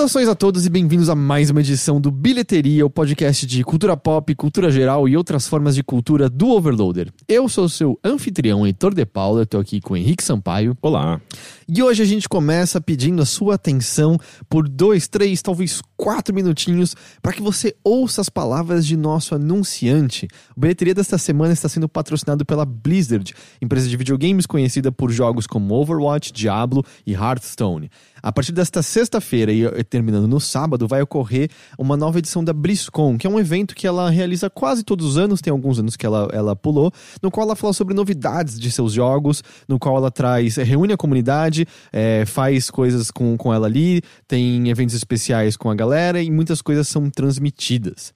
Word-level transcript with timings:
Saudações 0.00 0.28
a 0.28 0.34
todos 0.34 0.64
e 0.64 0.70
bem-vindos 0.70 1.10
a 1.10 1.14
mais 1.14 1.50
uma 1.50 1.60
edição 1.60 2.00
do 2.00 2.10
Bilheteria, 2.10 2.86
o 2.86 2.88
podcast 2.88 3.46
de 3.46 3.62
cultura 3.62 3.94
pop, 3.98 4.34
cultura 4.34 4.70
geral 4.70 5.06
e 5.06 5.14
outras 5.14 5.46
formas 5.46 5.74
de 5.74 5.82
cultura 5.82 6.26
do 6.30 6.48
Overloader. 6.48 7.12
Eu 7.28 7.50
sou 7.50 7.66
o 7.66 7.68
seu 7.68 8.00
anfitrião, 8.02 8.66
Heitor 8.66 8.94
de 8.94 9.04
Paula, 9.04 9.42
estou 9.42 9.60
aqui 9.60 9.78
com 9.78 9.92
o 9.92 9.96
Henrique 9.98 10.24
Sampaio. 10.24 10.74
Olá. 10.80 11.20
E 11.68 11.82
hoje 11.82 12.02
a 12.02 12.06
gente 12.06 12.30
começa 12.30 12.80
pedindo 12.80 13.20
a 13.20 13.26
sua 13.26 13.56
atenção 13.56 14.18
por 14.48 14.66
dois, 14.66 15.06
três, 15.06 15.42
talvez 15.42 15.82
quatro 15.98 16.34
minutinhos 16.34 16.96
para 17.20 17.34
que 17.34 17.42
você 17.42 17.76
ouça 17.84 18.22
as 18.22 18.30
palavras 18.30 18.86
de 18.86 18.96
nosso 18.96 19.34
anunciante. 19.34 20.26
O 20.56 20.60
Bilheteria 20.60 20.94
desta 20.94 21.18
semana 21.18 21.52
está 21.52 21.68
sendo 21.68 21.86
patrocinado 21.86 22.42
pela 22.46 22.64
Blizzard, 22.64 23.34
empresa 23.60 23.86
de 23.86 23.96
videogames 23.98 24.46
conhecida 24.46 24.90
por 24.90 25.12
jogos 25.12 25.46
como 25.46 25.74
Overwatch, 25.74 26.32
Diablo 26.32 26.82
e 27.06 27.12
Hearthstone. 27.12 27.90
A 28.22 28.32
partir 28.32 28.52
desta 28.52 28.82
sexta-feira 28.82 29.52
e 29.52 29.84
terminando 29.84 30.28
no 30.28 30.40
sábado, 30.40 30.86
vai 30.86 31.02
ocorrer 31.02 31.50
uma 31.78 31.96
nova 31.96 32.18
edição 32.18 32.44
da 32.44 32.52
BlizzCon, 32.52 33.16
que 33.16 33.26
é 33.26 33.30
um 33.30 33.38
evento 33.38 33.74
que 33.74 33.86
ela 33.86 34.10
realiza 34.10 34.50
quase 34.50 34.82
todos 34.84 35.06
os 35.06 35.18
anos, 35.18 35.40
tem 35.40 35.50
alguns 35.50 35.78
anos 35.78 35.96
que 35.96 36.04
ela, 36.04 36.28
ela 36.32 36.54
pulou, 36.54 36.92
no 37.22 37.30
qual 37.30 37.46
ela 37.46 37.56
fala 37.56 37.72
sobre 37.72 37.94
novidades 37.94 38.58
de 38.58 38.70
seus 38.70 38.92
jogos, 38.92 39.42
no 39.66 39.78
qual 39.78 39.96
ela 39.96 40.10
traz, 40.10 40.56
reúne 40.56 40.92
a 40.92 40.96
comunidade, 40.96 41.66
é, 41.92 42.24
faz 42.26 42.70
coisas 42.70 43.10
com, 43.10 43.36
com 43.36 43.52
ela 43.52 43.66
ali, 43.66 44.02
tem 44.26 44.68
eventos 44.68 44.94
especiais 44.94 45.56
com 45.56 45.70
a 45.70 45.74
galera 45.74 46.22
e 46.22 46.30
muitas 46.30 46.60
coisas 46.62 46.88
são 46.88 47.10
transmitidas. 47.10 48.12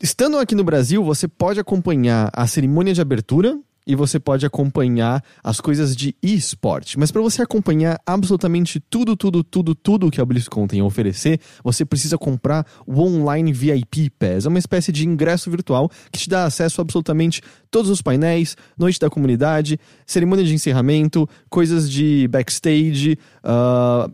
Estando 0.00 0.38
aqui 0.38 0.54
no 0.54 0.62
Brasil, 0.62 1.02
você 1.02 1.26
pode 1.26 1.58
acompanhar 1.58 2.30
a 2.32 2.46
cerimônia 2.46 2.94
de 2.94 3.00
abertura, 3.00 3.58
e 3.86 3.94
você 3.94 4.18
pode 4.18 4.44
acompanhar 4.44 5.22
as 5.44 5.60
coisas 5.60 5.94
de 5.94 6.14
esporte. 6.22 6.98
Mas 6.98 7.12
para 7.12 7.22
você 7.22 7.42
acompanhar 7.42 8.00
absolutamente 8.04 8.80
tudo, 8.80 9.16
tudo, 9.16 9.44
tudo, 9.44 9.74
tudo 9.74 10.10
que 10.10 10.20
a 10.20 10.24
BlizzCon 10.24 10.66
tem 10.66 10.80
a 10.80 10.84
oferecer, 10.84 11.40
você 11.62 11.84
precisa 11.84 12.18
comprar 12.18 12.66
o 12.86 13.00
Online 13.00 13.52
VIP 13.52 14.10
Pass. 14.10 14.44
É 14.44 14.48
uma 14.48 14.58
espécie 14.58 14.90
de 14.90 15.06
ingresso 15.06 15.50
virtual 15.50 15.88
que 16.10 16.18
te 16.18 16.28
dá 16.28 16.44
acesso 16.44 16.80
a 16.80 16.82
absolutamente 16.82 17.40
todos 17.70 17.90
os 17.90 18.02
painéis, 18.02 18.56
noite 18.76 18.98
da 18.98 19.10
comunidade, 19.10 19.78
cerimônia 20.06 20.44
de 20.44 20.54
encerramento, 20.54 21.28
coisas 21.48 21.90
de 21.90 22.26
backstage, 22.28 23.18
uh, 23.44 24.10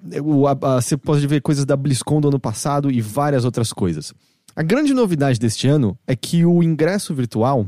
você 0.75 0.97
pode 0.97 1.27
ver 1.27 1.41
coisas 1.41 1.65
da 1.65 1.77
BlizzCon 1.77 2.21
do 2.21 2.29
ano 2.29 2.41
passado 2.41 2.91
e 2.91 3.01
várias 3.01 3.45
outras 3.45 3.73
coisas. 3.73 4.13
A 4.55 4.63
grande 4.63 4.93
novidade 4.93 5.39
deste 5.39 5.67
ano 5.67 5.97
é 6.07 6.15
que 6.15 6.45
o 6.45 6.63
ingresso 6.63 7.15
virtual 7.15 7.67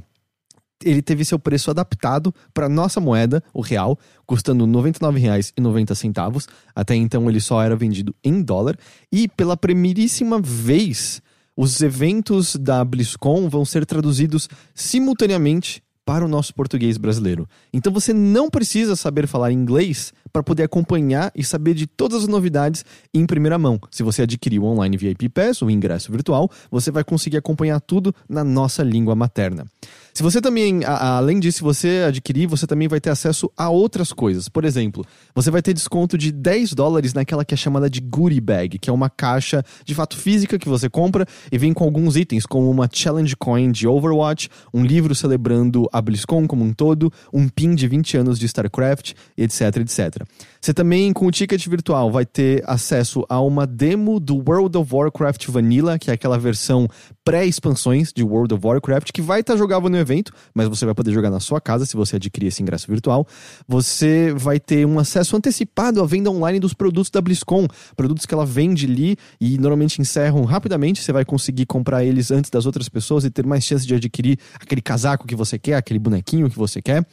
ele 0.85 1.03
teve 1.03 1.25
seu 1.25 1.39
preço 1.39 1.71
adaptado 1.71 2.35
para 2.53 2.69
nossa 2.69 3.01
moeda, 3.01 3.43
o 3.53 3.61
real, 3.61 3.99
custando 4.27 4.65
R$ 4.65 4.71
99,90. 4.71 6.47
Até 6.75 6.95
então 6.95 7.29
ele 7.29 7.41
só 7.41 7.63
era 7.63 7.77
vendido 7.77 8.15
em 8.23 8.43
dólar. 8.43 8.77
E 9.11 9.29
pela 9.29 9.57
primeiríssima 9.57 10.41
vez, 10.41 11.23
os 11.57 11.81
eventos 11.81 12.57
da 12.57 12.85
BlizzCon 12.85 13.49
vão 13.49 13.65
ser 13.65 13.87
traduzidos 13.87 14.49
simultaneamente 14.75 15.83
para 16.05 16.25
o 16.25 16.29
nosso 16.29 16.55
português 16.55 16.99
brasileiro. 16.99 17.49
Então 17.73 17.93
você 17.93 18.13
não 18.13 18.51
precisa 18.51 18.95
saber 18.95 19.27
falar 19.27 19.53
inglês 19.53 20.13
para 20.35 20.43
poder 20.43 20.65
acompanhar 20.65 21.31
e 21.33 21.45
saber 21.45 21.75
de 21.75 21.87
todas 21.87 22.25
as 22.25 22.29
novidades 22.29 22.85
em 23.15 23.25
primeira 23.25 23.57
mão. 23.57 23.79
Se 23.89 24.03
você 24.03 24.23
adquirir 24.23 24.59
o 24.59 24.65
Online 24.65 24.97
VIP 24.97 25.29
Pass, 25.29 25.63
o 25.63 25.71
ingresso 25.71 26.11
virtual, 26.11 26.51
você 26.69 26.91
vai 26.91 27.05
conseguir 27.05 27.37
acompanhar 27.37 27.81
tudo 27.81 28.13
na 28.29 28.43
nossa 28.43 28.83
língua 28.83 29.15
materna. 29.15 29.65
Se 30.13 30.23
você 30.23 30.41
também, 30.41 30.85
a, 30.85 31.17
além 31.17 31.41
disso, 31.41 31.59
se 31.59 31.65
você 31.65 32.05
adquirir, 32.07 32.47
você 32.47 32.67
também 32.69 32.87
vai 32.87 33.01
ter 33.01 33.11
acesso 33.11 33.51
a 33.57 33.69
outras 33.69 34.13
coisas. 34.13 34.49
Por 34.49 34.65
exemplo, 34.65 35.05
você 35.35 35.51
vai 35.51 35.61
ter 35.61 35.73
desconto 35.73 36.17
de 36.17 36.31
10 36.31 36.73
dólares 36.73 37.15
naquela 37.15 37.45
que 37.45 37.55
é 37.55 37.57
chamada 37.57 37.91
de 37.91 38.01
Goodie 38.01 38.41
Bag, 38.41 38.79
que 38.79 38.91
é 38.91 38.93
uma 38.93 39.11
caixa 39.11 39.65
de 39.85 39.95
fato 39.95 40.17
física 40.17 40.59
que 40.59 40.69
você 40.69 40.89
compra 40.89 41.27
e 41.51 41.59
vem 41.59 41.73
com 41.73 41.83
alguns 41.83 42.17
itens, 42.17 42.47
como 42.47 42.71
uma 42.71 42.89
Challenge 42.93 43.35
Coin 43.37 43.73
de 43.73 43.89
Overwatch, 43.89 44.49
um 44.73 44.85
livro 44.85 45.15
celebrando 45.15 45.89
a 45.93 46.01
BlizzCon 46.01 46.47
como 46.47 46.65
um 46.65 46.73
todo, 46.73 47.13
um 47.33 47.49
pin 47.49 47.75
de 47.75 47.87
20 47.89 48.17
anos 48.17 48.39
de 48.39 48.47
StarCraft, 48.47 49.15
etc, 49.37 49.77
etc. 49.79 50.24
Você 50.61 50.73
também, 50.73 51.13
com 51.13 51.27
o 51.27 51.31
ticket 51.31 51.67
virtual, 51.69 52.11
vai 52.11 52.25
ter 52.25 52.63
acesso 52.67 53.25
a 53.29 53.39
uma 53.41 53.67
demo 53.67 54.19
do 54.19 54.37
World 54.37 54.79
of 54.79 54.95
Warcraft 54.95 55.49
Vanilla, 55.49 55.99
que 55.99 56.11
é 56.11 56.15
aquela 56.15 56.39
versão 56.39 56.89
pré-expansões 57.23 58.13
de 58.13 58.23
World 58.23 58.55
of 58.55 58.67
Warcraft, 58.67 59.11
que 59.13 59.21
vai 59.21 59.41
estar 59.41 59.57
jogável 59.57 59.91
no 59.91 59.97
evento, 59.97 60.33
mas 60.55 60.67
você 60.69 60.85
vai 60.87 60.95
poder 60.95 61.13
jogar 61.13 61.31
na 61.31 61.41
sua 61.41 61.61
casa 61.61 61.85
se 61.85 61.97
você 61.97 62.17
adquirir 62.17 62.49
esse 62.49 62.63
ingresso 62.63 62.87
virtual. 62.91 63.27
Você 63.69 64.33
vai 64.35 64.59
ter 64.59 64.87
um 64.87 64.99
acesso 64.99 65.37
antecipado 65.37 66.03
à 66.03 66.07
venda 66.07 66.31
online 66.31 66.59
dos 66.59 66.73
produtos 66.73 67.11
da 67.11 67.21
BlizzCon, 67.21 67.67
produtos 67.97 68.25
que 68.25 68.33
ela 68.33 68.47
vende 68.47 68.87
ali 68.87 69.17
e 69.41 69.59
normalmente 69.59 70.01
encerram 70.01 70.45
rapidamente. 70.45 71.03
Você 71.03 71.13
vai 71.13 71.25
conseguir 71.25 71.67
comprar 71.67 72.05
eles 72.05 72.31
antes 72.31 72.51
das 72.51 72.67
outras 72.67 72.89
pessoas 72.89 73.25
e 73.25 73.31
ter 73.31 73.45
mais 73.45 73.65
chance 73.65 73.87
de 73.87 73.95
adquirir 73.95 74.39
aquele 74.59 74.81
casaco 74.81 75.27
que 75.27 75.37
você 75.37 75.59
quer, 75.59 75.75
aquele 75.75 75.99
bonequinho 75.99 76.49
que 76.49 76.57
você 76.57 76.81
quer. 76.81 77.07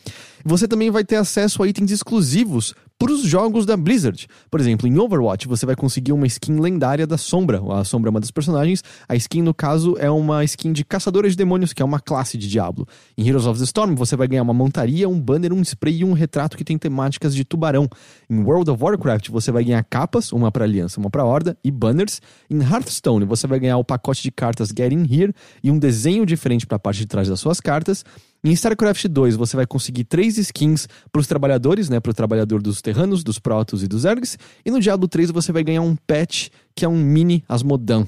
Você 0.43 0.67
também 0.67 0.89
vai 0.89 1.03
ter 1.03 1.17
acesso 1.17 1.61
a 1.61 1.67
itens 1.67 1.91
exclusivos 1.91 2.73
para 3.01 3.13
os 3.13 3.23
jogos 3.23 3.65
da 3.65 3.75
Blizzard. 3.75 4.27
Por 4.51 4.59
exemplo, 4.59 4.87
em 4.87 4.99
Overwatch 4.99 5.47
você 5.47 5.65
vai 5.65 5.75
conseguir 5.75 6.11
uma 6.11 6.27
skin 6.27 6.59
lendária 6.59 7.07
da 7.07 7.17
Sombra. 7.17 7.59
A 7.73 7.83
Sombra 7.83 8.09
é 8.09 8.11
uma 8.11 8.19
das 8.19 8.29
personagens. 8.29 8.83
A 9.09 9.15
skin, 9.15 9.41
no 9.41 9.55
caso, 9.55 9.95
é 9.97 10.07
uma 10.07 10.43
skin 10.43 10.71
de 10.71 10.85
Caçadora 10.85 11.27
de 11.27 11.35
Demônios, 11.35 11.73
que 11.73 11.81
é 11.81 11.85
uma 11.85 11.99
classe 11.99 12.37
de 12.37 12.47
Diablo. 12.47 12.87
Em 13.17 13.27
Heroes 13.27 13.47
of 13.47 13.57
the 13.57 13.65
Storm 13.65 13.95
você 13.95 14.15
vai 14.15 14.27
ganhar 14.27 14.43
uma 14.43 14.53
montaria, 14.53 15.09
um 15.09 15.19
banner, 15.19 15.51
um 15.51 15.63
spray 15.63 16.01
e 16.01 16.05
um 16.05 16.13
retrato 16.13 16.55
que 16.55 16.63
tem 16.63 16.77
temáticas 16.77 17.33
de 17.33 17.43
tubarão. 17.43 17.89
Em 18.29 18.43
World 18.43 18.69
of 18.69 18.83
Warcraft 18.83 19.29
você 19.29 19.51
vai 19.51 19.63
ganhar 19.63 19.83
capas, 19.83 20.31
uma 20.31 20.51
para 20.51 20.63
Aliança, 20.63 20.99
uma 20.99 21.09
para 21.09 21.25
Horda, 21.25 21.57
e 21.63 21.71
banners. 21.71 22.21
Em 22.51 22.61
Hearthstone 22.61 23.25
você 23.25 23.47
vai 23.47 23.59
ganhar 23.59 23.79
o 23.79 23.83
pacote 23.83 24.21
de 24.21 24.29
cartas 24.29 24.69
Getting 24.69 25.07
Here 25.11 25.33
e 25.63 25.71
um 25.71 25.79
desenho 25.79 26.23
diferente 26.23 26.67
para 26.67 26.75
a 26.75 26.79
parte 26.79 26.99
de 26.99 27.07
trás 27.07 27.27
das 27.27 27.39
suas 27.39 27.59
cartas. 27.59 28.05
Em 28.43 28.51
StarCraft 28.53 29.05
2, 29.07 29.35
você 29.35 29.55
vai 29.55 29.67
conseguir 29.67 30.03
três 30.03 30.37
skins 30.37 30.87
para 31.11 31.19
os 31.19 31.27
trabalhadores, 31.27 31.89
né? 31.89 31.99
Para 31.99 32.09
o 32.09 32.13
trabalhador 32.13 32.59
dos 32.59 32.81
Terranos, 32.81 33.23
dos 33.23 33.37
Protoss 33.37 33.83
e 33.83 33.87
dos 33.87 34.01
Zergs. 34.01 34.37
E 34.65 34.71
no 34.71 34.79
Diablo 34.79 35.07
3 35.07 35.29
você 35.29 35.51
vai 35.51 35.63
ganhar 35.63 35.83
um 35.83 35.95
patch, 35.95 36.49
que 36.75 36.83
é 36.83 36.89
um 36.89 36.97
mini 36.97 37.43
Asmodan. 37.47 38.07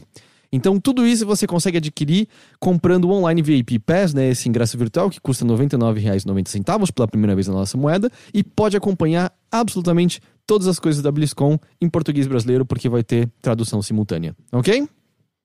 Então, 0.52 0.80
tudo 0.80 1.06
isso 1.06 1.26
você 1.26 1.48
consegue 1.48 1.78
adquirir 1.78 2.28
comprando 2.60 3.06
o 3.06 3.12
Online 3.12 3.42
VIP 3.42 3.80
Pass, 3.80 4.14
né, 4.14 4.30
esse 4.30 4.48
ingresso 4.48 4.78
virtual 4.78 5.10
que 5.10 5.20
custa 5.20 5.44
R$ 5.44 5.52
99,90 5.52 6.92
pela 6.92 7.08
primeira 7.08 7.34
vez 7.34 7.48
na 7.48 7.56
nossa 7.56 7.76
moeda 7.76 8.12
e 8.32 8.44
pode 8.44 8.78
acompanhar 8.78 9.34
absolutamente 9.52 10.22
todas 10.46 10.68
as 10.68 10.78
coisas 10.78 11.02
da 11.02 11.12
BlizzCon 11.12 11.58
em 11.82 11.90
português 11.90 12.28
brasileiro 12.28 12.66
porque 12.66 12.88
vai 12.88 13.04
ter 13.04 13.32
tradução 13.42 13.82
simultânea, 13.82 14.36
ok? 14.52 14.88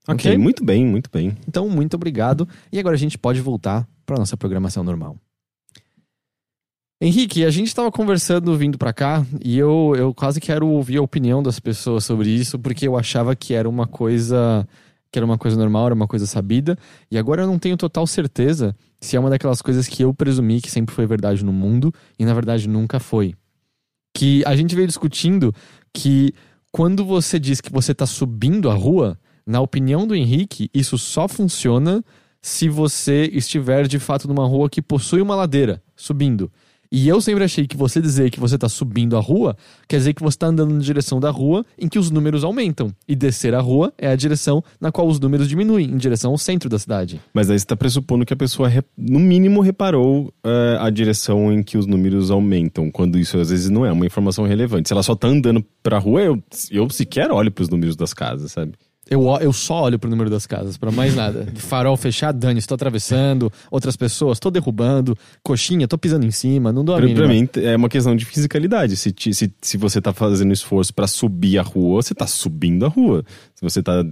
Ok, 0.06 0.30
okay? 0.30 0.38
muito 0.38 0.62
bem, 0.62 0.84
muito 0.84 1.10
bem. 1.10 1.36
Então, 1.46 1.68
muito 1.70 1.94
obrigado. 1.94 2.46
E 2.70 2.78
agora 2.78 2.94
a 2.94 2.98
gente 2.98 3.16
pode 3.16 3.40
voltar 3.40 3.88
para 4.08 4.18
nossa 4.18 4.38
programação 4.38 4.82
normal. 4.82 5.18
Henrique, 7.00 7.44
a 7.44 7.50
gente 7.50 7.68
estava 7.68 7.92
conversando 7.92 8.56
vindo 8.56 8.78
para 8.78 8.92
cá 8.92 9.24
e 9.44 9.56
eu, 9.56 9.94
eu 9.96 10.14
quase 10.14 10.40
quero 10.40 10.66
ouvir 10.66 10.96
a 10.96 11.02
opinião 11.02 11.42
das 11.42 11.60
pessoas 11.60 12.04
sobre 12.04 12.30
isso, 12.30 12.58
porque 12.58 12.88
eu 12.88 12.96
achava 12.96 13.36
que 13.36 13.52
era 13.52 13.68
uma 13.68 13.86
coisa 13.86 14.66
que 15.10 15.18
era 15.18 15.24
uma 15.24 15.38
coisa 15.38 15.56
normal, 15.56 15.86
era 15.86 15.94
uma 15.94 16.06
coisa 16.06 16.26
sabida, 16.26 16.76
e 17.10 17.16
agora 17.16 17.42
eu 17.42 17.46
não 17.46 17.58
tenho 17.58 17.78
total 17.78 18.06
certeza 18.06 18.76
se 19.00 19.16
é 19.16 19.20
uma 19.20 19.30
daquelas 19.30 19.62
coisas 19.62 19.88
que 19.88 20.02
eu 20.02 20.12
presumi 20.12 20.60
que 20.60 20.70
sempre 20.70 20.94
foi 20.94 21.06
verdade 21.06 21.44
no 21.44 21.52
mundo 21.52 21.94
e 22.18 22.24
na 22.24 22.34
verdade 22.34 22.68
nunca 22.68 22.98
foi. 22.98 23.34
Que 24.14 24.42
a 24.44 24.56
gente 24.56 24.74
veio 24.74 24.86
discutindo 24.86 25.54
que 25.94 26.34
quando 26.72 27.04
você 27.04 27.38
diz 27.38 27.60
que 27.60 27.72
você 27.72 27.92
está 27.92 28.06
subindo 28.06 28.68
a 28.68 28.74
rua, 28.74 29.18
na 29.46 29.60
opinião 29.60 30.06
do 30.06 30.14
Henrique, 30.14 30.68
isso 30.74 30.98
só 30.98 31.26
funciona 31.28 32.04
se 32.40 32.68
você 32.68 33.30
estiver 33.32 33.86
de 33.86 33.98
fato 33.98 34.28
numa 34.28 34.46
rua 34.46 34.70
que 34.70 34.82
possui 34.82 35.20
uma 35.20 35.34
ladeira 35.34 35.82
subindo. 35.96 36.50
E 36.90 37.06
eu 37.06 37.20
sempre 37.20 37.44
achei 37.44 37.66
que 37.66 37.76
você 37.76 38.00
dizer 38.00 38.30
que 38.30 38.40
você 38.40 38.54
está 38.54 38.68
subindo 38.68 39.14
a 39.14 39.20
rua 39.20 39.54
quer 39.86 39.98
dizer 39.98 40.14
que 40.14 40.22
você 40.22 40.36
está 40.36 40.46
andando 40.46 40.72
na 40.72 40.80
direção 40.80 41.20
da 41.20 41.30
rua 41.30 41.64
em 41.78 41.86
que 41.86 41.98
os 41.98 42.10
números 42.10 42.44
aumentam. 42.44 42.90
E 43.06 43.14
descer 43.14 43.54
a 43.54 43.60
rua 43.60 43.92
é 43.98 44.08
a 44.08 44.16
direção 44.16 44.64
na 44.80 44.90
qual 44.90 45.06
os 45.06 45.20
números 45.20 45.48
diminuem, 45.48 45.86
em 45.86 45.98
direção 45.98 46.30
ao 46.30 46.38
centro 46.38 46.68
da 46.68 46.78
cidade. 46.78 47.20
Mas 47.34 47.50
aí 47.50 47.58
você 47.58 47.64
está 47.64 47.76
pressupondo 47.76 48.24
que 48.24 48.32
a 48.32 48.36
pessoa, 48.36 48.70
no 48.96 49.18
mínimo, 49.18 49.60
reparou 49.60 50.28
uh, 50.28 50.80
a 50.80 50.88
direção 50.88 51.52
em 51.52 51.62
que 51.62 51.76
os 51.76 51.86
números 51.86 52.30
aumentam, 52.30 52.90
quando 52.90 53.18
isso 53.18 53.38
às 53.38 53.50
vezes 53.50 53.68
não 53.68 53.84
é 53.84 53.92
uma 53.92 54.06
informação 54.06 54.46
relevante. 54.46 54.88
Se 54.88 54.94
ela 54.94 55.02
só 55.02 55.12
está 55.12 55.28
andando 55.28 55.62
para 55.82 55.98
a 55.98 56.00
rua, 56.00 56.22
eu, 56.22 56.42
eu 56.70 56.88
sequer 56.88 57.30
olho 57.30 57.52
para 57.52 57.62
os 57.62 57.68
números 57.68 57.96
das 57.96 58.14
casas, 58.14 58.52
sabe? 58.52 58.72
Eu, 59.10 59.24
eu 59.40 59.52
só 59.52 59.84
olho 59.84 59.98
pro 59.98 60.10
número 60.10 60.28
das 60.28 60.46
casas, 60.46 60.76
para 60.76 60.90
mais 60.90 61.14
nada. 61.14 61.46
Farol 61.56 61.96
fechado, 61.96 62.38
dane, 62.38 62.58
estou 62.58 62.74
atravessando, 62.74 63.50
outras 63.70 63.96
pessoas, 63.96 64.36
estou 64.36 64.50
derrubando, 64.50 65.16
coxinha, 65.42 65.84
estou 65.84 65.98
pisando 65.98 66.26
em 66.26 66.30
cima, 66.30 66.72
não 66.72 66.84
dou 66.84 66.94
a 66.94 66.98
pra, 66.98 67.14
pra 67.14 67.28
mim 67.28 67.48
é 67.56 67.76
uma 67.76 67.88
questão 67.88 68.14
de 68.14 68.24
fisicalidade. 68.24 68.96
Se, 68.96 69.14
se, 69.32 69.52
se 69.60 69.76
você 69.76 70.00
tá 70.00 70.12
fazendo 70.12 70.52
esforço 70.52 70.92
para 70.92 71.06
subir 71.06 71.58
a 71.58 71.62
rua, 71.62 72.02
você 72.02 72.14
tá 72.14 72.26
subindo 72.26 72.84
a 72.84 72.88
rua. 72.88 73.24
Se 73.54 73.62
você 73.62 73.82
tá. 73.82 74.04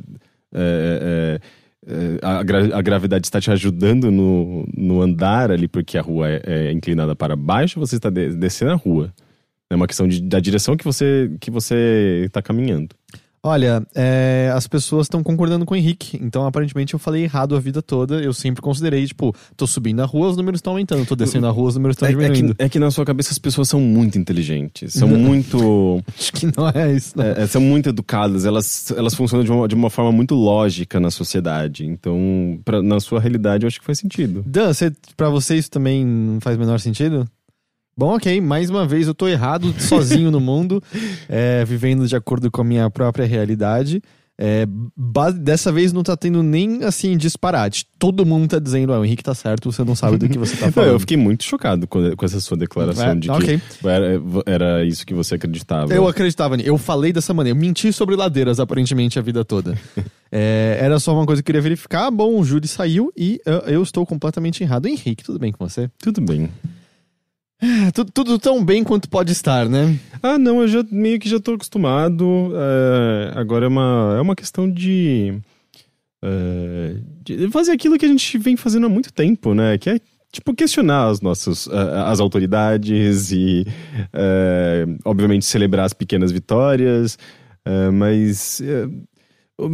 É, 0.55 1.41
é, 1.41 1.41
é 1.89 2.19
a, 2.23 2.43
gra 2.43 2.77
a, 2.77 2.83
gravidade 2.83 3.27
está 3.27 3.41
te 3.41 3.51
ajudando 3.51 4.11
no, 4.11 4.67
no 4.77 5.03
andar 5.03 5.51
ali, 5.51 5.69
porque 5.69 5.99
a 5.99 6.03
rua 6.03 6.29
é, 6.29 6.43
é 6.45 6.73
inclinada 6.73 7.15
para 7.15 7.37
baixo, 7.37 7.79
você 7.79 7.97
está 7.97 8.11
de 8.11 8.31
descendo 8.35 8.73
a 8.73 8.77
rua. 8.77 9.13
É 9.69 9.75
uma 9.75 9.87
questão 9.87 10.09
de, 10.09 10.23
da 10.23 10.41
direção 10.41 10.77
que 10.77 10.85
você 10.85 11.31
que 11.41 11.51
você 11.51 12.25
está 12.27 12.41
caminhando. 12.41 12.95
Olha, 13.43 13.87
é, 13.95 14.51
as 14.55 14.67
pessoas 14.67 15.07
estão 15.07 15.23
concordando 15.23 15.65
com 15.65 15.75
o 15.75 15.77
Henrique, 15.77 16.19
então 16.21 16.45
aparentemente 16.47 16.95
eu 16.95 16.99
falei 16.99 17.23
errado 17.25 17.55
a 17.55 17.61
vida 17.61 17.81
toda. 17.81 18.21
Eu 18.21 18.33
sempre 18.33 18.61
considerei, 18.61 19.07
tipo, 19.07 19.33
tô 19.57 19.67
subindo 19.69 20.01
a 20.01 20.05
rua, 20.05 20.29
os 20.29 20.37
números 20.37 20.59
estão 20.59 20.73
aumentando, 20.73 21.07
tô 21.07 21.15
descendo 21.15 21.47
a 21.47 21.51
rua, 21.51 21.69
os 21.69 21.77
números 21.77 21.95
estão 21.95 22.09
É, 22.09 22.13
é 22.13 22.15
diminuindo. 22.15 22.55
que, 22.57 22.63
é 22.63 22.69
que 22.69 22.79
na 22.81 22.91
sua 22.91 23.05
cabeça 23.05 23.31
as 23.31 23.39
pessoas 23.39 23.69
são 23.69 23.81
muito 23.81 24.19
inteligentes, 24.19 24.95
são 24.95 25.07
muito. 25.09 26.03
Acho 26.19 26.33
que 26.33 26.47
não 26.57 26.69
é 26.69 26.93
isso. 26.93 27.13
Não. 27.17 27.25
é, 27.25 27.43
é, 27.43 27.47
são 27.47 27.61
muito 27.61 27.89
educadas, 27.89 28.45
elas, 28.45 28.91
elas 28.91 29.15
funcionam 29.15 29.45
de 29.45 29.51
uma, 29.53 29.69
de 29.69 29.75
uma 29.77 29.91
forma 29.91 30.11
muito 30.11 30.35
lógica 30.35 30.99
na 30.99 31.11
sociedade. 31.11 31.87
Então, 31.87 32.59
pra- 32.65 32.83
na 32.83 32.99
sua 32.99 33.21
realidade, 33.21 33.65
eu 33.65 33.69
acho 33.69 33.79
que 33.79 33.87
faz 33.87 33.99
sentido. 34.01 34.43
Dan, 34.45 34.73
você, 34.73 34.93
pra 35.17 35.29
você 35.29 35.57
isso 35.57 35.71
também 35.71 36.05
não 36.05 36.41
faz 36.41 36.57
menor 36.57 36.81
sentido? 36.81 37.29
Bom, 37.99 38.15
ok, 38.15 38.41
mais 38.43 38.69
uma 38.69 38.87
vez 38.87 39.07
eu 39.07 39.15
tô 39.15 39.27
errado, 39.27 39.75
sozinho 39.81 40.31
no 40.31 40.39
mundo, 40.39 40.83
é, 41.31 41.65
vivendo 41.65 42.07
de 42.07 42.15
acordo 42.15 42.51
com 42.51 42.61
a 42.61 42.65
minha 42.65 42.91
própria 42.91 43.25
realidade. 43.27 44.03
É, 44.39 44.67
dessa 45.41 45.73
vez 45.73 45.95
não 45.95 46.03
tá 46.03 46.15
tendo 46.15 46.43
nem 46.43 46.85
assim 46.85 47.17
disparate. 47.17 47.87
Todo 47.99 48.27
mundo 48.27 48.49
tá 48.51 48.59
dizendo, 48.59 48.93
ah, 48.93 49.01
o 49.01 49.05
Henrique 49.07 49.23
tá 49.25 49.35
certo, 49.35 49.73
você 49.73 49.83
não 49.83 49.95
sabe 49.95 50.19
do 50.19 50.29
que 50.29 50.37
você 50.37 50.55
tá 50.59 50.69
falando. 50.73 50.91
eu 50.91 51.01
fiquei 51.01 51.17
muito 51.17 51.43
chocado 51.43 51.87
com, 51.87 52.15
com 52.15 52.23
essa 52.27 52.39
sua 52.39 52.55
declaração 52.55 53.13
É, 53.13 53.15
de 53.15 53.29
que 53.29 53.31
ok. 53.35 53.61
era, 53.85 54.23
era 54.45 54.85
isso 54.85 55.07
que 55.07 55.15
você 55.15 55.37
acreditava. 55.37 55.91
Eu 55.95 56.07
acreditava 56.07 56.55
nisso. 56.55 56.69
Eu 56.69 56.77
falei 56.77 57.15
dessa 57.15 57.33
maneira. 57.33 57.57
Eu 57.57 57.61
menti 57.63 57.91
sobre 57.95 58.15
ladeiras, 58.15 58.61
aparentemente, 58.61 59.19
a 59.19 59.23
vida 59.23 59.43
toda. 59.45 59.75
É, 60.39 60.79
era 60.81 60.99
só 60.99 61.15
uma 61.15 61.25
coisa 61.25 61.41
que 61.41 61.45
eu 61.45 61.47
queria 61.47 61.63
verificar. 61.63 62.11
Bom, 62.11 62.39
o 62.41 62.45
júri 62.45 62.67
saiu 62.67 63.13
e 63.17 63.41
eu, 63.47 63.59
eu 63.61 63.83
estou 63.83 64.05
completamente 64.05 64.61
errado. 64.61 64.87
Henrique, 64.87 65.23
tudo 65.23 65.39
bem 65.39 65.53
com 65.53 65.67
você? 65.67 65.89
Tudo 66.03 66.21
bem. 66.21 66.51
É, 67.61 67.91
tudo, 67.91 68.11
tudo 68.13 68.39
tão 68.39 68.63
bem 68.65 68.85
quanto 68.85 69.09
pode 69.09 69.33
estar, 69.33 69.69
né? 69.69 69.99
Ah, 70.23 70.39
não, 70.39 70.61
eu 70.61 70.69
já 70.69 70.85
meio 70.91 71.19
que 71.19 71.29
já 71.29 71.41
tô 71.41 71.53
acostumado. 71.55 72.53
é, 72.55 73.33
agora 73.39 73.65
é 73.65 73.69
uma, 73.69 74.15
é 74.19 74.21
uma 74.21 74.37
questão 74.37 74.71
de, 74.71 75.39
é, 76.23 76.97
de 77.25 77.51
fazer 77.51 77.73
aquilo 77.73 77.97
que 77.99 78.05
a 78.05 78.09
gente 78.09 78.37
vem 78.39 78.57
fazendo 78.57 78.87
há 78.87 78.91
muito 78.91 79.13
tempo, 79.13 79.55
né? 79.55 79.79
Que 79.79 79.91
é 79.91 80.01
tipo 80.31 80.55
questionar 80.55 81.09
as 81.09 81.23
nossas 81.23 81.67
as 81.69 82.21
autoridades 82.21 83.33
e 83.33 83.67
é, 84.13 84.85
obviamente 85.03 85.47
celebrar 85.47 85.87
as 85.87 85.95
pequenas 85.95 86.31
vitórias. 86.31 87.19
é, 87.65 87.91
mas 87.91 88.61
o, 89.57 89.67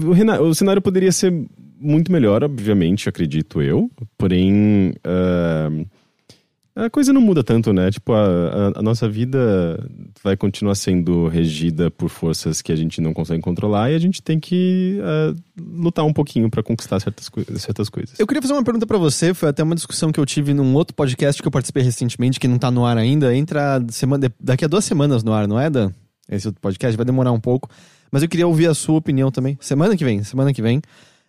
o 0.49 0.55
cenário 0.55 0.81
poderia 0.81 1.11
ser 1.11 1.33
muito 1.81 2.13
melhor, 2.13 2.45
obviamente, 2.45 3.09
acredito 3.09 3.61
eu. 3.61 3.91
Porém, 4.17 4.95
a 6.75 6.89
coisa 6.91 7.13
não 7.13 7.21
muda 7.21 7.43
tanto, 7.45 7.73
né? 7.73 7.91
Tipo, 7.91 8.13
a, 8.13 8.25
a- 8.25 8.73
a 8.79 8.83
nossa 8.83 9.09
vida 9.09 9.39
vai 10.23 10.37
continuar 10.37 10.75
sendo 10.75 11.29
regida 11.29 11.91
por 11.91 12.09
forças 12.09 12.63
que 12.63 12.73
a 12.73 12.77
gente 12.77 13.01
não 13.01 13.13
consegue 13.13 13.43
controlar 13.43 13.91
e 13.91 13.95
a 13.95 13.99
gente 13.99 14.23
tem 14.23 14.39
que 14.41 14.99
eh, 15.03 15.35
lutar 15.61 16.05
um 16.05 16.13
pouquinho 16.13 16.49
pra 16.51 16.63
conquistar 16.63 16.99
certas, 17.01 17.31
certas 17.59 17.89
coisas. 17.89 18.19
Eu 18.19 18.27
queria 18.27 18.41
fazer 18.41 18.55
uma 18.55 18.65
pergunta 18.65 18.87
pra 18.87 18.97
você. 18.99 19.35
Foi 19.35 19.49
até 19.49 19.63
uma 19.63 19.75
discussão 19.75 20.11
que 20.13 20.19
eu 20.21 20.25
tive 20.27 20.55
num 20.55 20.75
outro 20.75 20.95
podcast 20.95 21.41
que 21.43 21.47
eu 21.49 21.53
participei 21.53 21.83
recentemente, 21.83 22.39
que 22.41 22.49
não 22.49 22.59
tá 22.59 22.71
no 22.71 22.85
ar 22.87 22.97
ainda. 22.97 23.35
Entra 23.37 23.85
semana, 23.91 24.33
daqui 24.41 24.65
a 24.65 24.69
duas 24.69 24.85
semanas 24.85 25.23
no 25.23 25.33
ar, 25.33 25.47
não 25.47 25.59
é, 25.61 25.69
Dan? 25.69 25.93
Esse 26.31 26.47
outro 26.49 26.61
podcast 26.61 26.97
vai 26.97 27.05
demorar 27.05 27.33
um 27.33 27.41
pouco. 27.41 27.69
Mas 28.11 28.23
eu 28.23 28.29
queria 28.29 28.47
ouvir 28.47 28.67
a 28.69 28.75
sua 28.75 28.97
opinião 28.97 29.31
também. 29.31 29.59
Semana 29.61 29.97
que 29.97 30.05
vem, 30.05 30.23
semana 30.23 30.53
que 30.53 30.63
vem. 30.63 30.81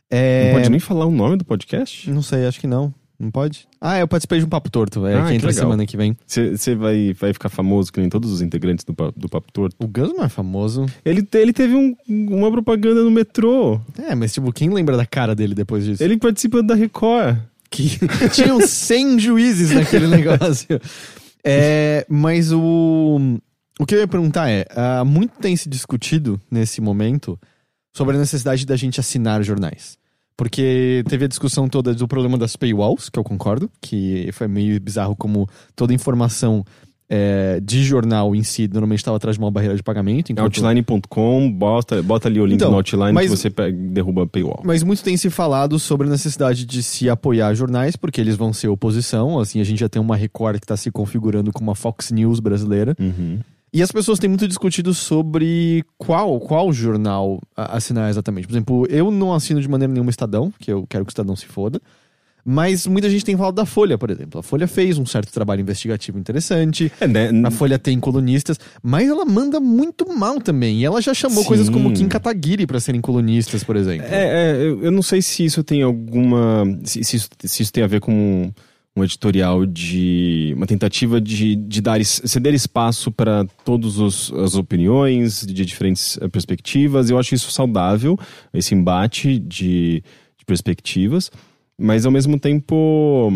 É... 0.09 0.47
Não 0.51 0.59
pode 0.59 0.69
nem 0.69 0.79
falar 0.79 1.05
o 1.05 1.11
nome 1.11 1.37
do 1.37 1.43
podcast? 1.45 2.09
Não 2.11 2.21
sei, 2.21 2.45
acho 2.45 2.59
que 2.59 2.67
não. 2.67 2.93
Não 3.23 3.31
pode? 3.31 3.67
Ah, 3.79 3.99
eu 3.99 4.07
participei 4.07 4.39
de 4.39 4.45
um 4.45 4.49
Papo 4.49 4.69
Torto, 4.69 5.07
é, 5.07 5.15
Ah, 5.15 5.21
que 5.23 5.29
que 5.29 5.33
entra 5.35 5.47
legal. 5.49 5.63
semana 5.63 5.85
que 5.85 5.95
vem. 5.95 6.17
Você 6.27 6.75
vai, 6.75 7.13
vai 7.13 7.31
ficar 7.31 7.47
famoso 7.49 7.91
que 7.93 7.99
nem 8.01 8.09
todos 8.09 8.31
os 8.31 8.41
integrantes 8.41 8.83
do, 8.83 8.93
do 9.15 9.29
Papo 9.29 9.51
Torto? 9.51 9.75
O 9.79 9.87
Gus 9.87 10.09
não 10.13 10.23
é 10.25 10.29
famoso. 10.29 10.85
Ele, 11.05 11.25
ele 11.35 11.53
teve 11.53 11.73
um- 11.73 11.95
uma 12.09 12.51
propaganda 12.51 13.01
no 13.01 13.09
metrô. 13.09 13.79
É, 13.97 14.13
mas 14.13 14.33
tipo, 14.33 14.51
quem 14.51 14.69
lembra 14.69 14.97
da 14.97 15.05
cara 15.05 15.33
dele 15.33 15.55
depois 15.55 15.85
disso? 15.85 16.03
Ele 16.03 16.17
participa 16.17 16.61
da 16.61 16.75
Record. 16.75 17.37
que 17.71 17.97
tinham 18.33 18.59
100 18.59 19.19
juízes 19.19 19.71
naquele 19.71 20.07
negócio. 20.11 20.79
É, 21.43 22.05
mas 22.09 22.51
o, 22.51 23.19
o 23.79 23.85
que 23.85 23.95
eu 23.95 23.99
ia 23.99 24.07
perguntar 24.07 24.49
é: 24.49 24.65
há 24.75 25.03
muito 25.05 25.39
tem 25.39 25.55
se 25.55 25.67
discutido 25.69 26.39
nesse 26.51 26.79
momento 26.81 27.39
sobre 27.95 28.15
a 28.15 28.19
necessidade 28.19 28.65
da 28.65 28.75
gente 28.75 28.99
assinar 28.99 29.41
jornais. 29.43 29.97
Porque 30.35 31.03
teve 31.07 31.25
a 31.25 31.27
discussão 31.27 31.67
toda 31.67 31.93
do 31.93 32.07
problema 32.07 32.37
das 32.37 32.55
paywalls, 32.55 33.09
que 33.09 33.19
eu 33.19 33.23
concordo, 33.23 33.69
que 33.81 34.29
foi 34.33 34.47
meio 34.47 34.79
bizarro 34.81 35.15
como 35.15 35.47
toda 35.75 35.93
informação 35.93 36.65
é, 37.09 37.59
de 37.61 37.83
jornal 37.83 38.35
em 38.35 38.41
si 38.41 38.67
normalmente 38.67 38.99
estava 38.99 39.17
atrás 39.17 39.35
de 39.35 39.39
uma 39.43 39.51
barreira 39.51 39.75
de 39.75 39.83
pagamento. 39.83 40.31
enquanto- 40.31 40.45
Outline.com, 40.63 41.51
bota, 41.51 42.01
bota 42.01 42.27
ali 42.27 42.39
o 42.39 42.45
link 42.45 42.55
Então, 42.55 42.71
no 42.71 42.77
Outline 42.77 43.11
mas- 43.11 43.29
que 43.29 43.37
você 43.37 43.49
pega, 43.51 43.77
derruba 43.77 44.23
a 44.23 44.27
paywall. 44.27 44.61
Mas 44.63 44.81
muito 44.81 45.03
tem 45.03 45.15
se 45.15 45.29
falado 45.29 45.77
sobre 45.77 46.07
a 46.07 46.09
necessidade 46.09 46.65
de 46.65 46.81
se 46.81 47.09
apoiar 47.09 47.53
jornais, 47.53 47.95
porque 47.95 48.19
eles 48.19 48.35
vão 48.35 48.51
ser 48.51 48.69
oposição. 48.69 49.37
Assim, 49.39 49.59
a 49.59 49.63
gente 49.63 49.79
já 49.79 49.89
tem 49.89 50.01
uma 50.01 50.15
Record 50.15 50.57
que 50.59 50.65
está 50.65 50.77
se 50.77 50.89
configurando 50.89 51.51
como 51.51 51.69
uma 51.69 51.75
Fox 51.75 52.09
News 52.09 52.39
brasileira. 52.39 52.95
Uhum. 52.99 53.39
E 53.73 53.81
as 53.81 53.91
pessoas 53.91 54.19
têm 54.19 54.29
muito 54.29 54.47
discutido 54.47 54.93
sobre 54.93 55.83
qual, 55.97 56.39
qual 56.39 56.71
jornal 56.71 57.41
assinar 57.57 58.07
exatamente. 58.07 58.45
Por 58.45 58.53
exemplo, 58.53 58.87
eu 58.87 59.09
não 59.09 59.33
assino 59.33 59.59
de 59.59 59.67
maneira 59.67 59.91
nenhuma 59.91 60.11
Estadão, 60.11 60.53
que 60.59 60.71
eu 60.71 60.85
quero 60.87 61.03
que 61.03 61.09
o 61.09 61.11
Estadão 61.11 61.35
se 61.35 61.47
foda. 61.47 61.81
Mas 62.45 62.85
muita 62.85 63.09
gente 63.09 63.23
tem 63.23 63.37
falado 63.37 63.55
da 63.55 63.65
Folha, 63.65 63.97
por 63.97 64.11
exemplo. 64.11 64.39
A 64.39 64.43
Folha 64.43 64.67
fez 64.67 64.97
um 64.97 65.05
certo 65.05 65.31
trabalho 65.31 65.61
investigativo 65.61 66.19
interessante. 66.19 66.91
É, 66.99 67.07
né? 67.07 67.29
A 67.45 67.49
Folha 67.49 67.79
tem 67.79 67.99
colunistas, 67.99 68.59
mas 68.83 69.07
ela 69.07 69.23
manda 69.25 69.59
muito 69.59 70.07
mal 70.13 70.41
também. 70.41 70.81
E 70.81 70.85
ela 70.85 71.01
já 71.01 71.13
chamou 71.13 71.41
Sim. 71.41 71.47
coisas 71.47 71.69
como 71.69 71.93
Kim 71.93 72.07
Kataguiri 72.07 72.67
para 72.67 72.81
serem 72.81 72.99
colunistas, 72.99 73.63
por 73.63 73.77
exemplo. 73.77 74.05
É, 74.07 74.51
é, 74.51 74.61
eu 74.61 74.83
eu 74.83 74.91
não 74.91 75.01
sei 75.01 75.21
se 75.21 75.45
isso 75.45 75.63
tem 75.63 75.81
alguma. 75.81 76.65
Se, 76.83 77.03
se 77.03 77.15
isso, 77.15 77.29
se 77.43 77.63
isso 77.63 77.71
tem 77.71 77.83
a 77.83 77.87
ver 77.87 78.01
com 78.01 78.51
um, 78.95 79.03
editorial 79.03 79.65
de. 79.65 80.53
uma 80.55 80.67
tentativa 80.67 81.19
de, 81.19 81.55
de 81.55 81.81
dar 81.81 82.03
ceder 82.03 82.53
espaço 82.53 83.11
para 83.11 83.45
todas 83.65 83.99
as 84.31 84.55
opiniões 84.55 85.45
de 85.45 85.65
diferentes 85.65 86.17
eh, 86.21 86.27
perspectivas. 86.27 87.09
Eu 87.09 87.17
acho 87.17 87.33
isso 87.35 87.51
saudável, 87.51 88.17
esse 88.53 88.75
embate 88.75 89.39
de, 89.39 90.03
de 90.37 90.45
perspectivas. 90.45 91.31
Mas 91.77 92.05
ao 92.05 92.11
mesmo 92.11 92.39
tempo. 92.39 93.31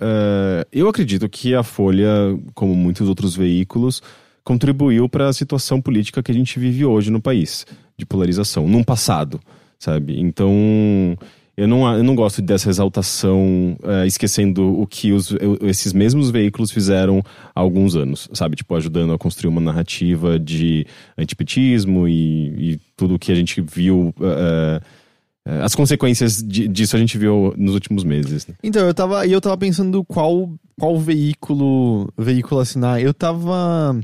eh, 0.00 0.66
eu 0.72 0.88
acredito 0.88 1.28
que 1.28 1.54
a 1.54 1.62
Folha, 1.62 2.08
como 2.54 2.74
muitos 2.74 3.08
outros 3.08 3.34
veículos, 3.34 4.02
contribuiu 4.44 5.08
para 5.08 5.28
a 5.28 5.32
situação 5.32 5.80
política 5.80 6.22
que 6.22 6.30
a 6.30 6.34
gente 6.34 6.58
vive 6.58 6.84
hoje 6.84 7.10
no 7.10 7.20
país, 7.20 7.66
de 7.96 8.04
polarização, 8.04 8.66
num 8.66 8.82
passado, 8.82 9.40
sabe? 9.78 10.18
Então, 10.20 11.16
eu 11.60 11.68
não, 11.68 11.96
eu 11.96 12.02
não 12.02 12.14
gosto 12.14 12.40
dessa 12.42 12.68
exaltação, 12.70 13.76
eh, 13.82 14.06
esquecendo 14.06 14.80
o 14.80 14.86
que 14.86 15.12
os, 15.12 15.34
esses 15.62 15.92
mesmos 15.92 16.30
veículos 16.30 16.70
fizeram 16.70 17.22
há 17.54 17.60
alguns 17.60 17.94
anos, 17.96 18.28
sabe? 18.32 18.56
Tipo, 18.56 18.74
ajudando 18.76 19.12
a 19.12 19.18
construir 19.18 19.48
uma 19.50 19.60
narrativa 19.60 20.38
de 20.38 20.86
antipetismo 21.18 22.08
e, 22.08 22.72
e 22.72 22.80
tudo 22.96 23.18
que 23.18 23.30
a 23.32 23.34
gente 23.34 23.60
viu. 23.60 24.14
eh, 24.20 24.80
eh, 25.46 25.60
as 25.62 25.74
consequências 25.74 26.42
de- 26.42 26.68
disso 26.68 26.96
a 26.96 26.98
gente 26.98 27.16
viu 27.16 27.54
nos 27.56 27.74
últimos 27.74 28.04
meses. 28.04 28.46
né? 28.46 28.54
Então, 28.62 28.86
eu 28.86 28.92
tava, 28.94 29.26
eu 29.26 29.40
tava 29.40 29.56
pensando 29.56 30.04
qual, 30.04 30.52
qual 30.78 30.98
veículo, 30.98 32.12
veículo 32.16 32.60
assinar. 32.60 33.00
Eu 33.02 33.14
tava, 33.14 33.98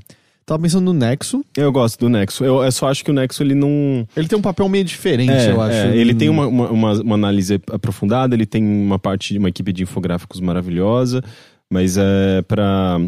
tava 0.46 0.62
pensando 0.62 0.84
no 0.84 0.92
Nexo. 0.92 1.44
Eu 1.56 1.70
gosto 1.72 1.98
do 1.98 2.08
Nexo. 2.08 2.44
Eu, 2.44 2.62
eu 2.62 2.72
só 2.72 2.88
acho 2.88 3.04
que 3.04 3.10
o 3.10 3.14
Nexo 3.14 3.42
ele 3.42 3.54
não. 3.54 4.06
Ele 4.16 4.28
tem 4.28 4.38
um 4.38 4.42
papel 4.42 4.68
meio 4.68 4.84
diferente, 4.84 5.30
É, 5.32 5.50
eu 5.50 5.60
acho. 5.60 5.76
é, 5.76 5.96
ele 5.96 6.14
tem 6.14 6.28
uma, 6.28 6.46
uma, 6.46 6.70
uma- 6.92 7.14
análise 7.16 7.60
aprofundada, 7.72 8.34
ele 8.34 8.46
tem 8.46 8.64
uma 8.64 8.98
parte 8.98 9.32
de 9.34 9.38
uma 9.38 9.48
equipe 9.48 9.72
de 9.72 9.82
infográficos 9.82 10.40
maravilhosa, 10.40 11.22
mas 11.70 11.98
é 11.98 12.42
para 12.42 13.00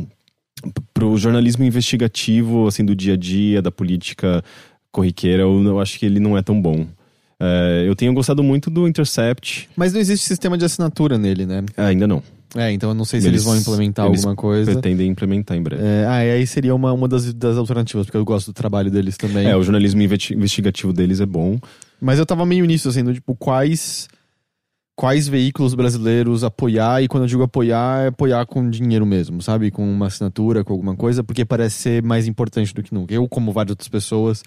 o 1.06 1.16
jornalismo 1.16 1.64
investigativo, 1.64 2.66
assim, 2.66 2.84
do 2.84 2.94
dia 2.96 3.14
a 3.14 3.16
dia, 3.16 3.62
da 3.62 3.70
política 3.70 4.42
corriqueira, 4.90 5.42
eu, 5.44 5.62
eu 5.64 5.78
acho 5.80 5.98
que 5.98 6.04
ele 6.06 6.18
não 6.18 6.36
é 6.36 6.42
tão 6.42 6.60
bom. 6.60 6.86
É, 7.40 7.84
eu 7.86 7.94
tenho 7.94 8.12
gostado 8.12 8.42
muito 8.42 8.68
do 8.68 8.88
Intercept, 8.88 9.68
Mas 9.76 9.92
não 9.92 10.00
existe 10.00 10.26
sistema 10.26 10.58
de 10.58 10.64
assinatura 10.64 11.16
nele, 11.16 11.46
né? 11.46 11.64
É, 11.76 11.84
ainda 11.84 12.06
não. 12.06 12.22
É, 12.56 12.72
então 12.72 12.88
eu 12.90 12.94
não 12.94 13.04
sei 13.04 13.20
se 13.20 13.26
eles, 13.28 13.42
Eles- 13.42 13.44
vão 13.44 13.56
implementar 13.56 14.06
eles 14.06 14.20
alguma 14.20 14.34
coisa. 14.34 14.72
Pretendem 14.72 15.08
implementar 15.08 15.56
em 15.56 15.62
breve. 15.62 15.82
É, 15.84 16.06
ah, 16.08 16.24
e 16.24 16.30
aí 16.32 16.46
seria 16.46 16.74
uma, 16.74 16.92
uma 16.92 17.06
das, 17.06 17.32
das 17.34 17.56
alternativas, 17.56 18.06
porque 18.06 18.16
eu 18.16 18.24
gosto 18.24 18.46
do 18.48 18.52
trabalho 18.54 18.90
deles 18.90 19.16
também. 19.16 19.46
É, 19.46 19.54
o 19.56 19.62
jornalismo 19.62 20.00
investi- 20.02 20.34
investigativo 20.34 20.92
deles 20.92 21.20
é 21.20 21.26
bom. 21.26 21.58
Mas 22.00 22.18
eu 22.18 22.24
tava 22.26 22.46
meio 22.46 22.64
nisso, 22.64 22.88
assim, 22.88 23.04
do 23.04 23.12
tipo, 23.12 23.34
quais 23.36 24.08
quais 24.96 25.28
veículos 25.28 25.74
brasileiros 25.74 26.42
apoiar, 26.42 27.00
e 27.04 27.06
quando 27.06 27.22
eu 27.22 27.28
digo 27.28 27.42
apoiar, 27.44 28.04
é 28.04 28.08
apoiar 28.08 28.44
com 28.46 28.68
dinheiro 28.68 29.06
mesmo, 29.06 29.40
sabe? 29.40 29.70
Com 29.70 29.88
uma 29.88 30.06
assinatura, 30.08 30.64
com 30.64 30.72
alguma 30.72 30.96
coisa, 30.96 31.22
porque 31.22 31.44
parece 31.44 31.76
ser 31.76 32.02
mais 32.02 32.26
importante 32.26 32.74
do 32.74 32.82
que 32.82 32.92
nunca. 32.92 33.14
Eu, 33.14 33.28
como 33.28 33.52
várias 33.52 33.70
outras 33.70 33.86
pessoas, 33.88 34.42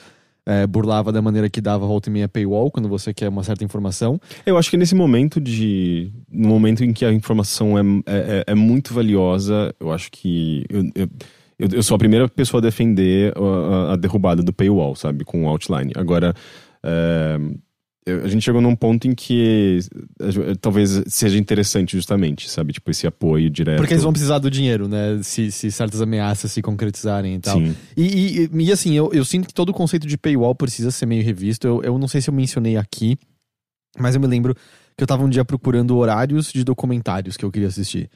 é, 0.46 0.66
burlava 0.66 1.12
da 1.12 1.22
maneira 1.22 1.50
que 1.50 1.62
dava 1.62 1.86
volta 1.86 2.10
e 2.10 2.12
meia 2.12 2.28
paywall, 2.28 2.72
quando 2.72 2.90
você 2.90 3.14
quer 3.14 3.30
uma 3.30 3.44
certa 3.44 3.64
informação. 3.64 4.20
Eu 4.46 4.58
acho 4.58 4.70
que 4.70 4.78
nesse 4.78 4.96
momento 4.96 5.40
de. 5.40 6.12
No 6.30 6.50
momento 6.50 6.84
em 6.84 6.92
que 6.94 7.06
a 7.06 7.14
informação 7.14 7.78
é, 7.78 7.82
é, 8.06 8.44
é 8.48 8.56
muito 8.56 8.94
valiosa, 8.94 9.74
eu 9.80 9.92
acho 9.92 10.10
que. 10.12 10.66
Eu, 10.70 10.84
eu, 10.96 11.08
eu- 11.74 11.84
sou 11.84 11.94
a 11.96 12.00
primeira 12.00 12.28
pessoa 12.28 12.60
a 12.60 12.64
defender 12.64 13.34
a 13.90 13.96
derrubada 13.96 14.42
do 14.42 14.52
paywall, 14.52 14.96
sabe? 14.96 15.24
Com 15.24 15.44
o 15.46 15.48
outline. 15.48 15.92
Agora, 15.96 16.34
É, 16.84 17.38
a 18.06 18.28
gente 18.28 18.42
chegou 18.42 18.62
num 18.62 18.76
ponto 18.76 19.08
em 19.08 19.14
que 19.14 19.80
eh, 20.20 20.56
talvez 20.60 21.04
seja 21.06 21.38
interessante 21.38 21.96
justamente, 21.96 22.50
sabe? 22.50 22.74
Tipo, 22.74 22.90
esse 22.90 23.06
apoio 23.06 23.48
direto. 23.48 23.78
Porque 23.78 23.94
eles 23.94 24.04
vão 24.04 24.12
precisar 24.12 24.40
do 24.40 24.50
dinheiro, 24.50 24.88
né? 24.88 25.20
Se, 25.22 25.52
se 25.52 25.72
certas 25.72 26.02
ameaças 26.02 26.52
se 26.52 26.64
concretizarem 26.64 27.36
e 27.36 27.40
tal. 27.40 27.60
Sim. 27.60 27.76
E, 27.96 28.50
e, 28.52 28.64
e, 28.64 28.72
assim, 28.72 28.94
eu, 28.94 29.12
eu 29.14 29.24
sinto 29.24 29.48
que 29.48 29.54
todo 29.54 29.70
o 29.70 29.74
conceito 29.74 30.08
de 30.08 30.18
paywall 30.18 30.56
precisa 30.56 30.90
ser 30.90 31.06
meio 31.06 31.24
revisto. 31.24 31.68
Eu, 31.68 31.84
eu 31.84 31.98
não 32.00 32.08
sei 32.08 32.22
se 32.22 32.30
eu 32.30 32.34
mencionei 32.34 32.76
aqui, 32.76 33.18
mas 34.00 34.16
eu 34.16 34.22
me 34.22 34.28
lembro 34.28 34.56
que 34.98 35.04
eu 35.04 35.08
tava 35.08 35.24
um 35.24 35.30
dia 35.30 35.46
procurando 35.46 35.96
horários 35.96 36.52
de 36.52 36.64
documentários 36.64 37.38
que 37.38 37.46
eu 37.46 37.52
queria 37.52 37.68
assistir. 37.68 38.10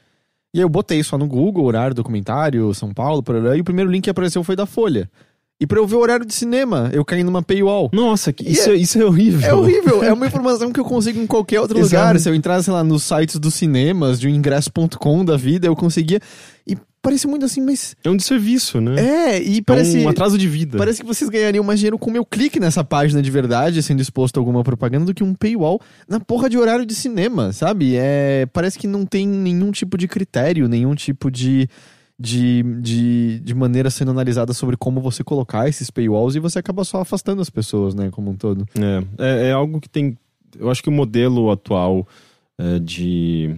E 0.52 0.58
aí 0.58 0.64
eu 0.64 0.68
botei 0.68 1.02
só 1.04 1.16
no 1.16 1.28
Google, 1.28 1.64
horário 1.64 1.94
documentário, 1.94 2.74
São 2.74 2.92
Paulo, 2.92 3.22
e 3.54 3.60
o 3.60 3.64
primeiro 3.64 3.90
link 3.90 4.04
que 4.04 4.10
apareceu 4.10 4.42
foi 4.42 4.56
da 4.56 4.66
Folha. 4.66 5.08
E 5.58 5.66
pra 5.66 5.78
eu 5.78 5.86
ver 5.86 5.96
o 5.96 6.00
horário 6.00 6.26
de 6.26 6.34
cinema, 6.34 6.90
eu 6.92 7.02
caí 7.02 7.24
numa 7.24 7.42
paywall. 7.42 7.88
Nossa, 7.90 8.34
isso, 8.44 8.70
é, 8.70 8.74
isso 8.74 9.00
é 9.00 9.04
horrível. 9.04 9.48
É 9.48 9.54
horrível. 9.54 10.04
É 10.04 10.12
uma 10.12 10.26
informação 10.26 10.70
que 10.70 10.78
eu 10.78 10.84
consigo 10.84 11.18
em 11.18 11.26
qualquer 11.26 11.60
outro 11.60 11.80
lugar. 11.80 12.18
Se 12.20 12.28
eu 12.28 12.34
entrasse, 12.34 12.70
lá, 12.70 12.84
nos 12.84 13.04
sites 13.04 13.38
dos 13.38 13.54
cinemas, 13.54 14.20
de 14.20 14.28
um 14.28 14.30
ingresso.com 14.30 15.24
da 15.24 15.34
vida, 15.38 15.66
eu 15.66 15.74
conseguia. 15.74 16.20
E 16.66 16.76
parece 17.00 17.26
muito 17.26 17.46
assim, 17.46 17.62
mas. 17.62 17.96
É 18.04 18.10
um 18.10 18.16
desserviço, 18.18 18.82
né? 18.82 19.00
É, 19.00 19.42
e 19.42 19.62
parece. 19.62 20.02
É 20.02 20.06
um 20.06 20.10
atraso 20.10 20.36
de 20.36 20.46
vida. 20.46 20.76
Parece 20.76 21.00
que 21.00 21.06
vocês 21.06 21.30
ganhariam 21.30 21.64
mais 21.64 21.78
dinheiro 21.78 21.98
com 21.98 22.10
o 22.10 22.12
meu 22.12 22.26
clique 22.26 22.60
nessa 22.60 22.84
página 22.84 23.22
de 23.22 23.30
verdade, 23.30 23.82
sendo 23.82 24.02
exposto 24.02 24.36
a 24.36 24.40
alguma 24.40 24.62
propaganda, 24.62 25.06
do 25.06 25.14
que 25.14 25.24
um 25.24 25.32
paywall 25.32 25.80
na 26.06 26.20
porra 26.20 26.50
de 26.50 26.58
horário 26.58 26.84
de 26.84 26.94
cinema, 26.94 27.50
sabe? 27.54 27.94
É. 27.96 28.44
Parece 28.52 28.78
que 28.78 28.86
não 28.86 29.06
tem 29.06 29.26
nenhum 29.26 29.70
tipo 29.70 29.96
de 29.96 30.06
critério, 30.06 30.68
nenhum 30.68 30.94
tipo 30.94 31.30
de 31.30 31.66
de, 32.18 32.62
de, 32.80 33.40
de 33.40 33.54
maneira 33.54 33.90
sendo 33.90 34.10
analisada 34.10 34.52
sobre 34.54 34.76
como 34.76 35.00
você 35.00 35.22
colocar 35.22 35.68
esses 35.68 35.90
paywalls 35.90 36.34
e 36.34 36.40
você 36.40 36.58
acaba 36.58 36.82
só 36.84 37.00
afastando 37.00 37.42
as 37.42 37.50
pessoas, 37.50 37.94
né, 37.94 38.10
como 38.10 38.30
um 38.30 38.36
todo. 38.36 38.66
É, 38.74 39.04
é, 39.18 39.48
é 39.48 39.52
algo 39.52 39.80
que 39.80 39.88
tem. 39.88 40.16
Eu 40.58 40.70
acho 40.70 40.82
que 40.82 40.88
o 40.88 40.92
modelo 40.92 41.50
atual 41.50 42.08
é, 42.58 42.78
de, 42.78 43.54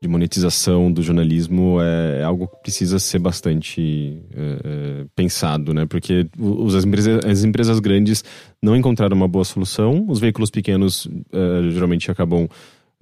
de 0.00 0.08
monetização 0.08 0.92
do 0.92 1.02
jornalismo 1.02 1.80
é, 1.80 2.20
é 2.20 2.22
algo 2.22 2.46
que 2.46 2.62
precisa 2.62 3.00
ser 3.00 3.18
bastante 3.18 4.20
é, 4.32 4.60
é 5.02 5.06
pensado, 5.16 5.74
né? 5.74 5.84
Porque 5.86 6.28
os, 6.38 6.76
as, 6.76 6.84
empresas, 6.84 7.24
as 7.24 7.42
empresas 7.42 7.80
grandes 7.80 8.22
não 8.62 8.76
encontraram 8.76 9.16
uma 9.16 9.26
boa 9.26 9.44
solução, 9.44 10.06
os 10.08 10.20
veículos 10.20 10.50
pequenos 10.50 11.08
é, 11.32 11.70
geralmente 11.70 12.08
acabam 12.08 12.48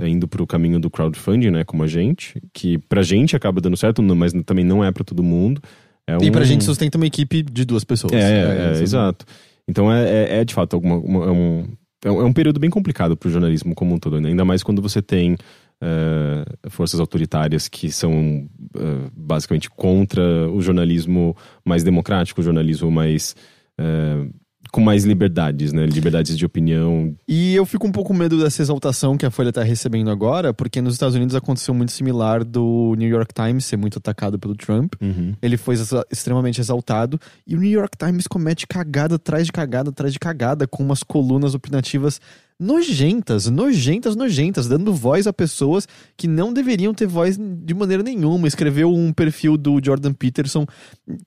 indo 0.01 0.27
para 0.27 0.43
o 0.43 0.47
caminho 0.47 0.79
do 0.81 0.91
crowdfunding, 0.91 1.51
né, 1.51 1.65
como 1.65 1.83
a 1.83 1.87
gente, 1.87 2.43
que 2.53 2.79
pra 2.79 3.03
gente 3.03 3.37
acaba 3.37 3.61
dando 3.61 3.77
certo, 3.77 4.03
mas 4.03 4.33
também 4.45 4.65
não 4.65 4.85
é 4.85 4.91
para 4.91 5.05
todo 5.05 5.23
mundo. 5.23 5.61
É 6.07 6.17
um... 6.17 6.23
E 6.23 6.31
pra 6.31 6.45
gente 6.45 6.65
sustenta 6.65 6.99
uma 6.99 7.07
equipe 7.07 7.43
de 7.43 7.65
duas 7.65 7.85
pessoas. 7.85 8.13
É, 8.13 8.19
é, 8.19 8.75
é, 8.75 8.79
é 8.79 8.83
exato. 8.83 9.25
Então 9.69 9.91
é, 9.91 10.09
é, 10.09 10.41
é, 10.41 10.45
de 10.45 10.53
fato 10.53 10.75
alguma, 10.75 10.97
uma, 10.97 11.31
um, 11.33 11.67
é 12.05 12.11
um 12.11 12.33
período 12.33 12.61
bem 12.61 12.69
complicado 12.69 13.17
para 13.17 13.29
o 13.29 13.31
jornalismo 13.31 13.75
como 13.75 13.95
um 13.95 13.99
todo, 13.99 14.21
né? 14.21 14.29
ainda 14.29 14.45
mais 14.45 14.63
quando 14.63 14.83
você 14.83 15.01
tem 15.01 15.35
uh, 15.35 16.71
forças 16.71 17.01
autoritárias 17.01 17.69
que 17.69 17.91
são 17.91 18.47
uh, 18.77 19.11
basicamente 19.17 19.71
contra 19.71 20.23
o 20.51 20.61
jornalismo 20.61 21.37
mais 21.65 21.83
democrático, 21.83 22.41
o 22.41 22.45
jornalismo 22.45 22.91
mais 22.91 23.35
uh, 23.81 24.31
com 24.75 24.81
mais 24.81 25.04
liberdades, 25.04 25.73
né? 25.73 25.87
Liberdades 25.87 26.37
de 26.37 26.45
opinião. 26.45 27.14
E 27.28 27.54
eu 27.54 27.64
fico 27.64 27.87
um 27.87 27.93
pouco 27.93 28.09
com 28.09 28.19
medo 28.19 28.43
dessa 28.43 28.61
exaltação 28.61 29.16
que 29.16 29.25
a 29.25 29.31
Folha 29.31 29.50
está 29.50 29.62
recebendo 29.62 30.11
agora, 30.11 30.52
porque 30.52 30.81
nos 30.81 30.95
Estados 30.95 31.14
Unidos 31.14 31.37
aconteceu 31.37 31.73
muito 31.73 31.93
similar 31.93 32.43
do 32.43 32.97
New 32.99 33.09
York 33.09 33.33
Times 33.33 33.66
ser 33.66 33.76
muito 33.76 33.99
atacado 33.99 34.37
pelo 34.37 34.57
Trump. 34.57 34.95
Uhum. 35.00 35.33
Ele 35.40 35.57
foi 35.57 35.76
extremamente 36.11 36.61
exaltado. 36.61 37.21
E 37.47 37.54
o 37.54 37.61
New 37.61 37.71
York 37.71 37.97
Times 37.97 38.26
comete 38.26 38.66
cagada 38.66 39.14
atrás 39.14 39.47
de 39.47 39.52
cagada 39.52 39.90
atrás 39.90 40.12
de 40.12 40.19
cagada, 40.19 40.66
com 40.66 40.83
umas 40.83 41.04
colunas 41.04 41.54
opinativas 41.54 42.21
nojentas, 42.59 43.49
nojentas, 43.51 44.15
nojentas, 44.15 44.69
dando 44.69 44.95
voz 44.95 45.27
a 45.27 45.33
pessoas 45.33 45.89
que 46.17 46.29
não 46.29 46.53
deveriam 46.53 46.95
ter 46.95 47.07
voz 47.07 47.37
de 47.39 47.75
maneira 47.75 48.03
nenhuma. 48.03 48.47
Escreveu 48.47 48.93
um 48.93 49.13
perfil 49.13 49.57
do 49.57 49.81
Jordan 49.85 50.13
Peterson, 50.13 50.65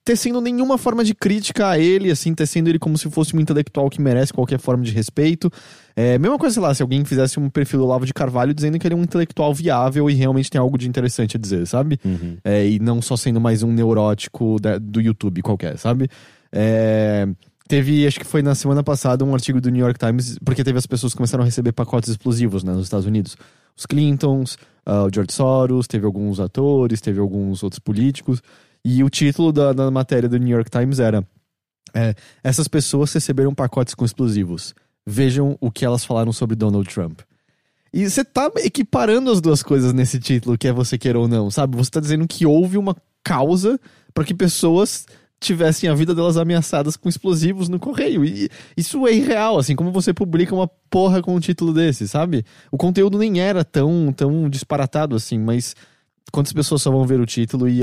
tecendo 0.05 0.39
nenhuma 0.39 0.77
forma 0.77 1.03
de 1.03 1.13
crítica 1.13 1.69
a 1.69 1.79
ele, 1.79 2.09
assim, 2.09 2.33
tecendo 2.33 2.69
ele 2.69 2.79
como 2.79 2.97
se 2.97 3.09
fosse 3.09 3.35
um 3.35 3.39
intelectual 3.39 3.89
que 3.89 4.01
merece 4.01 4.31
qualquer 4.31 4.59
forma 4.59 4.83
de 4.83 4.91
respeito. 4.91 5.51
É, 5.95 6.17
mesma 6.17 6.37
coisa, 6.37 6.53
sei 6.53 6.63
lá, 6.63 6.73
se 6.73 6.81
alguém 6.81 7.03
fizesse 7.03 7.39
um 7.39 7.49
perfil 7.49 7.79
do 7.79 7.85
Lavo 7.85 8.05
de 8.05 8.13
Carvalho 8.13 8.53
dizendo 8.53 8.79
que 8.79 8.87
ele 8.87 8.93
é 8.93 8.97
um 8.97 9.03
intelectual 9.03 9.53
viável 9.53 10.09
e 10.09 10.13
realmente 10.13 10.49
tem 10.49 10.61
algo 10.61 10.77
de 10.77 10.87
interessante 10.87 11.35
a 11.35 11.39
dizer, 11.39 11.67
sabe? 11.67 11.99
Uhum. 12.05 12.37
É, 12.43 12.67
e 12.67 12.79
não 12.79 13.01
só 13.01 13.17
sendo 13.17 13.41
mais 13.41 13.63
um 13.63 13.71
neurótico 13.71 14.59
da, 14.61 14.77
do 14.77 15.01
YouTube 15.01 15.41
qualquer, 15.41 15.77
sabe? 15.77 16.07
É, 16.51 17.27
Teve, 17.67 18.07
acho 18.07 18.19
que 18.19 18.25
foi 18.25 18.41
na 18.41 18.55
semana 18.55 18.83
passada, 18.83 19.25
um 19.25 19.33
artigo 19.33 19.59
do 19.59 19.69
New 19.69 19.83
York 19.83 19.99
Times, 19.99 20.37
porque 20.43 20.63
teve 20.63 20.77
as 20.77 20.85
pessoas 20.85 21.13
que 21.13 21.17
começaram 21.17 21.43
a 21.43 21.45
receber 21.45 21.71
pacotes 21.71 22.09
explosivos 22.09 22.63
né, 22.63 22.71
nos 22.71 22.85
Estados 22.85 23.05
Unidos. 23.05 23.35
Os 23.75 23.85
Clintons, 23.85 24.55
uh, 24.87 25.05
o 25.05 25.13
George 25.13 25.33
Soros, 25.33 25.87
teve 25.87 26.05
alguns 26.05 26.39
atores, 26.39 27.01
teve 27.01 27.19
alguns 27.19 27.61
outros 27.63 27.79
políticos. 27.79 28.41
E 28.83 29.03
o 29.03 29.09
título 29.09 29.51
da, 29.51 29.73
da 29.73 29.91
matéria 29.91 30.29
do 30.29 30.37
New 30.37 30.55
York 30.55 30.69
Times 30.69 30.99
era: 30.99 31.27
é, 31.93 32.15
Essas 32.43 32.67
pessoas 32.67 33.11
receberam 33.11 33.53
pacotes 33.53 33.93
com 33.93 34.05
explosivos. 34.05 34.73
Vejam 35.05 35.57
o 35.59 35.69
que 35.69 35.85
elas 35.85 36.05
falaram 36.05 36.31
sobre 36.31 36.55
Donald 36.55 36.87
Trump. 36.89 37.19
E 37.93 38.09
você 38.09 38.23
tá 38.23 38.51
equiparando 38.57 39.31
as 39.31 39.41
duas 39.41 39.63
coisas 39.63 39.93
nesse 39.93 40.19
título, 40.19 40.57
que 40.57 40.67
é 40.67 40.73
você 40.73 40.97
queira 40.97 41.19
ou 41.19 41.27
não, 41.27 41.49
sabe? 41.49 41.77
Você 41.77 41.89
tá 41.89 41.99
dizendo 41.99 42.27
que 42.27 42.45
houve 42.45 42.77
uma 42.77 42.95
causa 43.23 43.79
para 44.13 44.23
que 44.23 44.33
pessoas 44.33 45.05
tivessem 45.39 45.89
a 45.89 45.93
vida 45.93 46.15
delas 46.15 46.37
ameaçadas 46.37 46.97
com 46.97 47.07
explosivos 47.07 47.69
no 47.69 47.79
correio. 47.79 48.25
E 48.25 48.49
isso 48.75 49.05
é 49.07 49.13
irreal, 49.13 49.57
assim, 49.57 49.75
como 49.75 49.91
você 49.91 50.13
publica 50.13 50.53
uma 50.53 50.67
porra 50.89 51.21
com 51.21 51.35
um 51.35 51.39
título 51.39 51.73
desse, 51.73 52.07
sabe? 52.07 52.43
O 52.71 52.77
conteúdo 52.77 53.17
nem 53.17 53.39
era 53.39 53.63
tão, 53.63 54.11
tão 54.15 54.49
disparatado 54.49 55.15
assim, 55.15 55.37
mas 55.37 55.75
quantas 56.31 56.53
pessoas 56.53 56.81
só 56.81 56.91
vão 56.91 57.05
ver 57.05 57.19
o 57.19 57.25
título 57.25 57.69
e 57.69 57.81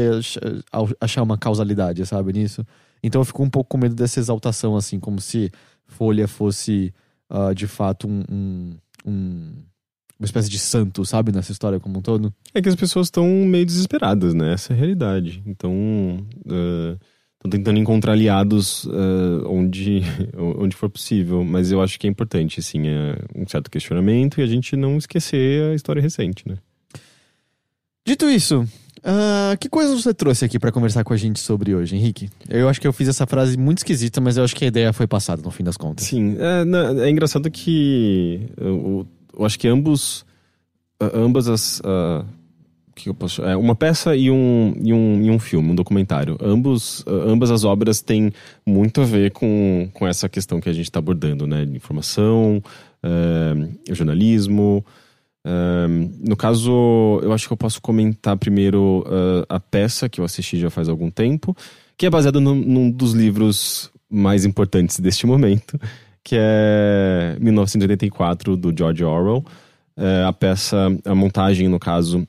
achar 1.00 1.22
uma 1.22 1.38
causalidade, 1.38 2.04
sabe, 2.06 2.32
nisso? 2.32 2.66
Então 3.02 3.20
eu 3.20 3.24
fico 3.24 3.42
um 3.42 3.50
pouco 3.50 3.70
com 3.70 3.78
medo 3.78 3.94
dessa 3.94 4.18
exaltação, 4.18 4.76
assim, 4.76 4.98
como 4.98 5.20
se 5.20 5.50
Folha 5.86 6.26
fosse 6.26 6.92
uh, 7.30 7.54
de 7.54 7.66
fato 7.66 8.08
um, 8.08 8.22
um, 8.30 8.76
um 9.06 9.52
uma 10.18 10.26
espécie 10.26 10.48
de 10.48 10.58
santo, 10.58 11.04
sabe, 11.04 11.32
nessa 11.32 11.52
história 11.52 11.80
como 11.80 11.98
um 11.98 12.02
todo. 12.02 12.32
É 12.54 12.62
que 12.62 12.68
as 12.68 12.76
pessoas 12.76 13.08
estão 13.08 13.26
meio 13.26 13.66
desesperadas, 13.66 14.32
né? 14.32 14.54
Essa 14.54 14.72
é 14.72 14.76
a 14.76 14.78
realidade. 14.78 15.42
Então, 15.44 15.72
uh, 16.46 16.98
Estão 17.44 17.58
tentando 17.58 17.78
encontrar 17.78 18.12
aliados 18.12 18.84
uh, 18.86 19.46
onde, 19.46 20.00
onde 20.58 20.74
for 20.74 20.88
possível. 20.88 21.44
Mas 21.44 21.70
eu 21.70 21.82
acho 21.82 22.00
que 22.00 22.06
é 22.06 22.10
importante, 22.10 22.58
assim, 22.58 22.88
é 22.88 23.18
um 23.36 23.46
certo 23.46 23.70
questionamento 23.70 24.40
e 24.40 24.42
a 24.42 24.46
gente 24.46 24.74
não 24.76 24.96
esquecer 24.96 25.70
a 25.70 25.74
história 25.74 26.00
recente, 26.00 26.48
né? 26.48 26.56
Dito 28.06 28.30
isso, 28.30 28.60
uh, 28.60 29.58
que 29.60 29.68
coisas 29.68 30.02
você 30.02 30.14
trouxe 30.14 30.46
aqui 30.46 30.58
para 30.58 30.72
conversar 30.72 31.04
com 31.04 31.12
a 31.12 31.16
gente 31.18 31.38
sobre 31.38 31.74
hoje, 31.74 31.94
Henrique? 31.94 32.30
Eu 32.48 32.66
acho 32.66 32.80
que 32.80 32.86
eu 32.86 32.92
fiz 32.94 33.08
essa 33.08 33.26
frase 33.26 33.58
muito 33.58 33.78
esquisita, 33.78 34.22
mas 34.22 34.38
eu 34.38 34.44
acho 34.44 34.56
que 34.56 34.64
a 34.64 34.68
ideia 34.68 34.90
foi 34.94 35.06
passada 35.06 35.42
no 35.42 35.50
fim 35.50 35.64
das 35.64 35.76
contas. 35.76 36.06
Sim, 36.06 36.38
é, 36.38 37.04
é 37.06 37.10
engraçado 37.10 37.50
que 37.50 38.48
eu, 38.56 39.06
eu, 39.38 39.44
acho 39.44 39.58
que 39.58 39.68
ambos, 39.68 40.24
ambas 40.98 41.46
as. 41.46 41.80
Uh, 41.80 42.24
que 42.94 43.08
eu 43.08 43.14
posso 43.14 43.42
é 43.42 43.56
uma 43.56 43.74
peça 43.74 44.14
e 44.14 44.30
um, 44.30 44.74
e 44.80 44.92
um, 44.92 45.22
e 45.22 45.30
um 45.30 45.38
filme, 45.38 45.70
um 45.70 45.74
documentário. 45.74 46.38
Ambos, 46.40 47.04
ambas 47.06 47.50
as 47.50 47.64
obras 47.64 48.00
têm 48.00 48.32
muito 48.64 49.00
a 49.00 49.04
ver 49.04 49.32
com, 49.32 49.88
com 49.92 50.06
essa 50.06 50.28
questão 50.28 50.60
que 50.60 50.68
a 50.68 50.72
gente 50.72 50.86
está 50.86 51.00
abordando, 51.00 51.46
né? 51.46 51.62
Informação, 51.64 52.62
é, 53.02 53.94
jornalismo. 53.94 54.84
É, 55.44 55.86
no 56.26 56.36
caso, 56.36 57.20
eu 57.22 57.32
acho 57.32 57.46
que 57.46 57.52
eu 57.52 57.56
posso 57.56 57.82
comentar 57.82 58.36
primeiro 58.36 59.04
a 59.48 59.58
peça 59.58 60.08
que 60.08 60.20
eu 60.20 60.24
assisti 60.24 60.58
já 60.58 60.70
faz 60.70 60.88
algum 60.88 61.10
tempo, 61.10 61.56
que 61.96 62.06
é 62.06 62.10
baseada 62.10 62.40
no, 62.40 62.54
num 62.54 62.90
dos 62.90 63.12
livros 63.12 63.90
mais 64.08 64.44
importantes 64.44 65.00
deste 65.00 65.26
momento, 65.26 65.78
que 66.22 66.36
é 66.38 67.36
1984, 67.40 68.56
do 68.56 68.72
George 68.76 69.04
Orwell. 69.04 69.44
A 70.26 70.32
peça, 70.32 70.88
a 71.04 71.14
montagem, 71.14 71.68
no 71.68 71.78
caso, 71.78 72.26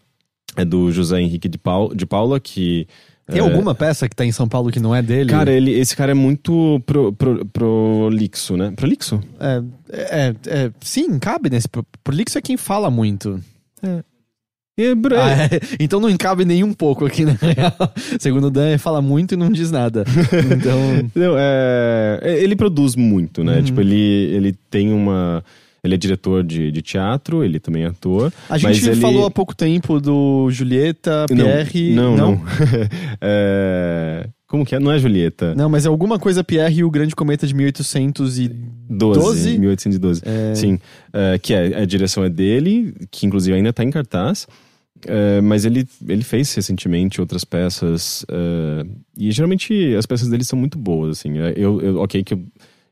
é 0.55 0.65
do 0.65 0.91
José 0.91 1.19
Henrique 1.21 1.47
de, 1.47 1.57
Paula, 1.57 1.95
de 1.95 2.05
Paula 2.05 2.39
que. 2.39 2.87
Tem 3.27 3.39
é... 3.39 3.41
alguma 3.41 3.73
peça 3.73 4.07
que 4.07 4.15
tá 4.15 4.23
em 4.23 4.31
São 4.31 4.47
Paulo 4.47 4.71
que 4.71 4.79
não 4.79 4.93
é 4.93 5.01
dele? 5.01 5.31
Cara, 5.31 5.51
ele, 5.51 5.71
esse 5.71 5.95
cara 5.95 6.11
é 6.11 6.15
muito 6.15 6.79
pro, 6.85 7.11
pro, 7.11 7.45
prolixo, 7.47 8.55
né? 8.55 8.71
Prolixo? 8.75 9.19
É, 9.39 9.63
é, 9.91 10.35
é, 10.45 10.71
sim, 10.79 11.17
cabe 11.17 11.49
nesse. 11.49 11.67
Prolixo 12.03 12.37
é 12.37 12.41
quem 12.41 12.55
fala 12.55 12.91
muito. 12.91 13.39
É. 13.81 14.03
Ah, 14.77 15.43
é. 15.43 15.59
Então 15.79 16.01
não 16.01 16.15
cabe 16.17 16.43
nem 16.43 16.61
um 16.61 16.73
pouco 16.73 17.05
aqui, 17.05 17.23
né? 17.23 17.37
Segundo 18.19 18.47
o 18.47 18.51
Dan, 18.51 18.77
fala 18.77 19.01
muito 19.01 19.33
e 19.33 19.37
não 19.37 19.49
diz 19.49 19.71
nada. 19.71 20.03
Então. 20.53 21.09
não, 21.15 21.35
é, 21.37 22.19
ele 22.41 22.55
produz 22.55 22.95
muito, 22.95 23.43
né? 23.43 23.57
Uhum. 23.57 23.63
Tipo, 23.63 23.81
ele, 23.81 23.95
ele 23.95 24.53
tem 24.69 24.91
uma 24.91 25.43
ele 25.85 25.95
é 25.95 25.97
diretor 25.97 26.43
de, 26.43 26.71
de 26.71 26.81
teatro, 26.81 27.43
ele 27.43 27.59
também 27.59 27.83
é 27.83 27.87
ator. 27.87 28.33
A 28.49 28.57
gente 28.57 28.85
ele... 28.87 28.99
falou 28.99 29.25
há 29.25 29.31
pouco 29.31 29.55
tempo 29.55 29.99
do 29.99 30.49
Julieta, 30.49 31.25
Pierre. 31.27 31.93
Não, 31.93 32.15
não. 32.15 32.31
não. 32.31 32.41
é... 33.21 34.27
Como 34.47 34.65
que 34.65 34.75
é? 34.75 34.79
Não 34.79 34.91
é 34.91 34.99
Julieta. 34.99 35.55
Não, 35.55 35.67
mas 35.67 35.85
é 35.85 35.89
alguma 35.89 36.19
coisa 36.19 36.43
Pierre 36.43 36.79
e 36.79 36.83
o 36.83 36.89
Grande 36.89 37.15
Cometa 37.15 37.47
de 37.47 37.53
1812. 37.53 38.49
12, 38.89 39.57
1812. 39.57 40.21
Sim. 40.53 40.79
É, 41.11 41.37
que 41.39 41.53
é, 41.53 41.81
a 41.81 41.85
direção 41.85 42.23
é 42.23 42.29
dele, 42.29 42.93
que 43.09 43.25
inclusive 43.25 43.55
ainda 43.55 43.73
tá 43.73 43.83
em 43.83 43.89
cartaz. 43.89 44.47
É, 45.07 45.41
mas 45.41 45.65
ele, 45.65 45.87
ele 46.07 46.23
fez 46.23 46.53
recentemente 46.53 47.19
outras 47.19 47.43
peças. 47.43 48.25
é, 48.29 48.85
e 49.17 49.31
geralmente 49.31 49.95
as 49.95 50.05
peças 50.05 50.29
dele 50.29 50.43
são 50.43 50.57
muito 50.57 50.77
boas, 50.77 51.19
assim. 51.19 51.37
É, 51.39 51.53
Eu, 51.57 51.81
eu, 51.81 51.97
ok, 51.97 52.23
que 52.23 52.33
eu, 52.33 52.43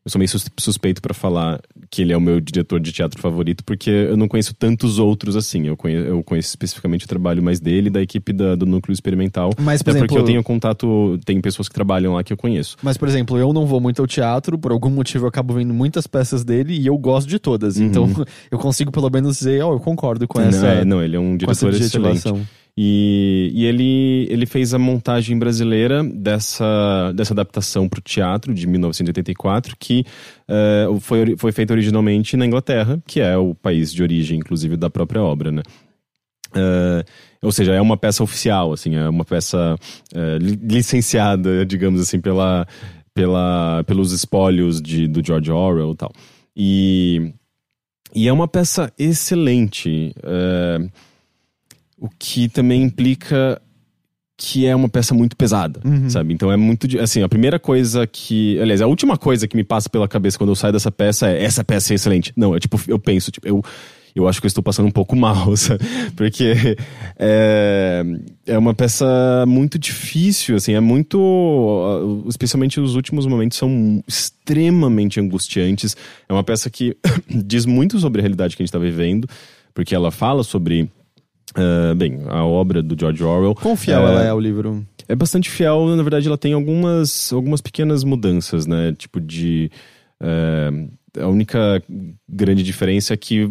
eu 0.05 0.11
sou 0.11 0.19
meio 0.19 0.27
sus- 0.27 0.49
suspeito 0.59 1.01
pra 1.01 1.13
falar 1.13 1.61
que 1.89 2.01
ele 2.01 2.11
é 2.11 2.17
o 2.17 2.21
meu 2.21 2.41
diretor 2.41 2.79
de 2.79 2.91
teatro 2.91 3.21
favorito, 3.21 3.63
porque 3.63 3.89
eu 3.89 4.17
não 4.17 4.27
conheço 4.27 4.53
tantos 4.53 4.99
outros 4.99 5.35
assim. 5.35 5.67
Eu 5.67 5.77
conheço, 5.77 6.05
eu 6.07 6.23
conheço 6.23 6.49
especificamente 6.49 7.05
o 7.05 7.07
trabalho 7.07 7.41
mais 7.41 7.59
dele, 7.59 7.89
da 7.89 8.01
equipe 8.01 8.33
da- 8.33 8.55
do 8.55 8.65
Núcleo 8.65 8.91
Experimental. 8.93 9.51
Mas, 9.61 9.81
por 9.81 9.91
Até 9.91 9.99
porque 9.99 10.13
exemplo- 10.15 10.17
eu 10.17 10.25
tenho 10.25 10.43
contato, 10.43 11.19
tem 11.23 11.39
pessoas 11.39 11.69
que 11.69 11.73
trabalham 11.75 12.13
lá 12.15 12.23
que 12.23 12.33
eu 12.33 12.37
conheço. 12.37 12.75
Mas, 12.83 12.97
por 12.97 13.07
exemplo, 13.07 13.37
eu 13.37 13.53
não 13.53 13.65
vou 13.65 13.79
muito 13.79 14.01
ao 14.01 14.07
teatro, 14.07 14.57
por 14.57 14.71
algum 14.71 14.89
motivo 14.89 15.25
eu 15.25 15.29
acabo 15.29 15.53
vendo 15.53 15.73
muitas 15.73 16.05
peças 16.05 16.43
dele 16.43 16.73
e 16.77 16.85
eu 16.87 16.97
gosto 16.97 17.27
de 17.29 17.39
todas. 17.39 17.77
Então 17.79 18.03
eu 18.51 18.57
consigo 18.59 18.91
pelo 18.91 19.09
menos 19.09 19.37
dizer, 19.37 19.63
ó, 19.63 19.71
eu 19.73 19.79
concordo 19.79 20.27
com 20.27 20.41
essa, 20.41 20.61
não, 20.61 20.67
é, 20.67 20.85
não, 20.85 21.03
ele 21.03 21.15
é 21.15 21.19
um 21.19 21.37
diretor 21.37 21.73
excelente. 21.73 22.23
E, 22.75 23.51
e 23.53 23.65
ele, 23.65 24.27
ele 24.31 24.45
fez 24.47 24.73
a 24.73 24.79
montagem 24.79 25.37
brasileira 25.37 26.03
dessa, 26.03 27.11
dessa 27.15 27.31
adaptação 27.33 27.87
para 27.87 27.99
o 27.99 28.01
teatro 28.01 28.51
de 28.51 28.65
1984, 28.65 29.75
que 29.79 30.03
eh, 30.47 30.87
foi, 30.99 31.37
foi 31.37 31.51
feita 31.51 31.71
originalmente 31.73 32.35
na 32.35 32.47
Inglaterra, 32.47 32.99
que 33.05 33.19
é 33.21 33.37
o 33.37 33.53
país 33.53 33.93
de 33.93 34.01
origem, 34.01 34.39
inclusive, 34.39 34.75
da 34.75 34.89
própria 34.89 35.21
obra, 35.21 35.51
né? 35.51 35.61
Eh, 36.55 37.05
ou 37.43 37.51
seja, 37.51 37.73
é 37.73 37.81
uma 37.81 37.95
peça 37.97 38.23
oficial, 38.23 38.73
assim, 38.73 38.95
é 38.95 39.07
uma 39.07 39.23
peça 39.25 39.75
li- 40.41 40.59
licenciada, 40.63 41.63
digamos 41.65 42.01
assim, 42.01 42.19
pela, 42.19 42.65
pela, 43.13 43.83
pelos 43.85 44.11
espólios 44.13 44.81
de, 44.81 45.07
do 45.07 45.23
George 45.23 45.51
Orwell 45.51 45.91
e 45.91 45.95
tal. 45.95 46.11
E, 46.57 47.33
e 48.15 48.27
é 48.27 48.33
uma 48.33 48.47
peça 48.47 48.91
excelente. 48.97 50.11
eh, 50.23 50.89
o 52.03 52.09
que 52.19 52.49
também 52.49 52.83
implica 52.83 53.61
que 54.35 54.65
é 54.65 54.75
uma 54.75 54.89
peça 54.89 55.13
muito 55.13 55.37
pesada, 55.37 55.79
sabe? 56.09 56.33
Então 56.33 56.51
é 56.51 56.57
muito. 56.57 56.99
Assim, 56.99 57.23
a 57.23 57.29
primeira 57.29 57.57
coisa 57.57 58.05
que. 58.05 58.59
Aliás, 58.59 58.81
a 58.81 58.87
última 58.87 59.17
coisa 59.17 59.47
que 59.47 59.55
me 59.55 59.63
passa 59.63 59.89
pela 59.89 60.05
cabeça 60.05 60.37
quando 60.37 60.49
eu 60.49 60.55
saio 60.55 60.73
dessa 60.73 60.91
peça 60.91 61.29
é: 61.29 61.41
essa 61.41 61.63
peça 61.63 61.93
é 61.93 61.95
excelente. 61.95 62.33
Não, 62.35 62.53
é 62.53 62.59
tipo, 62.59 62.77
eu 62.87 62.99
penso, 62.99 63.31
tipo, 63.31 63.47
eu. 63.47 63.63
Eu 64.15 64.27
acho 64.27 64.39
que 64.39 64.45
eu 64.45 64.47
estou 64.47 64.63
passando 64.63 64.85
um 64.85 64.91
pouco 64.91 65.15
mal, 65.15 65.55
sabe? 65.57 65.83
Porque 66.15 66.77
é, 67.17 68.03
é 68.45 68.57
uma 68.59 68.71
peça 68.75 69.43
muito 69.47 69.79
difícil, 69.79 70.55
assim, 70.55 70.73
é 70.73 70.79
muito. 70.79 71.17
uh, 71.17 72.29
Especialmente 72.29 72.79
os 72.79 72.95
últimos 72.95 73.25
momentos 73.25 73.57
são 73.57 74.03
extremamente 74.07 75.19
angustiantes. 75.19 75.97
É 76.29 76.33
uma 76.33 76.43
peça 76.43 76.69
que 76.69 76.95
diz 77.27 77.65
muito 77.65 77.97
sobre 77.97 78.21
a 78.21 78.23
realidade 78.23 78.55
que 78.55 78.61
a 78.61 78.63
gente 78.63 78.69
está 78.69 78.77
vivendo, 78.77 79.27
porque 79.73 79.95
ela 79.95 80.11
fala 80.11 80.43
sobre. 80.43 80.91
Uh, 81.57 81.95
bem, 81.95 82.21
a 82.27 82.43
obra 82.43 82.81
do 82.81 82.95
George 82.99 83.23
Orwell. 83.23 83.55
Quão 83.55 83.75
fiel 83.75 84.07
É, 84.07 84.11
ela 84.11 84.23
é 84.23 84.29
ao 84.29 84.39
livro? 84.39 84.85
é 85.07 85.15
bastante 85.15 85.49
fiel, 85.49 85.95
na 85.95 86.03
verdade 86.03 86.27
ela 86.27 86.37
tem 86.37 86.53
algumas, 86.53 87.31
algumas 87.33 87.61
pequenas 87.61 88.03
mudanças, 88.03 88.65
né? 88.65 88.93
Tipo 88.97 89.19
de. 89.19 89.71
é, 90.21 90.69
a 91.19 91.27
única 91.27 91.83
grande 92.27 92.63
diferença 92.63 93.13
é 93.13 93.17
que 93.17 93.47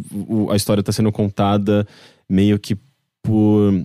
a 0.50 0.56
história 0.56 0.80
está 0.80 0.90
sendo 0.90 1.12
contada 1.12 1.86
meio 2.28 2.58
que 2.58 2.76
por 3.22 3.84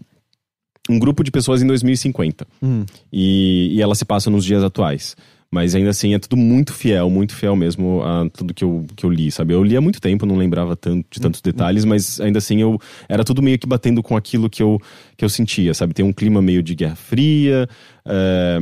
um 0.90 0.98
grupo 0.98 1.24
de 1.24 1.30
pessoas 1.30 1.62
em 1.62 1.68
2050. 1.68 2.48
Hum. 2.64 2.86
E, 3.14 3.76
e 3.76 3.82
ela 3.82 3.94
se 3.94 4.06
passa 4.06 4.30
nos 4.30 4.44
dias 4.44 4.64
atuais. 4.64 5.16
Mas 5.50 5.74
ainda 5.76 5.92
assim 5.92 6.14
é 6.14 6.20
tudo 6.20 6.36
muito 6.36 6.74
fiel, 6.74 7.10
muito 7.10 7.34
fiel 7.34 7.56
mesmo 7.56 8.02
a 8.04 8.30
tudo 8.30 8.54
que 8.54 8.64
eu, 8.66 8.86
que 8.96 9.06
eu 9.06 9.10
li, 9.10 9.32
sabe? 9.32 9.54
Eu 9.54 9.64
li 9.64 9.78
há 9.78 9.82
muito 9.82 10.02
tempo, 10.02 10.26
não 10.26 10.36
lembrava 10.36 10.76
tanto, 10.76 11.06
de 11.10 11.22
tantos 11.22 11.42
detalhes, 11.42 11.86
mas 11.86 12.20
ainda 12.20 12.40
assim 12.40 12.62
eu 12.62 12.78
era 13.08 13.24
tudo 13.24 13.42
meio 13.42 13.58
que 13.58 13.66
batendo 13.66 14.04
com 14.04 14.18
aquilo 14.18 14.50
que 14.50 14.62
eu, 14.62 14.78
que 15.16 15.24
eu 15.24 15.30
sentia, 15.30 15.74
sabe? 15.74 15.94
Tem 15.94 16.04
um 16.04 16.12
clima 16.12 16.42
meio 16.42 16.62
de 16.62 16.76
Guerra 16.76 16.96
Fria, 16.98 17.66
é, 18.06 18.60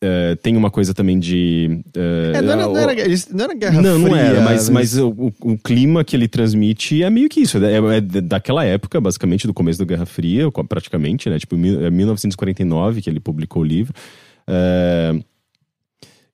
é, 0.00 0.36
tem 0.36 0.56
uma 0.56 0.70
coisa 0.70 0.94
também 0.94 1.18
de. 1.18 1.80
é, 1.96 2.32
É, 2.36 2.40
não, 2.42 2.52
era, 2.52 2.62
não, 2.68 2.76
era, 2.78 2.94
não 3.32 3.44
era 3.44 3.54
Guerra 3.54 3.82
não, 3.82 3.98
não 3.98 4.08
Fria, 4.10 4.20
era, 4.22 4.40
mas, 4.42 4.68
mas 4.68 4.96
o, 4.96 5.32
o- 5.42 5.58
clima 5.58 6.04
que 6.04 6.14
ele 6.14 6.28
transmite 6.28 7.02
é 7.02 7.10
meio 7.10 7.28
que 7.28 7.40
isso. 7.40 7.58
É, 7.58 7.96
é 7.96 8.00
daquela 8.00 8.64
época, 8.64 9.00
basicamente, 9.00 9.44
do 9.44 9.52
começo 9.52 9.80
da 9.80 9.84
Guerra 9.84 10.06
Fria, 10.06 10.44
praticamente, 10.68 11.28
né? 11.28 11.36
Tipo, 11.36 11.56
é 11.56 11.90
1949 11.90 13.02
que 13.02 13.10
ele 13.10 13.18
publicou 13.18 13.62
o 13.62 13.64
livro. 13.66 13.92
É, 14.46 15.18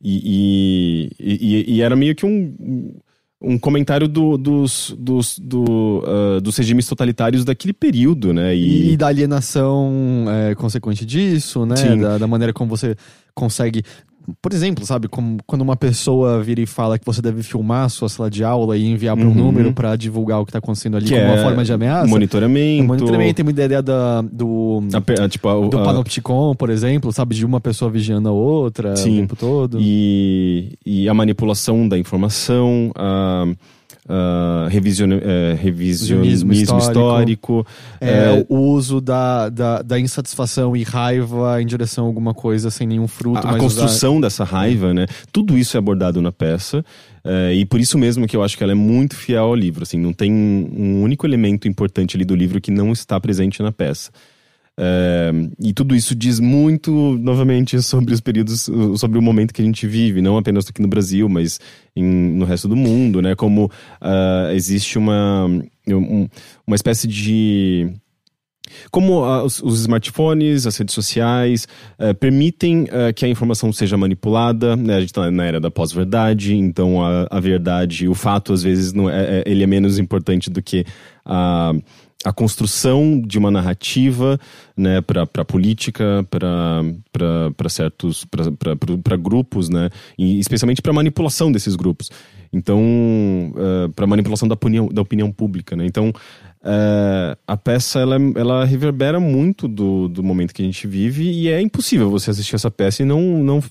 e, 0.03 1.11
e, 1.19 1.45
e- 1.69 1.75
e 1.77 1.81
era 1.83 1.95
meio 1.97 2.15
que 2.15 2.25
um, 2.27 2.95
um 3.41 3.59
comentário 3.59 4.09
do- 4.09 4.39
dos, 4.39 4.95
dos, 4.99 5.39
do, 5.39 6.03
ah, 6.07 6.41
dos 6.41 6.57
regimes 6.57 6.87
totalitários 6.87 7.45
daquele 7.45 7.73
período, 7.73 8.33
né? 8.33 8.55
E, 8.57 8.93
E, 8.93 8.97
da 8.97 9.09
alienação 9.09 10.27
é, 10.29 10.55
consequente 10.55 11.05
disso, 11.05 11.65
né? 11.67 11.77
Da, 12.01 12.19
da 12.19 12.27
maneira 12.27 12.53
como 12.53 12.69
você 12.71 12.97
consegue. 13.35 13.83
Por 14.41 14.53
exemplo, 14.53 14.87
sabe, 14.87 15.07
como, 15.09 15.37
quando 15.47 15.63
uma 15.63 15.77
pessoa 15.77 16.43
vira 16.43 16.61
e 16.61 16.67
fala 16.67 16.99
que 16.99 17.05
você 17.05 17.21
deve 17.21 17.43
filmar 17.43 17.85
a 17.85 17.89
sua 17.89 18.09
sala 18.09 18.31
de 18.31 18.43
aula 18.43 18.77
e 18.77 18.87
enviar 18.87 19.17
para 19.17 19.27
um 19.27 19.29
Uhum. 19.29 19.35
número 19.35 19.73
para 19.73 19.95
divulgar 19.97 20.41
o 20.41 20.47
que 20.47 20.53
tá 20.53 20.59
acontecendo 20.59 20.97
ali 20.97 21.07
que 21.07 21.13
como 21.15 21.25
uma 21.27 21.35
é 21.35 21.43
forma 21.43 21.65
de 21.65 21.73
ameaça. 21.73 22.07
monitoramento. 22.09 22.83
O 22.85 22.87
monitoramento 22.87 23.35
tem 23.35 23.45
muita 23.45 23.65
ideia 23.65 23.83
da, 23.83 24.23
do, 24.23 24.83
a 24.95 25.01
pe- 25.01 25.21
a- 25.21 25.29
tipo, 25.29 25.49
a- 25.49 25.69
do 25.69 25.79
a- 25.79 25.83
Panopticon, 25.85 26.55
por 26.55 26.71
exemplo, 26.71 27.13
sabe? 27.13 27.35
De 27.35 27.45
uma 27.45 27.61
pessoa 27.61 27.91
vigiando 27.91 28.29
a 28.29 28.33
outra 28.33 28.97
Sim. 28.97 29.17
o 29.17 29.21
tempo 29.21 29.37
todo. 29.37 29.79
E, 29.81 30.73
e 30.87 31.09
a 31.09 31.13
manipulação 31.15 31.87
da 31.87 31.99
informação, 31.99 32.93
a, 32.95 33.45
a 34.09 34.69
revisione- 34.69 35.21
é, 35.23 35.57
revisionismo, 35.61 36.53
Revisionismo 36.53 36.79
histórico. 36.79 37.67
É, 38.01 38.09
é, 38.41 38.47
o 38.49 38.57
uso 38.59 39.01
da, 39.01 39.49
da, 39.49 39.83
da 39.83 39.99
insatisfação 39.99 40.77
e 40.77 40.83
raiva 40.83 41.61
em 41.63 41.67
direção 41.67 42.05
a 42.05 42.07
alguma 42.07 42.35
coisa 42.35 42.71
sem 42.71 42.87
nenhum 42.87 43.09
fruto. 43.09 43.47
a, 43.47 43.53
a 43.53 43.59
construção 43.59 44.21
dessa 44.21 44.45
raiva, 44.45 44.93
né? 44.93 45.07
Tudo 45.33 45.57
isso 45.57 45.77
é 45.77 45.79
abordado 45.79 46.21
na 46.21 46.31
peça. 46.33 46.85
é, 47.25 47.55
e 47.55 47.65
por 47.65 47.81
isso 47.81 47.97
mesmo 47.97 48.27
que 48.27 48.37
eu 48.37 48.43
acho 48.43 48.57
que 48.59 48.63
ela 48.63 48.73
é 48.73 48.77
muito 48.77 49.17
fiel 49.17 49.45
ao 49.45 49.55
livro. 49.55 49.83
Assim, 49.83 49.99
não 49.99 50.13
tem 50.13 50.31
um 50.33 51.03
único 51.03 51.27
elemento 51.27 51.67
importante 51.67 52.17
ali 52.17 52.25
do 52.25 52.35
livro 52.37 52.61
que 52.61 52.71
não 52.71 52.93
está 52.93 53.19
presente 53.19 53.63
na 53.63 53.73
peça. 53.73 54.11
É, 54.79 55.31
e 55.63 55.73
tudo 55.73 55.95
isso 55.95 56.15
diz 56.15 56.41
muito, 56.41 56.91
novamente, 57.21 57.81
sobre 57.81 58.13
os 58.13 58.21
períodos, 58.21 58.69
sobre 58.97 59.19
o 59.19 59.23
momento 59.23 59.55
que 59.55 59.63
a 59.63 59.65
gente 59.65 59.87
vive, 59.87 60.21
não 60.21 60.37
apenas 60.37 60.67
aqui 60.69 60.83
no 60.83 60.89
Brasil, 60.89 61.29
mas 61.29 61.61
em- 61.95 62.05
no 62.37 62.45
resto 62.45 62.67
do 62.67 62.75
mundo, 62.77 63.23
né? 63.23 63.35
Como 63.37 63.71
ah, 64.01 64.51
existe 64.53 64.99
uma, 64.99 65.47
um- 65.89 66.29
uma 66.67 66.75
espécie 66.77 67.07
de 67.07 67.93
como 68.91 69.23
ah, 69.23 69.45
os, 69.45 69.63
os 69.63 69.81
smartphones, 69.83 70.67
as 70.67 70.77
redes 70.77 70.95
sociais 70.95 71.69
eh, 71.99 72.13
permitem 72.15 72.87
eh, 72.91 73.13
que 73.13 73.25
a 73.25 73.29
informação 73.29 73.73
seja 73.73 73.97
manipulada, 73.97 74.75
né? 74.75 74.97
A 74.97 75.01
gente 75.01 75.11
está 75.11 75.31
na 75.31 75.45
era 75.45 75.61
da 75.61 75.71
pós-verdade, 75.71 76.57
então 76.57 77.05
a, 77.05 77.27
a 77.31 77.39
verdade, 77.41 78.09
o 78.09 78.15
fato 78.15 78.53
às 78.53 78.63
vezes 78.63 78.93
não 78.93 79.09
é, 79.09 79.41
é- 79.41 79.45
ele 79.47 79.63
é 79.63 79.67
menos 79.67 79.99
importante 79.99 80.49
do 80.51 80.63
que 80.63 80.85
a, 81.25 81.73
a 82.25 82.33
construção 82.33 83.21
de 83.21 83.39
uma 83.39 83.51
narrativa, 83.51 84.39
né, 84.77 85.01
para 85.01 85.23
a 85.23 85.45
política, 85.45 86.27
para 86.31 87.69
certos, 87.69 88.25
para 88.25 89.17
grupos, 89.17 89.69
né, 89.69 89.91
e 90.19 90.39
especialmente 90.39 90.81
para 90.81 90.93
manipulação 90.93 91.53
desses 91.53 91.77
grupos. 91.77 92.11
Então, 92.53 93.53
para 93.95 94.07
manipulação 94.07 94.49
da 94.49 94.55
opinião, 94.55 94.89
da 94.89 95.03
opinião 95.03 95.31
pública, 95.31 95.77
né. 95.77 95.85
Então, 95.85 96.13
é, 96.67 97.37
a 97.47 97.57
peça 97.59 98.01
ela, 98.01 98.17
ela 98.35 98.65
reverbera 98.65 99.21
muito 99.21 99.69
do, 99.69 100.09
do 100.09 100.23
momento 100.23 100.55
que 100.55 100.63
a 100.63 100.65
gente 100.65 100.87
vive 100.87 101.31
e 101.31 101.49
é 101.49 101.61
impossível 101.61 102.09
você 102.09 102.31
assistir 102.31 102.55
essa 102.55 102.71
peça 102.71 103.03
e 103.03 103.05
não, 103.05 103.21
não 103.21 103.63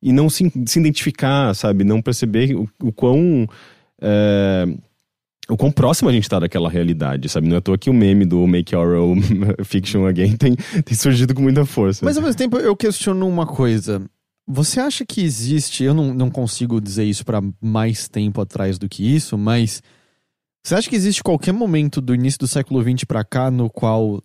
e 0.00 0.12
não 0.12 0.30
se, 0.30 0.48
se 0.64 0.78
identificar, 0.78 1.52
sabe, 1.54 1.82
não 1.82 2.00
perceber 2.00 2.54
o, 2.54 2.68
o 2.80 2.92
quão 2.92 3.48
é, 4.00 4.68
o 5.50 5.56
quão 5.56 5.70
próximo 5.70 6.08
a 6.08 6.12
gente 6.12 6.28
tá 6.28 6.38
daquela 6.38 6.68
realidade, 6.68 7.28
sabe? 7.28 7.48
Não 7.48 7.56
é 7.56 7.58
à 7.58 7.60
toa 7.60 7.78
que 7.78 7.88
o 7.88 7.94
meme 7.94 8.24
do 8.24 8.46
Make 8.46 8.76
Oral 8.76 9.14
Fiction 9.64 10.06
Again 10.06 10.36
tem, 10.36 10.54
tem 10.54 10.96
surgido 10.96 11.34
com 11.34 11.42
muita 11.42 11.64
força. 11.64 12.04
Mas 12.04 12.16
ao 12.16 12.22
mesmo 12.22 12.36
tempo 12.36 12.58
eu 12.58 12.76
questiono 12.76 13.26
uma 13.26 13.46
coisa. 13.46 14.02
Você 14.46 14.80
acha 14.80 15.04
que 15.04 15.22
existe, 15.22 15.84
eu 15.84 15.94
não, 15.94 16.14
não 16.14 16.30
consigo 16.30 16.80
dizer 16.80 17.04
isso 17.04 17.24
pra 17.24 17.42
mais 17.60 18.08
tempo 18.08 18.40
atrás 18.40 18.78
do 18.78 18.88
que 18.88 19.04
isso, 19.14 19.36
mas 19.36 19.82
você 20.62 20.74
acha 20.74 20.88
que 20.88 20.96
existe 20.96 21.22
qualquer 21.22 21.52
momento 21.52 22.00
do 22.00 22.14
início 22.14 22.40
do 22.40 22.48
século 22.48 22.82
XX 22.82 23.04
pra 23.04 23.24
cá 23.24 23.50
no 23.50 23.70
qual 23.70 24.22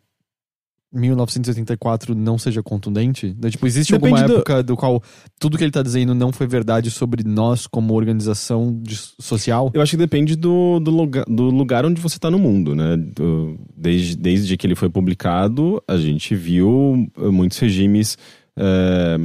1984 0.93 2.13
não 2.15 2.37
seja 2.37 2.61
contundente? 2.61 3.35
Né, 3.41 3.49
Tipo, 3.49 3.65
existe 3.67 3.91
Depende 3.93 4.13
alguma 4.13 4.27
do- 4.27 4.35
época 4.35 4.61
do 4.63 4.75
qual 4.77 5.01
tudo 5.39 5.57
que 5.57 5.63
ele 5.63 5.71
tá 5.71 5.81
dizendo 5.81 6.13
não 6.13 6.31
foi 6.31 6.45
verdade 6.47 6.91
sobre 6.91 7.23
nós 7.23 7.65
como 7.67 7.93
organização 7.93 8.79
de- 8.81 8.95
social? 9.19 9.71
Eu 9.73 9.81
acho 9.81 9.91
que 9.91 9.97
depende 9.97 10.35
do, 10.35 10.79
do, 10.79 10.91
lugar, 10.91 11.25
do 11.25 11.43
lugar 11.49 11.85
onde 11.85 11.99
você 11.99 12.19
tá 12.19 12.29
no 12.29 12.37
mundo, 12.39 12.75
né? 12.75 12.95
Do- 12.97 13.59
desde, 13.75 14.15
desde 14.15 14.55
que 14.55 14.67
ele 14.67 14.75
foi 14.75 14.89
publicado, 14.89 15.81
a 15.87 15.97
gente 15.97 16.35
viu 16.35 17.09
eh, 17.17 17.27
muitos 17.29 17.57
regimes 17.57 18.17
eh, 18.55 19.17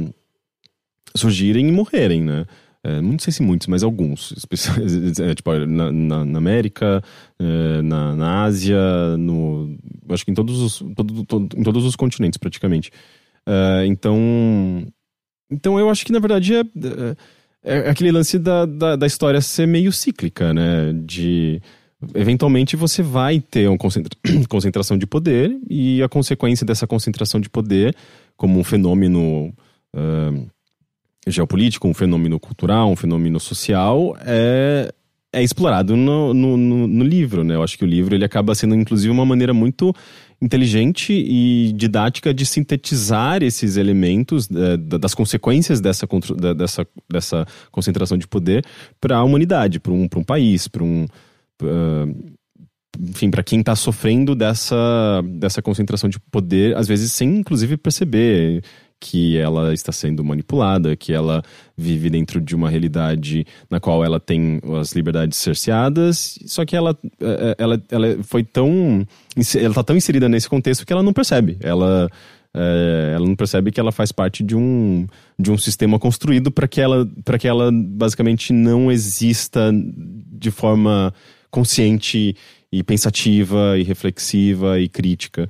surgirem 1.15 1.67
e 1.67 1.71
morrerem, 1.71 2.21
né? 2.23 2.45
É, 2.83 3.01
não 3.01 3.19
sei 3.19 3.33
se 3.33 3.41
muitos, 3.41 3.67
mas 3.67 3.83
alguns. 3.83 4.33
É, 5.19 5.35
tipo, 5.35 5.51
na, 5.65 5.91
na, 5.91 6.25
na 6.25 6.37
América, 6.37 7.03
é, 7.37 7.81
na, 7.81 8.15
na 8.15 8.43
Ásia, 8.43 9.17
no, 9.17 9.77
acho 10.09 10.23
que 10.23 10.31
em 10.31 10.35
todos 10.35 10.61
os, 10.61 10.79
todo, 10.95 11.25
todo, 11.25 11.57
em 11.57 11.63
todos 11.63 11.85
os 11.85 11.95
continentes, 11.95 12.37
praticamente. 12.37 12.91
É, 13.45 13.85
então, 13.85 14.85
então, 15.51 15.79
eu 15.79 15.89
acho 15.89 16.05
que, 16.05 16.11
na 16.11 16.19
verdade, 16.19 16.55
é, 16.55 16.61
é, 17.63 17.77
é 17.79 17.89
aquele 17.89 18.11
lance 18.11 18.37
da, 18.39 18.65
da, 18.65 18.95
da, 18.95 19.07
história 19.07 19.41
ser 19.41 19.67
meio 19.67 19.91
cíclica, 19.91 20.53
né? 20.53 20.93
De... 20.93 21.61
Eventualmente 22.15 22.77
você 22.77 23.03
vai 23.03 23.41
ter 23.41 23.67
uma 23.67 23.77
concentra 23.77 24.17
concentração 24.47 24.97
de 24.97 25.05
poder 25.05 25.59
e 25.69 26.01
a 26.01 26.07
consequência 26.07 26.65
dessa 26.65 26.87
concentração 26.87 27.41
de 27.41 27.49
poder, 27.49 27.95
como 28.37 28.59
um 28.59 28.63
fenômeno... 28.63 29.53
Uh, 29.93 30.49
geopolítico, 31.27 31.87
um 31.87 31.93
fenômeno 31.93 32.39
cultural, 32.39 32.91
um 32.91 32.95
fenômeno 32.95 33.39
social, 33.39 34.15
é, 34.25 34.91
é 35.31 35.43
explorado 35.43 35.95
no, 35.95 36.33
no, 36.33 36.57
no, 36.57 37.03
livro, 37.03 37.43
né? 37.43 37.55
Eu 37.55 37.63
acho 37.63 37.77
que 37.77 37.83
o 37.83 37.87
livro 37.87 38.15
ele 38.15 38.25
acaba 38.25 38.55
sendo, 38.55 38.75
inclusive, 38.75 39.11
uma 39.11 39.25
maneira 39.25 39.53
muito 39.53 39.93
inteligente 40.41 41.13
e 41.13 41.71
didática 41.73 42.33
de 42.33 42.45
sintetizar 42.45 43.43
esses 43.43 43.77
elementos 43.77 44.49
é, 44.49 44.77
das 44.77 45.13
consequências 45.13 45.81
dessa, 45.81 46.07
dessa, 46.55 46.87
dessa 47.09 47.45
concentração 47.71 48.17
de 48.17 48.27
poder 48.27 48.65
para 48.99 49.17
a 49.17 49.23
humanidade, 49.23 49.79
para 49.79 49.91
um, 49.91 50.07
um 50.15 50.23
país, 50.23 50.67
para 50.67 50.83
um. 50.83 51.05
Uh, 51.61 52.39
enfim, 52.99 53.29
para 53.29 53.43
quem 53.43 53.59
está 53.59 53.75
sofrendo 53.75 54.33
dessa, 54.35 55.21
dessa 55.23 55.61
concentração 55.61 56.09
de 56.09 56.19
poder, 56.19 56.75
às 56.75 56.87
vezes 56.87 57.13
sem 57.13 57.37
inclusive 57.37 57.77
perceber 57.77 58.61
que 58.99 59.37
ela 59.37 59.73
está 59.73 59.91
sendo 59.91 60.23
manipulada, 60.23 60.95
que 60.95 61.13
ela 61.13 61.41
vive 61.77 62.09
dentro 62.09 62.41
de 62.41 62.55
uma 62.55 62.69
realidade 62.69 63.45
na 63.69 63.79
qual 63.79 64.03
ela 64.03 64.19
tem 64.19 64.59
as 64.79 64.91
liberdades 64.91 65.37
cerceadas, 65.37 66.37
só 66.45 66.65
que 66.65 66.75
ela, 66.75 66.97
é, 67.21 67.25
é, 67.25 67.55
ela, 67.57 67.81
ela 67.89 68.23
foi 68.23 68.43
tão. 68.43 69.07
Ela 69.55 69.69
está 69.69 69.83
tão 69.83 69.95
inserida 69.95 70.27
nesse 70.27 70.49
contexto 70.49 70.85
que 70.85 70.91
ela 70.91 71.03
não 71.03 71.13
percebe. 71.13 71.57
Ela. 71.61 72.09
É, 72.51 73.13
ela 73.15 73.27
não 73.27 73.35
percebe 73.35 73.71
que 73.71 73.79
ela 73.79 73.91
faz 73.91 74.11
parte 74.11 74.41
de 74.41 74.55
um, 74.55 75.05
de 75.37 75.51
um 75.51 75.57
sistema 75.57 75.99
construído 75.99 76.49
para 76.49 76.67
que, 76.67 76.81
ela, 76.81 77.07
que 77.39 77.47
ela 77.47 77.69
basicamente 77.71 78.51
não 78.51 78.91
exista 78.91 79.71
de 79.71 80.49
forma 80.49 81.13
consciente 81.51 82.35
e 82.71 82.81
pensativa 82.81 83.77
e 83.77 83.83
reflexiva 83.83 84.79
e 84.79 84.89
crítica. 84.89 85.47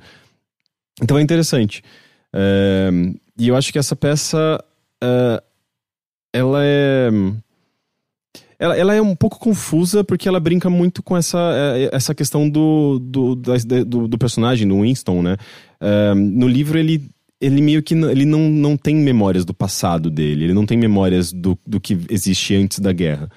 Então 1.02 1.18
é 1.18 1.22
interessante. 1.22 1.82
É, 2.34 2.90
e 3.40 3.48
eu 3.48 3.56
acho 3.56 3.72
que 3.72 3.78
essa 3.78 3.96
peça. 3.96 4.62
Uh, 5.02 5.42
ela 6.30 6.60
é. 6.62 7.08
Ela, 8.58 8.76
ela, 8.76 8.94
é 8.94 9.00
um 9.00 9.16
pouco 9.16 9.38
confusa 9.38 10.04
porque 10.04 10.28
ela 10.28 10.38
brinca 10.38 10.68
muito 10.68 11.02
com 11.02 11.16
essa, 11.16 11.38
é, 11.54 11.88
essa 11.96 12.14
questão 12.14 12.46
do, 12.46 12.98
do, 12.98 13.34
do, 13.34 14.06
do 14.06 14.18
personagem, 14.18 14.68
do 14.68 14.82
Winston, 14.82 15.22
né? 15.22 15.38
Uh, 15.80 16.14
no 16.14 16.46
livro 16.46 16.78
ele, 16.78 17.08
ele 17.40 17.62
meio 17.62 17.82
que 17.82 17.94
ele 17.94 18.26
não, 18.26 18.50
não 18.50 18.76
tem 18.76 18.94
memórias 18.94 19.46
do 19.46 19.54
passado 19.54 20.10
dele, 20.10 20.44
ele 20.44 20.52
não 20.52 20.66
tem 20.66 20.76
memórias 20.76 21.32
do, 21.32 21.58
do 21.66 21.80
que 21.80 21.98
existe 22.10 22.54
antes 22.54 22.80
da 22.80 22.92
guerra. 22.92 23.30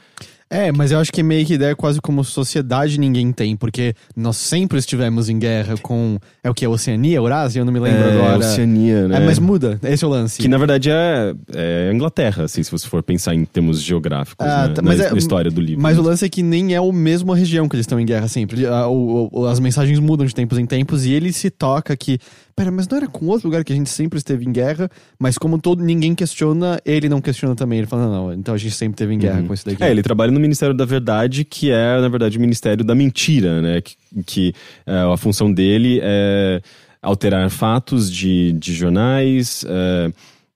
É, 0.54 0.72
mas 0.72 0.92
eu 0.92 1.00
acho 1.00 1.12
que 1.12 1.24
meio 1.24 1.44
que 1.48 1.56
ideia 1.56 1.76
quase 1.76 2.00
como 2.00 2.24
sociedade 2.24 3.00
ninguém 3.00 3.32
tem, 3.32 3.58
porque 3.58 3.96
nós 4.16 4.38
sempre 4.38 4.78
estivemos 4.78 5.28
em 5.28 5.40
guerra 5.40 5.76
com. 5.82 6.20
É 6.44 6.50
o 6.50 6.54
que? 6.54 6.68
Oceania, 6.68 7.18
Eurásia? 7.18 7.60
Eu 7.60 7.66
não 7.66 7.74
me 7.74 7.80
lembro 7.80 8.04
é, 8.04 8.14
agora. 8.14 8.38
Oceania, 8.38 9.08
né? 9.08 9.18
É, 9.18 9.26
mas 9.26 9.40
muda, 9.40 9.80
esse 9.82 10.04
é 10.04 10.08
o 10.08 10.10
lance. 10.12 10.40
Que 10.40 10.48
na 10.48 10.60
verdade 10.60 10.92
é, 10.92 11.34
é 11.56 11.92
Inglaterra, 11.92 12.44
assim, 12.44 12.62
se 12.62 12.70
você 12.70 12.88
for 12.88 13.02
pensar 13.02 13.34
em 13.34 13.46
termos 13.46 13.82
geográficos, 13.82 14.46
ah, 14.46 14.68
né? 14.68 14.74
Tá, 14.76 14.82
mas 14.84 15.00
na, 15.00 15.06
é, 15.06 15.12
na 15.12 15.18
história 15.18 15.50
do 15.50 15.60
livro. 15.60 15.82
Mas 15.82 15.98
o 15.98 16.04
lance 16.04 16.24
é 16.24 16.30
que 16.30 16.44
nem 16.44 16.76
é 16.76 16.78
a 16.78 16.94
mesma 16.94 17.36
região 17.36 17.68
que 17.68 17.76
eles 17.76 17.86
estão 17.86 18.00
em 18.00 18.06
guerra 18.06 18.28
sempre. 18.28 18.64
O, 18.68 19.30
o, 19.32 19.48
as 19.48 19.60
mensagens 19.60 19.98
mudam 19.98 20.24
de 20.24 20.36
tempos 20.36 20.60
em 20.60 20.68
tempos 20.68 21.04
e 21.04 21.14
ele 21.14 21.34
se 21.34 21.50
toca 21.50 21.98
que 21.98 22.20
Pera, 22.56 22.72
mas 22.72 22.88
não 22.88 22.98
era 22.98 23.08
com 23.08 23.26
outro 23.28 23.48
lugar 23.48 23.64
que 23.64 23.74
a 23.74 23.76
gente 23.76 23.90
sempre 23.90 24.18
esteve 24.18 24.46
em 24.46 24.52
guerra, 24.52 24.90
mas 25.18 25.38
como 25.38 25.60
todo 25.60 25.84
ninguém 25.84 26.14
questiona, 26.14 26.80
ele 26.86 27.10
não 27.10 27.20
questiona 27.20 27.56
também. 27.56 27.80
Ele 27.80 27.88
fala, 27.88 28.04
não, 28.04 28.28
não 28.28 28.34
então 28.34 28.54
a 28.54 28.58
gente 28.58 28.76
sempre 28.76 28.94
esteve 28.94 29.14
em 29.14 29.18
guerra 29.18 29.40
uhum. 29.40 29.48
com 29.48 29.54
isso 29.54 29.66
daqui. 29.66 29.84
É, 29.84 29.90
ele 29.90 30.04
trabalha 30.04 30.32
no 30.32 30.40
Ministério 30.40 30.76
da 30.76 30.86
Verdade, 30.86 31.44
que 31.44 31.72
é, 31.72 32.00
na 32.00 32.08
verdade, 32.08 32.38
o 32.38 32.42
Ministério 32.42 32.84
da 32.84 32.94
Mentira, 32.94 33.62
né? 33.62 33.82
Que, 33.82 33.96
que 34.26 34.54
é, 34.86 35.00
a 35.12 35.18
função 35.18 35.52
dele 35.52 36.00
é 36.04 36.62
alterar 37.02 37.50
fatos 37.50 38.10
de, 38.10 38.54
de 38.54 38.74
jornais, 38.74 39.66
é, 39.68 40.14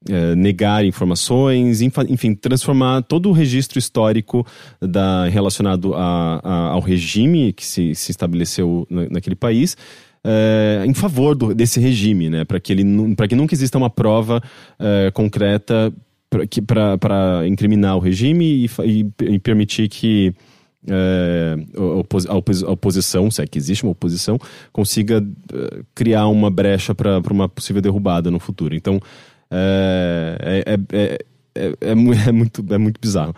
é, 0.10 0.36
negar 0.36 0.86
informações, 0.86 1.82
enfim, 1.82 2.34
transformar 2.34 3.02
todo 3.02 3.28
o 3.30 3.34
registro 3.34 3.78
histórico 3.78 4.46
da, 4.80 5.28
relacionado 5.28 5.94
a, 5.94 6.40
a, 6.44 6.54
ao 6.70 6.80
regime 6.80 7.52
que 7.52 7.66
se, 7.66 7.94
se 7.94 8.12
estabeleceu 8.12 8.88
naquele 8.90 9.36
país 9.36 9.76
é, 10.30 10.84
em 10.86 10.94
favor 10.94 11.34
do, 11.34 11.56
desse 11.56 11.80
regime, 11.80 12.30
né? 12.30 12.44
Para 12.44 12.60
que, 12.60 12.74
ele, 12.74 12.84
que 13.30 13.36
nunca 13.36 13.54
exista 13.54 13.78
uma 13.78 13.90
prova 13.90 14.42
é, 14.78 15.10
concreta 15.12 15.94
para 16.68 17.48
incriminar 17.48 17.96
o 17.96 18.00
regime 18.00 18.66
e, 18.66 18.70
e, 18.84 19.12
e 19.22 19.40
permitir 19.40 19.88
que 19.88 20.34
é, 20.86 21.56
a, 22.28 22.72
oposição, 22.72 23.32
se 23.32 23.42
é 23.42 23.48
que 23.48 23.58
existe 23.58 23.84
uma 23.84 23.94
oposição, 23.94 24.38
consiga 24.74 25.26
é, 25.54 25.82
criar 25.96 26.28
uma 26.28 26.52
brecha 26.52 26.94
para 26.94 27.22
uma 27.32 27.48
possível 27.48 27.82
derrubada 27.82 28.30
no 28.30 28.40
futuro. 28.40 28.76
Então, 28.76 29.00
é, 29.50 30.66
é, 30.66 31.20
é, 31.56 31.74
é, 31.80 31.96
muito, 31.96 32.66
é 32.70 32.78
muito 32.78 33.00
bizarro. 33.00 33.34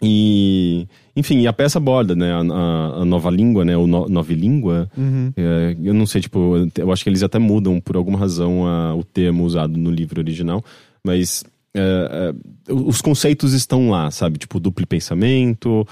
E, 0.00 0.86
enfim, 1.18 1.46
a 1.46 1.52
peça 1.52 1.78
aborda, 1.78 2.14
né, 2.14 2.32
a, 2.32 2.38
a, 2.40 3.02
a 3.02 3.04
nova 3.04 3.28
língua, 3.30 3.64
né, 3.64 3.76
o 3.76 3.86
no, 3.86 4.08
nova 4.08 4.32
língua. 4.32 4.88
Uhum. 4.96 5.32
É, 5.36 5.76
eu 5.82 5.92
não 5.92 6.06
sei, 6.06 6.20
tipo, 6.20 6.68
eu 6.76 6.92
acho 6.92 7.02
que 7.02 7.10
eles 7.10 7.22
até 7.22 7.38
mudam 7.38 7.80
por 7.80 7.96
alguma 7.96 8.18
razão 8.18 8.66
a, 8.66 8.94
o 8.94 9.02
termo 9.02 9.44
usado 9.44 9.76
no 9.76 9.90
livro 9.90 10.20
original, 10.20 10.64
mas 11.04 11.44
é, 11.74 12.34
é, 12.68 12.72
os 12.72 13.00
conceitos 13.00 13.52
estão 13.52 13.90
lá, 13.90 14.10
sabe? 14.10 14.38
Tipo, 14.38 14.60
duplo 14.60 14.86
pensamento. 14.86 15.86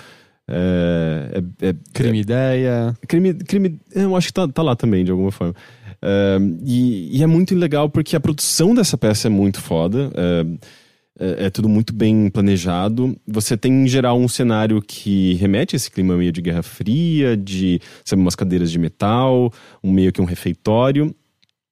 É, 0.48 1.42
é, 1.60 1.68
é, 1.68 1.74
crime 1.92 2.20
ideia. 2.20 2.96
Crime, 3.08 3.34
crime. 3.34 3.78
Eu 3.92 4.14
acho 4.14 4.28
que 4.28 4.32
tá, 4.32 4.46
tá 4.46 4.62
lá 4.62 4.76
também, 4.76 5.04
de 5.04 5.10
alguma 5.10 5.32
forma. 5.32 5.54
E, 6.64 7.18
e, 7.18 7.22
é 7.22 7.26
muito 7.26 7.54
legal 7.54 7.90
porque 7.90 8.14
a 8.14 8.20
produção 8.20 8.74
dessa 8.74 8.96
peça 8.96 9.26
é 9.26 9.30
muito 9.30 9.60
foda 9.60 10.12
é, 10.14 10.46
é, 11.18 11.50
tudo 11.50 11.68
muito 11.68 11.94
bem 11.94 12.28
planejado. 12.28 13.16
Você 13.26 13.56
tem, 13.56 13.72
em 13.84 13.88
geral, 13.88 14.18
um 14.18 14.28
cenário 14.28 14.82
que 14.82 15.34
remete 15.34 15.74
a 15.74 15.76
esse 15.76 15.90
clima 15.90 16.16
meio 16.16 16.32
de 16.32 16.42
Guerra 16.42 16.62
Fria, 16.62 17.36
de 17.36 17.80
sabe, 18.04 18.20
umas 18.22 18.34
cadeiras 18.34 18.70
de 18.70 18.78
metal, 18.78 19.52
um 19.82 19.90
meio 19.90 20.12
que 20.12 20.20
um 20.20 20.26
refeitório. 20.26 21.14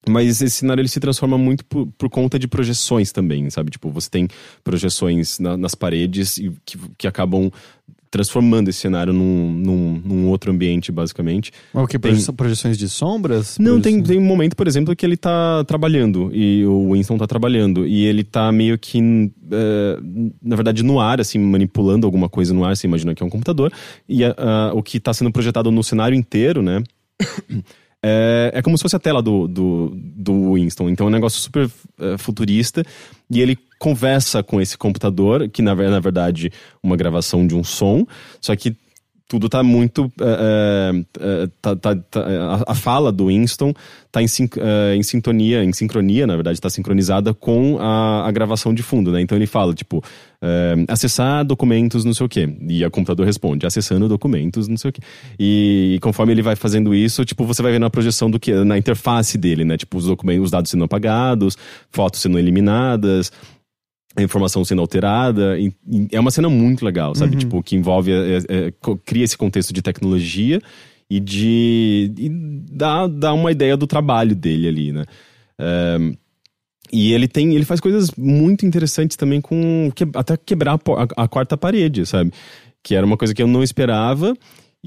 Mas 0.07 0.42
esse 0.42 0.57
cenário 0.57 0.83
ele 0.83 0.88
se 0.88 1.00
transforma 1.00 1.38
muito 1.38 1.64
por, 1.64 1.87
por 1.98 2.11
conta 2.11 2.38
de 2.38 2.46
projeções 2.46 3.11
também, 3.11 3.48
sabe? 3.48 3.70
Tipo, 3.70 3.90
você 3.90 4.11
tem 4.11 4.28
projeções 4.62 5.38
na, 5.38 5.57
nas 5.57 5.74
paredes 5.74 6.38
que, 6.64 6.78
que 6.98 7.07
acabam 7.07 7.50
transformando 8.14 8.68
esse 8.68 8.79
cenário 8.79 9.12
num, 9.12 9.53
num, 9.53 10.03
num 10.05 10.29
outro 10.29 10.53
ambiente, 10.53 10.92
basicamente. 10.92 11.50
Mas 11.72 11.83
o 11.83 11.87
que? 11.88 11.98
Tem... 11.98 12.14
Projeções 12.37 12.79
de 12.79 12.88
sombras? 12.88 13.59
Não, 13.59 13.81
tem, 13.81 14.00
tem 14.00 14.18
um 14.18 14.24
momento, 14.24 14.55
por 14.55 14.68
exemplo, 14.68 14.94
que 14.94 15.05
ele 15.05 15.16
tá 15.16 15.64
trabalhando, 15.64 16.31
e 16.33 16.64
o 16.64 16.92
Winston 16.92 17.18
tá 17.18 17.27
trabalhando, 17.27 17.85
e 17.85 18.05
ele 18.05 18.22
tá 18.22 18.53
meio 18.53 18.79
que, 18.79 19.00
é, 19.50 19.98
na 20.40 20.55
verdade, 20.55 20.85
no 20.85 21.00
ar, 21.00 21.20
assim, 21.20 21.40
manipulando 21.40 22.07
alguma 22.07 22.29
coisa 22.29 22.55
no 22.55 22.64
ar, 22.64 22.77
você 22.77 22.87
imagina 22.87 23.16
que 23.16 23.22
é 23.24 23.27
um 23.27 23.31
computador, 23.31 23.72
e 24.09 24.20
o 24.72 24.81
que 24.81 25.00
tá 25.00 25.12
sendo 25.12 25.33
projetado 25.33 25.72
no 25.72 25.83
cenário 25.83 26.16
inteiro, 26.16 26.62
né? 26.62 26.85
É, 28.06 28.50
é, 28.52 28.60
como 28.60 28.76
se 28.76 28.82
fosse 28.82 28.96
a 28.96 28.98
tela 28.98 29.22
do, 29.22 29.48
do, 29.48 29.92
do 29.96 30.52
Winston. 30.52 30.90
Então 30.90 31.06
é 31.06 31.08
um 31.08 31.12
negócio 31.12 31.40
super 31.40 31.70
é, 31.98 32.18
futurista. 32.18 32.84
E 33.30 33.40
ele 33.40 33.58
conversa 33.78 34.42
com 34.42 34.60
esse 34.60 34.76
computador, 34.76 35.48
que 35.48 35.62
na, 35.62 35.74
na 35.74 36.00
verdade 36.00 36.52
uma 36.82 36.98
gravação 36.98 37.46
de 37.46 37.54
um 37.54 37.64
som, 37.64 38.06
só 38.42 38.54
que 38.54 38.76
tudo 39.26 39.48
tá 39.48 39.62
muito. 39.62 40.12
É, 40.20 40.90
é, 41.18 41.48
tá, 41.60 41.74
tá, 41.76 41.96
tá, 41.96 42.20
a, 42.66 42.74
fala 42.74 43.10
do 43.10 43.28
Winston 43.28 43.72
tá 44.12 44.22
em, 44.22 44.26
é, 44.58 44.94
em, 44.94 45.02
sintonia, 45.02 45.64
em 45.64 45.72
sincronia, 45.72 46.26
na 46.26 46.34
verdade, 46.34 46.56
está 46.56 46.70
sincronizada 46.70 47.34
com 47.34 47.78
a, 47.80 48.28
a, 48.28 48.30
gravação 48.30 48.72
de 48.72 48.82
fundo, 48.82 49.10
né? 49.10 49.20
Então 49.20 49.37
ele 49.37 49.46
fala, 49.46 49.74
tipo, 49.74 50.04
é, 50.40 50.74
acessar 50.88 51.44
documentos, 51.44 52.04
não 52.04 52.14
sei 52.14 52.26
o 52.26 52.28
quê. 52.28 52.48
E 52.68 52.84
o 52.84 52.90
computador 52.90 53.26
responde, 53.26 53.66
acessando 53.66 54.08
documentos, 54.08 54.68
não 54.68 54.76
sei 54.76 54.90
o 54.90 54.92
quê. 54.92 55.00
E, 55.38 55.94
e, 55.96 56.00
conforme 56.00 56.32
ele 56.32 56.42
vai 56.42 56.54
fazendo 56.54 56.94
isso, 56.94 57.24
tipo, 57.24 57.44
você 57.44 57.62
vai 57.62 57.72
vendo 57.72 57.87
a 57.87 57.90
projeção 57.90 58.30
do 58.30 58.38
que 58.38 58.52
na 58.62 58.78
interface 58.78 59.37
dele, 59.38 59.64
né? 59.64 59.76
Tipo, 59.76 59.96
os 59.96 60.06
documentos, 60.06 60.44
os 60.44 60.50
dados 60.50 60.70
sendo 60.70 60.84
apagados, 60.84 61.56
fotos 61.90 62.20
sendo 62.20 62.38
eliminadas 62.38 63.32
a 64.16 64.22
informação 64.22 64.64
sendo 64.64 64.81
alterada. 64.81 65.59
E, 65.59 65.72
e 65.90 66.09
é 66.12 66.20
uma 66.20 66.31
cena 66.31 66.48
muito 66.48 66.85
legal, 66.85 67.14
sabe? 67.14 67.33
Uhum. 67.33 67.38
Tipo, 67.38 67.62
que 67.62 67.77
envolve, 67.77 68.12
é, 68.12 68.38
é, 68.48 68.72
cria 69.05 69.24
esse 69.24 69.37
contexto 69.37 69.72
de 69.72 69.83
tecnologia 69.83 70.61
e 71.11 71.20
de. 71.20 72.12
e 72.16 72.29
dá, 72.70 73.07
dá 73.07 73.33
uma 73.33 73.53
ideia 73.53 73.77
do 73.77 73.87
trabalho 73.87 74.35
dele 74.35 74.68
ali, 74.68 74.92
né? 74.92 75.05
É, 75.59 75.98
E 76.92 77.12
ele 77.12 77.29
tem, 77.29 77.55
ele 77.55 77.64
faz 77.64 77.81
coisas 77.81 78.11
muito 78.16 78.64
interessantes 78.64 79.16
também 79.16 79.40
com 79.40 79.90
que, 79.94 80.07
até 80.14 80.37
quebrar 80.37 80.74
a, 80.74 81.24
a, 81.24 81.29
quarta 81.29 81.57
parede, 81.57 82.07
sabe? 82.07 82.33
Que 82.83 82.94
era 82.94 83.07
uma 83.07 83.16
coisa 83.16 83.35
que 83.35 83.42
eu 83.42 83.46
não 83.46 83.62
esperava. 83.62 84.35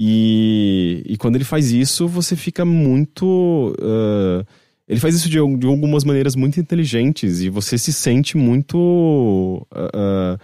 E, 0.00 1.02
e 1.06 1.16
quando 1.16 1.34
ele 1.34 1.44
faz 1.44 1.72
isso, 1.72 2.06
você 2.06 2.36
fica 2.36 2.64
muito. 2.64 3.74
Uh, 3.80 4.46
ele 4.88 5.00
faz 5.00 5.14
isso 5.14 5.28
de, 5.28 5.36
de, 5.58 5.66
algumas 5.66 6.04
maneiras 6.04 6.34
muito 6.34 6.58
inteligentes 6.58 7.40
e 7.40 7.48
você 7.48 7.76
se 7.76 7.92
sente 7.92 8.36
muito. 8.36 9.66
Uh, 9.72 10.34
uh, 10.34 10.38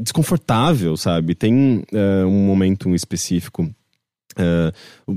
desconfortável, 0.00 0.96
sabe? 0.96 1.34
Tem 1.34 1.84
um 2.26 2.44
momento 2.44 2.92
específico 2.94 3.72
Uh, 4.36 5.12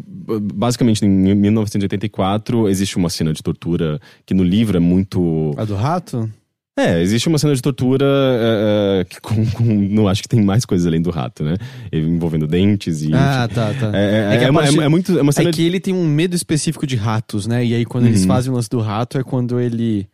basicamente, 0.56 1.06
em 1.06 1.10
1984, 1.10 2.68
existe 2.68 2.98
uma 2.98 3.10
cena 3.10 3.32
de 3.32 3.44
tortura 3.44 4.00
que 4.26 4.34
no 4.34 4.44
livro 4.44 4.78
é 4.78 4.80
muito. 4.80 5.54
A 5.58 5.66
do 5.66 5.76
rato? 5.76 6.30
É, 6.76 7.00
existe 7.02 7.28
uma 7.28 7.38
cena 7.38 7.54
de 7.54 7.62
tortura 7.62 8.04
uh, 8.04 9.06
que 9.06 9.22
com, 9.22 9.46
com, 9.46 9.64
não 9.64 10.08
acho 10.08 10.24
que 10.24 10.28
tem 10.28 10.42
mais 10.42 10.66
coisas 10.66 10.88
além 10.88 11.02
do 11.02 11.12
rato, 11.12 11.44
né? 11.44 11.56
Envolvendo 11.92 12.48
dentes 12.48 13.04
e. 13.04 13.14
Ah, 13.14 13.48
tá, 13.48 13.72
tá. 13.76 13.92
É, 13.94 14.38
é, 14.38 14.44
é, 14.46 14.50
uma, 14.50 14.62
parte, 14.62 14.80
é, 14.80 14.88
muito. 14.88 15.20
É, 15.20 15.22
uma 15.22 15.32
cena 15.32 15.50
é 15.50 15.54
que 15.54 15.62
ele 15.62 15.80
tem 15.80 15.94
um 15.94 16.08
medo 16.08 16.36
específico 16.36 16.88
de 16.88 16.96
ratos, 16.96 17.46
né? 17.46 17.64
E 17.64 17.76
aí, 17.76 17.86
quando 17.86 18.06
uhum. 18.06 18.10
eles 18.10 18.26
fazem 18.26 18.52
o 18.52 18.56
lance 18.56 18.70
do 18.70 18.80
rato, 18.80 19.20
é 19.20 19.24
quando 19.24 19.60
ele 19.60 20.08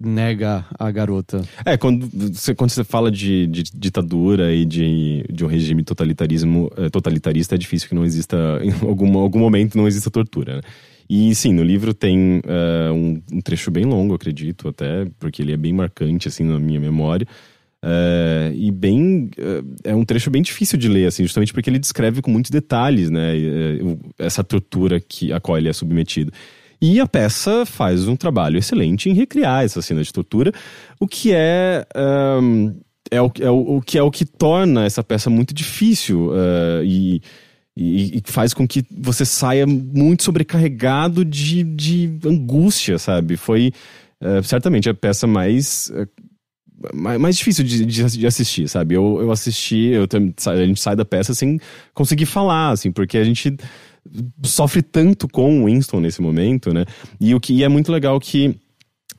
nega 0.00 0.64
a 0.78 0.90
garota. 0.90 1.42
É, 1.64 1.76
quando 1.76 2.08
você, 2.32 2.54
quando 2.54 2.70
você 2.70 2.82
fala 2.82 3.10
de, 3.10 3.46
de 3.46 3.64
ditadura 3.74 4.54
e 4.54 4.64
de, 4.64 5.24
de 5.30 5.44
um 5.44 5.48
regime 5.48 5.82
totalitarismo, 5.82 6.70
eh, 6.76 6.90
totalitarista, 6.90 7.54
é 7.54 7.58
difícil 7.58 7.88
que 7.88 7.94
não 7.94 8.04
exista, 8.04 8.36
em 8.62 8.72
algum, 8.86 9.16
algum 9.18 9.38
momento, 9.38 9.76
não 9.76 9.88
exista 9.88 10.10
tortura, 10.10 10.56
né? 10.56 10.62
E 11.08 11.34
sim, 11.34 11.52
no 11.52 11.62
livro 11.62 11.94
tem 11.94 12.38
uh, 12.38 12.92
um, 12.92 13.22
um, 13.32 13.40
trecho 13.40 13.70
bem 13.70 13.84
longo, 13.84 14.14
acredito, 14.14 14.68
até, 14.68 15.06
porque 15.18 15.42
ele 15.42 15.52
é 15.52 15.56
bem 15.56 15.72
marcante, 15.72 16.26
assim, 16.26 16.44
na 16.44 16.58
minha 16.58 16.80
memória. 16.80 17.26
Uh, 17.84 18.52
e 18.54 18.70
bem. 18.72 19.30
Uh, 19.38 19.74
é 19.84 19.94
um 19.94 20.04
trecho 20.04 20.30
bem 20.30 20.42
difícil 20.42 20.76
de 20.78 20.88
ler, 20.88 21.06
assim, 21.06 21.22
justamente 21.22 21.52
porque 21.52 21.70
ele 21.70 21.78
descreve 21.78 22.20
com 22.20 22.30
muitos 22.30 22.50
detalhes, 22.50 23.10
né? 23.10 23.34
essa 24.18 24.42
tortura 24.42 24.98
que, 24.98 25.32
a 25.32 25.38
qual 25.38 25.56
ele 25.56 25.68
é 25.68 25.72
submetido. 25.72 26.32
E 26.82 26.98
a 26.98 27.06
peça 27.06 27.64
faz 27.64 28.08
um 28.08 28.16
trabalho 28.16 28.58
excelente 28.58 29.08
em 29.08 29.14
recriar 29.14 29.64
essa 29.64 29.80
cena 29.80 30.02
de 30.02 30.12
tortura, 30.12 30.52
o 30.98 31.06
que 31.06 31.32
é. 31.32 31.86
Um, 31.96 32.74
é, 33.08 33.22
o, 33.22 33.30
é 33.40 33.50
o, 33.50 33.76
o, 33.76 33.80
que 33.80 33.96
é 33.96 34.02
o 34.02 34.10
que 34.10 34.24
torna 34.24 34.84
essa 34.84 35.02
peça 35.02 35.30
muito 35.30 35.54
difícil 35.54 36.32
e, 36.84 37.22
e, 37.76 38.18
e, 38.18 38.22
faz 38.24 38.54
com 38.54 38.66
que 38.66 38.84
você 38.90 39.24
saia 39.24 39.66
muito 39.66 40.22
sobrecarregado 40.22 41.24
de, 41.24 41.62
de 41.62 42.18
angústia, 42.24 42.98
sabe? 42.98 43.36
Foi 43.36 43.70
uh, 44.22 44.42
certamente 44.42 44.88
a 44.88 44.94
peça 44.94 45.26
mais, 45.26 45.90
uh, 45.90 46.96
mais, 46.96 47.36
difícil 47.36 47.62
de, 47.64 47.84
de, 47.84 48.04
de, 48.04 48.26
assistir, 48.26 48.66
sabe? 48.66 48.94
Eu, 48.94 49.20
eu 49.20 49.30
assisti, 49.30 49.88
eu, 49.88 50.06
a 50.46 50.64
gente 50.64 50.80
sai 50.80 50.96
da 50.96 51.04
peça 51.04 51.34
sem 51.34 51.60
conseguir 51.92 52.24
falar, 52.24 52.70
assim, 52.70 52.90
porque 52.90 53.18
a 53.18 53.24
gente 53.24 53.54
sofre 54.42 54.80
tanto 54.80 55.28
com 55.28 55.62
o 55.62 55.66
Winston 55.66 56.00
nesse 56.00 56.22
momento, 56.22 56.72
né? 56.72 56.86
E 57.20 57.34
o 57.34 57.40
que 57.40 57.52
e 57.52 57.62
é 57.62 57.68
muito 57.68 57.92
legal 57.92 58.18
que 58.18 58.48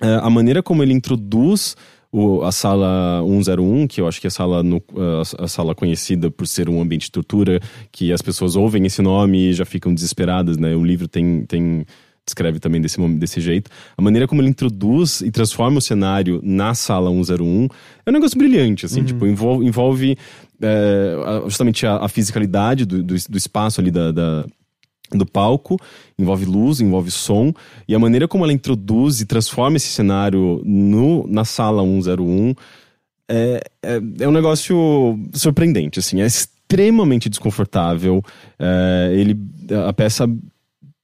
uh, 0.01 0.23
a 0.23 0.29
maneira 0.31 0.63
como 0.63 0.81
ele 0.81 0.93
introduz 0.93 1.75
o, 2.11 2.43
a 2.43 2.51
sala 2.51 3.21
101, 3.25 3.87
que 3.87 4.01
eu 4.01 4.07
acho 4.07 4.19
que 4.19 4.27
é 4.27 4.29
a 4.29 4.31
sala, 4.31 4.63
no, 4.63 4.81
a, 4.95 5.43
a, 5.43 5.47
sala 5.47 5.75
conhecida 5.75 6.31
por 6.31 6.47
ser 6.47 6.69
um 6.69 6.81
ambiente 6.81 7.05
de 7.05 7.11
tortura, 7.11 7.59
que 7.91 8.11
as 8.11 8.21
pessoas 8.21 8.55
ouvem 8.55 8.85
esse 8.85 9.01
nome 9.01 9.49
e 9.49 9.53
já 9.53 9.65
ficam 9.65 9.93
desesperadas, 9.93 10.57
né? 10.57 10.75
O 10.75 10.83
livro 10.83 11.07
tem, 11.07 11.45
tem 11.45 11.85
descreve 12.27 12.59
também 12.59 12.81
desse, 12.81 12.99
desse 13.15 13.39
jeito. 13.39 13.71
A 13.97 14.01
maneira 14.01 14.27
como 14.27 14.41
ele 14.41 14.49
introduz 14.49 15.21
e 15.21 15.31
transforma 15.31 15.77
o 15.77 15.81
cenário 15.81 16.41
na 16.43 16.73
sala 16.73 17.09
101 17.09 17.67
é 18.05 18.09
um 18.09 18.13
negócio 18.13 18.37
brilhante, 18.37 18.85
assim, 18.85 18.99
uhum. 18.99 19.05
tipo, 19.05 19.25
envolve, 19.25 19.65
envolve 19.65 20.17
é, 20.61 21.15
justamente 21.45 21.85
a, 21.87 21.97
a 21.97 22.09
fisicalidade 22.09 22.85
do, 22.85 23.01
do, 23.01 23.15
do, 23.15 23.37
espaço 23.37 23.79
ali 23.79 23.91
da, 23.91 24.11
da 24.11 24.45
do 25.11 25.25
palco, 25.25 25.77
envolve 26.17 26.45
luz, 26.45 26.81
envolve 26.81 27.11
som, 27.11 27.53
e 27.87 27.95
a 27.95 27.99
maneira 27.99 28.27
como 28.27 28.43
ela 28.43 28.53
introduz 28.53 29.21
e 29.21 29.25
transforma 29.25 29.77
esse 29.77 29.87
cenário 29.87 30.61
no, 30.65 31.25
na 31.27 31.45
sala 31.45 31.81
101 31.83 32.53
é, 33.29 33.61
é, 33.83 34.01
é 34.19 34.27
um 34.27 34.31
negócio 34.31 35.19
surpreendente, 35.33 35.99
assim, 35.99 36.21
é 36.21 36.25
extremamente 36.25 37.29
desconfortável, 37.29 38.21
é, 38.59 39.11
ele, 39.13 39.37
a 39.87 39.93
peça 39.93 40.29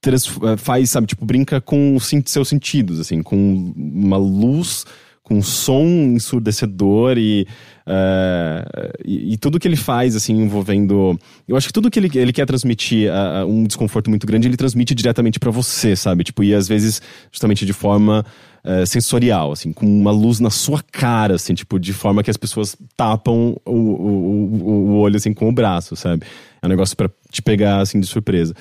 é, 0.06 0.56
faz, 0.56 0.90
sabe, 0.90 1.06
tipo, 1.06 1.24
brinca 1.24 1.60
com 1.60 1.96
os 1.96 2.10
seus 2.26 2.48
sentidos, 2.48 3.00
assim, 3.00 3.22
com 3.22 3.72
uma 3.76 4.16
luz 4.16 4.84
com 5.24 5.40
som 5.40 5.86
ensurdecedor 5.86 7.16
e, 7.16 7.46
uh, 7.86 8.92
e, 9.02 9.32
e, 9.32 9.38
tudo 9.38 9.58
que 9.58 9.66
ele 9.66 9.74
faz, 9.74 10.14
assim, 10.14 10.34
envolvendo. 10.34 11.18
Eu 11.48 11.56
acho 11.56 11.66
que 11.66 11.72
tudo 11.72 11.90
que 11.90 11.98
ele, 11.98 12.10
ele 12.14 12.32
quer 12.32 12.44
transmitir 12.44 13.10
uh, 13.10 13.46
um 13.46 13.64
desconforto 13.64 14.10
muito 14.10 14.26
grande, 14.26 14.46
ele 14.46 14.56
transmite 14.56 14.94
diretamente 14.94 15.40
para 15.40 15.50
você, 15.50 15.96
sabe? 15.96 16.24
Tipo, 16.24 16.44
e 16.44 16.54
às 16.54 16.68
vezes, 16.68 17.02
justamente 17.32 17.66
de 17.66 17.72
forma. 17.72 18.24
Uh, 18.66 18.86
sensorial, 18.86 19.52
assim, 19.52 19.74
com 19.74 19.84
uma 19.84 20.10
luz 20.10 20.40
na 20.40 20.48
sua 20.48 20.82
cara, 20.90 21.34
assim, 21.34 21.52
tipo, 21.52 21.78
de 21.78 21.92
forma 21.92 22.22
que 22.22 22.30
as 22.30 22.36
pessoas 22.38 22.74
tapam 22.96 23.60
o, 23.62 23.70
o, 23.70 24.64
o, 24.64 24.96
olho, 25.00 25.16
assim, 25.16 25.34
com 25.34 25.50
o 25.50 25.52
braço, 25.52 25.94
sabe? 25.94 26.24
É 26.62 26.66
um 26.66 26.70
negócio 26.70 26.96
para 26.96 27.10
te 27.30 27.42
pegar, 27.42 27.80
assim, 27.80 28.00
de 28.00 28.06
surpresa. 28.06 28.54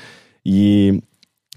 E, 0.45 1.01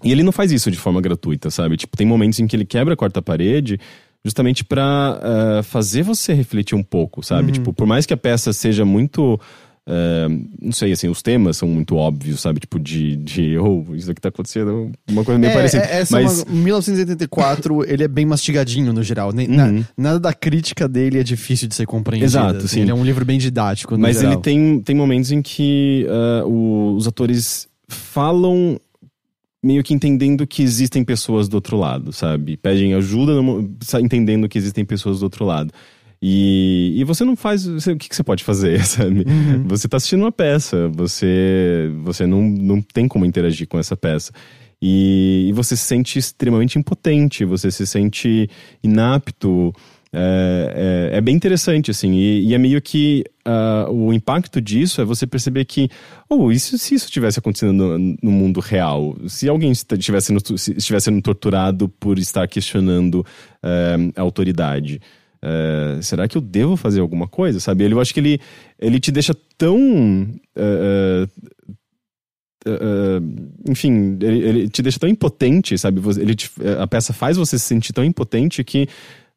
e 0.05 0.13
ele 0.13 0.23
não 0.23 0.31
faz 0.31 0.53
isso 0.53 0.71
de 0.71 0.77
forma 0.77 1.01
gratuita, 1.01 1.51
sabe? 1.51 1.77
Tipo, 1.77 1.97
tem 1.97 2.07
momentos 2.07 2.39
em 2.39 2.47
que 2.47 2.55
ele 2.55 2.65
quebra 2.65 2.95
a 2.95 2.97
quarta 2.97 3.21
parede 3.21 3.81
justamente 4.27 4.65
para 4.65 5.21
uh, 5.23 5.59
eh, 5.59 5.63
fazer 5.63 6.03
você 6.03 6.35
refletir 6.35 6.75
um 6.75 6.83
pouco, 6.83 7.23
sabe? 7.23 7.47
Uhum. 7.47 7.53
Tipo, 7.53 7.73
por 7.73 7.87
mais 7.87 8.05
que 8.05 8.13
a 8.13 8.17
peça 8.17 8.53
seja 8.53 8.85
muito. 8.85 9.41
Uh, 9.89 10.45
não 10.61 10.73
sei, 10.73 10.91
assim, 10.91 11.09
os 11.09 11.23
temas 11.23 11.59
são 11.59 11.69
muito 11.69 11.95
óbvios, 11.95 12.41
sabe? 12.41 12.59
Tipo, 12.59 12.81
de, 12.81 13.15
de 13.19 13.55
oh, 13.57 13.95
isso 13.95 14.11
aqui 14.11 14.21
tá 14.21 14.31
acontecendo, 14.31 14.91
uma 15.09 15.23
coisa 15.23 15.39
meio 15.39 15.53
é, 15.53 15.55
parecida. 15.55 15.85
É, 15.85 16.01
essa 16.01 16.21
mas... 16.21 16.41
É 16.41 16.45
uma, 16.45 16.61
1984, 16.61 17.85
ele 17.89 18.03
é 18.03 18.09
bem 18.09 18.27
mastigadinho 18.27 18.93
no 18.93 19.01
geral. 19.01 19.31
Uhum. 19.31 19.47
na, 19.47 19.85
nada 19.97 20.19
da 20.19 20.35
crítica 20.35 20.89
dele 20.89 21.21
é 21.21 21.23
difícil 21.23 21.69
de 21.69 21.77
ser 21.77 21.87
compreendido. 21.87 22.29
Exato, 22.29 22.59
assim, 22.59 22.67
sim. 22.67 22.81
Ele 22.81 22.91
é 22.91 22.95
um 22.95 23.05
livro 23.05 23.25
bem 23.25 23.39
didático. 23.39 23.97
mas 23.97 24.17
geral. 24.17 24.33
ele 24.33 24.43
tem, 24.43 24.81
tem 24.81 24.97
momentos 24.97 25.31
em 25.31 25.41
que 25.41 26.05
uh, 26.09 26.49
o, 26.49 26.97
os 26.97 27.07
atores 27.07 27.69
falam 27.87 28.81
meio 29.67 29.83
que 29.83 29.93
entendendo 29.93 30.47
que 30.47 30.63
existem 30.63 31.05
pessoas 31.05 31.49
do 31.49 31.55
outro 31.55 31.77
lado, 31.77 32.13
sabe? 32.13 32.57
Pedem 32.57 32.95
ajuda 32.95 33.33
entendendo 34.01 34.49
que 34.49 34.57
existem 34.57 34.85
pessoas 34.85 35.19
do 35.19 35.25
outro 35.25 35.45
lado. 35.45 35.73
E, 36.23 36.95
e 36.97 37.05
você 37.05 37.25
não 37.25 37.37
faz. 37.37 37.67
Você, 37.67 37.93
o 37.93 37.97
que, 37.97 38.09
que, 38.09 38.17
você 38.17 38.23
pode 38.23 38.45
fazer, 38.45 38.83
sabe? 38.87 39.25
Uhum. 39.27 39.65
Você 39.67 39.87
está 39.87 39.97
assistindo 39.97 40.21
uma 40.21 40.33
peça, 40.33 40.89
você, 40.89 41.91
você 42.03 42.27
não, 42.27 42.43
não 42.43 42.81
tem 42.81 43.09
como 43.09 43.27
interagir 43.27 43.67
com 43.67 43.79
essa 43.79 43.97
peça. 43.97 44.33
E, 44.81 45.47
e 45.49 45.53
você 45.53 45.77
se 45.77 45.85
sente 45.85 46.19
extremamente 46.19 46.79
impotente, 46.79 47.45
você 47.45 47.71
se 47.71 47.87
sente 47.87 48.49
inapto. 48.83 49.75
É, 50.13 51.11
é, 51.13 51.19
é, 51.19 51.21
bem 51.21 51.35
interessante, 51.35 51.91
assim, 51.91 52.13
e, 52.13 52.47
e 52.47 52.55
é 52.55 52.59
meio 52.59 52.81
que 52.81 53.25
uh, 53.47 53.91
o 53.91 54.13
impacto 54.13 54.61
disso 54.61 55.01
é 55.01 55.05
você 55.05 55.27
perceber 55.27 55.65
que, 55.65 55.89
oh, 56.29 56.51
isso, 56.53 56.79
se 56.79 56.95
isso 56.95 57.11
tivesse 57.11 57.39
acontecendo 57.39 57.73
no, 57.73 58.17
no 58.23 58.31
mundo 58.31 58.61
real, 58.61 59.17
se 59.27 59.49
alguém 59.49 59.73
estivesse 59.73 60.29
sendo, 60.29 60.41
estivesse 60.55 61.07
sendo 61.07 61.21
torturado 61.21 61.89
por 61.89 62.19
estar 62.19 62.47
questionando 62.47 63.27
uh, 63.63 64.13
a 64.15 64.23
autoridade, 64.23 65.01
uh, 65.43 66.01
será 66.03 66.29
que 66.29 66.39
eu 66.39 66.41
devo 66.41 66.77
fazer 66.77 67.01
alguma 67.01 67.27
coisa, 67.27 67.59
sabe? 67.59 67.91
Eu 67.91 68.01
acho 68.01 68.15
que 68.15 68.21
ele, 68.21 68.41
ele 68.79 69.01
te 69.01 69.11
deixa 69.11 69.35
tão... 69.59 69.77
enfim, 73.69 74.19
ele, 74.21 74.39
ele, 74.39 74.69
te 74.69 74.83
deixa 74.83 74.99
tão 74.99 75.09
impotente, 75.09 75.77
sabe? 75.77 76.01
Ele 76.19 76.35
te, 76.35 76.51
a 76.81 76.87
peça 76.87 77.13
faz 77.13 77.37
você 77.37 77.59
se 77.59 77.65
sentir 77.65 77.93
tão 77.93 78.05
impotente 78.05 78.65
que 78.65 78.89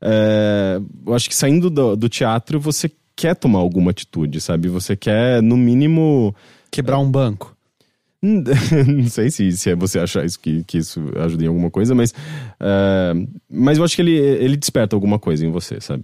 é, 0.01 0.79
eu 1.05 1.13
acho 1.13 1.27
que 1.27 1.35
saindo 1.35 1.69
do, 1.69 1.95
do, 1.95 2.09
teatro 2.09 2.59
você 2.59 2.89
quer 3.15 3.35
tomar 3.35 3.59
alguma 3.59 3.91
atitude, 3.91 4.39
sabe? 4.39 4.69
Você 4.69 4.95
quer, 4.95 5.41
no 5.41 5.57
mínimo. 5.57 6.33
Quebrar 6.71 6.99
um 6.99 7.09
banco. 7.09 7.55
não 8.21 9.07
sei 9.07 9.31
se, 9.31 9.51
se 9.53 9.69
é 9.69 9.75
você 9.75 9.97
achar 9.97 10.25
isso, 10.25 10.39
que, 10.39 10.63
que 10.65 10.77
isso 10.77 11.01
ajuda 11.17 11.43
em 11.43 11.47
alguma 11.47 11.69
coisa, 11.69 11.95
mas. 11.95 12.13
É, 12.59 13.13
mas 13.49 13.77
eu 13.77 13.83
acho 13.83 13.95
que 13.95 14.01
ele, 14.01 14.17
ele 14.17 14.57
desperta 14.57 14.95
alguma 14.95 15.19
coisa 15.19 15.45
em 15.45 15.51
você, 15.51 15.79
sabe? 15.79 16.03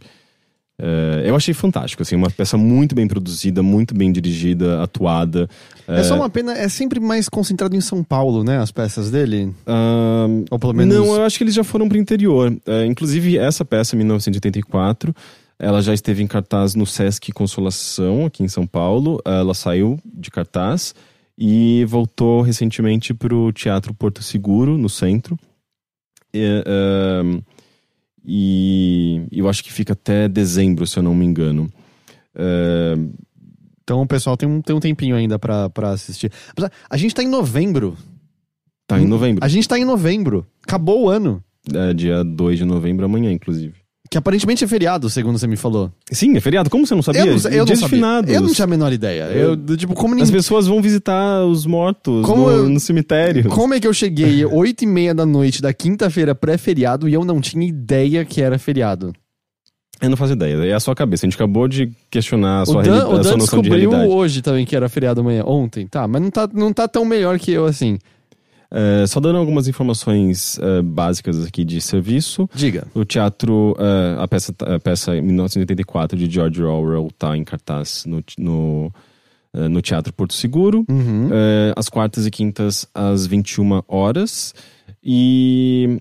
É, 0.77 1.23
eu 1.25 1.35
achei 1.35 1.53
fantástico, 1.53 2.01
assim, 2.01 2.15
uma 2.15 2.29
peça 2.29 2.57
muito 2.57 2.93
bem 2.93 3.07
produzida, 3.07 3.63
muito 3.63 3.95
bem 3.95 4.11
dirigida, 4.11 4.81
atuada. 4.83 5.49
É, 5.87 6.01
é 6.01 6.03
só 6.03 6.15
uma 6.15 6.29
pena, 6.29 6.53
é 6.53 6.67
sempre 6.67 6.99
mais 6.99 7.29
concentrado 7.29 7.75
em 7.75 7.81
São 7.81 8.03
Paulo, 8.03 8.43
né? 8.43 8.57
As 8.57 8.71
peças 8.71 9.09
dele? 9.09 9.53
Uh, 9.65 10.45
Ou 10.51 10.59
pelo 10.59 10.73
menos. 10.73 10.95
Não, 10.95 11.15
eu 11.15 11.23
acho 11.23 11.37
que 11.37 11.43
eles 11.45 11.53
já 11.53 11.63
foram 11.63 11.87
pro 11.87 11.97
interior. 11.97 12.55
É, 12.65 12.85
inclusive, 12.85 13.37
essa 13.37 13.63
peça, 13.63 13.95
1984, 13.95 15.15
ela 15.57 15.81
já 15.81 15.93
esteve 15.93 16.21
em 16.21 16.27
cartaz 16.27 16.75
no 16.75 16.85
Sesc 16.85 17.31
Consolação, 17.31 18.25
aqui 18.25 18.43
em 18.43 18.49
São 18.49 18.67
Paulo. 18.67 19.21
Ela 19.23 19.53
saiu 19.53 19.97
de 20.03 20.29
cartaz 20.29 20.93
e 21.37 21.85
voltou 21.85 22.41
recentemente 22.41 23.13
pro 23.13 23.51
Teatro 23.53 23.93
Porto 23.93 24.21
Seguro, 24.21 24.77
no 24.77 24.89
centro. 24.89 25.37
E, 26.33 26.63
uh, 26.67 27.41
e 28.25 29.27
eu 29.31 29.47
acho 29.47 29.63
que 29.63 29.71
fica 29.71 29.93
até 29.93 30.27
dezembro, 30.27 30.85
se 30.87 30.97
eu 30.97 31.03
não 31.03 31.13
me 31.15 31.25
engano. 31.25 31.69
É, 32.35 32.95
Então 33.83 34.01
o 34.01 34.07
pessoal 34.07 34.35
tem 34.35 34.49
um, 34.49 34.61
tem 34.61 34.75
um 34.75 34.79
tempinho 34.79 35.15
ainda 35.15 35.37
pra, 35.37 35.69
pra 35.69 35.91
assistir. 35.91 36.31
A 36.89 36.97
gente 36.97 37.13
tá 37.13 37.21
em 37.23 37.27
novembro. 37.27 37.95
tá 38.87 38.99
em 38.99 39.05
novembro. 39.07 39.43
A 39.43 39.47
gente 39.47 39.67
tá 39.67 39.77
em 39.77 39.85
novembro. 39.85 40.45
Acabou 40.63 41.03
o 41.03 41.09
ano. 41.09 41.43
É 41.73 41.93
dia 41.93 42.23
2 42.23 42.59
de 42.59 42.65
novembro, 42.65 43.05
amanhã, 43.05 43.31
inclusive. 43.31 43.75
Que 44.15 44.19
aparentemente 44.19 44.63
é 44.63 44.67
feriado, 44.67 45.09
segundo 45.09 45.37
você 45.37 45.45
me 45.45 45.57
falou. 45.57 45.91
Sim, 46.09 46.37
é 46.37 46.39
feriado. 46.39 46.69
Como 46.69 46.87
você 46.87 46.95
não 46.95 47.01
sabia? 47.01 47.19
Eu 47.25 47.25
não, 47.25 47.33
eu 47.51 47.57
não 47.57 47.65
Dias 47.65 47.79
de 47.79 47.83
sabia. 47.83 47.97
finados. 47.97 48.33
Eu 48.33 48.39
não 48.39 48.53
tinha 48.53 48.63
a 48.63 48.67
menor 48.67 48.93
ideia. 48.93 49.23
Eu, 49.25 49.57
tipo, 49.75 49.93
como 49.93 50.15
As 50.23 50.31
pessoas 50.31 50.67
vão 50.67 50.81
visitar 50.81 51.43
os 51.43 51.65
mortos 51.65 52.25
Como 52.25 52.43
no, 52.43 52.49
eu- 52.49 52.69
no 52.69 52.79
cemitério. 52.79 53.49
Como 53.49 53.73
é 53.73 53.79
que 53.81 53.85
eu 53.85 53.93
cheguei 53.93 54.45
8 54.45 54.85
e 54.85 54.87
meia 54.87 55.13
da 55.13 55.25
noite 55.25 55.61
da 55.61 55.73
quinta-feira 55.73 56.33
pré-feriado 56.33 57.09
e 57.09 57.13
eu 57.13 57.25
não 57.25 57.41
tinha 57.41 57.67
ideia 57.67 58.23
que 58.23 58.41
era 58.41 58.57
feriado? 58.57 59.11
Eu 60.01 60.09
não 60.09 60.15
faço 60.15 60.31
ideia. 60.31 60.63
É 60.65 60.73
a 60.73 60.79
sua 60.79 60.95
cabeça. 60.95 61.25
A 61.25 61.27
gente 61.29 61.35
acabou 61.35 61.67
de 61.67 61.91
questionar 62.09 62.59
a 62.59 62.63
O 62.63 62.65
sua, 62.67 62.83
Dan, 62.83 62.93
reali- 62.95 63.03
o 63.03 63.17
a 63.19 63.23
sua 63.23 63.31
Dan 63.33 63.37
noção 63.37 63.59
de 63.61 63.63
descobriu 63.69 63.89
realidade. 63.89 64.13
hoje 64.17 64.41
também 64.41 64.65
que 64.65 64.77
era 64.77 64.87
feriado 64.87 65.19
amanhã. 65.19 65.43
Ontem, 65.45 65.87
tá. 65.87 66.07
Mas 66.07 66.21
não 66.21 66.31
tá, 66.31 66.49
não 66.53 66.71
tá 66.71 66.87
tão 66.87 67.03
melhor 67.03 67.37
que 67.37 67.51
eu 67.51 67.65
assim. 67.65 67.97
É, 68.77 69.07
só 69.07 69.21
dando 69.21 69.37
algumas 69.37 69.67
informações 69.69 70.59
é, 70.59 70.81
básicas 70.81 71.45
aqui 71.45 71.63
de 71.63 71.79
serviço. 71.79 72.49
Diga. 72.53 72.85
O 72.93 73.05
teatro, 73.05 73.73
é, 73.79 74.21
a 74.21 74.27
peça, 74.27 74.53
a 74.59 74.79
peça 74.79 75.15
em 75.15 75.21
1984 75.21 76.17
de 76.17 76.29
George 76.29 76.61
Orwell 76.61 77.07
está 77.07 77.37
em 77.37 77.43
cartaz 77.45 78.03
no, 78.05 78.21
no, 78.37 78.91
no 79.53 79.81
Teatro 79.81 80.11
Porto 80.11 80.33
Seguro. 80.33 80.83
Uhum. 80.89 81.29
Às 81.75 81.87
quartas 81.87 82.25
e 82.27 82.31
quintas, 82.31 82.85
às 82.93 83.25
21 83.25 83.81
horas. 83.87 84.53
E, 85.03 85.99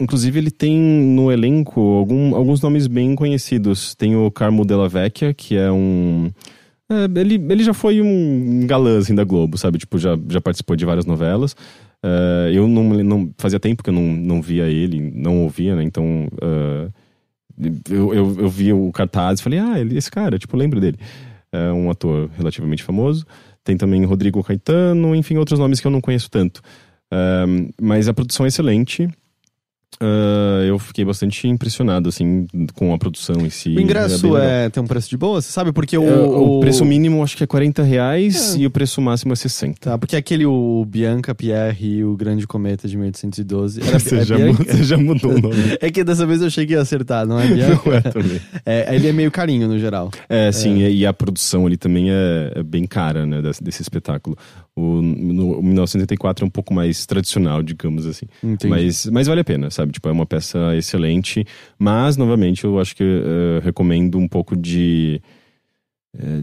inclusive, 0.00 0.38
ele 0.38 0.50
tem 0.50 0.76
no 0.76 1.30
elenco 1.30 1.80
algum- 1.80 2.34
alguns 2.34 2.60
nomes 2.60 2.86
bem 2.86 3.14
conhecidos. 3.14 3.94
Tem 3.94 4.16
o 4.16 4.30
Carmo 4.30 4.64
Della 4.64 4.88
Vecchia, 4.88 5.32
que 5.34 5.56
é 5.56 5.70
um. 5.70 6.30
é, 6.90 7.04
ele, 7.20 7.34
ele 7.48 7.62
já 7.62 7.74
foi 7.74 8.00
um 8.00 8.66
galã 8.66 8.98
assim, 8.98 9.14
da 9.14 9.22
Globo, 9.24 9.56
sabe? 9.58 9.78
Tipo, 9.78 9.98
já, 9.98 10.18
já 10.28 10.40
participou 10.40 10.74
de 10.74 10.84
várias 10.84 11.04
novelas. 11.06 11.54
É, 12.04 12.50
eu 12.52 12.68
não, 12.68 12.84
não. 12.84 13.30
Fazia 13.38 13.58
tempo 13.58 13.82
que 13.82 13.90
eu 13.90 13.94
não, 13.94 14.02
não 14.02 14.42
via 14.42 14.66
ele, 14.66 15.12
não 15.14 15.42
ouvia, 15.42 15.76
né? 15.76 15.82
Então. 15.82 16.28
é, 16.40 16.90
eu, 17.90 18.14
eu, 18.14 18.36
eu 18.38 18.48
vi 18.48 18.72
o 18.72 18.90
cartaz 18.92 19.40
e 19.40 19.42
falei, 19.42 19.58
ah, 19.58 19.80
ele, 19.80 19.98
esse 19.98 20.10
cara, 20.10 20.38
tipo, 20.38 20.56
lembro 20.56 20.80
dele. 20.80 20.96
É 21.50 21.72
um 21.72 21.90
ator 21.90 22.30
relativamente 22.36 22.82
famoso. 22.82 23.26
Tem 23.64 23.76
também 23.76 24.04
Rodrigo 24.04 24.42
Caetano, 24.42 25.14
enfim, 25.14 25.36
outros 25.36 25.58
nomes 25.58 25.80
que 25.80 25.86
eu 25.86 25.90
não 25.90 26.00
conheço 26.00 26.30
tanto. 26.30 26.62
Um, 27.12 27.70
mas 27.80 28.08
a 28.08 28.14
produção 28.14 28.46
é 28.46 28.48
excelente. 28.48 29.08
Uh, 30.00 30.62
eu 30.64 30.78
fiquei 30.78 31.04
bastante 31.04 31.48
impressionado, 31.48 32.08
assim, 32.08 32.46
com 32.74 32.94
a 32.94 32.98
produção 32.98 33.44
em 33.44 33.50
si. 33.50 33.70
O 33.70 33.80
ingresso 33.80 34.30
legal. 34.32 34.48
é, 34.48 34.68
tem 34.68 34.80
um 34.80 34.86
preço 34.86 35.08
de 35.10 35.16
boa, 35.16 35.40
você 35.40 35.50
sabe? 35.50 35.72
Porque 35.72 35.98
o, 35.98 36.04
É, 36.06 36.16
o, 36.20 36.58
o- 36.58 36.60
preço 36.60 36.84
mínimo 36.84 37.20
acho 37.22 37.36
que 37.36 37.42
é 37.42 37.46
40 37.46 37.82
reais 37.82 38.54
É. 38.54 38.58
e 38.60 38.66
o 38.66 38.70
preço 38.70 39.00
máximo 39.00 39.32
é 39.32 39.36
60. 39.36 39.78
Tá, 39.80 39.98
porque 39.98 40.14
aquele 40.14 40.46
o 40.46 40.84
Bianca 40.86 41.34
Pierre 41.34 41.84
e 41.96 42.04
o 42.04 42.16
Grande 42.16 42.46
Cometa 42.46 42.86
de 42.86 42.96
1812. 42.96 43.80
Era, 43.82 43.98
Você, 43.98 44.16
é 44.18 44.24
já, 44.24 44.36
Bianca? 44.36 44.62
você 44.64 44.84
já 44.84 44.96
mudou 44.98 45.32
o 45.32 45.40
nome. 45.40 45.56
É 45.80 45.90
que 45.90 46.04
dessa 46.04 46.24
vez 46.26 46.42
eu 46.42 46.50
cheguei 46.50 46.76
a 46.76 46.82
acertar, 46.82 47.26
não 47.26 47.40
é 47.40 47.46
Bianca? 47.48 47.82
Não 47.88 47.94
é 47.96 48.00
também. 48.02 48.40
É, 48.64 48.94
ele 48.94 49.08
é 49.08 49.12
meio 49.12 49.30
carinho 49.32 49.66
no 49.66 49.78
geral. 49.78 50.10
É, 50.28 50.52
sim, 50.52 50.78
e 50.78 51.04
a 51.06 51.12
produção 51.12 51.66
ali 51.66 51.76
também 51.76 52.10
é, 52.10 52.52
é 52.56 52.62
bem 52.62 52.84
cara, 52.86 53.26
né, 53.26 53.40
desse, 53.42 53.64
desse 53.64 53.82
espetáculo. 53.82 54.36
O, 54.76 55.02
no, 55.02 55.58
o 55.58 55.62
1984 55.62 56.44
é 56.44 56.46
um 56.46 56.50
pouco 56.50 56.72
mais 56.72 57.04
tradicional, 57.04 57.62
digamos 57.62 58.06
assim. 58.06 58.26
Entendi. 58.44 58.68
Mas, 58.68 59.06
mas 59.06 59.26
vale 59.26 59.40
a 59.40 59.44
pena, 59.44 59.70
sabe? 59.78 59.92
Tipo, 59.92 60.08
é 60.08 60.12
uma 60.12 60.26
peça 60.26 60.76
excelente. 60.76 61.44
Mas, 61.78 62.16
novamente, 62.16 62.64
eu 62.64 62.78
acho 62.78 62.94
que 62.94 63.04
eh, 63.04 63.60
recomendo 63.62 64.18
um 64.18 64.28
pouco 64.28 64.56
de. 64.56 65.20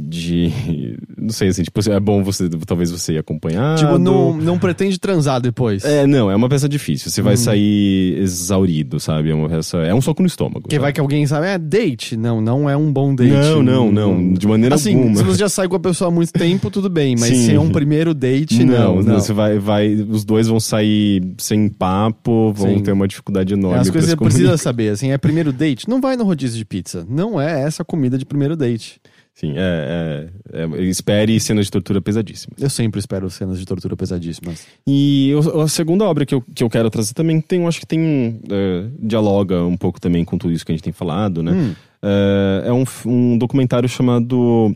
De. 0.02 0.52
Não 1.18 1.30
sei, 1.30 1.48
assim, 1.50 1.64
tipo, 1.64 1.80
é 1.90 2.00
bom 2.00 2.24
você. 2.24 2.48
Talvez 2.66 2.92
você 2.92 3.14
ir 3.14 3.18
acompanhado. 3.18 3.80
Tipo, 3.80 3.98
não, 3.98 4.36
não 4.38 4.60
pretende 4.60 5.00
transar 5.00 5.42
depois. 5.42 5.84
É, 5.84 6.06
não, 6.06 6.30
é 6.30 6.36
uma 6.36 6.48
peça 6.48 6.70
difícil. 6.70 7.10
Você 7.10 7.22
vai 7.22 7.34
Uhum. 7.34 7.38
sair 7.38 8.20
exaurido, 8.20 9.00
sabe? 9.00 9.32
É 9.32 9.34
uma 9.34 9.50
peça. 9.50 9.78
É 9.78 9.94
um 9.94 10.02
soco 10.02 10.22
no 10.22 10.28
estômago. 10.28 10.62
Porque 10.62 10.76
sabe? 10.76 10.82
vai 10.84 10.94
que 10.94 11.00
alguém 11.00 11.26
sabe, 11.26 11.48
é 11.48 11.58
date. 11.58 12.16
Não, 12.16 12.40
não 12.42 12.70
é 12.70 12.78
um 12.78 12.92
bom 12.94 13.16
date. 13.16 13.32
Não, 13.32 13.64
não, 13.64 13.92
não. 13.92 14.34
De 14.34 14.46
maneira 14.48 14.76
Assim, 14.76 14.96
alguma. 14.96 15.16
se 15.16 15.24
você 15.24 15.40
já 15.40 15.50
sai 15.50 15.68
com 15.68 15.76
a 15.76 15.80
pessoa 15.80 16.10
há 16.10 16.12
muito 16.12 16.32
tempo, 16.32 16.70
tudo 16.70 16.90
bem. 16.90 17.16
Mas 17.20 17.30
Sim. 17.30 17.46
se 17.46 17.54
é 17.56 17.60
um 17.60 17.70
primeiro 17.70 18.14
date, 18.14 18.64
não. 18.64 18.98
Não, 18.98 19.02
não. 19.04 19.20
você 19.20 19.34
vai, 19.34 19.58
vai. 19.58 19.94
Os 19.94 20.24
dois 20.24 20.48
vão 20.48 20.60
sair 20.60 21.24
sem 21.40 21.68
papo, 21.70 22.54
vão 22.54 22.78
Sim. 22.78 22.84
ter 22.84 22.92
uma 22.92 23.08
dificuldade 23.08 23.54
enorme. 23.54 23.78
É 23.78 23.82
as 23.82 23.90
coisas 23.90 24.14
que 24.14 24.20
você 24.20 24.24
precisa 24.26 24.58
saber, 24.58 24.90
assim, 24.90 25.12
é 25.12 25.18
primeiro 25.18 25.52
date? 25.52 25.90
Não 25.90 26.00
vai 26.00 26.16
no 26.16 26.24
rodízio 26.24 26.58
de 26.58 26.66
pizza. 26.66 27.06
Não 27.10 27.42
é 27.42 27.64
essa 27.64 27.84
comida 27.84 28.18
de 28.18 28.26
primeiro 28.26 28.56
date. 28.56 29.00
Sim, 29.38 29.54
é, 29.58 30.30
é, 30.54 30.62
é, 30.64 30.82
Espere 30.84 31.38
cenas 31.42 31.66
de 31.66 31.72
tortura 31.72 32.02
pesadíssimas. 32.02 32.58
Eu 32.58 32.70
sempre 32.70 33.00
espero 33.00 33.30
cenas 33.30 33.60
de 33.60 33.66
tortura 33.66 33.94
pesadíssimas. 33.98 34.66
E 34.88 35.34
o- 35.36 35.60
a 35.62 35.68
segunda 35.68 36.06
obra 36.06 36.26
que 36.26 36.34
eu, 36.34 36.42
que 36.42 36.64
eu 36.64 36.70
quero 36.70 36.90
trazer 36.90 37.14
também 37.14 37.42
tem, 37.42 37.62
eu 37.62 37.68
acho 37.68 37.82
que 37.82 37.86
tem. 37.86 38.40
é, 38.50 38.86
dialoga 38.98 39.62
um 39.64 39.76
pouco 39.76 40.00
também 40.00 40.24
com 40.24 40.38
tudo 40.38 40.54
isso 40.54 40.66
que 40.66 40.72
a 40.72 40.76
gente 40.76 40.84
tem 40.84 40.94
falado, 40.94 41.44
né? 41.44 41.52
Hum. 41.52 41.76
É, 42.02 42.64
é 42.68 42.72
um, 42.74 42.86
um 43.06 43.38
documentário 43.38 43.90
chamado 43.90 44.74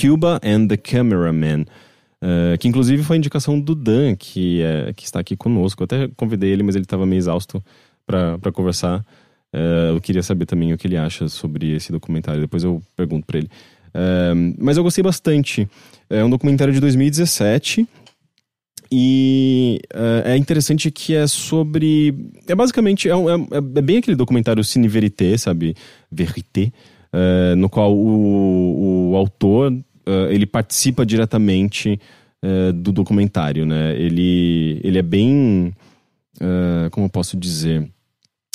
Cuba 0.00 0.40
and 0.44 0.68
the 0.68 0.76
Cameraman. 0.76 1.64
é, 2.22 2.56
que 2.58 2.68
inclusive 2.68 3.02
foi 3.02 3.16
a 3.16 3.18
indicação 3.18 3.58
do 3.60 3.74
Dan, 3.74 4.14
que, 4.16 4.62
é, 4.62 4.92
que 4.94 5.04
está 5.04 5.18
aqui 5.20 5.36
conosco. 5.36 5.82
Eu 5.82 5.84
até 5.86 6.08
convidei 6.16 6.50
ele, 6.50 6.62
mas 6.62 6.76
ele 6.76 6.84
estava 6.84 7.04
meio 7.04 7.18
exausto 7.18 7.62
para 8.06 8.52
conversar. 8.52 9.04
É, 9.52 9.90
eu 9.90 10.00
queria 10.00 10.22
saber 10.22 10.46
também 10.46 10.72
o 10.72 10.78
que 10.78 10.86
ele 10.86 10.96
acha 10.96 11.28
sobre 11.28 11.74
esse 11.74 11.90
documentário. 11.92 12.40
Depois 12.40 12.62
eu 12.64 12.82
pergunto 12.94 13.26
para 13.26 13.38
ele. 13.38 13.48
É, 13.94 14.32
mas 14.58 14.76
eu 14.76 14.82
gostei 14.82 15.02
bastante. 15.02 15.68
É 16.10 16.22
um 16.24 16.30
documentário 16.30 16.72
de 16.72 16.80
2017 16.80 17.86
e 18.90 19.80
é, 19.92 20.32
é 20.32 20.36
interessante 20.36 20.90
que 20.90 21.14
é 21.14 21.26
sobre. 21.26 22.14
É 22.46 22.54
basicamente. 22.54 23.08
É, 23.08 23.16
um- 23.16 23.28
é- 23.30 23.48
é 23.76 23.82
bem 23.82 23.98
aquele 23.98 24.16
documentário 24.16 24.62
Cine 24.62 24.88
Verité, 24.88 25.36
sabe? 25.36 25.74
Verité. 26.10 26.72
no 27.56 27.68
qual 27.70 27.96
o, 27.96 29.10
o 29.12 29.16
autor 29.16 29.72
ele 30.30 30.44
participa 30.44 31.04
diretamente 31.06 31.98
do 32.74 32.92
documentário, 32.92 33.64
né? 33.64 33.96
Ele, 33.98 34.78
ele 34.84 34.98
é 34.98 35.02
bem. 35.02 35.72
como 36.92 37.06
eu 37.06 37.10
posso 37.10 37.36
dizer? 37.38 37.88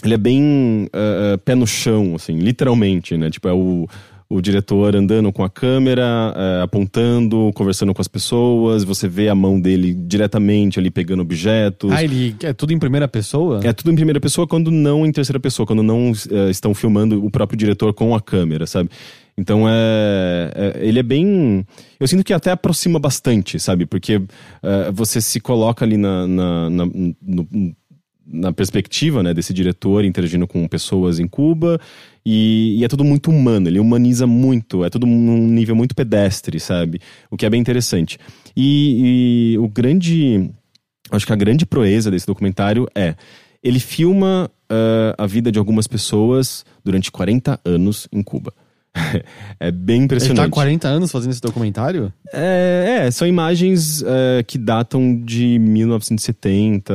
Ele 0.03 0.13
é 0.13 0.17
bem 0.17 0.87
é, 0.93 1.37
pé 1.37 1.55
no 1.55 1.67
chão, 1.67 2.15
assim, 2.15 2.37
literalmente, 2.37 3.15
né? 3.17 3.29
Tipo, 3.29 3.47
é 3.47 3.53
o, 3.53 3.87
o 4.29 4.41
diretor 4.41 4.95
andando 4.95 5.31
com 5.31 5.43
a 5.43 5.49
câmera, 5.49 6.33
é, 6.35 6.61
apontando, 6.63 7.51
conversando 7.53 7.93
com 7.93 8.01
as 8.01 8.07
pessoas, 8.07 8.83
você 8.83 9.07
vê 9.07 9.27
a 9.29 9.35
mão 9.35 9.59
dele 9.59 9.93
diretamente 9.93 10.79
ali 10.79 10.89
pegando 10.89 11.21
objetos. 11.21 11.91
Ah, 11.91 12.03
ele 12.03 12.35
é 12.41 12.53
tudo 12.53 12.71
em 12.73 12.79
primeira 12.79 13.07
pessoa? 13.07 13.59
É 13.63 13.73
tudo 13.73 13.91
em 13.91 13.95
primeira 13.95 14.19
pessoa 14.19 14.47
quando 14.47 14.71
não 14.71 15.05
em 15.05 15.11
terceira 15.11 15.39
pessoa, 15.39 15.65
quando 15.67 15.83
não 15.83 16.13
eh, 16.31 16.49
estão 16.49 16.73
filmando 16.73 17.23
o 17.23 17.29
próprio 17.29 17.57
diretor 17.57 17.93
com 17.93 18.15
a 18.15 18.21
câmera, 18.21 18.65
sabe? 18.65 18.89
Então 19.37 19.67
é, 19.67 20.51
é- 20.55 20.87
Ele 20.87 20.99
é 20.99 21.03
bem. 21.03 21.65
Eu 21.99 22.07
sinto 22.07 22.23
que 22.23 22.33
até 22.33 22.51
aproxima 22.51 22.99
bastante, 22.99 23.59
sabe? 23.59 23.85
Porque 23.85 24.21
eh, 24.63 24.91
você 24.93 25.19
se 25.21 25.39
coloca 25.39 25.83
ali 25.85 25.97
na, 25.97 26.27
na, 26.27 26.69
na, 26.69 26.85
no- 26.85 27.75
na 28.31 28.53
perspectiva 28.53 29.21
né, 29.21 29.33
desse 29.33 29.53
diretor 29.53 30.05
interagindo 30.05 30.47
com 30.47 30.67
pessoas 30.67 31.19
em 31.19 31.27
Cuba 31.27 31.79
e, 32.25 32.77
e 32.79 32.85
é 32.85 32.87
tudo 32.87 33.03
muito 33.03 33.29
humano, 33.31 33.67
ele 33.67 33.79
humaniza 33.79 34.27
muito, 34.27 34.85
é 34.85 34.89
tudo 34.89 35.05
num 35.05 35.47
nível 35.47 35.75
muito 35.75 35.95
pedestre, 35.95 36.59
sabe? 36.59 36.99
O 37.29 37.37
que 37.37 37.45
é 37.45 37.49
bem 37.49 37.59
interessante. 37.59 38.17
E, 38.55 39.53
e 39.53 39.57
o 39.57 39.67
grande. 39.67 40.49
Acho 41.09 41.25
que 41.25 41.33
a 41.33 41.35
grande 41.35 41.65
proeza 41.65 42.11
desse 42.11 42.27
documentário 42.27 42.87
é. 42.95 43.15
Ele 43.63 43.79
filma 43.79 44.49
ah, 44.69 45.15
a 45.17 45.27
vida 45.27 45.51
de 45.51 45.59
algumas 45.59 45.85
pessoas 45.85 46.65
durante 46.83 47.11
40 47.11 47.59
anos 47.65 48.07
em 48.11 48.23
Cuba. 48.23 48.53
é 49.59 49.71
bem 49.71 49.97
Ele 49.97 50.05
impressionante. 50.05 50.37
tá 50.37 50.43
há 50.43 50.49
40 50.49 50.87
anos 50.87 51.11
fazendo 51.11 51.31
esse 51.31 51.41
documentário? 51.41 52.11
É, 52.33 53.03
é, 53.07 53.11
são 53.11 53.27
imagens 53.27 54.03
é, 54.03 54.43
que 54.43 54.57
datam 54.57 55.19
de 55.23 55.57
1970, 55.59 56.93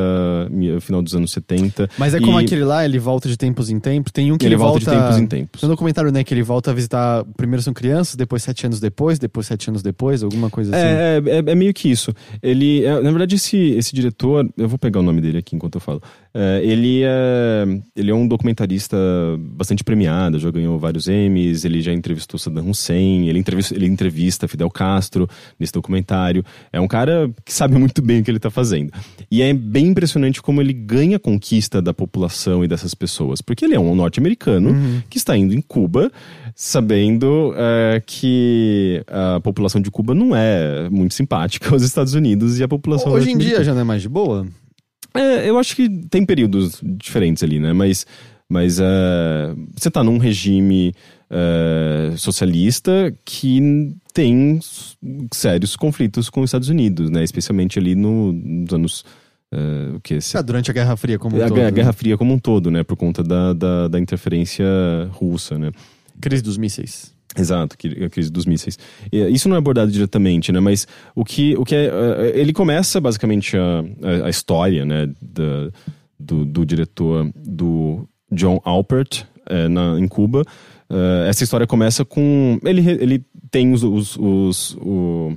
mi- 0.51 0.81
final 0.81 1.03
dos 1.03 1.15
anos 1.15 1.31
70. 1.33 1.89
Mas 1.99 2.15
é 2.15 2.21
como 2.21 2.41
E 2.41 2.45
aquele 2.45 2.65
lá, 2.65 2.85
ele 2.85 2.99
volta 2.99 3.29
de 3.29 3.37
tempos 3.37 3.71
em 3.71 3.79
tempos. 3.79 4.13
Tem 4.13 4.31
um 4.33 4.39
que 4.39 4.47
ele, 4.47 4.55
ele, 4.55 4.63
volta, 4.63 4.79
de 4.81 4.87
tempos 4.87 5.19
em 5.19 5.27
tempos. 5.27 5.63
No 5.63 5.69
documentário, 5.69 6.11
né, 6.13 6.25
que 6.25 6.33
ele 6.35 6.43
volta 6.43 6.71
a 6.71 6.75
visitar. 6.75 7.25
Primeiro 7.37 7.63
são 7.63 7.73
crianças, 7.75 8.15
depois 8.17 8.43
sete 8.43 8.67
anos 8.67 8.81
depois, 8.81 9.19
depois 9.19 9.47
sete 9.47 9.69
anos 9.69 9.83
depois, 9.83 10.23
alguma 10.23 10.51
coisa 10.51 10.75
assim. 10.75 10.87
É, 10.87 11.23
é, 11.27 11.37
é- 11.39 11.53
é 11.53 11.55
meio 11.55 11.73
que 11.75 11.91
isso. 11.91 12.13
Ele, 12.43 12.85
é, 12.85 13.01
na 13.01 13.11
verdade, 13.11 13.35
esse, 13.37 13.57
esse 13.57 13.95
diretor, 13.95 14.49
eu 14.57 14.69
vou 14.69 14.79
pegar 14.79 15.01
o 15.01 15.03
nome 15.03 15.21
dele 15.21 15.39
aqui 15.39 15.57
enquanto 15.57 15.77
eu 15.77 15.81
falo. 15.81 16.03
É, 16.35 16.61
ele, 16.63 17.03
é, 17.05 17.65
ele 17.95 18.11
é 18.11 18.15
um 18.15 18.27
documentarista 18.29 18.97
bastante 19.39 19.83
premiado, 19.83 20.39
já 20.39 20.51
ganhou 20.51 20.79
vários 20.79 21.09
Emmys, 21.09 21.65
ele 21.65 21.81
já 21.87 21.93
entrevistou 21.93 22.39
Saddam 22.39 22.71
Hussein, 22.71 23.29
ele 23.29 23.39
entrevista, 23.39 23.75
ele 23.75 23.87
entrevista 23.87 24.49
Fidel 24.49 24.71
Castro 24.71 25.29
nesse 25.59 25.73
documentário. 25.73 26.45
É 26.73 26.81
um 26.81 26.89
cara 26.89 27.31
que 27.45 27.53
sabe 27.53 27.77
muito 27.79 28.03
bem 28.03 28.21
o 28.21 28.25
que 28.25 28.31
ele 28.31 28.39
está 28.39 28.51
fazendo. 28.51 28.93
E 29.31 29.43
é 29.43 29.53
bem 29.53 29.87
impressionante 29.87 30.43
como 30.43 30.61
ele 30.61 30.73
ganha 30.73 31.19
conquista 31.19 31.81
da 31.81 31.95
população 31.95 32.65
e 32.65 32.69
dessas 32.69 32.95
pessoas, 32.95 33.41
porque 33.41 33.65
ele 33.65 33.75
é 33.75 33.81
um 33.81 33.95
norte-americano 33.95 34.71
uhum. 34.71 35.03
que 35.09 35.19
está 35.19 35.37
indo 35.37 35.55
em 35.55 35.61
Cuba 35.61 36.11
sabendo 36.55 37.55
é, 37.57 38.03
que 38.05 39.05
a 39.07 39.41
população 39.41 39.81
de 39.81 39.91
Cuba 39.91 40.15
não 40.15 40.35
é 40.35 40.89
muito 40.89 41.13
simpática 41.15 41.71
aos 41.71 41.83
Estados 41.83 42.15
Unidos 42.15 42.59
e 42.59 42.63
a 42.63 42.69
população 42.69 43.13
Hoje 43.13 43.31
em 43.31 43.39
dia 43.39 43.63
já 43.63 43.75
não 43.75 43.83
é 43.83 43.85
mais 43.85 44.03
de 44.03 44.09
boa? 44.09 44.47
É, 45.15 45.49
eu 45.49 45.59
acho 45.59 45.75
que 45.75 45.89
tem 46.09 46.25
períodos 46.25 46.81
diferentes 46.83 47.43
ali, 47.43 47.59
né? 47.59 47.73
Mas, 47.73 48.07
mas 48.49 48.79
uh, 48.79 48.85
você 49.75 49.91
tá 49.91 50.05
num 50.05 50.19
regime 50.19 50.95
uh, 51.31 52.17
socialista 52.17 53.15
que 53.25 53.95
tem 54.13 54.59
sérios 55.33 55.77
conflitos 55.77 56.31
com 56.31 56.41
os 56.41 56.49
Estados 56.49 56.69
Unidos, 56.69 57.11
né? 57.11 57.23
Especialmente 57.23 57.79
ali 57.79 57.95
no, 57.95 58.33
nos 58.33 58.73
anos. 58.73 59.05
Uh, 59.53 59.97
o 59.97 60.01
que 60.01 60.19
ah, 60.35 60.43
durante 60.43 60.71
a 60.73 60.75
Guerra 60.75 60.97
Fria 60.97 61.19
como 61.19 61.37
um 61.37 61.45
a, 61.45 61.49
todo. 61.49 61.61
A 61.61 61.71
Guerra 61.71 61.93
Fria 61.93 62.19
como 62.19 62.35
um 62.35 62.39
todo, 62.39 62.71
né? 62.71 62.83
Por 62.83 62.97
conta 62.97 63.23
da, 63.23 63.53
da, 63.53 63.89
da 63.89 64.01
interferência 64.01 64.67
russa, 65.13 65.59
né? 65.59 65.71
Crise 66.21 66.43
dos 66.43 66.59
mísseis. 66.59 67.15
Exato, 67.39 67.77
a 68.05 68.09
crise 68.09 68.31
dos 68.31 68.47
mísseis. 68.47 68.79
Isso 69.13 69.49
não 69.49 69.57
é 69.57 69.59
abordado 69.59 69.91
diretamente, 69.91 70.51
né? 70.51 70.59
Mas 70.59 70.89
o 71.15 71.25
que, 71.25 71.55
o 71.57 71.65
que 71.65 71.75
é, 71.75 71.87
é 71.87 72.41
ele 72.41 72.53
começa 72.53 72.99
basicamente 72.99 73.57
a, 73.57 74.25
a, 74.25 74.31
história, 74.31 74.87
né, 74.87 75.07
da, 75.21 75.71
do, 76.19 76.47
do, 76.47 76.65
diretor 76.65 77.31
do 77.35 78.09
John 78.33 78.59
Alpert 78.65 79.25
é, 79.49 79.69
na, 79.69 79.99
em 80.01 80.09
Cuba. 80.09 80.45
Uh, 80.91 81.27
essa 81.29 81.43
história 81.43 81.67
começa 81.67 82.05
com 82.05 82.61
ele, 82.65 82.89
ele 82.89 83.25
tem 83.51 83.73
os, 83.73 83.83
os, 83.83 84.17
os, 84.17 84.77
o, 84.81 85.33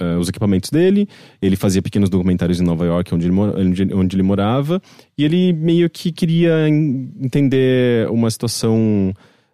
uh, 0.00 0.18
os 0.18 0.28
equipamentos 0.28 0.70
dele, 0.70 1.06
ele 1.42 1.56
fazia 1.56 1.82
pequenos 1.82 2.08
documentários 2.08 2.60
em 2.60 2.64
Nova 2.64 2.86
York, 2.86 3.14
onde 3.14 3.26
ele, 3.26 3.34
onde, 3.38 3.94
onde 3.94 4.16
ele 4.16 4.22
morava, 4.22 4.80
e 5.16 5.24
ele 5.24 5.52
meio 5.52 5.90
que 5.90 6.10
queria 6.10 6.68
entender 6.68 8.08
uma 8.08 8.30
situação 8.30 9.12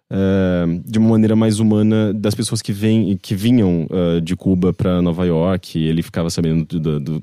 uh, 0.09 0.83
de 0.89 0.99
uma 0.99 1.09
maneira 1.09 1.35
mais 1.35 1.59
humana 1.59 2.13
das 2.13 2.33
pessoas 2.33 2.61
que, 2.61 2.71
vem, 2.71 3.17
que 3.17 3.35
vinham 3.35 3.87
de 4.23 4.35
Cuba 4.37 4.71
para 4.71 5.01
Nova 5.01 5.25
York. 5.25 5.77
ele 5.77 6.01
ficava 6.01 6.29
sabendo 6.29 6.79
do, 6.79 6.99
do, 6.99 7.15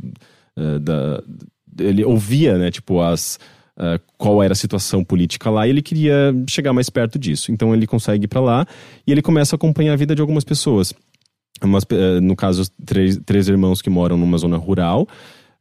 uh, 0.59 0.79
da, 0.79 1.23
ele 1.79 2.05
ouvia, 2.05 2.59
né, 2.59 2.71
tipo 2.71 3.01
as 3.01 3.39
qual 4.19 4.43
era 4.43 4.53
a 4.53 4.57
situação 4.57 5.03
política 5.03 5.49
lá 5.51 5.67
e 5.67 5.71
ele 5.71 5.83
queria 5.83 6.35
chegar 6.49 6.73
mais 6.73 6.91
perto 6.91 7.19
disso. 7.19 7.51
Então 7.51 7.75
ele 7.75 7.87
consegue 7.87 8.25
ir 8.25 8.29
para 8.29 8.41
lá 8.41 8.67
e 9.07 9.13
ele 9.13 9.23
começa 9.23 9.55
a 9.55 9.57
acompanhar 9.57 9.95
a 9.95 9.97
vida 9.97 10.15
de 10.15 10.21
algumas 10.21 10.45
pessoas. 10.45 10.93
Umas, 11.63 11.85
no 12.23 12.35
caso, 12.35 12.71
três, 12.85 13.19
três 13.25 13.49
irmãos 13.49 13.83
que 13.83 13.91
moram 13.91 14.17
numa 14.17 14.39
zona 14.39 14.57
rural. 14.57 15.07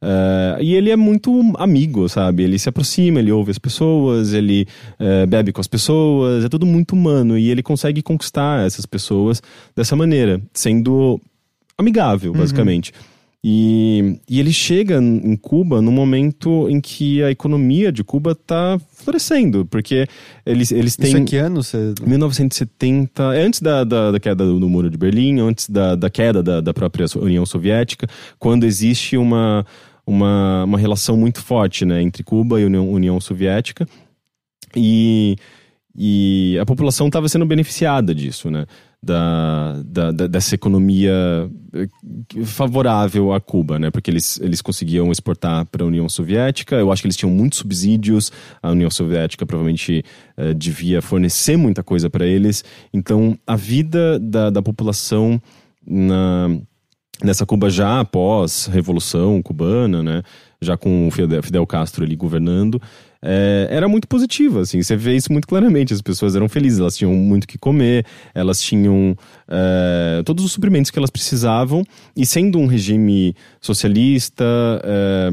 Uh, 0.02 0.56
e 0.62 0.74
ele 0.74 0.90
é 0.90 0.96
muito 0.96 1.30
amigo, 1.58 2.08
sabe? 2.08 2.42
Ele 2.42 2.58
se 2.58 2.68
aproxima, 2.68 3.20
ele 3.20 3.30
ouve 3.30 3.50
as 3.50 3.58
pessoas, 3.58 4.32
ele 4.32 4.66
uh, 4.98 5.26
bebe 5.26 5.52
com 5.52 5.60
as 5.60 5.66
pessoas, 5.66 6.42
é 6.42 6.48
tudo 6.48 6.64
muito 6.64 6.92
humano. 6.92 7.36
E 7.36 7.50
ele 7.50 7.62
consegue 7.62 8.00
conquistar 8.00 8.66
essas 8.66 8.86
pessoas 8.86 9.42
dessa 9.76 9.94
maneira, 9.94 10.40
sendo 10.54 11.20
amigável, 11.76 12.32
uhum. 12.32 12.38
basicamente. 12.38 12.92
Uhum. 12.92 13.09
E, 13.42 14.20
e 14.28 14.38
ele 14.38 14.52
chega 14.52 14.98
em 14.98 15.34
Cuba 15.34 15.80
no 15.80 15.90
momento 15.90 16.68
em 16.68 16.78
que 16.78 17.22
a 17.22 17.30
economia 17.30 17.90
de 17.90 18.04
Cuba 18.04 18.32
está 18.32 18.78
florescendo, 18.92 19.64
porque 19.64 20.06
eles, 20.44 20.70
eles 20.70 20.94
têm... 20.94 21.08
Isso 21.08 21.16
é 21.16 21.24
que 21.24 21.36
ano? 21.36 21.62
Você... 21.62 21.94
1970, 22.06 23.34
é 23.34 23.42
antes 23.42 23.62
da, 23.62 23.82
da, 23.82 24.10
da, 24.12 24.20
queda 24.20 24.44
do, 24.44 24.60
do 24.60 24.68
Muro 24.68 24.90
de 24.90 24.98
Berlim, 24.98 25.40
antes 25.40 25.70
da, 25.70 25.94
da 25.94 26.10
queda 26.10 26.42
da, 26.42 26.60
da 26.60 26.74
própria 26.74 27.06
União 27.16 27.46
Soviética, 27.46 28.06
quando 28.38 28.64
existe 28.64 29.16
uma 29.16 29.64
uma, 30.06 30.64
uma 30.64 30.78
relação 30.78 31.16
muito 31.16 31.40
forte 31.40 31.84
né, 31.84 32.02
entre 32.02 32.24
Cuba 32.24 32.60
e 32.60 32.64
União, 32.64 32.90
União 32.90 33.20
Soviética. 33.20 33.86
E, 34.74 35.36
e 35.96 36.58
a 36.60 36.66
população 36.66 37.06
estava 37.06 37.28
sendo 37.28 37.46
beneficiada 37.46 38.14
disso, 38.14 38.50
né? 38.50 38.66
Da, 39.02 39.80
da, 39.82 40.12
da, 40.12 40.26
dessa 40.26 40.54
economia 40.54 41.10
eh, 41.72 41.88
favorável 42.44 43.32
a 43.32 43.40
Cuba, 43.40 43.78
né? 43.78 43.90
Porque 43.90 44.10
eles, 44.10 44.38
eles 44.42 44.60
conseguiam 44.60 45.10
exportar 45.10 45.64
para 45.64 45.82
a 45.82 45.86
União 45.86 46.06
Soviética. 46.06 46.76
Eu 46.76 46.92
acho 46.92 47.00
que 47.00 47.06
eles 47.06 47.16
tinham 47.16 47.32
muitos 47.32 47.60
subsídios. 47.60 48.30
A 48.62 48.70
União 48.70 48.90
Soviética 48.90 49.46
provavelmente 49.46 50.04
uh, 50.36 50.52
devia 50.52 51.00
fornecer 51.00 51.56
muita 51.56 51.82
coisa 51.82 52.10
para 52.10 52.26
eles. 52.26 52.62
Então, 52.92 53.38
a 53.46 53.56
vida 53.56 54.18
da, 54.18 54.50
da 54.50 54.60
população 54.60 55.40
na, 55.86 56.50
nessa 57.24 57.46
Cuba 57.46 57.70
já 57.70 58.00
após 58.00 58.66
Revolução 58.66 59.42
Cubana, 59.42 60.02
né? 60.02 60.22
Já 60.60 60.76
com 60.76 61.08
o 61.08 61.10
Fidel 61.10 61.66
Castro 61.66 62.04
ali 62.04 62.14
governando, 62.14 62.80
é, 63.22 63.68
era 63.70 63.86
muito 63.88 64.08
positiva, 64.08 64.60
assim, 64.60 64.82
você 64.82 64.96
vê 64.96 65.14
isso 65.14 65.30
muito 65.32 65.46
claramente, 65.46 65.92
as 65.92 66.00
pessoas 66.00 66.34
eram 66.34 66.48
felizes, 66.48 66.78
elas 66.78 66.96
tinham 66.96 67.14
muito 67.14 67.46
que 67.46 67.58
comer, 67.58 68.06
elas 68.34 68.62
tinham 68.62 69.16
é, 69.46 70.22
todos 70.24 70.44
os 70.44 70.52
suprimentos 70.52 70.90
que 70.90 70.98
elas 70.98 71.10
precisavam, 71.10 71.84
e 72.16 72.24
sendo 72.24 72.58
um 72.58 72.66
regime 72.66 73.34
socialista, 73.60 74.44
é, 74.82 75.32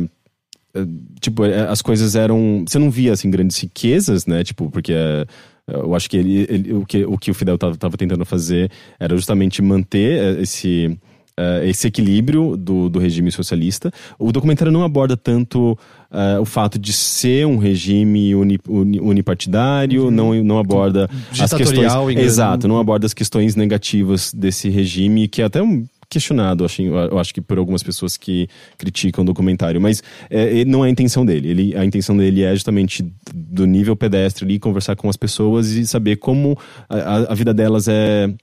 é 0.76 0.86
tipo, 1.22 1.46
é, 1.46 1.62
as 1.68 1.82
coisas 1.82 2.16
eram, 2.16 2.66
você 2.68 2.78
não 2.78 2.92
via, 2.92 3.14
assim, 3.14 3.30
grandes 3.30 3.58
riquezas, 3.58 4.26
né, 4.26 4.44
tipo, 4.44 4.70
porque 4.70 4.92
é, 4.92 5.26
eu 5.68 5.96
acho 5.96 6.10
que, 6.10 6.18
ele, 6.18 6.46
ele, 6.50 6.74
o, 6.74 6.86
que 6.86 7.06
o 7.06 7.18
que 7.18 7.32
o 7.32 7.34
Fidel 7.34 7.56
estava 7.56 7.98
tentando 7.98 8.26
fazer 8.26 8.72
era 9.00 9.16
justamente 9.16 9.62
manter 9.62 10.40
esse 10.40 10.98
uh, 11.38 11.64
esse 11.64 11.88
equilíbrio 11.88 12.58
do, 12.58 12.90
do 12.90 13.00
regime 13.00 13.32
socialista. 13.32 13.92
O 14.18 14.32
documentário 14.32 14.72
não 14.72 14.84
aborda 14.84 15.16
tanto 15.16 15.78
uh, 16.12 16.42
o 16.42 16.46
fato 16.46 16.80
de 16.80 16.92
ser 16.94 17.46
um 17.46 17.58
regime 17.58 18.36
uni, 18.36 18.60
uni, 18.68 19.00
unipartidário, 19.00 20.06
uhum. 20.06 20.12
não, 20.12 20.44
não 20.44 20.60
aborda 20.60 21.10
as 21.40 21.54
questões. 21.54 21.92
Exato, 22.18 22.68
não 22.68 22.80
aborda 22.80 23.06
as 23.06 23.14
questões 23.14 23.56
negativas 23.56 24.34
desse 24.34 24.70
regime, 24.70 25.28
que 25.28 25.42
é 25.42 25.46
até 25.46 25.62
um 25.62 25.86
questionado, 26.10 26.64
eu 26.64 26.66
acho, 26.66 26.82
eu 26.82 27.20
acho 27.20 27.34
que 27.34 27.42
por 27.42 27.58
algumas 27.58 27.84
pessoas 27.84 28.16
que 28.16 28.48
criticam 28.78 29.24
o 29.24 29.26
documentário, 29.26 29.80
mas 29.82 30.02
é, 30.30 30.64
não 30.64 30.86
é 30.86 30.88
a 30.88 30.92
intenção 30.92 31.26
dele. 31.26 31.50
Ele, 31.50 31.78
a 31.78 31.84
intenção 31.84 32.16
dele 32.16 32.44
é 32.44 32.54
justamente 32.54 33.06
do 33.34 33.66
nível 33.66 33.96
pedestre 33.96 34.46
ali, 34.46 34.58
conversar 34.58 34.96
com 34.96 35.10
as 35.10 35.18
pessoas 35.18 35.72
e 35.72 35.86
saber 35.86 36.16
como 36.18 36.58
a, 36.90 37.32
a 37.32 37.36
vida 37.36 37.54
delas 37.54 37.88
é 37.90 38.34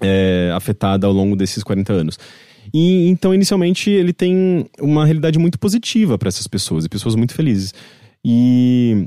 é, 0.00 0.50
afetada 0.54 1.06
ao 1.06 1.12
longo 1.12 1.36
desses 1.36 1.62
40 1.62 1.92
anos. 1.92 2.18
E 2.72 3.08
então, 3.08 3.34
inicialmente, 3.34 3.90
ele 3.90 4.12
tem 4.12 4.66
uma 4.80 5.04
realidade 5.04 5.38
muito 5.38 5.58
positiva 5.58 6.16
para 6.16 6.28
essas 6.28 6.46
pessoas, 6.46 6.84
e 6.84 6.88
pessoas 6.88 7.14
muito 7.14 7.34
felizes. 7.34 7.74
E 8.24 9.06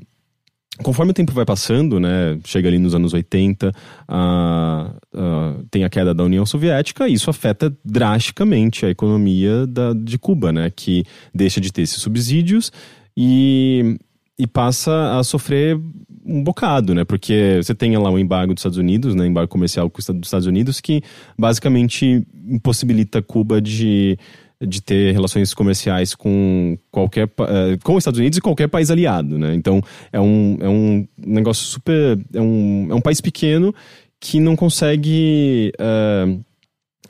conforme 0.82 1.12
o 1.12 1.14
tempo 1.14 1.32
vai 1.32 1.46
passando, 1.46 2.00
né, 2.00 2.38
chega 2.46 2.68
ali 2.68 2.80
nos 2.80 2.96
anos 2.96 3.14
80, 3.14 3.72
a, 4.08 4.92
a, 5.14 5.56
tem 5.70 5.84
a 5.84 5.90
queda 5.90 6.14
da 6.14 6.24
União 6.24 6.46
Soviética, 6.46 7.08
isso 7.08 7.30
afeta 7.30 7.76
drasticamente 7.86 8.86
a 8.86 8.90
economia 8.90 9.68
da, 9.68 9.94
de 9.94 10.18
Cuba, 10.18 10.52
né, 10.52 10.72
que 10.76 11.04
deixa 11.34 11.62
de 11.62 11.72
ter 11.72 11.84
esses 11.84 12.02
subsídios 12.02 12.72
e, 13.16 13.98
e 14.38 14.48
passa 14.48 15.18
a 15.18 15.24
sofrer 15.24 15.80
um 16.26 16.44
bocado, 16.44 16.96
né? 16.96 17.04
Porque 17.04 17.60
você 17.62 17.76
tem 17.76 17.96
lá 17.98 18.10
o 18.10 18.18
embargo 18.18 18.54
dos 18.54 18.62
Estados 18.62 18.78
Unidos, 18.78 19.14
né? 19.14 19.28
Embargo 19.28 19.50
comercial 19.50 19.90
dos 19.90 20.28
Estados 20.28 20.48
Unidos, 20.48 20.80
que 20.80 21.02
basicamente 21.38 22.26
impossibilita 22.48 23.22
Cuba 23.22 23.62
de, 23.62 24.18
de 24.62 24.82
ter 24.82 25.14
relações 25.14 25.54
comerciais 25.54 26.16
com 26.16 26.78
qualquer 26.90 27.30
eh, 27.40 27.78
com 27.84 27.94
os 27.94 28.00
Estados 28.00 28.20
Unidos 28.20 28.38
e 28.38 28.42
qualquer 28.42 28.68
país 28.68 28.90
aliado, 28.90 29.38
né? 29.38 29.54
Então 29.54 29.82
é 30.12 30.20
um, 30.20 30.58
é 30.62 30.70
um 30.70 31.08
negócio 31.18 31.66
super 31.66 32.20
é 32.34 32.42
um, 32.42 32.88
é 32.90 32.96
um 32.96 33.02
país 33.02 33.22
pequeno 33.22 33.74
que 34.20 34.40
não 34.40 34.56
consegue 34.56 35.72
uh, 35.80 36.32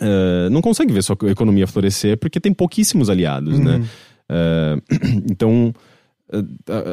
uh, 0.02 0.50
não 0.50 0.62
consegue 0.62 0.92
ver 0.92 1.04
sua 1.04 1.18
economia 1.30 1.68
florescer 1.68 2.18
porque 2.18 2.40
tem 2.40 2.54
pouquíssimos 2.54 3.10
aliados, 3.10 3.60
né? 3.60 3.76
uhum. 3.76 3.80
né? 3.80 3.88
Uh, 4.30 5.24
então 5.32 5.74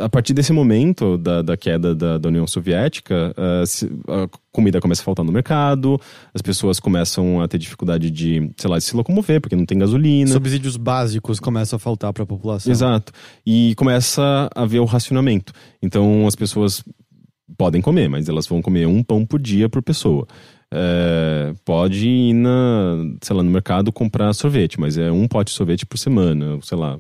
a 0.05 0.09
partir 0.09 0.34
desse 0.34 0.53
momento 0.53 1.16
da, 1.16 1.43
da 1.43 1.57
queda 1.57 1.95
da, 1.95 2.18
da, 2.18 2.28
União 2.28 2.47
Soviética, 2.47 3.34
a 3.36 4.28
comida 4.53 4.80
começa 4.80 5.03
a 5.03 5.05
faltar 5.05 5.24
no 5.24 5.32
mercado, 5.32 6.01
as 6.34 6.43
pessoas 6.43 6.78
começam 6.78 7.41
a 7.41 7.49
ter 7.49 7.59
dificuldade 7.59 8.11
de, 8.11 8.51
sei 8.57 8.70
lá, 8.70 8.78
de 8.78 8.84
se 8.84 8.95
locomover, 8.95 9.41
porque 9.41 9.57
não 9.57 9.64
tem 9.64 9.78
gasolina. 9.78 10.30
Subsídios 10.30 10.76
básicos 10.76 11.41
começam 11.41 11.76
a 11.76 11.80
faltar 11.80 12.12
para 12.12 12.22
a 12.22 12.26
população. 12.26 12.70
Exato. 12.70 13.12
E 13.47 13.74
começa 13.76 14.51
a 14.55 14.62
haver 14.62 14.80
o 14.80 14.84
racionamento. 14.84 15.53
Então 15.82 16.26
as 16.26 16.34
pessoas 16.34 16.84
podem 17.57 17.80
comer, 17.80 18.09
mas 18.09 18.28
elas 18.28 18.47
vão 18.47 18.62
comer 18.62 18.86
um 18.86 19.03
pão 19.03 19.24
por 19.24 19.41
dia 19.41 19.68
por 19.68 19.82
pessoa. 19.82 20.26
É, 20.72 21.52
pode 21.64 22.06
ir 22.08 22.32
na, 22.32 22.96
sei 23.20 23.34
lá, 23.34 23.42
no 23.42 23.50
mercado 23.50 23.90
comprar 23.90 24.32
sorvete, 24.32 24.78
mas 24.78 24.96
é 24.96 25.10
um 25.10 25.26
pote 25.26 25.50
de 25.50 25.56
sorvete 25.56 25.84
por 25.84 25.98
semana, 25.98 26.58
sei 26.62 26.78
lá, 26.78 26.96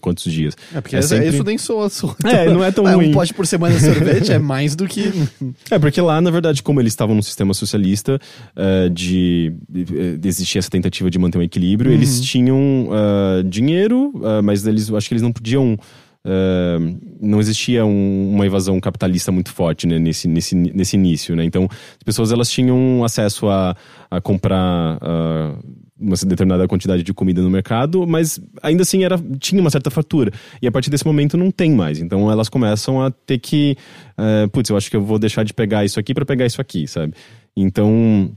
quantos 0.00 0.24
dias. 0.32 0.56
É, 0.74 0.80
porque 0.80 0.96
É 0.96 0.98
essa- 1.00 1.08
sempre- 1.08 1.28
isso 1.28 1.44
nem 1.44 1.58
soa. 1.58 1.88
soa 1.90 2.16
É, 2.24 2.50
não 2.50 2.64
é 2.64 2.72
tão 2.72 2.86
Ah, 2.86 2.94
ruim. 2.96 3.10
Um 3.10 3.12
pote 3.12 3.34
por 3.34 3.46
semana 3.46 3.74
de 3.76 3.80
sorvete 3.84 4.32
é 4.32 4.38
mais 4.38 4.74
do 4.74 4.86
que. 4.88 5.04
É, 5.70 5.78
porque 5.78 6.00
lá, 6.00 6.20
na 6.20 6.30
verdade, 6.30 6.62
como 6.62 6.80
eles 6.80 6.92
estavam 6.92 7.14
num 7.14 7.22
sistema 7.22 7.52
socialista, 7.54 8.18
eh, 8.56 8.88
de, 8.88 9.52
de 9.68 10.26
existir 10.28 10.58
essa 10.58 10.70
tentativa 10.70 11.10
de 11.10 11.18
manter 11.18 11.38
um 11.38 11.42
equilíbrio, 11.42 11.92
eles 11.92 12.20
tinham 12.22 12.88
ah, 12.90 13.42
dinheiro, 13.46 14.12
ah, 14.24 14.40
mas 14.42 14.66
eles, 14.66 14.90
acho 14.92 15.08
que 15.08 15.14
eles 15.14 15.22
não 15.22 15.32
podiam. 15.32 15.76
Ah, 16.24 16.78
não 17.20 17.40
existia 17.40 17.84
um- 17.84 18.32
uma 18.34 18.46
evasão 18.46 18.80
capitalista 18.80 19.30
muito 19.32 19.50
forte 19.52 19.86
né, 19.86 19.98
nesse, 19.98 20.26
nesse, 20.28 20.54
nesse 20.54 20.96
início, 20.96 21.34
né? 21.36 21.44
Então, 21.44 21.68
as 21.70 22.02
pessoas 22.04 22.32
elas 22.32 22.50
tinham 22.50 23.02
acesso 23.04 23.48
a, 23.48 23.76
a 24.10 24.20
comprar 24.20 24.98
ah, 25.00 25.56
uma 25.98 26.16
determinada 26.26 26.66
quantidade 26.66 27.02
de 27.02 27.14
comida 27.14 27.40
no 27.40 27.48
mercado, 27.48 28.06
mas 28.06 28.40
ainda 28.62 28.82
assim 28.82 29.04
era, 29.04 29.16
tinha 29.38 29.60
uma 29.60 29.70
certa 29.70 29.90
fatura. 29.90 30.30
E 30.60 30.66
a 30.66 30.72
partir 30.72 30.90
desse 30.90 31.06
momento 31.06 31.36
não 31.36 31.50
tem 31.50 31.70
mais. 31.70 32.00
Então 32.00 32.30
elas 32.30 32.48
começam 32.48 33.00
a 33.00 33.10
ter 33.10 33.38
que. 33.38 33.76
eh, 34.18 34.46
putz, 34.48 34.68
eu 34.70 34.76
acho 34.76 34.90
que 34.90 34.96
eu 34.96 35.02
vou 35.02 35.18
deixar 35.20 35.44
de 35.44 35.54
pegar 35.54 35.84
isso 35.84 35.98
aqui 36.00 36.12
para 36.12 36.24
pegar 36.26 36.44
isso 36.46 36.60
aqui, 36.60 36.86
sabe? 36.88 37.14
Então. 37.56 38.30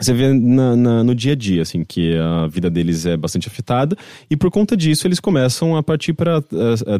Você 0.00 0.14
vê 0.14 0.32
na- 0.32 0.74
na- 0.74 1.04
no 1.04 1.14
dia 1.14 1.32
a 1.32 1.36
dia, 1.36 1.60
assim, 1.62 1.84
que 1.84 2.16
a 2.16 2.46
vida 2.48 2.70
deles 2.70 3.04
é 3.04 3.14
bastante 3.16 3.46
afetada, 3.46 3.94
e 4.30 4.36
por 4.36 4.50
conta 4.50 4.74
disso 4.74 5.06
eles 5.06 5.20
começam 5.20 5.76
a 5.76 5.82
partir 5.82 6.14
para 6.14 6.42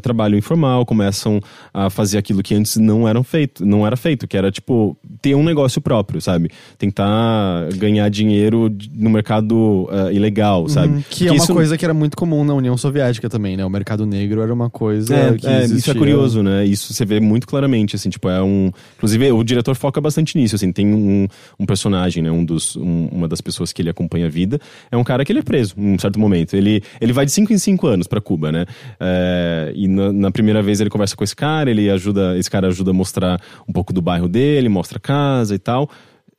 trabalho 0.03 0.36
informal, 0.36 0.84
começam 0.84 1.40
a 1.72 1.88
fazer 1.88 2.18
aquilo 2.18 2.43
que 2.43 2.55
antes 2.55 2.76
não 2.76 3.09
eram 3.09 3.24
feito, 3.24 3.64
não 3.64 3.86
era 3.86 3.97
feito, 3.97 4.28
que 4.28 4.36
era 4.36 4.53
tipo 4.53 4.97
ter 5.22 5.34
um 5.34 5.43
negócio 5.43 5.80
próprio, 5.80 6.20
sabe? 6.20 6.51
Tentar 6.78 7.68
ganhar 7.76 8.09
dinheiro 8.11 8.70
no 8.95 9.09
mercado 9.09 9.88
ah, 9.90 10.12
ilegal, 10.12 10.68
sabe? 10.68 10.88
Uhum, 10.95 11.03
que 11.09 11.24
é 11.24 11.26
Porque 11.28 11.30
uma 11.30 11.36
isso- 11.45 11.55
coisa 11.55 11.78
que 11.78 11.84
era 11.84 11.95
muito 11.95 12.14
comum 12.16 12.45
na 12.45 12.53
União 12.55 12.76
Soviética 12.76 13.28
também, 13.28 13.57
né? 13.57 13.64
O 13.64 13.70
mercado 13.70 14.05
negro 14.05 14.43
era 14.43 14.53
uma 14.53 14.68
coisa 14.68 15.16
É, 15.16 15.34
que 15.34 15.47
é, 15.47 15.64
isso 15.64 15.90
é 15.90 15.95
curioso, 15.95 16.43
né? 16.43 16.64
Isso 16.66 16.93
você 16.93 17.05
vê 17.07 17.18
muito 17.20 17.47
claramente, 17.47 17.97
assim, 17.97 18.11
tipo, 18.11 18.28
é 18.28 18.43
um... 18.43 18.70
Inclusive, 18.97 19.32
o 19.32 19.43
diretor 19.43 19.74
foca 19.74 19.99
bastante 20.01 20.36
nisso, 20.36 20.55
assim, 20.57 20.70
tem 20.70 20.93
um, 20.93 21.26
um 21.59 21.64
personagem, 21.64 22.22
né, 22.22 22.30
um 22.30 22.45
dos, 22.45 22.76
um- 22.83 23.09
uma 23.12 23.28
das 23.28 23.41
pessoas 23.41 23.72
que 23.72 23.80
ele 23.80 23.91
acompanha 23.91 24.26
a 24.26 24.28
vida, 24.28 24.59
é 24.91 24.97
um 24.97 25.05
cara 25.05 25.24
que 25.24 25.33
ele 25.33 25.39
é 25.39 25.43
preso, 25.43 25.74
em 25.78 25.95
um 25.95 25.99
certo 25.99 26.18
momento. 26.18 26.55
Ele, 26.55 26.83
ele 27.01 27.12
vai 27.12 27.24
de 27.24 27.33
5 27.33 27.53
em 27.53 27.59
5 27.59 27.87
anos 27.87 28.07
pra 28.07 28.20
Cuba, 28.20 28.51
né? 28.53 28.66
É, 29.01 29.72
e 29.74 29.89
na, 29.89 30.12
na 30.12 30.30
primeira 30.30 30.62
vez 30.62 30.80
ele 30.80 30.91
conversa 30.91 31.16
com 31.16 31.24
esse 31.24 31.35
cara, 31.37 31.70
ele 31.70 31.89
ajuda, 31.91 32.37
esse 32.39 32.51
cara 32.51 32.68
ajuda 32.68 32.91
a 32.91 32.95
mostrar 32.95 33.41
um 33.68 33.72
pouco 33.72 33.93
do 33.93 34.03
bairro 34.03 34.28
dele, 34.28 34.68
mostra 34.68 34.99
a 34.99 35.01
casa 35.01 35.55
e 35.55 35.59
tal. 35.59 35.89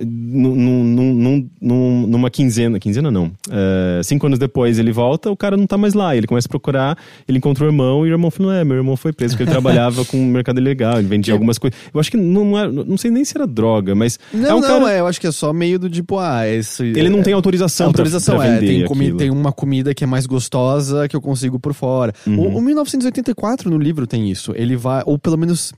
Num- 0.05 0.55
num- 0.55 0.83
num- 0.83 1.13
num- 1.13 1.49
num- 1.61 2.07
numa 2.07 2.29
quinzena, 2.29 2.79
quinzena 2.79 3.09
não. 3.11 3.31
É, 3.49 4.01
cinco 4.03 4.25
anos 4.27 4.37
depois 4.39 4.77
ele 4.79 4.91
volta, 4.91 5.29
o 5.31 5.37
cara 5.37 5.55
não 5.57 5.65
tá 5.67 5.77
mais 5.77 5.93
lá. 5.93 6.15
Ele 6.15 6.27
começa 6.27 6.47
a 6.47 6.49
procurar, 6.49 6.97
ele 7.27 7.37
encontra 7.37 7.63
o 7.63 7.67
irmão 7.67 8.05
e 8.05 8.09
o 8.09 8.13
irmão 8.13 8.29
falou: 8.31 8.51
É, 8.51 8.63
meu 8.63 8.77
irmão 8.77 8.95
foi 8.97 9.11
preso 9.13 9.33
porque 9.33 9.43
ele 9.43 9.51
trabalhava 9.51 10.03
com 10.05 10.17
o 10.17 10.25
mercado 10.25 10.59
ilegal, 10.59 10.99
ele 10.99 11.07
vendia 11.07 11.33
algumas 11.33 11.57
coisas. 11.57 11.77
Eu 11.93 11.99
acho 11.99 12.09
que 12.11 12.17
não, 12.17 12.45
não, 12.45 12.59
é- 12.59 12.67
não 12.71 12.97
sei 12.97 13.11
nem 13.11 13.23
se 13.25 13.35
era 13.37 13.45
droga, 13.47 13.93
mas 13.95 14.19
Não, 14.33 14.49
é 14.49 14.53
um 14.55 14.59
não, 14.61 14.67
cara. 14.81 14.93
é, 14.93 14.99
eu 14.99 15.07
acho 15.07 15.19
que 15.21 15.27
é 15.27 15.31
só 15.31 15.51
meio 15.53 15.77
do 15.79 15.89
tipo, 15.89 16.17
ah, 16.19 16.47
esse. 16.47 16.83
Ele 16.83 17.09
não 17.09 17.21
tem 17.23 17.33
autorização, 17.33 17.85
pra- 17.91 18.01
autorização, 18.01 18.37
pra, 18.37 18.47
é. 18.47 18.59
vender 18.59 18.67
Tem, 18.79 18.85
comi- 18.85 19.13
tem 19.13 19.29
uma 19.29 19.51
comida 19.51 19.93
que 19.93 20.03
é 20.03 20.07
mais 20.07 20.25
gostosa 20.25 21.07
que 21.07 21.15
eu 21.15 21.21
consigo 21.21 21.59
por 21.59 21.73
fora. 21.73 22.13
Uhum. 22.27 22.39
O, 22.53 22.57
o 22.57 22.61
1984 22.61 23.69
no 23.69 23.77
livro 23.77 24.05
tem 24.07 24.29
isso. 24.29 24.53
Ele 24.55 24.75
vai, 24.75 25.01
ou 25.05 25.17
pelo 25.17 25.37
menos. 25.37 25.73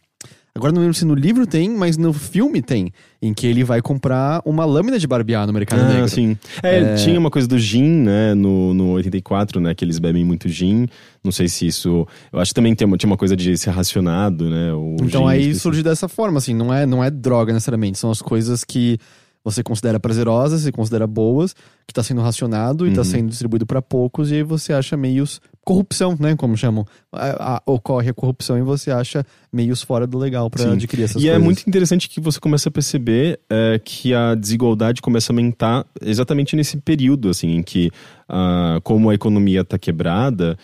Agora 0.58 0.72
não 0.72 0.80
lembro 0.82 0.94
se 0.94 1.04
no 1.04 1.14
livro 1.14 1.46
tem, 1.46 1.70
mas 1.70 1.98
no 1.98 2.14
filme 2.14 2.62
tem. 2.62 2.90
Em 3.22 3.34
que 3.34 3.46
ele 3.46 3.62
vai 3.64 3.82
comprar 3.82 4.42
uma 4.46 4.64
lâmina 4.64 4.98
de 4.98 5.06
barbear 5.06 5.46
no 5.46 5.52
mercado 5.52 5.82
Ah, 5.82 5.88
negro. 5.90 6.08
sim. 6.08 6.38
É, 6.64 6.96
tinha 6.96 7.20
uma 7.20 7.30
coisa 7.30 7.46
do 7.46 7.60
gin, 7.60 7.84
né, 7.84 8.34
no, 8.34 8.74
no 8.74 8.92
84, 8.92 9.60
né, 9.60 9.76
que 9.76 9.84
eles 9.84 10.00
bebem 10.00 10.24
muito 10.24 10.48
gin. 10.48 10.88
Não 11.22 11.32
sei 11.32 11.50
se 11.50 11.68
isso... 11.68 12.08
Eu 12.32 12.40
acho 12.40 12.52
que 12.52 12.56
também 12.56 12.74
tem 12.74 12.88
uma, 12.88 12.96
tinha 12.96 13.10
uma 13.10 13.18
coisa 13.18 13.36
de 13.36 13.58
ser 13.58 13.72
racionado, 13.72 14.50
né, 14.50 14.70
Então 15.02 15.28
aí 15.28 15.54
surge 15.54 15.84
dessa 15.84 16.08
forma, 16.08 16.38
assim, 16.38 16.54
não 16.56 16.74
é, 16.74 16.86
não 16.86 17.04
é 17.04 17.12
droga 17.12 17.52
necessariamente, 17.52 17.98
são 18.00 18.10
as 18.10 18.22
coisas 18.22 18.64
que 18.64 18.98
você 19.46 19.64
considera 19.64 20.00
prazerosas, 20.00 20.62
você 20.64 20.72
considera 20.72 21.06
boas, 21.08 21.56
que 21.88 21.94
tá 21.94 22.02
sendo 22.04 22.20
racionado 22.22 22.86
e 22.88 22.92
tá 22.92 23.02
Uhum. 23.02 23.06
sendo 23.06 23.30
distribuído 23.30 23.66
para 23.66 23.82
poucos, 23.82 24.32
e 24.32 24.36
aí 24.36 24.44
você 24.44 24.74
acha 24.74 24.98
meios 24.98 25.40
corrupção, 25.64 26.18
né, 26.20 26.36
como 26.36 26.58
chamam. 26.58 26.86
A- 27.12 27.56
a- 27.58 27.62
ocorre 27.66 28.10
a 28.10 28.14
corrupção 28.14 28.58
e 28.58 28.62
você 28.62 28.92
acha 28.92 29.26
meios 29.54 29.82
fora 29.82 30.06
do 30.06 30.18
legal 30.18 30.50
para 30.50 30.72
adquirir 30.74 31.04
essas 31.04 31.22
E 31.22 31.26
coisas. 31.26 31.36
é 31.36 31.44
muito 31.44 31.64
interessante 31.68 32.10
que 32.10 32.20
você 32.20 32.40
começa 32.40 32.70
a 32.70 32.72
perceber 32.72 33.40
é, 33.50 33.80
que 33.84 34.14
a 34.14 34.34
desigualdade 34.36 35.02
começa 35.02 35.32
a 35.32 35.34
aumentar 35.34 35.86
exatamente 36.02 36.56
nesse 36.56 36.78
período, 36.78 37.30
assim, 37.30 37.56
em 37.56 37.64
que, 37.64 37.92
ah, 38.28 38.80
como 38.84 39.10
a 39.12 39.14
economia 39.16 39.62
está 39.62 39.78
quebrada 39.78 40.58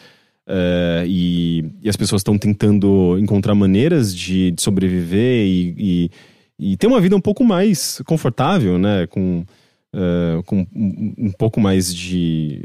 é, 0.47 1.03
e, 1.07 1.65
e 1.81 1.87
as 1.89 1.95
pessoas 1.95 2.21
estão 2.21 2.37
tentando 2.37 3.17
encontrar 3.19 3.53
maneiras 3.55 4.13
de, 4.13 4.51
de 4.51 4.61
sobreviver 4.61 5.45
e, 5.45 5.75
e, 5.77 6.11
e 6.61 6.77
ter 6.77 6.85
uma 6.85 7.01
vida 7.01 7.15
um 7.15 7.21
pouco 7.21 7.43
mais 7.43 8.03
confortável, 8.05 8.77
né, 8.77 9.07
com, 9.07 9.43
é, 9.91 10.43
com 10.45 10.67
um, 10.75 11.13
um 11.17 11.31
pouco 11.31 11.59
mais 11.59 11.93
de 11.93 12.63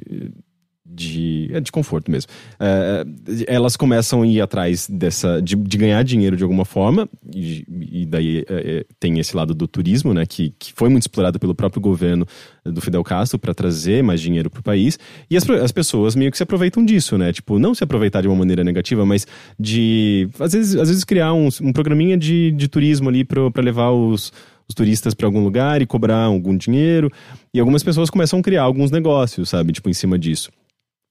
de, 0.89 1.51
é 1.53 1.61
de 1.61 1.73
conforto 1.73 2.11
mesmo. 2.11 2.31
É, 2.59 3.05
elas 3.47 3.77
começam 3.77 4.23
a 4.23 4.27
ir 4.27 4.41
atrás 4.41 4.89
dessa 4.89 5.41
de, 5.43 5.57
de 5.57 5.77
ganhar 5.77 6.03
dinheiro 6.03 6.37
de 6.37 6.43
alguma 6.43 6.65
forma 6.65 7.09
e, 7.35 7.65
e 7.69 8.07
daí 8.07 8.45
é, 8.49 8.79
é, 8.79 8.87
tem 8.99 9.19
esse 9.19 9.37
lado 9.37 9.55
do 9.55 9.67
turismo, 9.67 10.15
né, 10.15 10.25
que, 10.25 10.55
que 10.59 10.73
foi 10.73 10.89
muito 10.89 11.03
explorado 11.03 11.39
pelo 11.39 11.55
próprio 11.55 11.81
governo 11.81 12.27
do 12.65 12.81
Fidel 12.81 13.03
Castro 13.05 13.39
para 13.39 13.53
trazer 13.53 14.03
mais 14.03 14.21
dinheiro 14.21 14.49
para 14.49 14.61
o 14.61 14.63
país 14.63 14.99
e 15.31 15.37
as, 15.37 15.49
as 15.51 15.73
pessoas 15.73 16.15
meio 16.15 16.31
que 16.31 16.37
se 16.37 16.43
aproveitam 16.43 16.85
disso, 16.85 17.19
né, 17.19 17.33
tipo 17.33 17.59
não 17.59 17.75
se 17.75 17.85
aproveitar 17.85 18.23
de 18.23 18.29
uma 18.29 18.37
maneira 18.37 18.63
negativa, 18.63 19.05
mas 19.05 19.27
de 19.59 20.29
às 20.39 20.53
vezes, 20.53 20.77
às 20.77 20.89
vezes 20.89 21.05
criar 21.05 21.33
um, 21.33 21.49
um 21.61 21.73
programinha 21.73 22.17
de, 22.17 22.53
de 22.53 22.69
turismo 22.69 23.09
ali 23.09 23.25
para 23.25 23.63
levar 23.63 23.91
os 23.91 24.33
os 24.69 24.75
turistas 24.75 25.15
para 25.15 25.29
algum 25.29 25.45
lugar 25.45 25.81
e 25.81 25.87
cobrar 25.87 26.25
algum 26.25 26.57
dinheiro. 26.57 27.09
E 27.55 27.61
algumas 27.61 27.85
pessoas 27.85 28.11
começam 28.11 28.41
a 28.41 28.43
criar 28.43 28.63
alguns 28.63 28.91
negócios, 28.91 29.49
sabe? 29.49 29.73
Tipo, 29.73 29.89
em 29.89 29.93
cima 29.93 30.19
disso. 30.19 30.51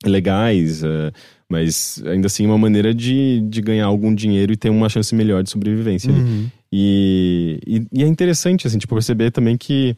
Legais, 0.04 0.84
eh, 0.84 1.12
mas 1.50 2.02
ainda 2.06 2.28
assim 2.28 2.46
uma 2.46 2.58
maneira 2.58 2.94
de, 2.94 3.42
de 3.42 3.62
ganhar 3.62 3.86
algum 3.86 4.14
dinheiro 4.14 4.52
e 4.52 4.58
ter 4.58 4.70
uma 4.70 4.90
chance 4.90 5.14
melhor 5.14 5.44
de 5.44 5.50
sobrevivência. 5.50 6.12
ali. 6.12 6.20
Uhum. 6.20 6.52
E, 6.72 7.60
e, 7.66 7.88
e 7.94 8.04
é 8.04 8.08
interessante, 8.08 8.68
assim, 8.68 8.78
tipo, 8.78 8.94
perceber 8.94 9.32
também 9.32 9.56
que 9.56 9.96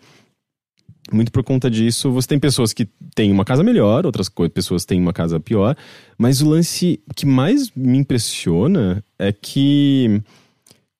muito 1.12 1.32
por 1.32 1.44
conta 1.44 1.70
disso, 1.70 2.12
você 2.12 2.28
tem 2.28 2.40
pessoas 2.40 2.74
que 2.74 2.88
têm 3.16 3.32
uma 3.32 3.46
casa 3.46 3.64
melhor, 3.64 4.06
outras 4.06 4.30
pessoas 4.54 4.86
têm 4.86 5.00
uma 5.00 5.14
casa 5.14 5.40
pior, 5.40 5.76
mas 6.18 6.42
o 6.42 6.50
lance 6.50 7.00
que 7.16 7.26
mais 7.26 7.72
me 7.76 7.98
impressiona 7.98 9.04
é 9.18 9.32
que 9.32 10.22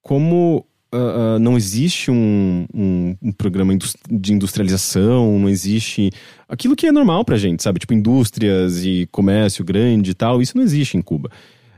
como 0.02 0.66
ah, 0.92 1.38
não 1.40 1.58
existe 1.58 2.10
um, 2.12 2.66
um, 2.74 3.16
um 3.22 3.32
programa 3.32 3.78
de 4.10 4.34
industrialização, 4.34 5.40
não 5.40 5.50
existe 5.50 6.10
aquilo 6.48 6.76
que 6.76 6.88
é 6.88 6.92
normal 6.92 7.24
pra 7.26 7.38
gente, 7.38 7.64
sabe? 7.64 7.80
Tipo, 7.80 7.94
indústrias 7.94 8.84
e 8.86 9.08
comércio 9.12 9.64
grande 9.66 10.12
e 10.12 10.14
tal, 10.14 10.42
isso 10.42 10.56
não 10.58 10.64
existe 10.64 10.98
em 10.98 11.02
Cuba. 11.02 11.30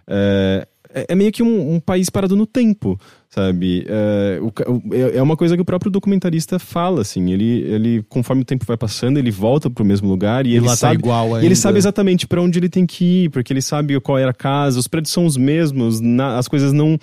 É, 0.07 0.67
é- 0.93 1.05
é 1.09 1.15
meio 1.15 1.31
que 1.31 1.43
um, 1.43 1.75
um 1.75 1.79
país 1.79 2.09
parado 2.09 2.35
no 2.35 2.47
tempo, 2.47 2.99
sabe? 3.29 3.85
É, 3.87 4.39
o 4.41 4.47
o- 4.47 4.93
é- 4.95 5.17
é 5.17 5.21
uma 5.21 5.37
coisa 5.37 5.55
que 5.55 5.61
o 5.61 5.65
próprio 5.65 5.91
documentarista 5.91 6.57
fala, 6.57 7.01
assim. 7.01 7.31
Ele, 7.31 7.61
ele 7.61 8.03
conforme 8.09 8.41
o 8.41 8.45
tempo 8.45 8.65
vai 8.65 8.75
passando, 8.77 9.19
ele 9.19 9.29
volta 9.29 9.69
pro 9.69 9.85
mesmo 9.85 10.09
lugar 10.09 10.47
e, 10.47 10.49
E 10.49 10.55
ele 10.55 10.61
lá 10.65 10.71
tá 10.71 10.77
sabe. 10.77 10.95
igual 10.95 11.29
e 11.29 11.33
ainda. 11.35 11.45
ele 11.45 11.55
sabe 11.55 11.77
exatamente 11.77 12.25
pra 12.25 12.41
onde 12.41 12.57
ele 12.57 12.69
tem 12.69 12.87
que 12.87 13.25
ir, 13.25 13.29
porque 13.29 13.53
ele 13.53 13.61
sabe 13.61 13.99
qual 13.99 14.17
era 14.17 14.31
a 14.31 14.33
casa, 14.33 14.79
os 14.79 14.87
prédios 14.87 15.13
são 15.13 15.25
os 15.27 15.37
mesmos, 15.37 15.99
na- 16.01 16.37
as 16.39 16.47
coisas 16.47 16.73
não. 16.73 16.97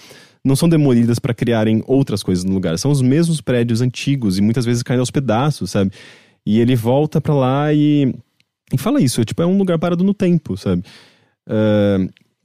Não 0.46 0.54
são 0.54 0.68
demolidas 0.68 1.18
para 1.18 1.34
criarem 1.34 1.82
outras 1.86 2.22
coisas 2.22 2.44
no 2.44 2.54
lugar. 2.54 2.78
São 2.78 2.90
os 2.90 3.02
mesmos 3.02 3.40
prédios 3.40 3.80
antigos 3.80 4.38
e 4.38 4.42
muitas 4.42 4.64
vezes 4.64 4.82
caem 4.82 5.00
aos 5.00 5.10
pedaços, 5.10 5.72
sabe? 5.72 5.90
E 6.44 6.60
ele 6.60 6.76
volta 6.76 7.20
pra 7.20 7.34
lá 7.34 7.74
e, 7.74 8.14
e 8.72 8.78
fala 8.78 9.00
isso. 9.00 9.24
Tipo, 9.24 9.42
é 9.42 9.46
um 9.46 9.58
lugar 9.58 9.78
parado 9.78 10.04
no 10.04 10.14
tempo, 10.14 10.56
sabe? 10.56 10.84
Ah, 11.48 11.98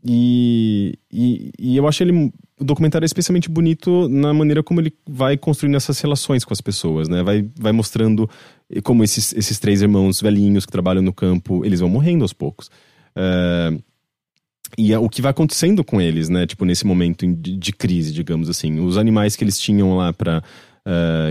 e, 0.04 0.98
e, 1.14 1.52
e 1.60 1.78
eu 1.78 1.88
acho 1.88 2.02
ele 2.02 2.32
o 2.60 2.64
documentário 2.64 3.06
é 3.06 3.08
especialmente 3.08 3.50
bonito 3.50 4.08
na 4.08 4.34
maneira 4.34 4.62
como 4.62 4.80
ele 4.80 4.94
vai 5.08 5.36
construindo 5.36 5.76
essas 5.76 6.00
relações 6.00 6.44
com 6.44 6.54
as 6.54 6.62
pessoas, 6.62 7.10
né? 7.10 7.24
Vai, 7.24 7.48
vai 7.60 7.72
mostrando 7.72 8.30
como 8.84 9.04
esses, 9.04 9.34
esses 9.34 9.60
três 9.60 9.82
irmãos 9.82 10.22
velhinhos 10.22 10.66
que 10.66 10.72
trabalham 10.72 11.02
no 11.02 11.12
campo, 11.12 11.66
eles 11.66 11.80
vão 11.80 11.90
morrendo 11.90 12.24
aos 12.24 12.34
poucos. 12.34 12.70
Ah, 13.16 13.72
e 14.78 14.94
é 14.94 15.00
o 15.00 15.10
que 15.10 15.22
vai 15.22 15.32
acontecendo 15.32 15.84
com 15.84 16.00
eles, 16.00 16.30
né? 16.30 16.46
Tipo, 16.46 16.66
nesse 16.66 16.86
momento 16.86 17.28
de, 17.28 17.58
de 17.58 17.74
crise, 17.74 18.14
digamos 18.14 18.50
assim. 18.50 18.80
Os 18.80 18.98
animais 18.98 19.36
que 19.36 19.44
eles 19.44 19.60
tinham 19.60 19.98
lá 19.98 20.14
para 20.14 20.42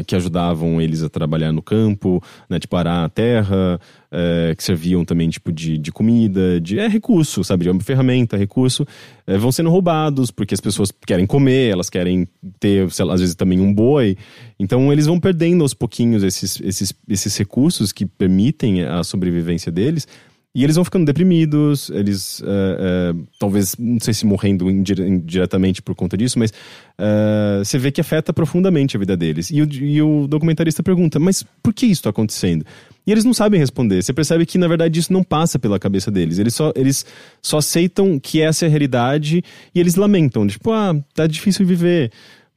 que 0.06 0.14
ajudavam 0.14 0.80
eles 0.80 1.02
a 1.02 1.08
trabalhar 1.08 1.52
no 1.52 1.60
campo, 1.60 2.22
né? 2.48 2.58
Tipo, 2.58 2.76
arar 2.76 3.04
a 3.04 3.08
terra, 3.08 3.80
eh, 4.12 4.54
que 4.56 4.62
serviam 4.62 5.04
também, 5.04 5.28
tipo, 5.28 5.50
de, 5.50 5.76
de 5.76 5.90
comida, 5.90 6.60
de... 6.60 6.78
É 6.78 6.86
recurso, 6.86 7.42
sabe? 7.42 7.68
Uma 7.68 7.80
ferramenta, 7.80 8.36
recurso. 8.36 8.86
eh, 9.26 9.36
vão 9.38 9.50
sendo 9.50 9.68
roubados, 9.68 10.30
porque 10.30 10.54
as 10.54 10.60
pessoas 10.60 10.92
querem 11.04 11.26
comer, 11.26 11.72
elas 11.72 11.90
querem 11.90 12.28
ter, 12.60 12.88
lá, 13.00 13.14
às 13.14 13.20
vezes, 13.20 13.34
também 13.34 13.60
um 13.60 13.74
boi. 13.74 14.16
Então, 14.58 14.92
eles 14.92 15.06
vão 15.06 15.18
perdendo 15.18 15.62
aos 15.62 15.74
pouquinhos 15.74 16.22
esses, 16.22 16.60
esses, 16.60 16.94
esses 17.08 17.36
recursos 17.36 17.90
que 17.90 18.06
permitem 18.06 18.84
a 18.84 19.02
sobrevivência 19.02 19.72
deles. 19.72 20.06
E 20.52 20.64
eles 20.64 20.74
vão 20.74 20.84
ficando 20.84 21.06
deprimidos, 21.06 21.90
eles 21.90 22.40
uh, 22.40 23.14
uh, 23.14 23.28
talvez, 23.38 23.76
não 23.78 24.00
sei 24.00 24.12
se 24.12 24.26
morrendo 24.26 24.68
indire 24.68 25.06
indiretamente 25.06 25.80
por 25.80 25.94
conta 25.94 26.16
disso, 26.16 26.40
mas 26.40 26.50
uh, 26.50 27.64
você 27.64 27.78
vê 27.78 27.92
que 27.92 28.00
afeta 28.00 28.32
profundamente 28.32 28.96
a 28.96 29.00
vida 29.00 29.16
deles. 29.16 29.48
E 29.50 29.62
o, 29.62 29.72
e 29.72 30.02
o 30.02 30.26
documentarista 30.26 30.82
pergunta, 30.82 31.20
mas 31.20 31.44
por 31.62 31.72
que 31.72 31.86
isso 31.86 32.00
está 32.00 32.10
acontecendo? 32.10 32.64
E 33.06 33.12
eles 33.12 33.24
não 33.24 33.32
sabem 33.32 33.60
responder. 33.60 34.02
Você 34.02 34.12
percebe 34.12 34.44
que, 34.44 34.58
na 34.58 34.66
verdade, 34.66 34.98
isso 34.98 35.12
não 35.12 35.22
passa 35.22 35.56
pela 35.56 35.78
cabeça 35.78 36.10
deles. 36.10 36.38
Eles 36.38 36.54
só, 36.54 36.72
eles 36.74 37.06
só 37.40 37.58
aceitam 37.58 38.18
que 38.18 38.40
essa 38.40 38.64
é 38.64 38.68
a 38.68 38.70
realidade 38.70 39.44
e 39.72 39.78
eles 39.78 39.94
lamentam. 39.94 40.46
Tipo, 40.48 40.72
ah, 40.72 40.96
tá 41.14 41.28
difícil 41.28 41.64
viver. 41.64 42.10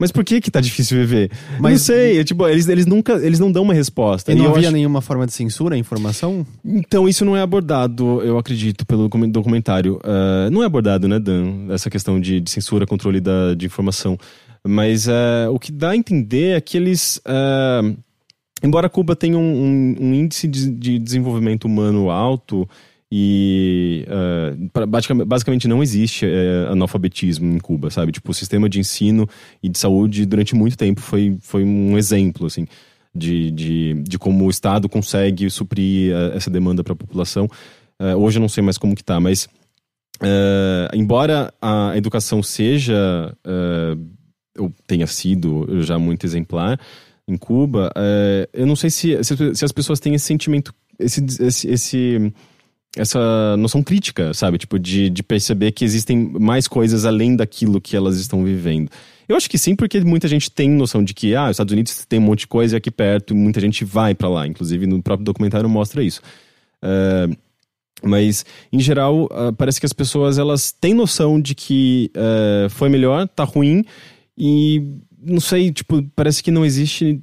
Mas 0.03 0.11
por 0.11 0.25
que 0.25 0.41
que 0.41 0.51
tá 0.51 0.59
difícil 0.59 0.97
viver? 0.97 1.31
Mas 1.61 1.71
não 1.71 1.79
sei, 1.79 2.19
é, 2.19 2.25
tipo, 2.25 2.45
eles, 2.45 2.67
eles 2.67 2.85
nunca, 2.85 3.13
eles 3.25 3.39
não 3.39 3.49
dão 3.49 3.63
uma 3.63 3.73
resposta. 3.73 4.33
E 4.33 4.35
não 4.35 4.43
e 4.43 4.47
havia 4.49 4.67
acho... 4.67 4.71
nenhuma 4.73 4.99
forma 4.99 5.25
de 5.25 5.31
censura 5.31 5.75
a 5.75 5.77
informação? 5.77 6.45
Então, 6.65 7.07
isso 7.07 7.23
não 7.23 7.37
é 7.37 7.41
abordado, 7.41 8.21
eu 8.21 8.37
acredito, 8.37 8.85
pelo 8.85 9.07
documentário. 9.07 10.01
Uh, 10.03 10.51
não 10.51 10.61
é 10.61 10.65
abordado, 10.65 11.07
né, 11.07 11.17
Dan? 11.19 11.69
Essa 11.69 11.89
questão 11.89 12.19
de, 12.19 12.41
de 12.41 12.51
censura, 12.51 12.85
controle 12.85 13.21
da, 13.21 13.53
de 13.53 13.65
informação. 13.65 14.17
Mas 14.61 15.07
uh, 15.07 15.49
o 15.53 15.57
que 15.57 15.71
dá 15.71 15.91
a 15.91 15.95
entender 15.95 16.57
é 16.57 16.59
que 16.59 16.75
eles... 16.75 17.21
Uh, 17.25 17.95
embora 18.61 18.89
Cuba 18.89 19.15
tenha 19.15 19.37
um, 19.37 19.41
um, 19.41 19.95
um 20.01 20.13
índice 20.13 20.49
de, 20.49 20.69
de 20.69 20.99
desenvolvimento 20.99 21.63
humano 21.63 22.09
alto 22.09 22.67
e 23.16 24.07
uh, 24.07 24.88
basicamente, 24.88 25.68
não 25.68 25.84
existe 25.84 26.26
uh, 26.26 26.72
analfabetismo 26.72 27.53
em 27.53 27.59
Cuba, 27.59 27.91
sabe? 27.91 28.11
Tipo, 28.11 28.32
o 28.32 28.34
sistema 28.34 28.68
de 28.68 28.80
ensino 28.80 29.30
e 29.61 29.70
de 29.70 29.78
saúde 29.78 30.26
durante 30.26 30.55
muito 30.55 30.76
tempo 30.76 30.99
foi, 30.99 31.38
foi 31.39 31.64
um 31.64 31.95
exemplo, 31.95 32.47
assim, 32.47 32.66
de, 33.14 33.51
de, 33.51 33.93
de 34.01 34.18
como 34.18 34.45
o 34.45 34.49
Estado 34.49 34.89
consegue 34.89 35.47
suprir 35.51 36.11
uh, 36.11 36.36
essa 36.36 36.49
demanda 36.49 36.84
para 36.84 36.93
a 36.93 36.95
população. 36.95 37.47
Hoje 38.18 38.38
eu 38.38 38.41
não 38.41 38.49
sei 38.49 38.64
mais 38.64 38.80
como 38.80 38.95
que 38.95 39.03
tá, 39.03 39.18
mas 39.20 39.47
embora 40.93 41.53
a 41.61 41.95
educação 41.95 42.43
seja, 42.43 43.34
ou 44.57 44.74
tenha 44.86 45.07
sido 45.07 45.82
já 45.84 45.97
muito 45.97 46.26
exemplar 46.26 46.78
em 47.26 47.38
Cuba, 47.38 47.93
eu 48.51 48.66
não 48.66 48.76
sei 48.76 48.89
se, 48.89 49.24
se, 49.24 49.55
se, 49.55 49.64
as 49.64 49.72
pessoas 49.72 50.01
têm 50.01 50.16
esse 50.16 50.26
sentimento, 50.26 50.74
esse, 50.99 51.24
esse, 51.39 51.68
esse 51.70 52.34
essa 52.95 53.57
noção 53.57 53.81
crítica, 53.81 54.33
sabe? 54.33 54.57
Tipo, 54.57 54.77
de, 54.77 55.09
de 55.09 55.23
perceber 55.23 55.71
que 55.71 55.83
existem 55.83 56.31
mais 56.39 56.67
coisas 56.67 57.05
além 57.05 57.35
daquilo 57.35 57.81
que 57.81 57.95
elas 57.95 58.17
estão 58.17 58.43
vivendo. 58.43 58.89
Eu 59.27 59.35
acho 59.35 59.49
que 59.49 59.57
sim, 59.57 59.75
porque 59.75 59.99
muita 60.01 60.27
gente 60.27 60.51
tem 60.51 60.69
noção 60.69 61.03
de 61.03 61.13
que, 61.13 61.33
ah, 61.35 61.45
os 61.45 61.51
Estados 61.51 61.71
Unidos 61.71 62.05
tem 62.05 62.19
um 62.19 62.23
monte 62.23 62.41
de 62.41 62.47
coisa 62.47 62.77
aqui 62.77 62.91
perto, 62.91 63.33
e 63.33 63.37
muita 63.37 63.59
gente 63.59 63.83
vai 63.83 64.13
para 64.13 64.29
lá. 64.29 64.45
Inclusive, 64.45 64.85
no 64.85 65.01
próprio 65.01 65.25
documentário 65.25 65.67
mostra 65.67 66.03
isso. 66.03 66.21
Uh, 66.83 67.35
mas, 68.03 68.45
em 68.71 68.79
geral, 68.79 69.25
uh, 69.25 69.53
parece 69.57 69.79
que 69.79 69.85
as 69.85 69.93
pessoas, 69.93 70.37
elas 70.37 70.71
têm 70.71 70.93
noção 70.93 71.41
de 71.41 71.55
que 71.55 72.11
uh, 72.15 72.69
foi 72.69 72.89
melhor, 72.89 73.27
tá 73.27 73.43
ruim, 73.43 73.83
e, 74.37 74.83
não 75.19 75.39
sei, 75.39 75.71
tipo, 75.71 76.03
parece 76.15 76.43
que 76.43 76.51
não 76.51 76.65
existe, 76.65 77.21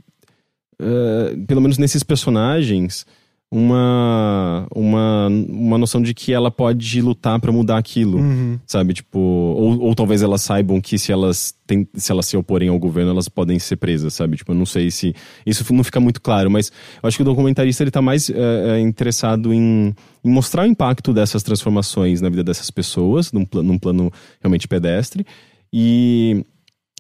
pelo 1.47 1.61
menos 1.61 1.77
nesses 1.77 2.03
personagens 2.03 3.05
uma, 3.53 4.65
uma, 4.73 5.27
uma 5.27 5.77
noção 5.77 6.01
de 6.01 6.15
que 6.15 6.33
ela 6.33 6.53
pode 6.53 7.03
lutar 7.03 7.41
para 7.41 7.51
mudar 7.51 7.79
aquilo, 7.79 8.19
uhum. 8.19 8.61
sabe? 8.65 8.95
Tipo, 8.95 9.19
ou, 9.19 9.81
ou 9.81 9.95
talvez 9.95 10.23
elas 10.23 10.41
saibam 10.43 10.81
que 10.81 10.97
se 10.97 11.11
elas, 11.11 11.53
tem, 11.67 11.89
se 11.95 12.13
elas 12.13 12.27
se 12.27 12.37
oporem 12.37 12.69
ao 12.69 12.79
governo, 12.79 13.11
elas 13.11 13.29
podem 13.29 13.59
ser 13.59 13.77
presas, 13.77 14.15
sabe? 14.15 14.37
Tipo, 14.37 14.53
eu 14.53 14.57
não 14.57 14.65
sei 14.67 14.89
se. 14.93 15.13
Isso 15.45 15.65
não 15.75 15.83
fica 15.83 15.99
muito 15.99 16.21
claro, 16.21 16.49
mas 16.49 16.71
eu 17.03 17.09
acho 17.09 17.17
que 17.17 17.23
o 17.23 17.25
documentarista 17.25 17.83
ele 17.83 17.91
tá 17.91 18.01
mais 18.01 18.31
é, 18.31 18.79
interessado 18.79 19.53
em, 19.53 19.93
em, 20.25 20.31
mostrar 20.31 20.63
o 20.63 20.67
impacto 20.67 21.13
dessas 21.13 21.43
transformações 21.43 22.21
na 22.21 22.29
vida 22.29 22.45
dessas 22.45 22.71
pessoas, 22.71 23.33
num, 23.33 23.45
num 23.53 23.79
plano 23.79 24.13
realmente 24.41 24.69
pedestre. 24.69 25.27
E, 25.73 26.47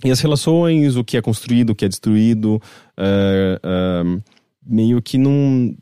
e 0.04 0.10
as 0.10 0.18
relações, 0.18 0.96
o 0.96 1.04
que 1.04 1.16
é 1.16 1.22
construído, 1.22 1.70
o 1.70 1.74
que 1.76 1.84
é 1.84 1.88
destruído, 1.88 2.60
é, 2.98 3.60
é, 3.62 4.20
meio 4.66 5.00
que 5.00 5.16
não 5.16 5.76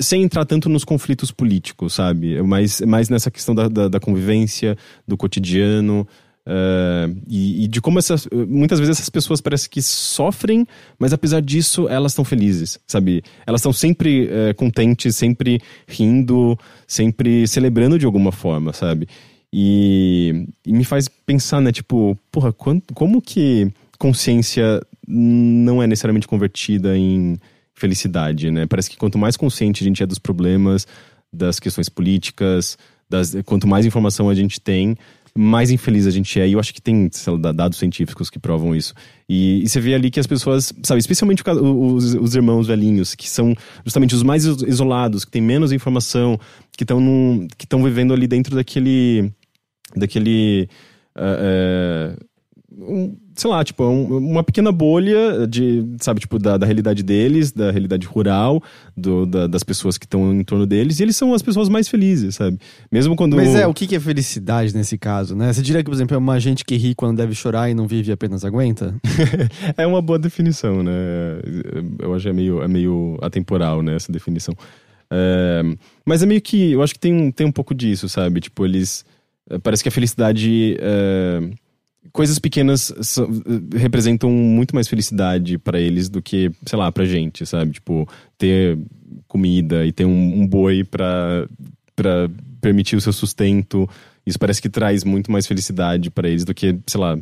sem 0.00 0.22
entrar 0.22 0.44
tanto 0.44 0.68
nos 0.68 0.84
conflitos 0.84 1.30
políticos, 1.30 1.94
sabe? 1.94 2.40
Mas 2.42 2.80
mais 2.82 3.08
nessa 3.08 3.30
questão 3.30 3.54
da, 3.54 3.68
da, 3.68 3.88
da 3.88 4.00
convivência, 4.00 4.76
do 5.06 5.16
cotidiano. 5.16 6.06
Uh, 6.44 7.22
e, 7.28 7.64
e, 7.64 7.68
de 7.68 7.80
como 7.80 8.00
essas, 8.00 8.26
muitas 8.48 8.80
vezes 8.80 8.96
essas 8.96 9.08
pessoas 9.08 9.40
parecem 9.40 9.70
que 9.70 9.80
sofrem, 9.80 10.66
mas 10.98 11.12
apesar 11.12 11.40
disso 11.40 11.88
elas 11.88 12.12
estão 12.12 12.24
felizes, 12.24 12.80
sabe? 12.84 13.22
Elas 13.46 13.60
estão 13.60 13.72
sempre 13.72 14.24
uh, 14.24 14.54
contentes, 14.56 15.14
sempre 15.14 15.60
rindo, 15.86 16.58
sempre 16.84 17.46
celebrando 17.46 17.96
de 17.96 18.06
alguma 18.06 18.32
forma, 18.32 18.72
sabe? 18.72 19.06
E, 19.52 20.48
e 20.66 20.72
me 20.72 20.84
faz 20.84 21.08
pensar, 21.08 21.60
né? 21.60 21.70
Tipo, 21.70 22.18
porra, 22.30 22.52
quando, 22.52 22.82
como 22.92 23.22
que 23.22 23.70
consciência 23.96 24.82
não 25.06 25.80
é 25.80 25.86
necessariamente 25.86 26.26
convertida 26.26 26.96
em 26.96 27.38
felicidade, 27.82 28.48
né? 28.52 28.64
Parece 28.64 28.88
que 28.88 28.96
quanto 28.96 29.18
mais 29.18 29.36
consciente 29.36 29.82
a 29.82 29.86
gente 29.86 30.00
é 30.02 30.06
dos 30.06 30.20
problemas, 30.20 30.86
das 31.32 31.58
questões 31.58 31.88
políticas, 31.88 32.78
das, 33.10 33.34
quanto 33.44 33.66
mais 33.66 33.84
informação 33.84 34.30
a 34.30 34.34
gente 34.34 34.60
tem, 34.60 34.96
mais 35.34 35.68
infeliz 35.72 36.06
a 36.06 36.10
gente 36.10 36.40
é. 36.40 36.46
E 36.46 36.52
eu 36.52 36.60
acho 36.60 36.72
que 36.72 36.80
tem 36.80 37.10
lá, 37.42 37.50
dados 37.50 37.78
científicos 37.78 38.30
que 38.30 38.38
provam 38.38 38.72
isso. 38.72 38.94
E, 39.28 39.64
e, 39.64 39.68
você 39.68 39.80
vê 39.80 39.94
ali 39.94 40.12
que 40.12 40.20
as 40.20 40.28
pessoas, 40.28 40.72
sabe, 40.84 41.00
especialmente 41.00 41.42
os, 41.42 42.14
os 42.14 42.34
irmãos 42.36 42.68
velhinhos, 42.68 43.16
que 43.16 43.28
são 43.28 43.52
justamente 43.84 44.14
os 44.14 44.22
mais 44.22 44.44
isolados, 44.44 45.24
que 45.24 45.32
têm 45.32 45.42
menos 45.42 45.72
informação, 45.72 46.38
que 46.76 46.84
estão 46.84 47.00
que 47.58 47.64
estão 47.64 47.82
vivendo 47.82 48.12
ali 48.14 48.28
dentro 48.28 48.54
daquele. 48.54 49.32
daquele. 49.96 50.68
Uh, 51.16 52.14
uh, 52.14 52.31
um, 52.78 53.16
sei 53.34 53.50
lá, 53.50 53.64
tipo, 53.64 53.84
um, 53.84 54.16
uma 54.16 54.42
pequena 54.42 54.70
bolha 54.70 55.46
de, 55.46 55.84
sabe, 56.00 56.20
tipo, 56.20 56.38
da, 56.38 56.56
da 56.56 56.66
realidade 56.66 57.02
deles, 57.02 57.52
da 57.52 57.70
realidade 57.70 58.06
rural, 58.06 58.62
do, 58.96 59.26
da, 59.26 59.46
das 59.46 59.62
pessoas 59.62 59.98
que 59.98 60.06
estão 60.06 60.32
em 60.32 60.44
torno 60.44 60.66
deles, 60.66 61.00
e 61.00 61.02
eles 61.02 61.16
são 61.16 61.34
as 61.34 61.42
pessoas 61.42 61.68
mais 61.68 61.88
felizes, 61.88 62.36
sabe? 62.36 62.58
Mesmo 62.90 63.16
quando. 63.16 63.36
Mas 63.36 63.54
é, 63.54 63.66
o 63.66 63.74
que 63.74 63.94
é 63.94 64.00
felicidade 64.00 64.74
nesse 64.74 64.96
caso, 64.98 65.34
né? 65.34 65.52
Você 65.52 65.62
diria 65.62 65.82
que, 65.82 65.90
por 65.90 65.94
exemplo, 65.94 66.14
é 66.14 66.18
uma 66.18 66.38
gente 66.38 66.64
que 66.64 66.76
ri 66.76 66.94
quando 66.94 67.16
deve 67.16 67.34
chorar 67.34 67.70
e 67.70 67.74
não 67.74 67.86
vive 67.86 68.10
e 68.10 68.12
apenas 68.12 68.44
aguenta? 68.44 68.94
é 69.76 69.86
uma 69.86 70.02
boa 70.02 70.18
definição, 70.18 70.82
né? 70.82 70.92
Eu 71.98 72.14
acho 72.14 72.24
que 72.24 72.30
é 72.30 72.32
meio, 72.32 72.62
é 72.62 72.68
meio 72.68 73.18
atemporal, 73.22 73.82
né, 73.82 73.94
essa 73.96 74.12
definição. 74.12 74.54
É, 75.10 75.62
mas 76.06 76.22
é 76.22 76.26
meio 76.26 76.40
que. 76.40 76.72
Eu 76.72 76.82
acho 76.82 76.94
que 76.94 77.00
tem, 77.00 77.30
tem 77.30 77.46
um 77.46 77.52
pouco 77.52 77.74
disso, 77.74 78.08
sabe? 78.08 78.40
Tipo, 78.40 78.64
eles. 78.64 79.04
Parece 79.62 79.82
que 79.82 79.88
a 79.88 79.92
felicidade. 79.92 80.76
É, 80.80 81.40
coisas 82.10 82.38
pequenas 82.38 82.92
são, 83.02 83.28
representam 83.74 84.30
muito 84.30 84.74
mais 84.74 84.88
felicidade 84.88 85.58
para 85.58 85.80
eles 85.80 86.08
do 86.08 86.20
que, 86.20 86.50
sei 86.66 86.78
lá, 86.78 86.90
pra 86.90 87.04
gente, 87.04 87.46
sabe? 87.46 87.72
Tipo, 87.72 88.08
ter 88.36 88.78
comida 89.28 89.86
e 89.86 89.92
ter 89.92 90.04
um, 90.04 90.42
um 90.42 90.46
boi 90.46 90.84
para 90.84 91.48
para 91.94 92.28
permitir 92.60 92.96
o 92.96 93.00
seu 93.00 93.12
sustento. 93.12 93.88
Isso 94.26 94.38
parece 94.38 94.62
que 94.62 94.68
traz 94.68 95.04
muito 95.04 95.30
mais 95.30 95.46
felicidade 95.46 96.10
para 96.10 96.28
eles 96.28 96.44
do 96.44 96.54
que, 96.54 96.78
sei 96.86 97.00
lá, 97.00 97.18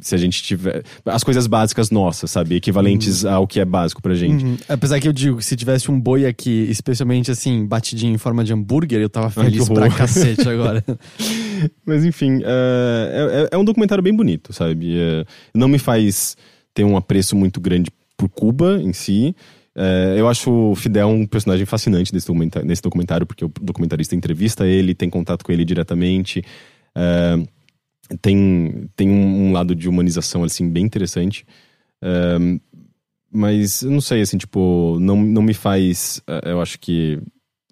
se 0.00 0.14
a 0.14 0.18
gente 0.18 0.42
tiver. 0.42 0.82
As 1.04 1.22
coisas 1.22 1.46
básicas 1.46 1.90
nossas, 1.90 2.30
sabe? 2.30 2.56
Equivalentes 2.56 3.24
uhum. 3.24 3.30
ao 3.30 3.46
que 3.46 3.60
é 3.60 3.64
básico 3.64 4.00
pra 4.00 4.14
gente. 4.14 4.44
Uhum. 4.44 4.56
Apesar 4.68 4.98
que 4.98 5.06
eu 5.06 5.12
digo 5.12 5.38
que 5.38 5.44
se 5.44 5.56
tivesse 5.56 5.90
um 5.90 6.00
boi 6.00 6.26
aqui, 6.26 6.66
especialmente 6.70 7.30
assim, 7.30 7.66
batidinho 7.66 8.14
em 8.14 8.18
forma 8.18 8.42
de 8.42 8.52
hambúrguer, 8.52 9.00
eu 9.00 9.10
tava 9.10 9.30
feliz 9.30 9.68
Ai, 9.68 9.74
pra 9.74 9.90
cacete 9.90 10.48
agora. 10.48 10.82
Mas 11.84 12.04
enfim, 12.04 12.38
uh, 12.38 12.42
é, 12.42 13.48
é, 13.52 13.58
um 13.58 13.64
documentário 13.64 14.02
bem 14.02 14.14
bonito, 14.14 14.52
sabe? 14.52 14.96
Uh, 14.96 15.26
não 15.54 15.68
me 15.68 15.78
faz 15.78 16.36
ter 16.72 16.84
um 16.84 16.96
apreço 16.96 17.36
muito 17.36 17.60
grande 17.60 17.90
por 18.16 18.28
Cuba 18.28 18.80
em 18.80 18.92
si. 18.92 19.34
Uh, 19.76 20.16
eu 20.16 20.26
acho 20.26 20.50
o 20.50 20.74
Fidel 20.74 21.08
um 21.08 21.26
personagem 21.26 21.66
fascinante 21.66 22.10
desse 22.10 22.26
documentário, 22.26 22.66
nesse 22.66 22.80
documentário, 22.80 23.26
porque 23.26 23.44
o 23.44 23.52
documentarista 23.60 24.16
entrevista 24.16 24.66
ele, 24.66 24.94
tem 24.94 25.10
contato 25.10 25.44
com 25.44 25.52
ele 25.52 25.64
diretamente. 25.64 26.42
Uh, 26.96 27.46
tem, 28.20 28.88
tem 28.94 29.08
um, 29.08 29.48
um, 29.48 29.52
lado 29.52 29.74
de 29.74 29.88
humanização, 29.88 30.44
assim, 30.44 30.68
bem 30.68 30.84
interessante. 30.84 31.46
Um, 32.02 32.60
mas, 33.30 33.82
eu 33.82 33.90
não 33.90 34.00
sei, 34.00 34.20
assim, 34.20 34.38
tipo, 34.38 34.98
não, 35.00 35.16
não 35.16 35.42
me 35.42 35.54
faz, 35.54 36.22
uh, 36.28 36.48
eu 36.48 36.60
acho 36.60 36.78
que, 36.78 37.18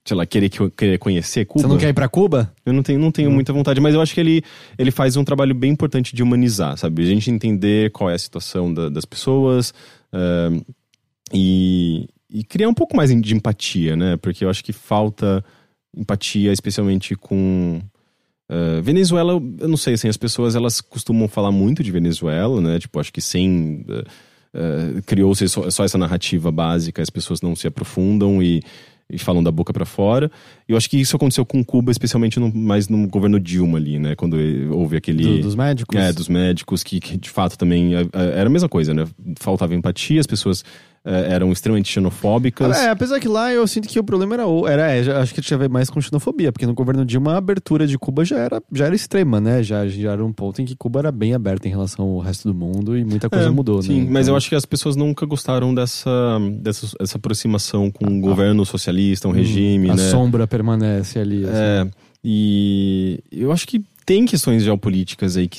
sei 0.04 0.16
lá, 0.16 0.26
querer, 0.26 0.50
querer 0.76 0.98
conhecer 0.98 1.44
Cuba. 1.44 1.62
Você 1.62 1.68
não 1.68 1.78
quer 1.78 1.88
ir 1.88 1.94
pra 1.94 2.08
Cuba? 2.08 2.52
Eu 2.66 2.72
não 2.72 2.82
tenho, 2.82 2.98
não 2.98 3.10
tenho 3.10 3.30
hum. 3.30 3.34
muita 3.34 3.52
vontade, 3.52 3.80
mas 3.80 3.94
eu 3.94 4.00
acho 4.00 4.12
que 4.12 4.20
ele, 4.20 4.42
ele 4.76 4.90
faz 4.90 5.16
um 5.16 5.24
trabalho 5.24 5.54
bem 5.54 5.70
importante 5.70 6.14
de 6.14 6.22
humanizar, 6.22 6.76
sabe? 6.76 7.02
A 7.02 7.06
gente 7.06 7.30
entender 7.30 7.90
qual 7.92 8.10
é 8.10 8.14
a 8.14 8.18
situação 8.18 8.72
da, 8.72 8.88
das 8.88 9.04
pessoas 9.04 9.72
uh, 10.12 10.64
e, 11.32 12.08
e 12.28 12.44
criar 12.44 12.68
um 12.68 12.74
pouco 12.74 12.96
mais 12.96 13.10
de 13.10 13.34
empatia, 13.34 13.96
né? 13.96 14.16
Porque 14.16 14.44
eu 14.44 14.50
acho 14.50 14.64
que 14.64 14.72
falta 14.72 15.44
empatia, 15.96 16.52
especialmente 16.52 17.14
com 17.14 17.80
Uh, 18.50 18.82
Venezuela, 18.82 19.32
eu 19.32 19.68
não 19.68 19.76
sei, 19.76 19.94
assim, 19.94 20.08
as 20.08 20.16
pessoas 20.16 20.54
elas 20.54 20.80
costumam 20.80 21.26
falar 21.28 21.50
muito 21.50 21.82
de 21.82 21.90
Venezuela, 21.90 22.60
né? 22.60 22.78
Tipo, 22.78 23.00
acho 23.00 23.12
que 23.12 23.20
sem. 23.20 23.84
Uh, 24.54 25.02
Criou-se 25.06 25.48
só, 25.48 25.68
só, 25.70 25.84
essa 25.84 25.98
narrativa 25.98 26.52
básica, 26.52 27.02
as 27.02 27.10
pessoas 27.10 27.40
não 27.40 27.56
se 27.56 27.66
aprofundam 27.66 28.42
e. 28.42 28.62
e 29.10 29.18
falam 29.18 29.42
da 29.42 29.50
boca 29.50 29.72
para 29.72 29.86
fora. 29.86 30.30
Eu 30.68 30.76
acho 30.76 30.88
que 30.90 30.98
isso 31.00 31.16
aconteceu 31.16 31.44
com 31.44 31.64
Cuba, 31.64 31.90
especialmente 31.90 32.38
no, 32.38 32.54
mais 32.54 32.88
no 32.88 33.08
governo 33.08 33.40
Dilma 33.40 33.78
ali, 33.78 33.98
né? 33.98 34.14
Quando 34.14 34.36
houve 34.70 34.96
aquele. 34.98 35.22
Do- 35.22 35.40
dos 35.40 35.54
médicos? 35.54 35.98
É, 35.98 36.12
dos 36.12 36.28
médicos, 36.28 36.82
que, 36.82 37.00
que 37.00 37.16
de 37.16 37.30
fato 37.30 37.56
também 37.56 37.92
era 38.12 38.46
a 38.46 38.50
mesma 38.52 38.68
coisa, 38.68 38.92
né? 38.92 39.06
Faltava 39.40 39.74
empatia, 39.74 40.20
as 40.20 40.26
pessoas 40.26 40.62
eram 41.04 41.52
extremamente 41.52 41.90
xenofóbicas. 41.92 42.76
É, 42.78 42.88
apesar 42.88 43.20
que 43.20 43.28
lá 43.28 43.52
eu 43.52 43.66
sinto 43.66 43.86
que 43.88 43.98
o 43.98 44.04
problema 44.04 44.34
era. 44.34 44.46
o- 44.46 44.66
era 44.66 44.90
é, 44.90 45.02
já- 45.02 45.20
acho 45.20 45.34
que 45.34 45.42
tinha 45.42 45.56
a 45.56 45.60
ver 45.60 45.68
mais 45.68 45.90
com 45.90 46.00
xenofobia, 46.00 46.50
porque 46.50 46.64
no 46.66 46.72
governo 46.74 47.04
Dilma 47.04 47.34
a 47.34 47.36
abertura 47.36 47.86
de 47.86 47.98
Cuba 47.98 48.24
já 48.24 48.38
era, 48.38 48.62
já 48.72 48.86
era 48.86 48.94
extrema, 48.94 49.40
né? 49.40 49.62
Já, 49.62 49.86
já 49.86 50.12
era 50.12 50.24
um 50.24 50.32
ponto 50.32 50.62
em 50.62 50.64
que 50.64 50.74
Cuba 50.74 51.00
era 51.00 51.12
bem 51.12 51.34
aberta 51.34 51.68
em 51.68 51.70
relação 51.70 52.06
ao 52.06 52.18
resto 52.20 52.48
do 52.50 52.54
mundo 52.54 52.96
e 52.96 53.04
muita 53.04 53.28
coisa 53.28 53.46
É, 53.46 53.50
mudou, 53.50 53.82
Sim, 53.82 54.00
né? 54.04 54.06
mas 54.10 54.26
eu 54.26 54.32
Então- 54.32 54.36
acho 54.36 54.48
que 54.48 54.54
as 54.54 54.64
pessoas 54.64 54.96
nunca 54.96 55.26
gostaram 55.26 55.74
dessa, 55.74 56.10
dessa, 56.60 56.88
dessa 56.98 57.18
aproximação 57.18 57.90
com 57.90 58.06
um 58.06 58.20
governo 58.20 58.64
socialista, 58.64 59.28
um 59.28 59.32
regime, 59.32 59.90
Ah, 59.90 59.92
a 59.92 59.96
né? 59.96 60.02
sombra 60.10 60.46
permanece 60.46 61.18
ali. 61.18 61.44
assim. 61.44 61.52
É, 61.54 61.86
e 62.24 63.20
eu 63.30 63.52
acho 63.52 63.66
que 63.68 63.84
tem 64.06 64.24
questões 64.26 64.62
geopolíticas 64.62 65.36
aí 65.36 65.46
que 65.48 65.58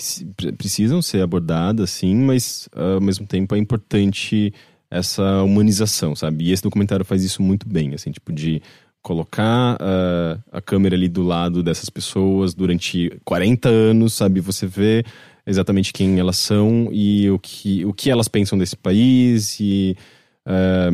precisam 0.57 1.01
ser 1.01 1.21
abordadas, 1.21 1.89
sim, 1.91 2.15
mas 2.15 2.67
ao 2.75 2.99
mesmo 3.01 3.25
tempo 3.25 3.55
é 3.55 3.57
importante 3.57 4.53
essa 4.89 5.43
humanização, 5.43 6.15
sabe? 6.15 6.45
E 6.45 6.51
esse 6.51 6.63
documentário 6.63 7.05
faz 7.05 7.23
isso 7.23 7.41
muito 7.41 7.67
bem, 7.67 7.93
assim, 7.93 8.11
tipo 8.11 8.31
de 8.31 8.61
colocar 9.01 9.77
ah, 9.79 10.39
a 10.51 10.59
câmera 10.59 10.95
ali 10.95 11.07
do 11.07 11.21
lado 11.21 11.61
dessas 11.61 11.89
pessoas 11.91 12.55
durante 12.55 13.11
40 13.23 13.69
anos, 13.69 14.13
sabe? 14.13 14.39
Você 14.39 14.65
vê 14.65 15.03
exatamente 15.45 15.93
quem 15.93 16.19
elas 16.19 16.37
são 16.37 16.89
e 16.91 17.29
o 17.29 17.37
que, 17.37 17.85
o 17.85 17.93
que 17.93 18.09
elas 18.09 18.27
pensam 18.27 18.57
desse 18.57 18.75
país 18.75 19.59
e 19.59 19.95
ah, 20.43 20.89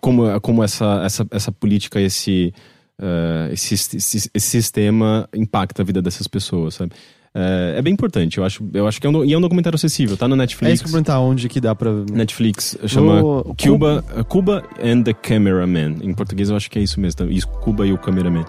como, 0.00 0.40
como 0.40 0.64
essa, 0.64 1.02
essa, 1.04 1.26
essa 1.30 1.52
política, 1.52 2.00
esse, 2.00 2.52
ah, 2.98 3.48
esse, 3.52 3.74
esse, 3.74 4.30
esse 4.34 4.40
sistema 4.40 5.28
impacta 5.32 5.82
a 5.82 5.84
vida 5.84 6.02
dessas 6.02 6.26
pessoas, 6.26 6.74
sabe? 6.74 6.92
É, 7.34 7.74
é 7.78 7.82
bem 7.82 7.92
importante, 7.92 8.38
eu 8.38 8.44
acho, 8.44 8.64
eu 8.72 8.86
acho 8.88 9.00
que 9.00 9.06
é 9.06 9.10
um, 9.10 9.24
e 9.24 9.32
é 9.32 9.38
um 9.38 9.40
documentário 9.40 9.76
acessível, 9.76 10.16
tá 10.16 10.26
no 10.26 10.34
É 10.34 10.38
Netflix. 10.38 10.74
isso 10.74 10.82
que 10.84 10.88
eu 10.88 10.92
perguntar, 10.92 11.20
onde 11.20 11.48
que 11.48 11.60
dá 11.60 11.74
pra. 11.74 11.90
Netflix 12.10 12.76
chama 12.86 13.22
O- 13.22 13.38
o 13.50 13.54
Cuba, 13.54 14.04
Cuba 14.28 14.64
and 14.82 15.02
the 15.02 15.12
Cameraman. 15.12 15.96
Em 16.02 16.12
português 16.14 16.48
eu 16.50 16.56
acho 16.56 16.70
que 16.70 16.78
é 16.78 16.82
isso 16.82 16.98
mesmo, 17.00 17.18
tá? 17.18 17.24
isso, 17.26 17.46
Cuba 17.48 17.86
e 17.86 17.92
o 17.92 17.98
Cameraman. 17.98 18.44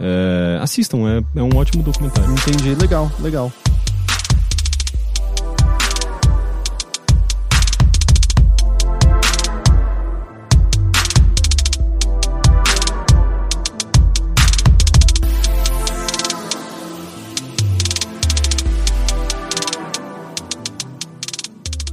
É, 0.00 0.58
assistam, 0.60 0.98
é, 1.08 1.38
é 1.38 1.42
um 1.42 1.56
ótimo 1.56 1.82
documentário. 1.82 2.30
Entendi, 2.32 2.74
legal, 2.74 3.10
legal. 3.20 3.52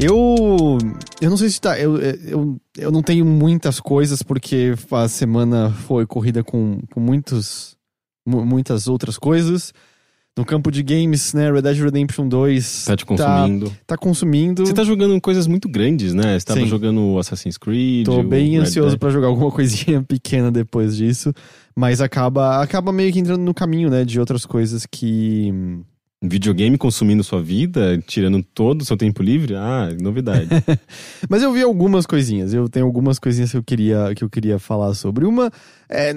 Eu. 0.06 0.78
Eu 1.22 1.30
não 1.30 1.38
sei 1.38 1.50
se 1.50 1.60
tá. 1.62 1.80
Eu, 1.80 1.98
eu, 1.98 2.58
eu 2.78 2.92
não 2.92 3.02
tenho 3.02 3.26
muitas 3.26 3.80
coisas, 3.80 4.22
porque 4.22 4.74
a 4.92 5.08
semana 5.08 5.70
foi 5.72 6.06
corrida 6.06 6.44
com, 6.44 6.80
com 6.92 7.00
muitos, 7.00 7.76
mu- 8.26 8.46
muitas 8.46 8.88
outras 8.88 9.18
coisas. 9.18 9.74
No 10.36 10.44
campo 10.44 10.72
de 10.72 10.82
games, 10.82 11.32
né? 11.34 11.52
Red 11.52 11.62
Dead 11.62 11.78
Redemption 11.78 12.28
2 12.28 12.86
Tá 12.86 12.96
te 12.98 13.06
consumindo. 13.06 13.72
tá 13.86 13.96
consumindo. 13.96 14.66
Você 14.66 14.74
tá 14.74 14.84
jogando 14.84 15.22
coisas 15.22 15.46
muito 15.46 15.70
grandes, 15.70 16.12
né? 16.16 16.40
Você 16.40 16.46
tava 16.48 16.60
Sim. 16.62 16.66
jogando 16.66 17.20
Assassin's 17.20 17.56
Creed. 17.56 18.06
Tô 18.08 18.24
bem 18.24 18.58
ansioso 18.58 18.98
pra 18.98 19.12
jogar 19.12 19.28
alguma 19.28 19.52
coisinha 19.54 20.02
pequena 20.02 20.52
depois 20.52 20.98
disso. 20.98 21.32
Mas 21.76 22.02
acaba, 22.02 22.64
acaba 22.64 22.92
meio 22.92 23.14
que 23.14 23.20
entrando 23.20 23.42
no 23.44 23.54
caminho, 23.54 23.92
né? 23.92 24.04
De 24.04 24.20
outras 24.20 24.44
coisas 24.44 24.88
que. 24.90 25.54
Videogame 26.26 26.78
consumindo 26.78 27.22
sua 27.22 27.42
vida, 27.42 28.02
tirando 28.08 28.42
todo 28.42 28.82
o 28.82 28.86
seu 28.86 28.96
tempo 28.96 29.22
livre? 29.22 29.56
Ah, 29.56 29.90
novidade. 30.02 30.48
Mas 31.30 31.44
eu 31.44 31.52
vi 31.52 31.62
algumas 31.62 32.06
coisinhas. 32.06 32.54
Eu 32.54 32.70
tenho 32.70 32.86
algumas 32.86 33.20
coisinhas 33.20 33.52
que 33.52 33.58
eu 33.58 33.64
queria, 33.64 34.14
que 34.16 34.24
eu 34.24 34.30
queria 34.30 34.58
falar 34.58 34.94
sobre. 34.94 35.26
Uma 35.26 35.52
é, 35.90 36.16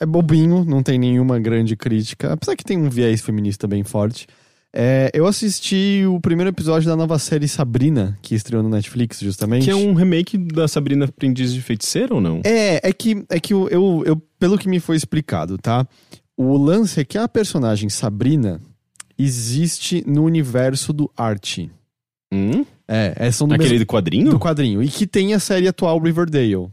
é 0.00 0.04
bobinho, 0.04 0.66
não 0.66 0.82
tem 0.82 0.98
nenhuma 0.98 1.38
grande 1.38 1.76
crítica. 1.76 2.34
Apesar 2.34 2.54
que 2.56 2.64
tem 2.64 2.76
um 2.76 2.90
viés 2.90 3.22
feminista 3.22 3.66
bem 3.66 3.82
forte. 3.82 4.26
É, 4.70 5.10
eu 5.14 5.26
assisti 5.26 6.04
o 6.06 6.20
primeiro 6.20 6.50
episódio 6.50 6.86
da 6.86 6.94
nova 6.94 7.18
série 7.18 7.48
Sabrina, 7.48 8.18
que 8.20 8.34
estreou 8.34 8.62
no 8.62 8.68
Netflix, 8.68 9.18
justamente. 9.18 9.64
que 9.64 9.70
é 9.70 9.74
um 9.74 9.94
remake 9.94 10.36
da 10.36 10.68
Sabrina 10.68 11.06
Aprendiz 11.06 11.54
de 11.54 11.62
Feiticeira 11.62 12.14
ou 12.14 12.20
não? 12.20 12.42
É, 12.44 12.86
é 12.86 12.92
que, 12.92 13.24
é 13.30 13.40
que 13.40 13.54
eu, 13.54 13.66
eu, 13.70 14.02
eu- 14.04 14.22
pelo 14.38 14.58
que 14.58 14.68
me 14.68 14.78
foi 14.78 14.94
explicado, 14.94 15.56
tá? 15.56 15.88
O 16.36 16.54
lance 16.58 17.00
é 17.00 17.04
que 17.04 17.16
a 17.16 17.26
personagem 17.26 17.88
Sabrina 17.88 18.60
existe 19.18 20.04
no 20.06 20.24
universo 20.24 20.92
do 20.92 21.10
Archie. 21.16 21.70
Hum? 22.32 22.64
É, 22.86 23.14
é 23.16 23.30
são 23.30 23.48
do 23.48 23.54
Aquele 23.54 23.70
mesmo 23.70 23.84
do 23.84 23.88
quadrinho? 23.88 24.30
do 24.30 24.38
quadrinho. 24.38 24.82
E 24.82 24.88
que 24.88 25.06
tem 25.06 25.34
a 25.34 25.38
série 25.40 25.66
atual 25.68 25.98
Riverdale. 25.98 26.68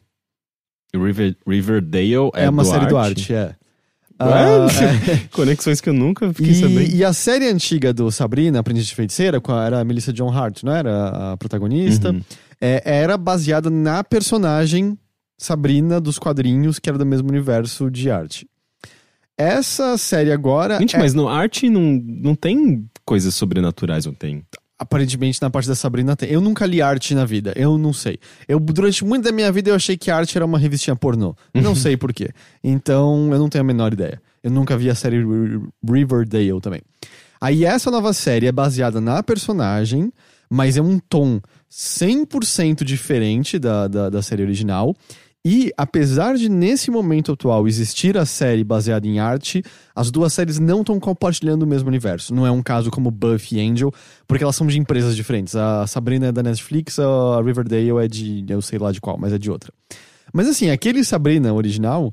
River, 0.94 1.36
Riverdale 1.48 2.30
é, 2.36 2.46
É, 2.46 2.50
uma 2.50 2.64
do 2.64 2.70
série 2.70 2.86
do 2.88 2.98
Arte? 2.98 3.34
Archie, 3.34 3.34
é. 3.34 3.56
Ah, 4.18 4.68
é. 5.12 5.28
Conexões 5.32 5.82
que 5.82 5.90
eu 5.90 5.94
nunca 5.94 6.32
fiquei 6.34 6.54
sabendo. 6.54 6.82
E, 6.84 6.98
e 6.98 7.04
a 7.04 7.12
série 7.12 7.48
antiga 7.50 7.94
do 7.94 8.10
Sabrina, 8.12 8.60
Aprendiz 8.60 8.86
de 8.86 8.96
Feiticeira, 8.96 9.42
com 9.42 9.52
a- 9.52 9.66
era 9.66 9.80
a 9.82 9.84
Melissa 9.84 10.14
John 10.14 10.30
Hart, 10.32 10.64
não 10.64 10.74
era 10.74 11.34
a 11.34 11.38
protagonista? 11.38 12.12
Uhum. 12.12 12.22
É, 12.62 12.82
era 12.86 13.18
baseada 13.18 13.70
na 13.70 14.02
personagem 14.06 14.98
Sabrina 15.38 16.00
dos 16.00 16.18
quadrinhos, 16.18 16.80
que 16.80 16.88
era 16.88 16.98
do 16.98 17.06
mesmo 17.06 17.28
universo 17.28 17.92
de 17.92 18.10
arte. 18.10 18.48
Essa 19.38 19.98
série 19.98 20.32
agora. 20.32 20.80
Gente, 20.80 20.96
é- 20.96 21.00
mas 21.00 21.14
no 21.14 21.28
arte 21.28 21.70
não, 21.70 21.82
não 21.82 22.36
tem 22.36 22.86
coisas 23.06 23.36
sobrenaturais, 23.36 24.06
não 24.06 24.14
tem? 24.14 24.44
Aparentemente, 24.78 25.42
na 25.42 25.50
parte 25.50 25.68
da 25.70 25.76
Sabrina 25.76 26.16
tem. 26.16 26.30
Eu 26.30 26.42
nunca 26.42 26.66
li 26.66 26.82
arte 26.82 27.16
na 27.16 27.24
vida, 27.26 27.54
eu 27.56 27.78
não 27.78 27.94
sei. 27.94 28.20
Eu, 28.48 28.60
durante 28.60 29.06
muito 29.06 29.24
da 29.24 29.32
minha 29.32 29.50
vida, 29.52 29.70
eu 29.70 29.76
achei 29.76 29.96
que 29.96 30.12
arte 30.12 30.38
era 30.38 30.46
uma 30.46 30.58
revistinha 30.60 30.96
pornô. 30.96 31.36
Não 31.54 31.74
sei 31.76 31.96
porquê. 31.96 32.30
Então, 32.64 33.30
eu 33.32 33.40
não 33.40 33.48
tenho 33.50 33.64
a 33.64 33.66
menor 33.68 33.94
ideia. 33.94 34.22
Eu 34.44 34.52
nunca 34.52 34.78
vi 34.78 34.90
a 34.90 34.96
série 34.96 35.18
Ri- 35.24 35.62
Riverdale 35.90 36.60
também. 36.62 36.82
Aí, 37.40 37.64
essa 37.66 37.90
nova 37.90 38.12
série 38.14 38.48
é 38.48 38.52
baseada 38.52 39.00
na 39.00 39.24
personagem, 39.24 40.12
mas 40.50 40.76
é 40.78 40.82
um 40.82 41.00
tom 41.00 41.40
100% 41.72 42.84
diferente 42.84 43.58
da, 43.58 43.88
da, 43.88 44.10
da 44.10 44.22
série 44.22 44.44
original. 44.44 44.96
E, 45.48 45.72
apesar 45.78 46.36
de 46.36 46.50
nesse 46.50 46.90
momento 46.90 47.32
atual 47.32 47.68
existir 47.68 48.18
a 48.18 48.26
série 48.26 48.64
baseada 48.64 49.06
em 49.06 49.20
arte, 49.20 49.62
as 49.96 50.10
duas 50.10 50.34
séries 50.34 50.58
não 50.58 50.80
estão 50.80 51.00
compartilhando 51.00 51.62
o 51.62 51.68
mesmo 51.68 51.88
universo. 51.88 52.34
Não 52.34 52.48
é 52.48 52.52
um 52.52 52.64
caso 52.64 52.90
como 52.90 53.12
Buffy 53.12 53.60
e 53.60 53.62
Angel, 53.62 53.94
porque 54.28 54.44
elas 54.44 54.56
são 54.56 54.66
de 54.66 54.80
empresas 54.80 55.16
diferentes. 55.16 55.56
A 55.56 55.86
Sabrina 55.86 56.28
é 56.28 56.32
da 56.32 56.42
Netflix, 56.42 56.98
a 56.98 57.40
Riverdale 57.44 58.04
é 58.04 58.08
de. 58.08 58.44
eu 58.50 58.60
sei 58.60 58.80
lá 58.80 58.92
de 58.92 59.00
qual, 59.00 59.20
mas 59.20 59.32
é 59.34 59.38
de 59.38 59.52
outra. 59.52 59.72
Mas 60.34 60.48
assim, 60.48 60.72
aquele 60.72 61.04
Sabrina 61.04 61.54
original 61.54 62.12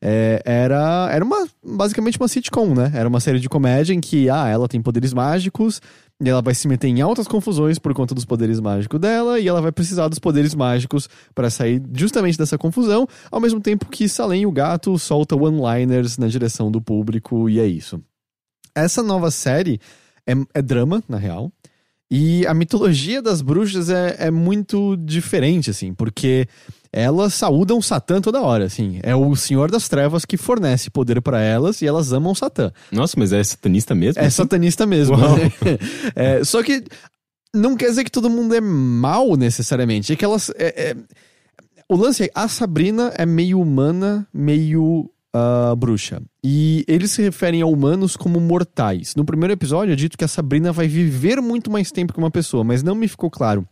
é, 0.00 0.40
era, 0.44 1.08
era 1.12 1.24
uma, 1.24 1.46
basicamente 1.64 2.18
uma 2.18 2.28
sitcom, 2.28 2.74
né? 2.74 2.92
Era 2.94 3.08
uma 3.08 3.20
série 3.20 3.40
de 3.40 3.48
comédia 3.48 3.92
em 3.92 4.00
que, 4.00 4.30
ah, 4.30 4.46
ela 4.48 4.68
tem 4.68 4.80
poderes 4.80 5.12
mágicos 5.12 5.80
e 6.20 6.28
ela 6.28 6.42
vai 6.42 6.54
se 6.54 6.66
meter 6.68 6.88
em 6.88 7.00
altas 7.00 7.28
confusões 7.28 7.78
por 7.78 7.92
conta 7.94 8.14
dos 8.14 8.24
poderes 8.24 8.60
mágicos 8.60 9.00
dela 9.00 9.38
e 9.38 9.48
ela 9.48 9.60
vai 9.60 9.72
precisar 9.72 10.08
dos 10.08 10.18
poderes 10.18 10.54
mágicos 10.54 11.08
para 11.34 11.50
sair 11.50 11.82
justamente 11.92 12.38
dessa 12.38 12.58
confusão, 12.58 13.06
ao 13.30 13.40
mesmo 13.40 13.60
tempo 13.60 13.86
que 13.86 14.08
Salem 14.08 14.46
o 14.46 14.52
gato 14.52 14.98
solta 14.98 15.36
one-liners 15.36 16.18
na 16.18 16.28
direção 16.28 16.70
do 16.70 16.80
público 16.80 17.48
e 17.48 17.60
é 17.60 17.66
isso. 17.66 18.00
Essa 18.74 19.02
nova 19.02 19.30
série 19.30 19.80
é, 20.26 20.34
é 20.54 20.62
drama, 20.62 21.02
na 21.08 21.16
real. 21.16 21.50
E 22.10 22.46
a 22.46 22.54
mitologia 22.54 23.20
das 23.20 23.42
bruxas 23.42 23.90
é, 23.90 24.16
é 24.18 24.30
muito 24.30 24.96
diferente, 24.96 25.70
assim, 25.70 25.92
porque 25.92 26.48
elas 26.90 27.34
saúdam 27.34 27.82
Satã 27.82 28.18
toda 28.20 28.40
hora, 28.40 28.64
assim. 28.64 28.98
É 29.02 29.14
o 29.14 29.36
Senhor 29.36 29.70
das 29.70 29.88
Trevas 29.90 30.24
que 30.24 30.38
fornece 30.38 30.88
poder 30.88 31.20
pra 31.20 31.40
elas 31.40 31.82
e 31.82 31.86
elas 31.86 32.12
amam 32.12 32.34
Satã. 32.34 32.72
Nossa, 32.90 33.14
mas 33.18 33.32
é 33.32 33.44
satanista 33.44 33.94
mesmo? 33.94 34.22
É 34.22 34.26
assim? 34.26 34.36
satanista 34.36 34.86
mesmo. 34.86 35.16
Né? 35.18 35.52
É, 36.16 36.42
só 36.44 36.62
que 36.62 36.82
não 37.54 37.76
quer 37.76 37.90
dizer 37.90 38.04
que 38.04 38.10
todo 38.10 38.30
mundo 38.30 38.54
é 38.54 38.60
mal 38.60 39.36
necessariamente. 39.36 40.12
É 40.12 40.16
que 40.16 40.24
elas. 40.24 40.50
é- 40.56 40.90
é- 40.92 40.96
O 41.90 41.96
lance 41.96 42.24
é 42.24 42.30
a 42.34 42.48
Sabrina 42.48 43.12
é 43.16 43.26
meio 43.26 43.60
humana, 43.60 44.26
meio 44.32 45.10
bruxa. 45.76 46.20
E 46.42 46.84
eles 46.88 47.10
se 47.10 47.22
referem 47.22 47.60
a 47.62 47.66
humanos 47.66 48.16
como 48.16 48.40
mortais. 48.40 49.14
No 49.16 49.24
primeiro 49.24 49.52
episódio 49.52 49.92
é 49.92 49.96
dito 49.96 50.16
que 50.18 50.24
a 50.24 50.28
Sabrina 50.28 50.72
vai 50.72 50.86
viver 50.88 51.40
muito 51.40 51.70
mais 51.70 51.90
tempo 51.90 52.12
que 52.12 52.18
uma 52.18 52.30
pessoa, 52.30 52.62
mas 52.64 52.82
não 52.82 52.94
me 52.94 53.08
ficou 53.08 53.30
claro 53.30 53.66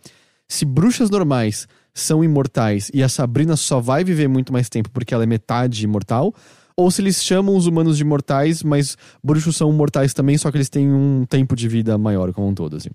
se 0.48 0.64
bruxas 0.64 1.10
normais 1.10 1.66
são 1.92 2.22
imortais 2.22 2.90
e 2.94 3.02
a 3.02 3.08
Sabrina 3.08 3.56
só 3.56 3.80
vai 3.80 4.04
viver 4.04 4.28
muito 4.28 4.52
mais 4.52 4.68
tempo 4.68 4.90
porque 4.90 5.12
ela 5.12 5.24
é 5.24 5.26
metade 5.26 5.82
imortal, 5.84 6.32
ou 6.76 6.90
se 6.90 7.00
eles 7.00 7.24
chamam 7.24 7.56
os 7.56 7.66
humanos 7.66 7.96
de 7.96 8.04
mortais, 8.04 8.62
mas 8.62 8.96
bruxos 9.24 9.56
são 9.56 9.72
mortais 9.72 10.12
também, 10.14 10.36
só 10.38 10.50
que 10.50 10.56
eles 10.58 10.68
têm 10.68 10.92
um 10.92 11.24
tempo 11.28 11.56
de 11.56 11.66
vida 11.68 11.96
maior 11.98 12.32
como 12.32 12.46
um 12.48 12.54
todo, 12.54 12.76
assim. 12.76 12.90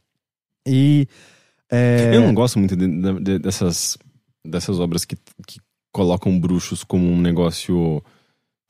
E. 0.67 1.07
é, 1.69 2.11
Eu 2.15 2.21
não 2.21 2.33
gosto 2.33 2.59
muito 2.59 2.75
de- 2.75 2.87
de- 2.87 3.19
de- 3.19 3.39
dessas, 3.39 3.97
dessas 4.45 4.79
obras 4.79 5.03
que, 5.03 5.15
que 5.47 5.59
colocam 5.91 6.39
bruxos 6.39 6.83
como 6.83 7.05
um 7.11 7.19
negócio. 7.19 8.01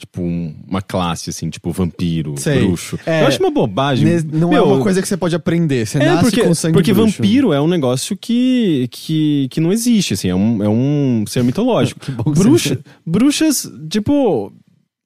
Tipo, 0.01 0.23
um- 0.23 0.55
uma 0.67 0.81
classe, 0.81 1.29
assim, 1.29 1.47
tipo 1.51 1.71
vampiro, 1.71 2.33
Sei. 2.35 2.65
bruxo. 2.65 2.97
É, 3.05 3.21
Eu 3.21 3.27
acho 3.27 3.39
uma 3.39 3.51
bobagem. 3.51 4.03
Ne- 4.03 4.23
Não 4.39 4.49
é 4.49 4.55
Meu, 4.55 4.65
uma 4.65 4.81
coisa 4.81 4.99
que 4.99 5.07
você 5.07 5.15
pode 5.15 5.35
aprender. 5.35 5.85
Você 5.85 5.99
É, 5.99 6.05
nasce 6.05 6.23
porque, 6.31 6.41
com 6.41 6.55
sangue 6.55 6.73
porque 6.73 6.91
bruxo. 6.91 7.17
vampiro 7.17 7.53
é 7.53 7.61
um 7.61 7.67
negócio 7.67 8.17
que, 8.17 8.87
que, 8.89 9.47
que 9.51 9.61
não 9.61 9.71
existe, 9.71 10.15
assim, 10.15 10.27
é 10.29 10.33
um, 10.35 10.63
é 10.63 10.67
um 10.67 11.23
ser 11.27 11.43
mitológico. 11.43 11.99
Bruxa, 12.33 12.79
bruxas, 13.05 13.71
tipo, 13.91 14.51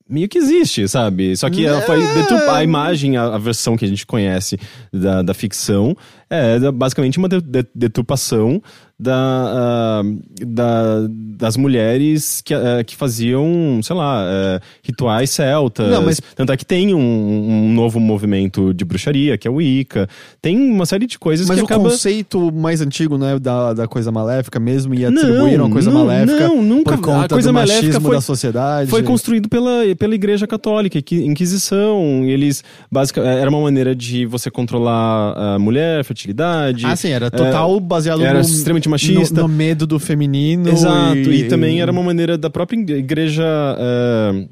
meio 0.08 0.30
que 0.30 0.38
existe, 0.38 0.88
sabe? 0.88 1.36
Só 1.36 1.50
que 1.50 1.66
ela 1.66 1.82
foi 1.82 2.02
É. 2.02 2.14
detur- 2.14 2.50
a 2.50 2.64
imagem, 2.64 3.18
a, 3.18 3.36
a 3.36 3.38
versão 3.38 3.76
que 3.76 3.84
a 3.84 3.88
gente 3.88 4.06
conhece 4.06 4.58
da, 4.94 5.22
da 5.24 5.34
ficção 5.34 5.94
é 6.30 6.60
da- 6.60 6.72
basicamente 6.72 7.18
uma 7.18 7.30
de- 7.30 7.42
de- 7.42 7.66
deturpação 7.74 8.62
da, 8.98 9.14
ah, 9.14 10.02
da- 10.42 11.06
das 11.38 11.58
mulheres 11.58 12.40
que, 12.42 12.54
ah, 12.54 12.82
que 12.86 12.96
faziam, 12.96 13.82
sei 13.84 13.94
lá, 13.94 14.24
eh, 14.26 14.60
rituais 14.82 15.30
celtas. 15.32 15.92
Não, 15.92 16.02
mas- 16.02 16.22
Tanto 16.34 16.54
é 16.54 16.58
que 16.58 16.66
tem 16.66 16.94
um, 16.94 17.00
um 17.00 17.74
novo 17.74 18.00
movimento 18.00 18.74
de 18.74 18.86
bruxaria, 18.86 19.38
que 19.38 19.48
é 19.48 19.52
o 19.52 19.56
Wicca. 19.56 20.08
Tem 20.42 20.58
uma 20.72 20.86
série 20.86 21.06
de 21.08 21.20
coisas 21.20 21.46
Mas 21.48 21.58
que 21.58 21.64
o 21.64 21.66
acaba... 21.66 21.90
conceito 21.90 22.52
mais 22.54 22.80
antigo, 22.80 23.18
né, 23.18 23.38
da, 23.38 23.74
da 23.74 23.86
coisa 23.88 24.12
maléfica 24.14 24.60
mesmo, 24.62 24.94
e 24.96 25.06
atribuíram 25.06 25.66
a 25.66 25.70
coisa 25.70 25.92
não, 25.92 26.06
maléfica 26.06 26.48
não, 26.48 26.64
nunca- 26.64 26.92
por 26.94 27.02
conta 27.02 27.26
a 27.26 27.30
coisa 27.30 27.50
do 27.50 27.54
maléfica 27.54 28.00
foi- 28.00 28.16
da 28.16 28.22
sociedade. 28.22 28.90
Foi 28.90 29.04
construído 29.04 29.50
pela, 29.50 29.82
pela 30.00 30.16
Igreja 30.16 30.48
Católica, 30.48 31.02
que- 31.02 31.26
Inquisição. 31.26 32.24
Eles, 32.26 32.64
basicamente, 32.90 33.38
era 33.40 33.50
uma 33.50 33.60
maneira 33.62 33.94
de 33.94 34.26
você 34.26 34.50
controlar 34.50 35.34
a 35.56 35.60
mulher, 35.60 36.06
a 36.16 36.18
fertilidade. 36.18 36.86
Ah, 36.86 36.96
sim, 36.96 37.10
era 37.10 37.30
total 37.30 37.80
baseado 37.80 38.24
era 38.24 38.36
no, 38.36 38.42
extremamente 38.42 38.90
machista. 38.90 39.42
no, 39.42 39.48
no 39.48 39.54
medo 39.54 39.86
do 39.86 40.00
feminino. 40.00 40.70
Exato. 40.70 41.18
E, 41.18 41.42
E, 41.42 41.48
também 41.48 41.82
era 41.82 41.92
uma 41.92 42.02
maneira 42.04 42.38
da 42.38 42.50
própria 42.50 42.78
igreja. 42.78 43.44
eh, 43.78 44.48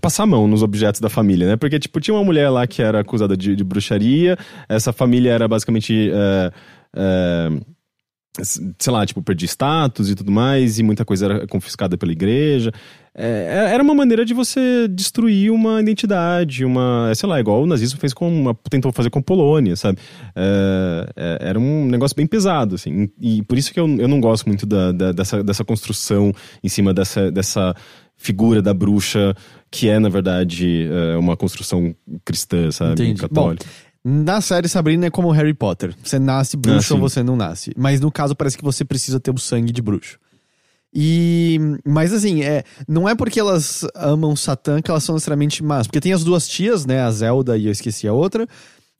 Passar 0.00 0.22
a 0.22 0.26
mão 0.26 0.48
nos 0.48 0.62
objetos 0.62 1.02
da 1.02 1.10
família, 1.10 1.46
né? 1.46 1.56
Porque, 1.56 1.78
tipo, 1.78 2.00
tinha 2.00 2.14
uma 2.14 2.24
mulher 2.24 2.48
lá 2.48 2.66
que 2.66 2.80
era 2.82 3.00
acusada 3.00 3.36
de, 3.36 3.54
de 3.54 3.62
bruxaria, 3.62 4.38
essa 4.68 4.90
família 4.92 5.30
era 5.32 5.46
basicamente. 5.46 6.10
eh, 6.12 6.50
sei 8.42 8.92
lá, 8.92 9.04
tipo, 9.04 9.20
perdia 9.22 9.46
status 9.46 10.08
e 10.08 10.14
tudo 10.14 10.32
mais, 10.32 10.78
e 10.78 10.82
muita 10.82 11.04
coisa 11.04 11.26
era 11.26 11.46
confiscada 11.46 11.98
pela 11.98 12.12
igreja. 12.12 12.72
É, 13.14 13.68
era 13.74 13.82
uma 13.82 13.94
maneira 13.94 14.24
de 14.24 14.32
você 14.32 14.88
destruir 14.88 15.50
uma 15.52 15.80
identidade, 15.82 16.64
uma, 16.64 17.12
sei 17.14 17.28
lá, 17.28 17.38
igual 17.38 17.62
o 17.62 17.66
nazismo 17.66 18.00
fez 18.00 18.14
com 18.14 18.26
uma, 18.26 18.54
tentou 18.70 18.90
fazer 18.90 19.10
com 19.10 19.18
a 19.18 19.22
Polônia, 19.22 19.76
sabe? 19.76 19.98
É, 20.34 21.06
é, 21.14 21.38
era 21.48 21.60
um 21.60 21.84
negócio 21.86 22.16
bem 22.16 22.26
pesado, 22.26 22.76
assim, 22.76 23.10
e 23.20 23.42
por 23.42 23.58
isso 23.58 23.70
que 23.72 23.78
eu, 23.78 23.86
eu 23.98 24.08
não 24.08 24.18
gosto 24.18 24.46
muito 24.46 24.64
da, 24.64 24.92
da- 24.92 25.12
dessa, 25.12 25.44
dessa 25.44 25.62
construção 25.64 26.32
em 26.64 26.68
cima 26.70 26.94
dessa, 26.94 27.30
dessa 27.30 27.74
figura 28.16 28.62
da 28.62 28.72
bruxa, 28.72 29.34
que 29.70 29.88
é, 29.90 29.98
na 29.98 30.08
verdade, 30.08 30.88
é, 30.90 31.16
uma 31.18 31.36
construção 31.36 31.94
cristã, 32.24 32.70
sabe? 32.70 32.92
Entendi. 32.92 33.20
Católica. 33.20 33.66
Na 34.04 34.40
série 34.40 34.68
Sabrina 34.68 35.06
é 35.06 35.10
como 35.10 35.30
Harry 35.30 35.54
Potter. 35.54 35.94
Você 36.02 36.18
nasce 36.18 36.56
bruxo 36.56 36.94
Ah, 36.94 36.96
ou 36.96 37.00
você 37.00 37.22
não 37.22 37.36
nasce. 37.36 37.72
Mas 37.76 38.00
no 38.00 38.10
caso 38.10 38.34
parece 38.34 38.58
que 38.58 38.64
você 38.64 38.84
precisa 38.84 39.20
ter 39.20 39.30
o 39.30 39.38
sangue 39.38 39.72
de 39.72 39.80
bruxo. 39.80 40.18
E. 40.92 41.58
Mas 41.84 42.12
assim, 42.12 42.42
é, 42.42 42.64
não 42.86 43.08
é 43.08 43.14
porque 43.14 43.40
elas 43.40 43.86
amam 43.94 44.36
Satã 44.36 44.82
que 44.82 44.90
elas 44.90 45.04
são 45.04 45.14
necessariamente 45.14 45.62
más. 45.62 45.86
Porque 45.86 46.00
tem 46.00 46.12
as 46.12 46.24
duas 46.24 46.48
tias, 46.48 46.84
né? 46.84 47.00
A 47.00 47.10
Zelda 47.10 47.56
e 47.56 47.66
eu 47.66 47.72
esqueci 47.72 48.08
a 48.08 48.12
outra. 48.12 48.46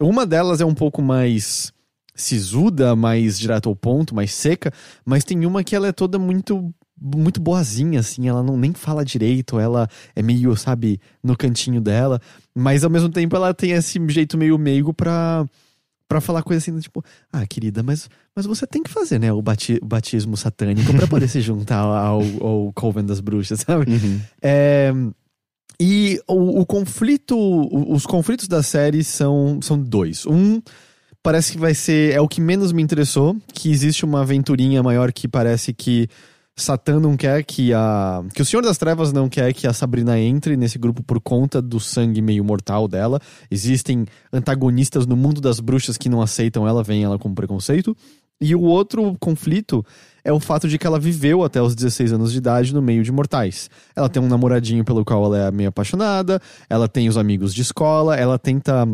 Uma 0.01 0.25
delas 0.25 0.61
é 0.61 0.65
um 0.65 0.75
pouco 0.75 1.03
mais 1.03 1.73
sisuda, 2.15 2.95
mais 2.95 3.39
direto 3.39 3.69
ao 3.69 3.77
ponto, 3.77 4.15
mais 4.15 4.33
seca. 4.33 4.73
Mas 5.05 5.25
tem 5.25 5.45
uma 5.45 5.65
que 5.65 5.75
ela 5.75 5.89
é 5.89 5.93
toda 5.93 6.19
muito. 6.19 6.73
Muito 7.03 7.41
boazinha, 7.41 8.01
assim, 8.01 8.29
ela 8.29 8.43
não 8.43 8.57
nem 8.57 8.73
fala 8.73 9.05
direito, 9.05 9.59
ela 9.59 9.89
é 10.15 10.23
meio, 10.23 10.57
sabe, 10.57 11.01
no 11.23 11.37
cantinho 11.37 11.81
dela, 11.81 12.21
mas 12.55 12.85
ao 12.85 12.91
mesmo 12.91 13.09
tempo 13.09 13.35
ela 13.35 13.53
tem 13.53 13.73
esse 13.73 13.99
jeito 14.09 14.39
meio 14.39 14.57
meigo 14.57 14.95
pra, 14.95 15.45
pra 16.07 16.21
falar 16.21 16.43
coisa 16.43 16.59
assim, 16.59 16.79
tipo, 16.79 17.05
ah, 17.33 17.47
querida, 17.47 17.83
mas, 17.83 18.09
mas 18.37 18.47
você 18.47 18.67
tem 18.67 18.83
que 18.83 18.91
fazer, 18.91 19.19
né, 19.19 19.33
o, 19.33 19.43
bati- 19.43 19.81
batismo 19.83 20.37
satânico 20.37 20.93
pra 20.95 21.07
poder 21.09 21.27
se 21.29 21.41
juntar 21.41 21.79
ao, 21.83 22.23
ao 22.41 22.73
Coven 22.73 23.05
das 23.05 23.21
Bruxas, 23.21 23.61
sabe? 23.61 23.91
Uhum. 23.91 24.21
É, 24.41 24.93
e 25.81 26.21
o, 26.29 26.61
o 26.61 26.67
conflito, 26.67 27.37
os 27.93 28.07
conflitos 28.07 28.47
da 28.47 28.63
série 28.63 29.03
são, 29.03 29.59
são 29.61 29.77
dois. 29.77 30.25
Um 30.27 30.63
parece 31.23 31.53
que 31.53 31.59
vai 31.59 31.75
ser, 31.75 32.13
é 32.15 32.21
o 32.21 32.29
que 32.29 32.41
menos 32.41 32.73
me 32.73 32.83
interessou, 32.83 33.37
que 33.53 33.71
existe 33.71 34.05
uma 34.05 34.21
aventurinha 34.21 34.83
maior 34.83 35.13
que 35.13 35.27
parece 35.27 35.73
que 35.73 36.09
Satã 36.63 37.01
não 37.01 37.17
quer 37.17 37.43
que 37.45 37.73
a. 37.75 38.25
que 38.35 38.41
o 38.41 38.45
Senhor 38.45 38.63
das 38.63 38.79
Trevas 38.79 39.13
não 39.13 39.29
quer 39.29 39.53
que 39.53 39.67
a 39.67 39.73
Sabrina 39.73 40.19
entre 40.19 40.57
nesse 40.57 40.79
grupo 40.79 41.03
por 41.03 41.21
conta 41.21 41.61
do 41.61 41.81
sangue 41.81 42.23
meio 42.23 42.45
mortal 42.45 42.89
dela. 42.89 43.21
Existem 43.51 44.07
antagonistas 44.33 45.07
no 45.07 45.17
mundo 45.17 45.41
das 45.41 45.61
bruxas 45.61 45.99
que 45.99 46.09
não 46.09 46.23
aceitam 46.23 46.67
ela, 46.67 46.83
veem 46.83 47.05
ela 47.05 47.19
com 47.19 47.35
preconceito. 47.35 47.97
E 48.41 48.55
o 48.57 48.63
outro 48.63 49.17
conflito 49.21 49.85
é 50.25 50.33
o 50.33 50.41
fato 50.41 50.69
de 50.69 50.77
que 50.77 50.87
ela 50.87 50.99
viveu 50.99 51.45
até 51.45 51.63
os 51.63 51.75
16 51.75 52.13
anos 52.13 52.33
de 52.33 52.39
idade 52.39 52.75
no 52.75 52.83
meio 52.83 53.05
de 53.05 53.13
mortais. 53.13 53.71
Ela 53.95 54.09
tem 54.09 54.23
um 54.23 54.29
namoradinho 54.29 54.85
pelo 54.85 55.05
qual 55.05 55.25
ela 55.27 55.49
é 55.49 55.51
meio 55.51 55.69
apaixonada, 55.69 56.41
ela 56.69 56.89
tem 56.89 57.09
os 57.09 57.17
amigos 57.17 57.55
de 57.55 57.63
escola, 57.63 58.17
ela 58.17 58.39
tenta 58.39 58.87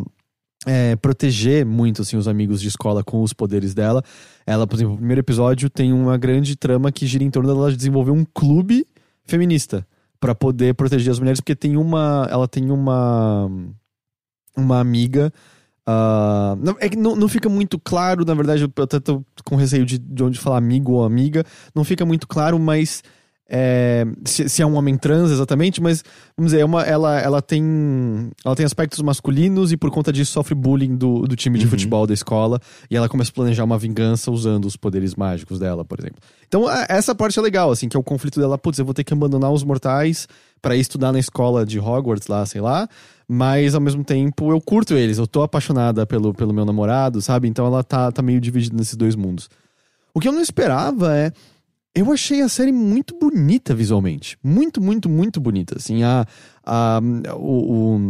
é, 0.66 0.96
proteger 0.96 1.64
muito 1.64 2.02
assim, 2.02 2.16
os 2.16 2.26
amigos 2.26 2.60
de 2.60 2.68
escola 2.68 3.04
com 3.04 3.22
os 3.22 3.32
poderes 3.32 3.74
dela. 3.74 4.02
Ela, 4.46 4.66
por 4.66 4.76
exemplo, 4.76 4.92
no 4.92 4.98
primeiro 4.98 5.20
episódio 5.20 5.70
tem 5.70 5.92
uma 5.92 6.16
grande 6.16 6.56
trama 6.56 6.90
que 6.90 7.06
gira 7.06 7.24
em 7.24 7.30
torno 7.30 7.48
dela 7.48 7.74
desenvolver 7.74 8.10
um 8.10 8.24
clube 8.24 8.86
feminista 9.24 9.86
pra 10.20 10.34
poder 10.34 10.74
proteger 10.74 11.12
as 11.12 11.18
mulheres, 11.18 11.40
porque 11.40 11.54
tem 11.54 11.76
uma. 11.76 12.26
Ela 12.30 12.48
tem 12.48 12.70
uma. 12.70 13.50
Uma 14.56 14.80
amiga. 14.80 15.32
ah, 15.86 16.56
não, 16.60 16.76
é 16.80 16.88
que 16.88 16.96
não, 16.96 17.14
não 17.14 17.28
fica 17.28 17.48
muito 17.48 17.78
claro, 17.78 18.24
na 18.24 18.34
verdade, 18.34 18.62
eu 18.62 18.82
até 18.82 18.98
tô 18.98 19.24
com 19.44 19.54
receio 19.54 19.86
de, 19.86 19.98
de 19.98 20.24
onde 20.24 20.38
falar 20.38 20.58
amigo 20.58 20.92
ou 20.94 21.04
amiga. 21.04 21.44
Não 21.74 21.84
fica 21.84 22.04
muito 22.04 22.26
claro, 22.26 22.58
mas. 22.58 23.02
É, 23.50 24.04
se, 24.26 24.46
se 24.48 24.60
é 24.60 24.66
um 24.66 24.74
homem 24.76 24.96
trans 24.96 25.30
exatamente, 25.30 25.80
mas 25.80 26.04
vamos 26.36 26.52
dizer, 26.52 26.62
é 26.62 26.64
uma, 26.64 26.82
ela, 26.82 27.18
ela 27.18 27.40
tem 27.40 28.30
ela 28.44 28.54
tem 28.54 28.66
aspectos 28.66 29.00
masculinos 29.00 29.72
e 29.72 29.76
por 29.76 29.90
conta 29.90 30.12
disso 30.12 30.32
sofre 30.32 30.54
bullying 30.54 30.96
do, 30.96 31.22
do 31.22 31.34
time 31.34 31.58
de 31.58 31.64
Uhum. 31.64 31.70
futebol 31.70 32.06
da 32.06 32.12
escola 32.12 32.60
e 32.90 32.96
ela 32.96 33.08
começa 33.08 33.30
a 33.30 33.34
planejar 33.34 33.64
uma 33.64 33.78
vingança 33.78 34.30
usando 34.30 34.66
os 34.66 34.76
poderes 34.76 35.14
mágicos 35.14 35.58
dela, 35.58 35.84
por 35.84 35.98
exemplo. 35.98 36.18
Então 36.46 36.66
a- 36.68 36.86
essa 36.88 37.14
parte 37.14 37.38
é 37.38 37.42
legal, 37.42 37.70
assim, 37.70 37.88
que 37.88 37.96
é 37.96 38.00
o 38.00 38.02
conflito 38.02 38.38
dela, 38.38 38.58
putz, 38.58 38.78
eu 38.78 38.84
vou 38.84 38.92
ter 38.94 39.02
que 39.04 39.12
abandonar 39.14 39.50
os 39.50 39.64
mortais 39.64 40.28
pra 40.60 40.76
ir 40.76 40.80
estudar 40.80 41.12
na 41.12 41.18
escola 41.18 41.64
de 41.64 41.78
Hogwarts 41.80 42.26
lá, 42.28 42.44
sei 42.44 42.60
lá, 42.60 42.86
mas 43.26 43.74
ao 43.74 43.80
mesmo 43.80 44.04
tempo 44.04 44.50
eu 44.52 44.60
curto 44.60 44.94
eles, 44.94 45.16
eu 45.18 45.26
tô 45.26 45.42
apaixonada 45.42 46.04
pelo, 46.04 46.34
pelo 46.34 46.52
meu 46.52 46.64
namorado, 46.66 47.22
sabe? 47.22 47.48
Então 47.48 47.64
ela 47.66 47.82
tá, 47.82 48.10
tá 48.12 48.20
meio 48.20 48.40
dividida 48.40 48.76
nesses 48.76 48.96
dois 48.96 49.14
mundos. 49.14 49.48
O 50.12 50.20
que 50.20 50.26
eu 50.28 50.32
não 50.32 50.40
esperava 50.42 51.14
é 51.16 51.32
eu 52.00 52.12
achei 52.12 52.40
a 52.42 52.48
série 52.48 52.72
muito 52.72 53.16
bonita 53.18 53.74
visualmente. 53.74 54.36
Muito, 54.42 54.80
muito, 54.80 55.08
muito 55.08 55.40
bonita. 55.40 55.76
Assim, 55.76 56.02
a. 56.02 56.26
a 56.64 57.00
o, 57.34 57.36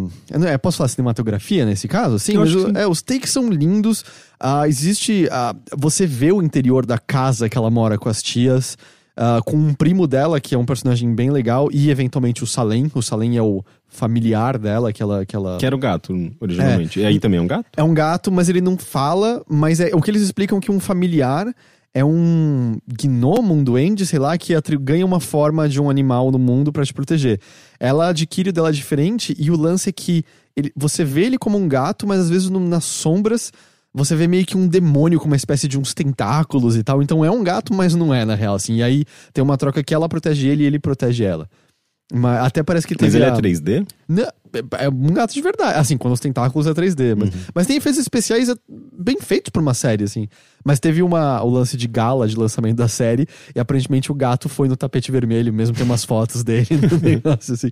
o- 0.06 0.10
eu 0.30 0.38
não- 0.38 0.48
é, 0.48 0.56
posso 0.58 0.78
falar 0.78 0.88
cinematografia 0.88 1.64
nesse 1.66 1.86
caso? 1.88 2.18
Sim, 2.18 2.38
mas 2.38 2.54
o- 2.54 2.76
é, 2.76 2.86
os 2.86 3.02
takes 3.02 3.30
são 3.30 3.48
lindos. 3.50 4.04
Ah, 4.38 4.66
existe. 4.68 5.28
ah, 5.30 5.54
você 5.76 6.06
vê 6.06 6.32
o 6.32 6.42
interior 6.42 6.84
da 6.86 6.98
casa 6.98 7.48
que 7.48 7.56
ela 7.58 7.70
mora 7.70 7.98
com 7.98 8.08
as 8.08 8.22
tias. 8.22 8.76
ah, 9.20 9.40
com 9.44 9.56
um 9.56 9.74
primo 9.74 10.06
dela, 10.06 10.40
que 10.40 10.54
é 10.54 10.58
um 10.58 10.64
personagem 10.64 11.12
bem 11.12 11.28
legal, 11.30 11.68
e 11.72 11.90
eventualmente 11.90 12.44
o 12.44 12.46
Salem. 12.46 12.88
O 12.94 13.02
Salem 13.02 13.36
é 13.36 13.42
o 13.42 13.64
familiar 13.88 14.56
dela, 14.58 14.92
que 14.92 15.02
ela. 15.02 15.26
Que 15.26 15.34
ela... 15.34 15.56
Que 15.58 15.66
era 15.66 15.74
o 15.74 15.78
gato, 15.78 16.14
originalmente. 16.38 17.00
E 17.00 17.04
aí 17.04 17.18
também 17.18 17.38
é 17.38 17.42
um 17.42 17.46
gato? 17.48 17.66
É 17.76 17.82
um 17.82 17.92
gato, 17.92 18.30
mas 18.30 18.48
ele 18.48 18.60
não 18.60 18.78
fala, 18.78 19.42
mas 19.48 19.80
é 19.80 19.90
o 19.92 20.00
que 20.00 20.08
eles 20.10 20.22
explicam 20.22 20.60
que 20.60 20.70
um 20.70 20.78
familiar 20.78 21.52
é 21.98 22.04
um 22.04 22.78
gnomo, 22.86 23.54
um 23.54 23.64
duende, 23.64 24.06
sei 24.06 24.18
lá, 24.18 24.36
que 24.38 24.54
ganha 24.80 25.04
uma 25.04 25.18
forma 25.20 25.68
de 25.68 25.80
um 25.80 25.90
animal 25.90 26.30
no 26.30 26.38
mundo 26.38 26.72
pra 26.72 26.84
te 26.84 26.94
proteger. 26.94 27.40
Ela 27.80 28.08
adquire 28.10 28.50
o 28.50 28.52
dela 28.52 28.72
diferente 28.72 29.34
e 29.38 29.50
o 29.50 29.56
lance 29.56 29.88
é 29.88 29.92
que 29.92 30.24
ele- 30.56 30.72
você 30.76 31.04
vê 31.04 31.22
ele 31.24 31.38
como 31.38 31.58
um 31.58 31.66
gato, 31.68 32.06
mas 32.06 32.20
às 32.20 32.30
vezes 32.30 32.48
no- 32.48 32.60
nas 32.60 32.84
sombras 32.84 33.52
você 33.92 34.14
vê 34.14 34.28
meio 34.28 34.46
que 34.46 34.56
um 34.56 34.68
demônio 34.68 35.18
com 35.18 35.26
uma 35.26 35.34
espécie 35.36 35.66
de 35.66 35.78
uns 35.78 35.92
tentáculos 35.94 36.76
e 36.76 36.82
tal. 36.84 37.02
Então 37.02 37.24
é 37.24 37.30
um 37.30 37.42
gato, 37.42 37.74
mas 37.74 37.94
não 37.96 38.14
é 38.14 38.24
na 38.24 38.34
real, 38.36 38.54
assim. 38.54 38.76
E 38.76 38.82
aí 38.82 39.04
tem 39.32 39.42
uma 39.42 39.56
troca 39.56 39.82
que 39.82 39.92
ela 39.94 40.08
protege 40.08 40.46
ele 40.46 40.62
e 40.62 40.66
ele 40.66 40.78
protege 40.78 41.24
ela. 41.24 41.48
Mas 42.12 42.38
até 42.46 42.62
parece 42.62 42.86
que 42.86 42.94
Mas 42.94 43.00
teve 43.12 43.18
ele 43.18 43.24
é 43.24 43.28
a- 43.28 43.36
3D? 43.36 43.84
não, 44.08 44.26
é- 44.52 44.84
é 44.86 44.88
um 44.88 45.12
gato 45.12 45.32
de 45.34 45.40
verdade. 45.40 45.78
Assim, 45.78 45.96
quando 45.96 46.14
os 46.14 46.20
tentáculos 46.20 46.66
é 46.66 46.72
3D. 46.72 47.14
Mas, 47.16 47.30
mas 47.54 47.66
tem 47.66 47.76
efeitos 47.76 48.00
especiais 48.00 48.48
é, 48.48 48.54
bem 48.98 49.18
feitos 49.20 49.50
pra 49.50 49.60
uma 49.62 49.74
série, 49.74 50.04
assim. 50.04 50.28
Mas 50.64 50.80
teve 50.80 51.02
uma, 51.02 51.42
o 51.42 51.48
lance 51.50 51.76
de 51.76 51.86
gala 51.88 52.26
de 52.28 52.36
lançamento 52.36 52.76
da 52.76 52.88
série. 52.88 53.26
E 53.54 53.60
aparentemente 53.60 54.10
o 54.10 54.14
gato 54.14 54.48
foi 54.48 54.68
no 54.68 54.76
tapete 54.76 55.10
vermelho 55.12 55.52
mesmo. 55.52 55.74
Tem 55.76 55.84
umas 55.84 56.04
fotos 56.04 56.42
dele 56.44 56.68
no 56.70 56.98
negócio, 57.00 57.54
assim. 57.54 57.70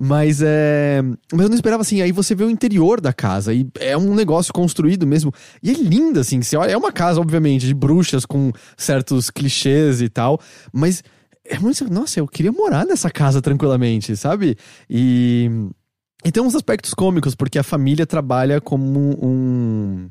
Mas 0.00 0.40
é. 0.42 1.02
Mas 1.32 1.42
eu 1.42 1.48
não 1.48 1.56
esperava 1.56 1.80
assim. 1.82 2.00
Aí 2.00 2.12
você 2.12 2.32
vê 2.34 2.44
o 2.44 2.50
interior 2.50 3.00
da 3.00 3.12
casa. 3.12 3.52
E 3.52 3.66
é 3.80 3.96
um 3.96 4.14
negócio 4.14 4.52
construído 4.52 5.04
mesmo. 5.04 5.32
E 5.60 5.70
é 5.70 5.74
lindo, 5.74 6.20
assim. 6.20 6.40
Você 6.40 6.56
olha, 6.56 6.70
é 6.70 6.76
uma 6.76 6.92
casa, 6.92 7.20
obviamente, 7.20 7.66
de 7.66 7.74
bruxas 7.74 8.24
com 8.24 8.52
certos 8.76 9.28
clichês 9.28 10.00
e 10.00 10.08
tal. 10.08 10.38
Mas 10.72 11.02
é 11.44 11.58
muito. 11.58 11.92
Nossa, 11.92 12.20
eu 12.20 12.28
queria 12.28 12.52
morar 12.52 12.86
nessa 12.86 13.10
casa 13.10 13.42
tranquilamente, 13.42 14.16
sabe? 14.16 14.56
E. 14.88 15.50
E 16.24 16.32
tem 16.32 16.42
uns 16.42 16.54
aspectos 16.54 16.92
cômicos, 16.94 17.34
porque 17.34 17.58
a 17.58 17.62
família 17.62 18.06
trabalha 18.06 18.60
como 18.60 19.18
um. 19.24 20.08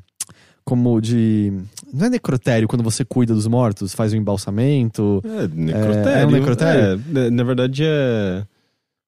Como 0.64 1.00
de. 1.00 1.52
Não 1.92 2.06
é 2.06 2.10
necrotério 2.10 2.68
quando 2.68 2.82
você 2.82 3.04
cuida 3.04 3.34
dos 3.34 3.46
mortos, 3.46 3.94
faz 3.94 4.12
o 4.12 4.16
embalsamento. 4.16 5.22
É, 5.24 5.48
necrotério. 5.48 6.10
É 6.22 6.26
um 6.26 6.30
necrotério? 6.30 7.02
É, 7.16 7.30
na 7.30 7.44
verdade 7.44 7.82
é. 7.86 8.44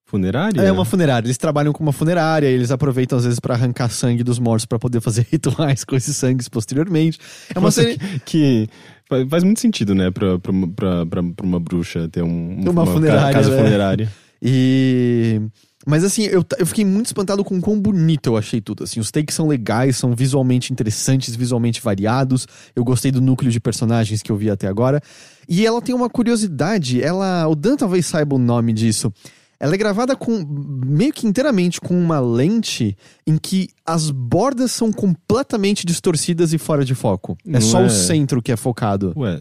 Funerária? 0.07 0.61
É 0.61 0.73
uma 0.73 0.85
funerária. 0.85 1.27
Eles 1.27 1.39
trabalham 1.39 1.73
com 1.73 1.83
uma 1.85 1.93
funerária, 1.93 2.49
eles 2.49 2.73
aproveitam 2.73 3.17
às 3.17 3.25
vezes 3.25 3.39
pra 3.39 3.55
arrancar 3.55 3.89
sangue 3.91 4.25
dos 4.25 4.41
mortos 4.41 4.67
pra 4.67 4.77
poder 4.79 5.01
fazer 5.01 5.25
rituais 5.31 5.85
com 5.85 5.95
esses 5.95 6.17
sangues 6.17 6.49
posteriormente. 6.49 7.19
É 7.55 7.59
uma 7.59 7.67
Nossa, 7.69 7.83
série. 7.83 7.97
que, 8.25 8.69
que 9.09 9.27
faz 9.29 9.45
muito 9.45 9.61
sentido, 9.61 9.95
né, 9.95 10.11
pra, 10.11 10.37
pra, 10.39 10.53
pra, 10.75 11.07
pra, 11.07 11.23
uma 11.45 11.61
bruxa 11.61 12.09
ter 12.09 12.23
um, 12.25 12.61
Uma 12.69 12.85
ca- 12.87 12.93
funerária, 12.93 13.33
casa 13.35 13.51
né? 13.55 13.57
funerária. 13.63 14.13
E. 14.43 15.41
Mas 15.87 16.05
assim, 16.05 16.25
eu, 16.25 16.45
eu 16.59 16.67
fiquei 16.67 16.85
muito 16.85 17.07
espantado 17.07 17.43
com 17.43 17.57
o 17.57 17.61
quão 17.61 17.81
bonito 17.81 18.29
eu 18.29 18.37
achei 18.37 18.61
tudo. 18.61 18.85
Assim, 18.85 19.01
os 19.01 19.11
takes 19.11 19.35
são 19.35 19.49
legais, 19.49 19.97
são 19.97 20.15
visualmente 20.15 20.73
interessantes, 20.73 21.35
visualmente 21.35 21.81
variados. 21.81 22.47
Eu 22.77 22.85
gostei 22.85 23.11
do 23.11 23.21
núcleo 23.21 23.51
de 23.51 23.59
personagens 23.59 24.23
que 24.23 24.31
eu 24.31 24.37
vi 24.37 24.51
até 24.51 24.67
agora. 24.67 25.01
E 25.49 25.67
ela 25.67 25.81
tem 25.81 25.95
uma 25.95 26.11
curiosidade, 26.11 27.03
ela. 27.03 27.47
O 27.49 27.55
Dan 27.55 27.77
talvez 27.77 28.05
saiba 28.07 28.35
o 28.37 28.39
nome 28.39 28.73
disso. 28.73 29.13
Ela 29.59 29.75
é 29.75 29.79
gravada 29.79 30.17
com 30.17 30.43
meio 30.87 31.13
que 31.13 31.27
inteiramente 31.27 31.81
com 31.83 31.95
uma 31.95 32.19
lente 32.19 32.97
em 33.27 33.37
que 33.37 33.69
as 33.85 34.11
bordas 34.11 34.73
são 34.73 34.91
completamente 34.91 35.87
distorcidas 35.87 36.55
e 36.55 36.59
fora 36.59 36.83
de 36.83 36.95
foco. 36.95 37.37
É 37.47 37.61
só 37.61 37.81
é- 37.83 37.87
o 37.87 37.91
centro 37.91 38.41
que 38.41 38.51
é 38.51 38.57
focado. 38.57 39.13
Ué, 39.17 39.39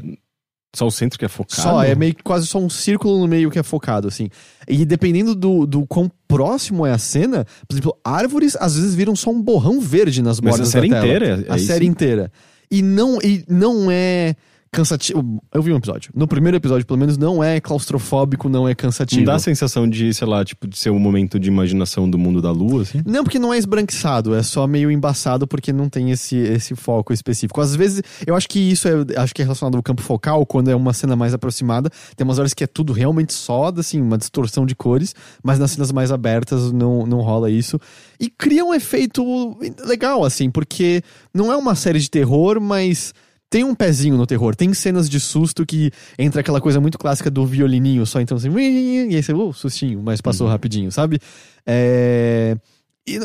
só 0.76 0.86
o 0.86 0.92
centro 0.92 1.18
que 1.18 1.26
é 1.26 1.28
focado? 1.28 1.62
Só, 1.62 1.84
é 1.84 1.96
meio 1.96 2.14
que 2.14 2.24
quase 2.24 2.46
só 2.48 2.60
um 2.60 2.70
círculo 2.70 3.18
no 3.20 3.28
meio 3.28 3.50
que 3.50 3.58
é 3.60 3.64
focado, 3.64 4.08
assim. 4.08 4.30
E 4.68 4.86
dependendo 4.86 5.34
do, 5.34 5.66
do 5.66 5.86
quão 5.88 6.10
próximo 6.28 6.86
é 6.86 6.92
a 6.92 6.98
cena, 6.98 7.46
por 7.68 7.74
exemplo, 7.74 7.98
árvores 8.04 8.56
às 8.60 8.76
vezes 8.76 8.94
viram 8.94 9.16
só 9.16 9.32
um 9.32 9.42
borrão 9.42 9.80
verde 9.82 10.22
nas 10.22 10.40
Mas 10.40 10.52
bordas 10.52 10.70
a 10.70 10.72
série 10.72 10.90
da 10.90 11.02
tela. 11.02 11.08
inteira 11.16 11.26
é- 11.48 11.50
é 11.50 11.54
a 11.54 11.58
isso? 11.58 11.66
série 11.68 11.86
inteira. 11.86 12.32
E 12.72 12.82
não, 12.84 13.20
e 13.22 13.44
não 13.50 13.90
é 13.90 14.36
cansativo. 14.72 15.42
Eu 15.54 15.62
vi 15.62 15.74
um 15.74 15.78
episódio. 15.78 16.12
No 16.16 16.28
primeiro 16.28 16.58
episódio, 16.58 16.86
pelo 16.86 17.00
menos, 17.00 17.18
não 17.18 17.44
é 17.44 17.60
claustrofóbico, 17.60 18.48
não 18.48 18.68
é 18.68 18.76
cansativo. 18.76 19.22
Não 19.22 19.26
dá 19.26 19.36
a 19.36 19.40
sensação 19.40 19.90
de, 19.90 20.14
sei 20.14 20.28
lá, 20.28 20.44
tipo, 20.46 20.68
de 20.68 20.78
ser 20.78 20.90
um 20.92 21.00
momento 21.00 21.40
de 21.40 21.48
imaginação 21.48 22.10
do 22.10 22.18
mundo 22.18 22.42
da 22.42 22.52
lua, 22.52 22.84
assim? 22.84 23.02
Não, 23.06 23.24
porque 23.24 23.40
não 23.40 23.54
é 23.54 23.58
esbranquiçado, 23.58 24.36
é 24.36 24.44
só 24.44 24.68
meio 24.68 24.92
embaçado 24.92 25.48
porque 25.48 25.74
não 25.74 25.90
tem 25.90 26.12
esse, 26.12 26.36
esse 26.36 26.76
foco 26.76 27.14
específico. 27.14 27.60
Às 27.62 27.76
vezes, 27.76 28.02
eu 28.26 28.36
acho 28.36 28.48
que 28.48 28.60
isso 28.60 28.88
é, 28.88 29.22
acho 29.22 29.34
que 29.34 29.42
é 29.42 29.46
relacionado 29.46 29.76
ao 29.76 29.84
campo 29.84 30.02
focal, 30.02 30.46
quando 30.46 30.70
é 30.70 30.76
uma 30.76 30.94
cena 30.94 31.16
mais 31.16 31.34
aproximada. 31.34 31.90
Tem 32.16 32.26
umas 32.26 32.40
horas 32.40 32.54
que 32.54 32.64
é 32.64 32.68
tudo 32.68 32.94
realmente 32.94 33.34
só, 33.34 33.74
assim, 33.76 34.02
uma 34.02 34.18
distorção 34.18 34.66
de 34.66 34.76
cores, 34.76 35.16
mas 35.44 35.58
nas 35.60 35.72
cenas 35.72 35.92
mais 35.92 36.12
abertas 36.12 36.72
não, 36.72 37.06
não 37.06 37.22
rola 37.22 37.50
isso. 37.50 37.80
E 38.20 38.30
cria 38.30 38.64
um 38.64 38.74
efeito 38.74 39.58
legal, 39.86 40.24
assim, 40.24 40.50
porque 40.50 41.02
não 41.34 41.52
é 41.52 41.58
uma 41.58 41.76
série 41.76 42.00
de 42.00 42.10
terror, 42.10 42.60
mas 42.60 43.14
tem 43.50 43.64
um 43.64 43.74
pezinho 43.74 44.16
no 44.16 44.28
terror. 44.28 44.56
Tem 44.56 44.74
cenas 44.74 45.10
de 45.10 45.20
susto 45.20 45.66
que 45.66 45.92
entra 46.18 46.42
aquela 46.42 46.62
coisa 46.62 46.80
muito 46.80 46.98
clássica 47.00 47.32
do 47.32 47.46
violininho, 47.46 48.06
só 48.06 48.22
então 48.22 48.38
assim, 48.38 48.50
e 48.58 49.16
aí 49.16 49.24
você, 49.24 49.34
uh, 49.34 49.52
sustinho, 49.54 50.02
mas 50.04 50.22
passou 50.22 50.48
rapidinho, 50.48 50.92
sabe? 50.92 51.20
É... 51.66 52.56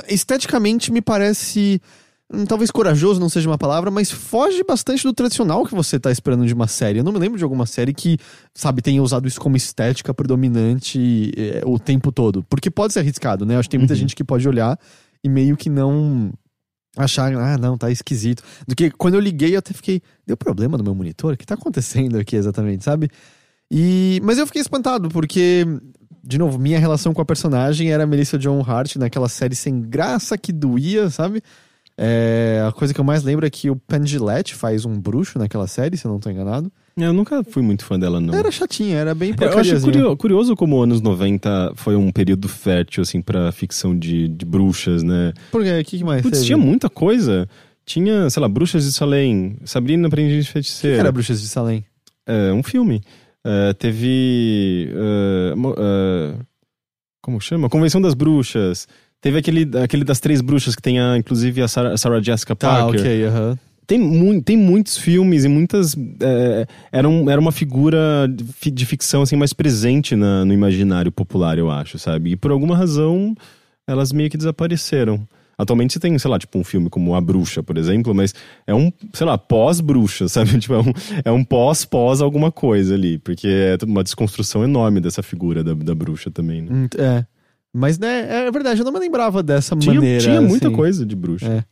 esteticamente 0.08 0.90
me 0.92 1.00
parece. 1.02 1.80
hum, 2.32 2.46
Talvez 2.46 2.70
corajoso 2.70 3.20
não 3.20 3.28
seja 3.28 3.48
uma 3.48 3.58
palavra, 3.58 3.90
mas 3.90 4.10
foge 4.10 4.62
bastante 4.64 5.02
do 5.02 5.12
tradicional 5.12 5.64
que 5.66 5.74
você 5.74 5.98
tá 6.00 6.10
esperando 6.10 6.46
de 6.46 6.54
uma 6.54 6.66
série. 6.66 6.98
Eu 7.00 7.04
não 7.04 7.12
me 7.12 7.18
lembro 7.18 7.36
de 7.38 7.44
alguma 7.44 7.66
série 7.66 7.92
que, 7.92 8.18
sabe, 8.54 8.80
tenha 8.82 9.02
usado 9.02 9.28
isso 9.28 9.40
como 9.40 9.56
estética 9.56 10.14
predominante 10.14 11.32
é, 11.36 11.62
o 11.66 11.78
tempo 11.78 12.10
todo. 12.10 12.42
Porque 12.48 12.70
pode 12.70 12.92
ser 12.92 13.00
arriscado, 13.00 13.44
né? 13.44 13.56
Acho 13.58 13.68
que 13.68 13.72
tem 13.72 13.78
muita 13.80 13.94
Uhum. 13.94 14.00
gente 14.00 14.16
que 14.16 14.24
pode 14.24 14.48
olhar 14.48 14.78
e 15.22 15.28
meio 15.28 15.56
que 15.56 15.68
não 15.70 16.32
achar, 16.96 17.34
ah, 17.34 17.58
não, 17.58 17.76
tá 17.76 17.90
esquisito. 17.90 18.42
Do 18.66 18.74
que 18.74 18.90
quando 18.90 19.14
eu 19.14 19.20
liguei, 19.20 19.54
eu 19.54 19.58
até 19.58 19.72
fiquei, 19.72 20.00
deu 20.26 20.36
problema 20.36 20.78
no 20.78 20.84
meu 20.84 20.94
monitor? 20.94 21.34
O 21.34 21.36
que 21.36 21.46
tá 21.46 21.54
acontecendo 21.54 22.18
aqui 22.18 22.36
exatamente, 22.36 22.84
sabe? 22.84 23.08
E, 23.70 24.20
mas 24.22 24.38
eu 24.38 24.46
fiquei 24.46 24.62
espantado, 24.62 25.08
porque, 25.08 25.66
de 26.22 26.38
novo, 26.38 26.58
minha 26.58 26.78
relação 26.78 27.12
com 27.12 27.20
a 27.20 27.24
personagem 27.24 27.90
era 27.90 28.04
a 28.04 28.06
Melissa 28.06 28.38
John 28.38 28.62
Hart 28.62 28.96
naquela 28.96 29.28
série 29.28 29.54
sem 29.54 29.80
graça 29.80 30.38
que 30.38 30.52
doía, 30.52 31.10
sabe? 31.10 31.42
É, 31.96 32.64
a 32.66 32.72
coisa 32.72 32.92
que 32.92 33.00
eu 33.00 33.04
mais 33.04 33.22
lembro 33.22 33.46
é 33.46 33.50
que 33.50 33.70
o 33.70 33.76
Penn 33.76 34.04
Jillette 34.04 34.54
faz 34.54 34.84
um 34.84 34.98
bruxo 34.98 35.38
naquela 35.38 35.66
série, 35.66 35.96
se 35.96 36.04
eu 36.04 36.10
não 36.10 36.18
tô 36.18 36.30
enganado. 36.30 36.70
Eu 36.96 37.12
nunca 37.12 37.42
fui 37.42 37.60
muito 37.62 37.84
fã 37.84 37.98
dela, 37.98 38.20
não. 38.20 38.32
Era 38.34 38.50
chatinha, 38.52 38.96
era 38.96 39.14
bem 39.14 39.30
Eu 39.30 39.34
acho 39.34 39.40
porcariazinha. 39.54 39.92
curio- 39.92 40.16
curioso 40.16 40.54
como 40.54 40.80
anos 40.80 41.00
90 41.00 41.72
foi 41.74 41.96
um 41.96 42.12
período 42.12 42.48
fértil, 42.48 43.02
assim, 43.02 43.20
pra 43.20 43.50
ficção 43.50 43.98
de, 43.98 44.28
de 44.28 44.44
bruxas, 44.44 45.02
né? 45.02 45.32
Por 45.50 45.62
quê? 45.64 45.80
O 45.80 45.84
que, 45.84 45.98
que 45.98 46.04
mais 46.04 46.22
Putz, 46.22 46.38
teve? 46.38 46.46
tinha 46.46 46.58
muita 46.58 46.88
coisa. 46.88 47.48
Tinha, 47.84 48.30
sei 48.30 48.40
lá, 48.40 48.48
Bruxas 48.48 48.84
de 48.84 48.92
Salem, 48.92 49.56
Sabrina 49.64 50.06
Aprendiz 50.08 50.46
de 50.46 50.58
O 50.58 50.62
que 50.80 50.86
era 50.86 51.12
Bruxas 51.12 51.42
de 51.42 51.48
Salem? 51.48 51.84
É, 52.26 52.52
um 52.52 52.62
filme. 52.62 53.02
É, 53.44 53.72
teve. 53.74 54.88
é, 54.94 55.54
mo- 55.54 55.74
é, 55.76 56.34
como 57.20 57.40
chama? 57.40 57.68
Convenção 57.68 58.00
das 58.00 58.14
Bruxas. 58.14 58.86
Teve 59.20 59.38
aquele, 59.38 59.68
aquele 59.82 60.04
das 60.04 60.20
três 60.20 60.40
bruxas 60.40 60.74
que 60.76 60.82
tem, 60.82 61.00
a, 61.00 61.16
inclusive, 61.18 61.60
a 61.62 61.68
Sarah, 61.68 61.96
Sarah 61.96 62.20
Jessica 62.22 62.54
Tá, 62.54 62.68
Parker. 62.84 63.00
ok, 63.00 63.24
aham. 63.26 63.58
Tem, 63.86 63.98
mu 63.98 64.40
tem 64.42 64.56
muitos 64.56 64.96
filmes 64.96 65.44
e 65.44 65.48
muitas. 65.48 65.94
É, 66.20 66.66
era, 66.92 67.08
um- 67.08 67.28
era 67.28 67.40
uma 67.40 67.52
figura 67.52 68.26
de 68.32 68.44
fi- 68.44 68.70
de 68.70 68.86
ficção 68.86 69.22
assim, 69.22 69.36
mais 69.36 69.52
presente 69.52 70.16
na- 70.16 70.44
no 70.44 70.52
imaginário 70.52 71.12
popular, 71.12 71.58
eu 71.58 71.70
acho, 71.70 71.98
sabe? 71.98 72.30
E 72.30 72.36
por 72.36 72.50
alguma 72.50 72.76
razão 72.76 73.34
elas 73.86 74.12
meio 74.12 74.30
que 74.30 74.36
desapareceram. 74.38 75.26
Atualmente 75.56 75.92
você 75.92 76.00
tem, 76.00 76.18
sei 76.18 76.28
lá, 76.30 76.36
tipo 76.38 76.58
um 76.58 76.64
filme 76.64 76.90
como 76.90 77.14
A 77.14 77.20
Bruxa, 77.20 77.62
por 77.62 77.78
exemplo, 77.78 78.12
mas 78.14 78.34
é 78.66 78.74
um, 78.74 78.90
sei 79.12 79.26
lá, 79.26 79.38
pós-bruxa, 79.38 80.26
sabe? 80.28 80.58
Tipo, 80.58 80.74
é 80.74 80.78
um, 80.80 80.92
é 81.26 81.30
um 81.32 81.44
pós-pós 81.44 82.20
alguma 82.20 82.50
coisa 82.50 82.94
ali, 82.94 83.18
porque 83.18 83.46
é 83.46 83.76
uma 83.84 84.02
desconstrução 84.02 84.64
enorme 84.64 85.00
dessa 85.00 85.22
figura 85.22 85.62
da, 85.62 85.72
da 85.74 85.94
bruxa 85.94 86.30
também, 86.30 86.62
né? 86.62 86.68
Hum, 86.72 86.88
É. 86.98 87.24
Mas, 87.76 87.98
né, 87.98 88.46
é 88.46 88.50
verdade, 88.52 88.80
eu 88.80 88.84
não 88.84 88.92
me 88.92 89.00
lembrava 89.00 89.42
dessa 89.42 89.74
Tinha, 89.76 89.94
maneira. 89.96 90.20
tinha 90.22 90.40
muita 90.40 90.68
assim. 90.68 90.76
coisa 90.76 91.04
de 91.04 91.16
bruxa. 91.16 91.46
É. 91.46 91.64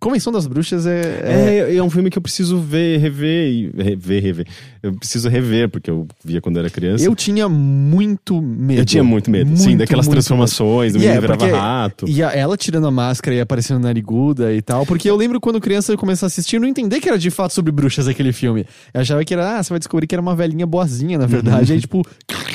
Convenção 0.00 0.32
das 0.32 0.46
Bruxas 0.46 0.86
é. 0.86 1.00
é- 1.24 1.72
É, 1.72 1.76
é 1.76 1.82
um 1.82 1.90
filme 1.90 2.08
que 2.10 2.16
eu 2.18 2.22
preciso 2.22 2.58
ver, 2.60 2.98
rever 2.98 3.50
e 3.50 3.70
rever, 3.82 4.22
rever. 4.22 4.46
Eu 4.82 4.92
preciso 4.94 5.28
rever, 5.28 5.68
porque 5.68 5.90
eu 5.90 6.06
via 6.24 6.40
quando 6.40 6.58
era 6.58 6.70
criança. 6.70 7.04
Eu 7.04 7.14
tinha 7.16 7.48
muito 7.48 8.40
medo. 8.40 8.80
Eu 8.80 8.84
tinha 8.84 9.02
muito 9.04 9.30
medo, 9.30 9.56
sim, 9.56 9.68
Muito, 9.68 9.78
daquelas 9.78 10.06
muito 10.06 10.14
transformações, 10.16 10.94
o 10.94 10.98
E 10.98 11.00
é, 11.00 11.08
menino 11.08 11.20
virava 11.20 11.38
porque- 11.38 11.52
rato. 11.54 12.08
E 12.08 12.22
a- 12.22 12.32
ela 12.32 12.56
tirando 12.56 12.86
a 12.86 12.90
máscara 12.90 13.36
e 13.36 13.40
aparecendo 13.40 13.80
nariguda 13.80 14.52
e 14.54 14.62
tal. 14.62 14.86
Porque 14.86 15.10
eu 15.10 15.16
lembro 15.16 15.40
quando 15.40 15.60
criança 15.60 15.92
eu 15.92 15.98
comecei 15.98 16.26
a 16.26 16.28
assistir, 16.28 16.56
eu 16.56 16.60
não 16.60 16.68
entendi 16.68 17.00
que 17.00 17.08
era 17.08 17.18
de 17.18 17.30
fato 17.30 17.52
sobre 17.52 17.72
bruxas 17.72 18.06
aquele 18.08 18.32
filme. 18.32 18.64
Eu 18.94 19.00
achava 19.00 19.24
que 19.24 19.34
era, 19.34 19.58
ah, 19.58 19.62
você 19.62 19.70
vai 19.70 19.78
descobrir 19.78 20.06
que 20.06 20.14
era 20.14 20.22
uma 20.22 20.34
velhinha 20.36 20.66
boazinha, 20.66 21.18
na 21.18 21.26
verdade. 21.26 21.72
Aí, 21.72 21.80
tipo, 21.80 22.02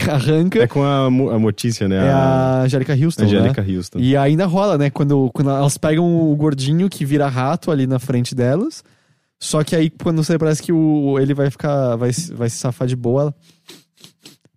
arranca. 0.09 0.63
É 0.63 0.67
com 0.67 0.83
a, 0.83 1.05
a 1.05 1.09
Mortícia, 1.39 1.87
né? 1.87 2.07
É 2.07 2.09
a 2.09 2.61
Angélica 2.63 2.93
Houston. 2.93 3.23
Angélica 3.23 3.61
né? 3.61 3.75
Houston. 3.75 3.99
E 3.99 4.15
ainda 4.17 4.45
rola, 4.45 4.77
né? 4.77 4.89
Quando, 4.89 5.29
quando 5.33 5.49
elas 5.49 5.77
pegam 5.77 6.05
o 6.31 6.35
gordinho 6.35 6.89
que 6.89 7.05
vira 7.05 7.27
rato 7.27 7.71
ali 7.71 7.87
na 7.87 7.99
frente 7.99 8.33
delas. 8.35 8.83
Só 9.43 9.61
que 9.63 9.75
aí, 9.75 9.89
quando 9.89 10.23
você 10.23 10.37
parece 10.37 10.61
que 10.63 10.71
o, 10.71 11.19
ele 11.19 11.33
vai 11.33 11.51
ficar. 11.51 11.97
Vai, 11.97 12.13
se- 12.13 12.33
vai 12.33 12.49
se 12.49 12.57
safar 12.57 12.87
de 12.87 12.95
boa. 12.95 13.35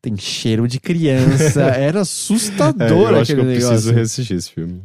Tem 0.00 0.16
cheiro 0.16 0.68
de 0.68 0.78
criança. 0.78 1.60
Era 1.74 1.98
É, 1.98 2.02
assustador 2.02 3.10
eu 3.12 3.18
acho 3.20 3.34
que 3.34 3.40
eu 3.40 3.44
negócio. 3.44 3.68
preciso 3.70 3.92
reassistir 3.92 4.36
esse 4.36 4.50
filme. 4.52 4.82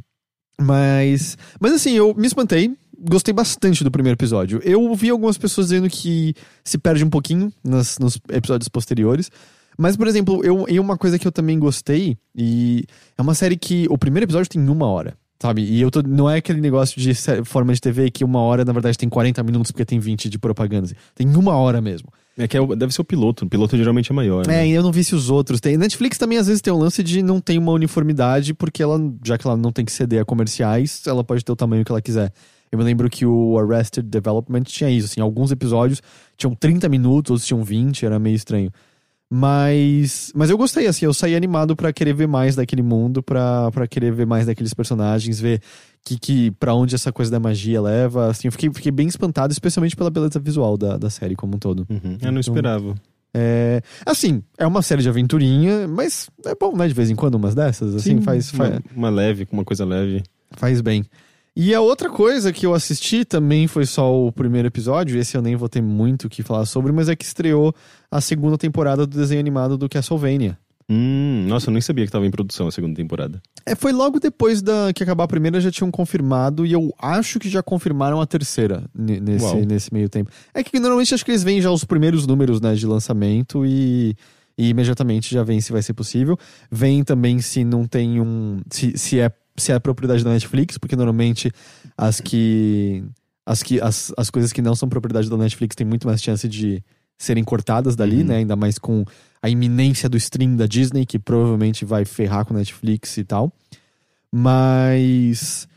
Mas. 0.59 1.37
Mas 1.59 1.73
assim, 1.73 1.91
eu 1.93 2.13
me 2.15 2.25
espantei. 2.25 2.71
Gostei 3.09 3.33
bastante 3.33 3.83
do 3.83 3.91
primeiro 3.91 4.15
episódio. 4.15 4.59
Eu 4.63 4.81
ouvi 4.81 5.09
algumas 5.09 5.37
pessoas 5.37 5.67
dizendo 5.67 5.89
que 5.89 6.33
se 6.63 6.77
perde 6.77 7.03
um 7.03 7.09
pouquinho 7.09 7.51
nas- 7.63 7.97
nos 7.99 8.19
episódios 8.29 8.69
posteriores. 8.69 9.29
Mas, 9.77 9.95
por 9.97 10.07
exemplo, 10.07 10.43
eu, 10.43 10.65
e 10.69 10.79
uma 10.79 10.97
coisa 10.97 11.17
que 11.17 11.25
eu 11.27 11.31
também 11.31 11.57
gostei, 11.57 12.17
e 12.35 12.83
é 13.17 13.21
uma 13.21 13.33
série 13.33 13.55
que 13.57 13.87
o 13.89 13.97
primeiro 13.97 14.25
episódio 14.25 14.49
tem 14.49 14.67
uma 14.69 14.85
hora, 14.85 15.15
sabe? 15.41 15.63
E 15.63 15.81
eu 15.81 15.89
tô, 15.89 16.01
não 16.03 16.29
é 16.29 16.37
aquele 16.37 16.61
negócio 16.61 17.01
de 17.01 17.13
forma 17.43 17.73
de 17.73 17.81
TV 17.81 18.11
que 18.11 18.23
uma 18.23 18.39
hora, 18.39 18.63
na 18.63 18.71
verdade, 18.71 18.97
tem 18.97 19.09
40 19.09 19.41
minutos 19.43 19.71
porque 19.71 19.83
tem 19.83 19.99
20 19.99 20.29
de 20.29 20.37
propaganda. 20.37 20.89
Tem 21.15 21.27
uma 21.35 21.55
hora 21.55 21.81
mesmo. 21.81 22.09
É 22.37 22.47
que 22.47 22.55
é 22.55 22.65
deve 22.75 22.93
ser 22.93 23.01
o 23.01 23.05
piloto. 23.05 23.45
O 23.45 23.49
piloto 23.49 23.75
geralmente 23.75 24.11
é 24.11 24.15
maior. 24.15 24.45
né? 24.47 24.61
É, 24.61 24.67
e 24.67 24.71
eu 24.71 24.83
não 24.83 24.91
vi 24.91 25.03
se 25.03 25.15
os 25.15 25.29
outros 25.29 25.59
têm. 25.59 25.77
Netflix 25.77 26.17
também 26.17 26.37
às 26.37 26.47
vezes 26.47 26.61
tem 26.61 26.71
o 26.71 26.77
lance 26.77 27.03
de 27.03 27.21
não 27.23 27.41
ter 27.41 27.57
uma 27.57 27.71
uniformidade, 27.71 28.53
porque 28.53 28.83
ela, 28.83 28.99
já 29.25 29.37
que 29.37 29.45
ela 29.47 29.57
não 29.57 29.71
tem 29.71 29.83
que 29.83 29.91
ceder 29.91 30.21
a 30.21 30.25
comerciais, 30.25 31.01
ela 31.07 31.23
pode 31.23 31.43
ter 31.43 31.51
o 31.51 31.55
tamanho 31.55 31.83
que 31.83 31.91
ela 31.91 32.01
quiser. 32.01 32.31
Eu 32.71 32.77
me 32.77 32.85
lembro 32.85 33.09
que 33.09 33.25
o 33.25 33.59
Arrested 33.59 34.07
Development 34.07 34.63
tinha 34.63 34.89
isso, 34.89 35.07
assim, 35.07 35.19
alguns 35.19 35.51
episódios 35.51 36.01
tinham 36.37 36.55
30 36.55 36.87
minutos, 36.87 37.31
outros 37.31 37.45
tinham 37.45 37.63
20, 37.63 38.05
era 38.05 38.17
meio 38.17 38.35
estranho. 38.35 38.71
Mas, 39.33 40.29
mas 40.35 40.49
eu 40.49 40.57
gostei, 40.57 40.87
assim, 40.87 41.05
eu 41.05 41.13
saí 41.13 41.37
animado 41.37 41.73
pra 41.73 41.93
querer 41.93 42.13
ver 42.13 42.27
mais 42.27 42.53
daquele 42.53 42.81
mundo, 42.81 43.23
pra 43.23 43.71
pra 43.71 43.87
querer 43.87 44.11
ver 44.11 44.25
mais 44.25 44.45
daqueles 44.45 44.73
personagens, 44.73 45.39
ver 45.39 45.61
que, 46.03 46.19
que 46.19 46.51
para 46.51 46.73
onde 46.73 46.95
essa 46.95 47.13
coisa 47.13 47.31
da 47.31 47.39
magia 47.39 47.81
leva, 47.81 48.27
assim, 48.29 48.49
eu 48.49 48.51
fiquei, 48.51 48.69
fiquei 48.73 48.91
bem 48.91 49.07
espantado, 49.07 49.53
especialmente 49.53 49.95
pela 49.95 50.09
beleza 50.09 50.37
visual 50.37 50.75
da, 50.77 50.97
da 50.97 51.09
série 51.09 51.33
como 51.33 51.55
um 51.55 51.59
todo. 51.59 51.87
Uhum. 51.89 52.17
Eu 52.21 52.29
não 52.33 52.41
esperava. 52.41 52.93
É, 53.33 53.81
assim, 54.05 54.43
é 54.57 54.67
uma 54.67 54.81
série 54.81 55.01
de 55.01 55.07
aventurinha, 55.07 55.87
mas 55.87 56.29
é 56.45 56.53
bom, 56.53 56.75
né? 56.75 56.85
De 56.85 56.93
vez 56.93 57.09
em 57.09 57.15
quando, 57.15 57.35
umas 57.35 57.55
dessas, 57.55 57.95
assim, 57.95 58.17
Sim, 58.17 58.21
faz, 58.21 58.51
faz, 58.51 58.69
Uma, 58.71 58.81
uma 58.97 59.09
leve, 59.09 59.47
uma 59.49 59.63
coisa 59.63 59.85
leve. 59.85 60.23
faz 60.57 60.81
bem. 60.81 61.05
E 61.55 61.73
a 61.75 61.81
outra 61.81 62.09
coisa 62.09 62.53
que 62.53 62.65
eu 62.65 62.73
assisti 62.73 63.25
também 63.25 63.67
foi 63.67 63.85
só 63.85 64.13
o 64.15 64.31
primeiro 64.31 64.69
episódio, 64.69 65.19
esse 65.19 65.35
eu 65.35 65.41
nem 65.41 65.55
vou 65.55 65.67
ter 65.67 65.81
muito 65.81 66.25
o 66.25 66.29
que 66.29 66.43
falar 66.43 66.65
sobre, 66.65 66.91
mas 66.93 67.09
é 67.09 67.15
que 67.15 67.25
estreou 67.25 67.73
a 68.09 68.21
segunda 68.21 68.57
temporada 68.57 69.05
do 69.05 69.17
desenho 69.17 69.41
animado 69.41 69.77
do 69.77 69.89
Castlevania. 69.89 70.57
Hum, 70.89 71.45
nossa, 71.47 71.69
eu 71.69 71.73
nem 71.73 71.81
sabia 71.81 72.05
que 72.05 72.11
tava 72.11 72.25
em 72.25 72.31
produção 72.31 72.67
a 72.67 72.71
segunda 72.71 72.95
temporada. 72.95 73.41
É, 73.65 73.75
foi 73.75 73.91
logo 73.91 74.19
depois 74.19 74.61
da 74.61 74.91
que 74.93 75.03
acabar 75.03 75.25
a 75.25 75.27
primeira, 75.27 75.59
já 75.61 75.71
tinham 75.71 75.91
confirmado, 75.91 76.65
e 76.65 76.71
eu 76.71 76.93
acho 76.99 77.39
que 77.39 77.49
já 77.49 77.61
confirmaram 77.61 78.19
a 78.19 78.25
terceira 78.25 78.83
ne- 78.93 79.19
nesse, 79.19 79.45
Uau. 79.45 79.65
nesse 79.65 79.93
meio 79.93 80.09
tempo. 80.09 80.31
É 80.53 80.63
que 80.63 80.79
normalmente 80.79 81.13
acho 81.13 81.23
que 81.23 81.31
eles 81.31 81.43
veem 81.43 81.61
já 81.61 81.71
os 81.71 81.83
primeiros 81.83 82.25
números 82.27 82.59
né, 82.59 82.73
de 82.75 82.85
lançamento 82.85 83.65
e, 83.65 84.15
e 84.57 84.69
imediatamente 84.69 85.33
já 85.33 85.43
vem 85.43 85.61
se 85.61 85.71
vai 85.71 85.81
ser 85.81 85.93
possível. 85.93 86.37
Vem 86.69 87.03
também 87.03 87.39
se 87.39 87.63
não 87.63 87.85
tem 87.85 88.19
um. 88.19 88.59
Se, 88.69 88.97
se, 88.97 89.19
é, 89.19 89.31
se 89.57 89.71
é 89.71 89.79
propriedade 89.79 90.23
da 90.23 90.29
Netflix, 90.31 90.77
porque 90.77 90.95
normalmente 90.95 91.51
as 91.97 92.19
que. 92.21 93.03
As, 93.45 93.63
que 93.63 93.81
as, 93.81 94.13
as 94.17 94.29
coisas 94.29 94.53
que 94.53 94.61
não 94.61 94.75
são 94.75 94.87
propriedade 94.87 95.29
da 95.29 95.35
Netflix 95.35 95.75
têm 95.75 95.85
muito 95.85 96.07
mais 96.07 96.21
chance 96.21 96.47
de 96.47 96.83
serem 97.17 97.43
cortadas 97.43 97.95
dali, 97.95 98.17
Uhum. 98.21 98.25
né? 98.25 98.35
Ainda 98.37 98.55
mais 98.55 98.77
com 98.77 99.03
a 99.41 99.49
iminência 99.49 100.07
do 100.07 100.15
stream 100.17 100.55
da 100.55 100.67
Disney, 100.67 101.05
que 101.05 101.17
provavelmente 101.17 101.83
vai 101.83 102.05
ferrar 102.05 102.45
com 102.45 102.53
Netflix 102.53 103.17
e 103.17 103.23
tal. 103.23 103.51
Mas. 104.31 105.67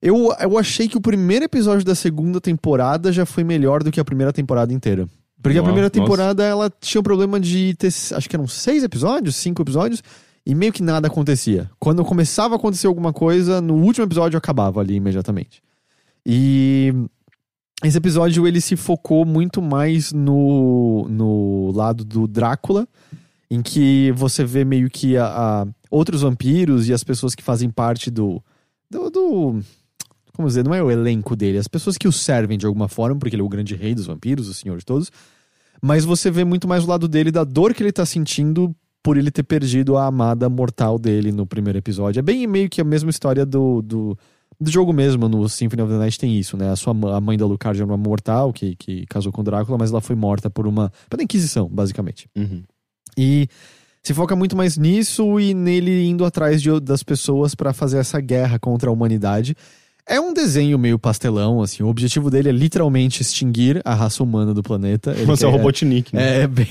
Eu, 0.00 0.34
eu 0.40 0.58
achei 0.58 0.88
que 0.88 0.96
o 0.96 1.00
primeiro 1.00 1.44
episódio 1.44 1.84
da 1.84 1.94
segunda 1.94 2.40
temporada 2.40 3.12
já 3.12 3.24
foi 3.24 3.44
melhor 3.44 3.84
do 3.84 3.90
que 3.92 4.00
a 4.00 4.04
primeira 4.04 4.32
temporada 4.32 4.72
inteira. 4.72 5.08
Porque 5.40 5.58
a 5.58 5.60
Uau, 5.60 5.66
primeira 5.72 5.88
nossa. 5.88 6.00
temporada 6.00 6.42
ela 6.44 6.72
tinha 6.80 7.00
o 7.00 7.04
problema 7.04 7.38
de 7.38 7.74
ter. 7.74 7.88
Acho 7.88 8.28
que 8.28 8.34
eram 8.34 8.48
seis 8.48 8.82
episódios, 8.82 9.36
cinco 9.36 9.62
episódios, 9.62 10.02
e 10.44 10.54
meio 10.54 10.72
que 10.72 10.82
nada 10.82 11.06
acontecia. 11.08 11.70
Quando 11.78 12.04
começava 12.04 12.54
a 12.54 12.56
acontecer 12.56 12.86
alguma 12.86 13.12
coisa, 13.12 13.60
no 13.60 13.74
último 13.74 14.04
episódio 14.06 14.36
acabava 14.36 14.80
ali 14.80 14.94
imediatamente. 14.96 15.62
E 16.26 16.92
esse 17.84 17.96
episódio 17.98 18.46
ele 18.46 18.60
se 18.60 18.76
focou 18.76 19.24
muito 19.24 19.60
mais 19.60 20.12
no, 20.12 21.06
no 21.08 21.72
lado 21.72 22.04
do 22.04 22.26
Drácula, 22.26 22.86
em 23.50 23.60
que 23.62 24.12
você 24.16 24.44
vê 24.44 24.64
meio 24.64 24.88
que 24.88 25.16
a, 25.16 25.26
a- 25.26 25.66
outros 25.90 26.22
vampiros 26.22 26.88
e 26.88 26.92
as 26.92 27.04
pessoas 27.04 27.34
que 27.34 27.42
fazem 27.42 27.68
parte 27.68 28.10
do, 28.10 28.42
do, 28.90 29.10
do- 29.10 29.60
Como 30.32 30.48
dizer, 30.48 30.64
não 30.64 30.74
é 30.74 30.82
o 30.82 30.90
elenco 30.90 31.36
dele, 31.36 31.58
as 31.58 31.68
pessoas 31.68 31.98
que 31.98 32.08
o 32.08 32.12
servem 32.12 32.56
de 32.56 32.64
alguma 32.66 32.88
forma, 32.88 33.18
porque 33.18 33.34
ele 33.34 33.42
é 33.42 33.44
o 33.44 33.48
grande 33.48 33.74
rei 33.74 33.94
dos 33.94 34.06
vampiros, 34.06 34.48
o 34.48 34.54
senhor 34.54 34.78
de 34.78 34.84
todos. 34.86 35.10
Mas 35.82 36.04
você 36.04 36.30
vê 36.30 36.44
muito 36.44 36.66
mais 36.68 36.84
o 36.84 36.88
lado 36.88 37.08
dele, 37.08 37.30
da 37.32 37.42
dor 37.44 37.74
que 37.74 37.82
ele 37.82 37.92
tá 37.92 38.06
sentindo 38.06 38.74
por 39.02 39.16
ele 39.16 39.30
ter 39.30 39.42
perdido 39.42 39.96
a 39.96 40.06
amada 40.06 40.48
mortal 40.48 40.98
dele 40.98 41.32
no 41.32 41.46
primeiro 41.46 41.78
episódio. 41.78 42.20
É 42.20 42.22
bem 42.22 42.46
meio 42.46 42.68
que 42.68 42.80
a 42.80 42.84
mesma 42.84 43.10
história 43.10 43.44
do, 43.44 43.82
do, 43.82 44.16
do 44.60 44.70
jogo 44.70 44.92
mesmo, 44.92 45.28
no 45.28 45.48
Symphony 45.48 45.82
of 45.82 45.92
the 45.92 45.98
Night 45.98 46.18
tem 46.18 46.38
isso, 46.38 46.56
né? 46.56 46.70
A, 46.70 46.76
sua, 46.76 46.92
a 47.16 47.20
mãe 47.20 47.36
da 47.36 47.44
Lucaria 47.44 47.80
era 47.80 47.86
uma 47.86 47.96
mortal 47.96 48.52
que, 48.52 48.76
que 48.76 49.04
casou 49.06 49.32
com 49.32 49.42
Drácula, 49.42 49.76
mas 49.76 49.90
ela 49.90 50.00
foi 50.00 50.14
morta 50.14 50.48
por 50.48 50.66
uma. 50.66 50.92
pela 51.10 51.22
Inquisição, 51.22 51.68
basicamente. 51.68 52.28
Uhum. 52.36 52.62
E 53.18 53.48
se 54.02 54.14
foca 54.14 54.36
muito 54.36 54.56
mais 54.56 54.76
nisso 54.76 55.38
e 55.38 55.52
nele 55.52 56.06
indo 56.06 56.24
atrás 56.24 56.62
de, 56.62 56.80
das 56.80 57.02
pessoas 57.02 57.54
pra 57.54 57.72
fazer 57.72 57.98
essa 57.98 58.20
guerra 58.20 58.58
contra 58.58 58.88
a 58.88 58.92
humanidade. 58.92 59.56
É 60.08 60.20
um 60.20 60.34
desenho 60.34 60.78
meio 60.78 60.98
pastelão, 60.98 61.62
assim. 61.62 61.82
O 61.82 61.86
objetivo 61.88 62.30
dele 62.30 62.48
é 62.48 62.52
literalmente 62.52 63.22
extinguir 63.22 63.80
a 63.84 63.94
raça 63.94 64.22
humana 64.22 64.52
do 64.52 64.62
planeta. 64.62 65.12
Ele 65.12 65.26
Você 65.26 65.44
é 65.44 65.48
o 65.48 65.50
quer- 65.52 65.56
Robotnik, 65.58 66.14
né? 66.14 66.40
é, 66.42 66.46
bem. 66.48 66.66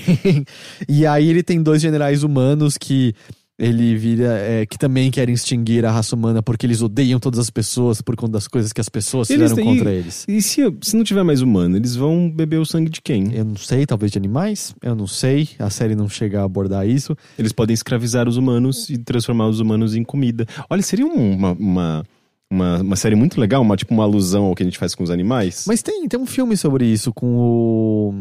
E 0.88 1.06
aí 1.06 1.28
ele 1.28 1.42
tem 1.42 1.62
dois 1.62 1.80
generais 1.80 2.22
humanos 2.22 2.76
que 2.76 3.14
ele 3.58 3.96
vira. 3.96 4.34
é, 4.38 4.66
que 4.66 4.76
também 4.76 5.10
querem 5.10 5.34
extinguir 5.34 5.84
a 5.86 5.90
raça 5.90 6.14
humana 6.14 6.42
porque 6.42 6.66
eles 6.66 6.82
odeiam 6.82 7.18
todas 7.20 7.38
as 7.38 7.48
pessoas 7.48 8.02
por 8.02 8.16
conta 8.16 8.32
das 8.32 8.46
coisas 8.48 8.72
que 8.72 8.80
as 8.80 8.88
pessoas 8.88 9.30
Eles 9.30 9.50
fizeram 9.50 9.56
têm- 9.56 9.76
contra 9.78 9.92
eles. 9.92 10.24
E 10.28 10.42
se, 10.42 10.60
se 10.82 10.94
não 10.96 11.02
tiver 11.04 11.22
mais 11.22 11.40
humano, 11.40 11.76
eles 11.76 11.96
vão 11.96 12.30
beber 12.30 12.58
o 12.58 12.66
sangue 12.66 12.90
de 12.90 13.00
quem? 13.00 13.32
Eu 13.34 13.44
não 13.46 13.56
sei, 13.56 13.86
talvez 13.86 14.12
de 14.12 14.18
animais, 14.18 14.74
eu 14.82 14.94
não 14.94 15.06
sei. 15.06 15.48
A 15.58 15.70
série 15.70 15.94
não 15.94 16.08
chega 16.08 16.40
a 16.40 16.44
abordar 16.44 16.86
isso. 16.86 17.16
Eles 17.38 17.52
podem 17.52 17.72
escravizar 17.72 18.28
os 18.28 18.36
humanos 18.36 18.90
e 18.90 18.98
transformar 18.98 19.46
os 19.48 19.58
humanos 19.60 19.94
em 19.94 20.02
comida. 20.04 20.46
Olha, 20.68 20.82
seria 20.82 21.06
um- 21.06 21.32
uma, 21.34 21.52
uma, 21.52 22.04
uma, 22.52 22.82
uma 22.82 22.96
série 22.96 23.14
muito 23.14 23.40
legal, 23.40 23.62
uma, 23.62 23.76
tipo 23.76 23.94
uma 23.94 24.04
alusão 24.04 24.44
ao 24.44 24.54
que 24.54 24.62
a 24.62 24.66
gente 24.66 24.78
faz 24.78 24.94
com 24.94 25.02
os 25.02 25.10
animais. 25.10 25.64
Mas 25.66 25.82
tem, 25.82 26.06
tem 26.06 26.20
um 26.20 26.26
filme 26.26 26.56
sobre 26.56 26.84
isso 26.84 27.12
com 27.12 27.36
o. 27.36 28.14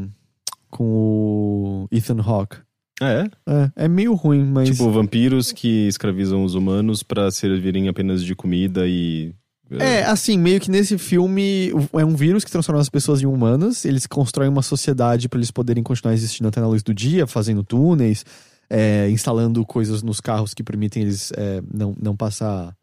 com 0.69 0.85
o 0.85 1.87
Ethan 1.91 2.21
Hawke. 2.21 2.57
Ah, 3.01 3.09
é? 3.09 3.29
É, 3.47 3.71
é 3.85 3.87
meio 3.87 4.13
ruim, 4.13 4.45
mas. 4.45 4.69
Tipo, 4.69 4.89
vampiros 4.89 5.51
que 5.51 5.87
escravizam 5.87 6.43
os 6.43 6.55
humanos 6.55 7.03
pra 7.03 7.29
servirem 7.29 7.89
apenas 7.89 8.23
de 8.23 8.33
comida 8.33 8.87
e. 8.87 9.33
É, 9.79 10.03
assim, 10.03 10.37
meio 10.37 10.59
que 10.59 10.69
nesse 10.69 10.97
filme 10.97 11.71
é 11.93 12.03
um 12.03 12.13
vírus 12.13 12.43
que 12.43 12.51
transforma 12.51 12.81
as 12.81 12.89
pessoas 12.89 13.21
em 13.21 13.25
humanas. 13.25 13.85
Eles 13.85 14.05
constroem 14.05 14.49
uma 14.49 14.61
sociedade 14.61 15.29
para 15.29 15.39
eles 15.39 15.49
poderem 15.49 15.81
continuar 15.81 16.13
existindo 16.13 16.49
até 16.49 16.59
na 16.59 16.67
luz 16.67 16.83
do 16.83 16.93
dia, 16.93 17.25
fazendo 17.25 17.63
túneis, 17.63 18.25
é, 18.69 19.09
instalando 19.09 19.65
coisas 19.65 20.03
nos 20.03 20.19
carros 20.19 20.53
que 20.53 20.61
permitem 20.61 21.03
eles 21.03 21.31
é, 21.37 21.61
não, 21.73 21.95
não 22.01 22.17
passar 22.17 22.75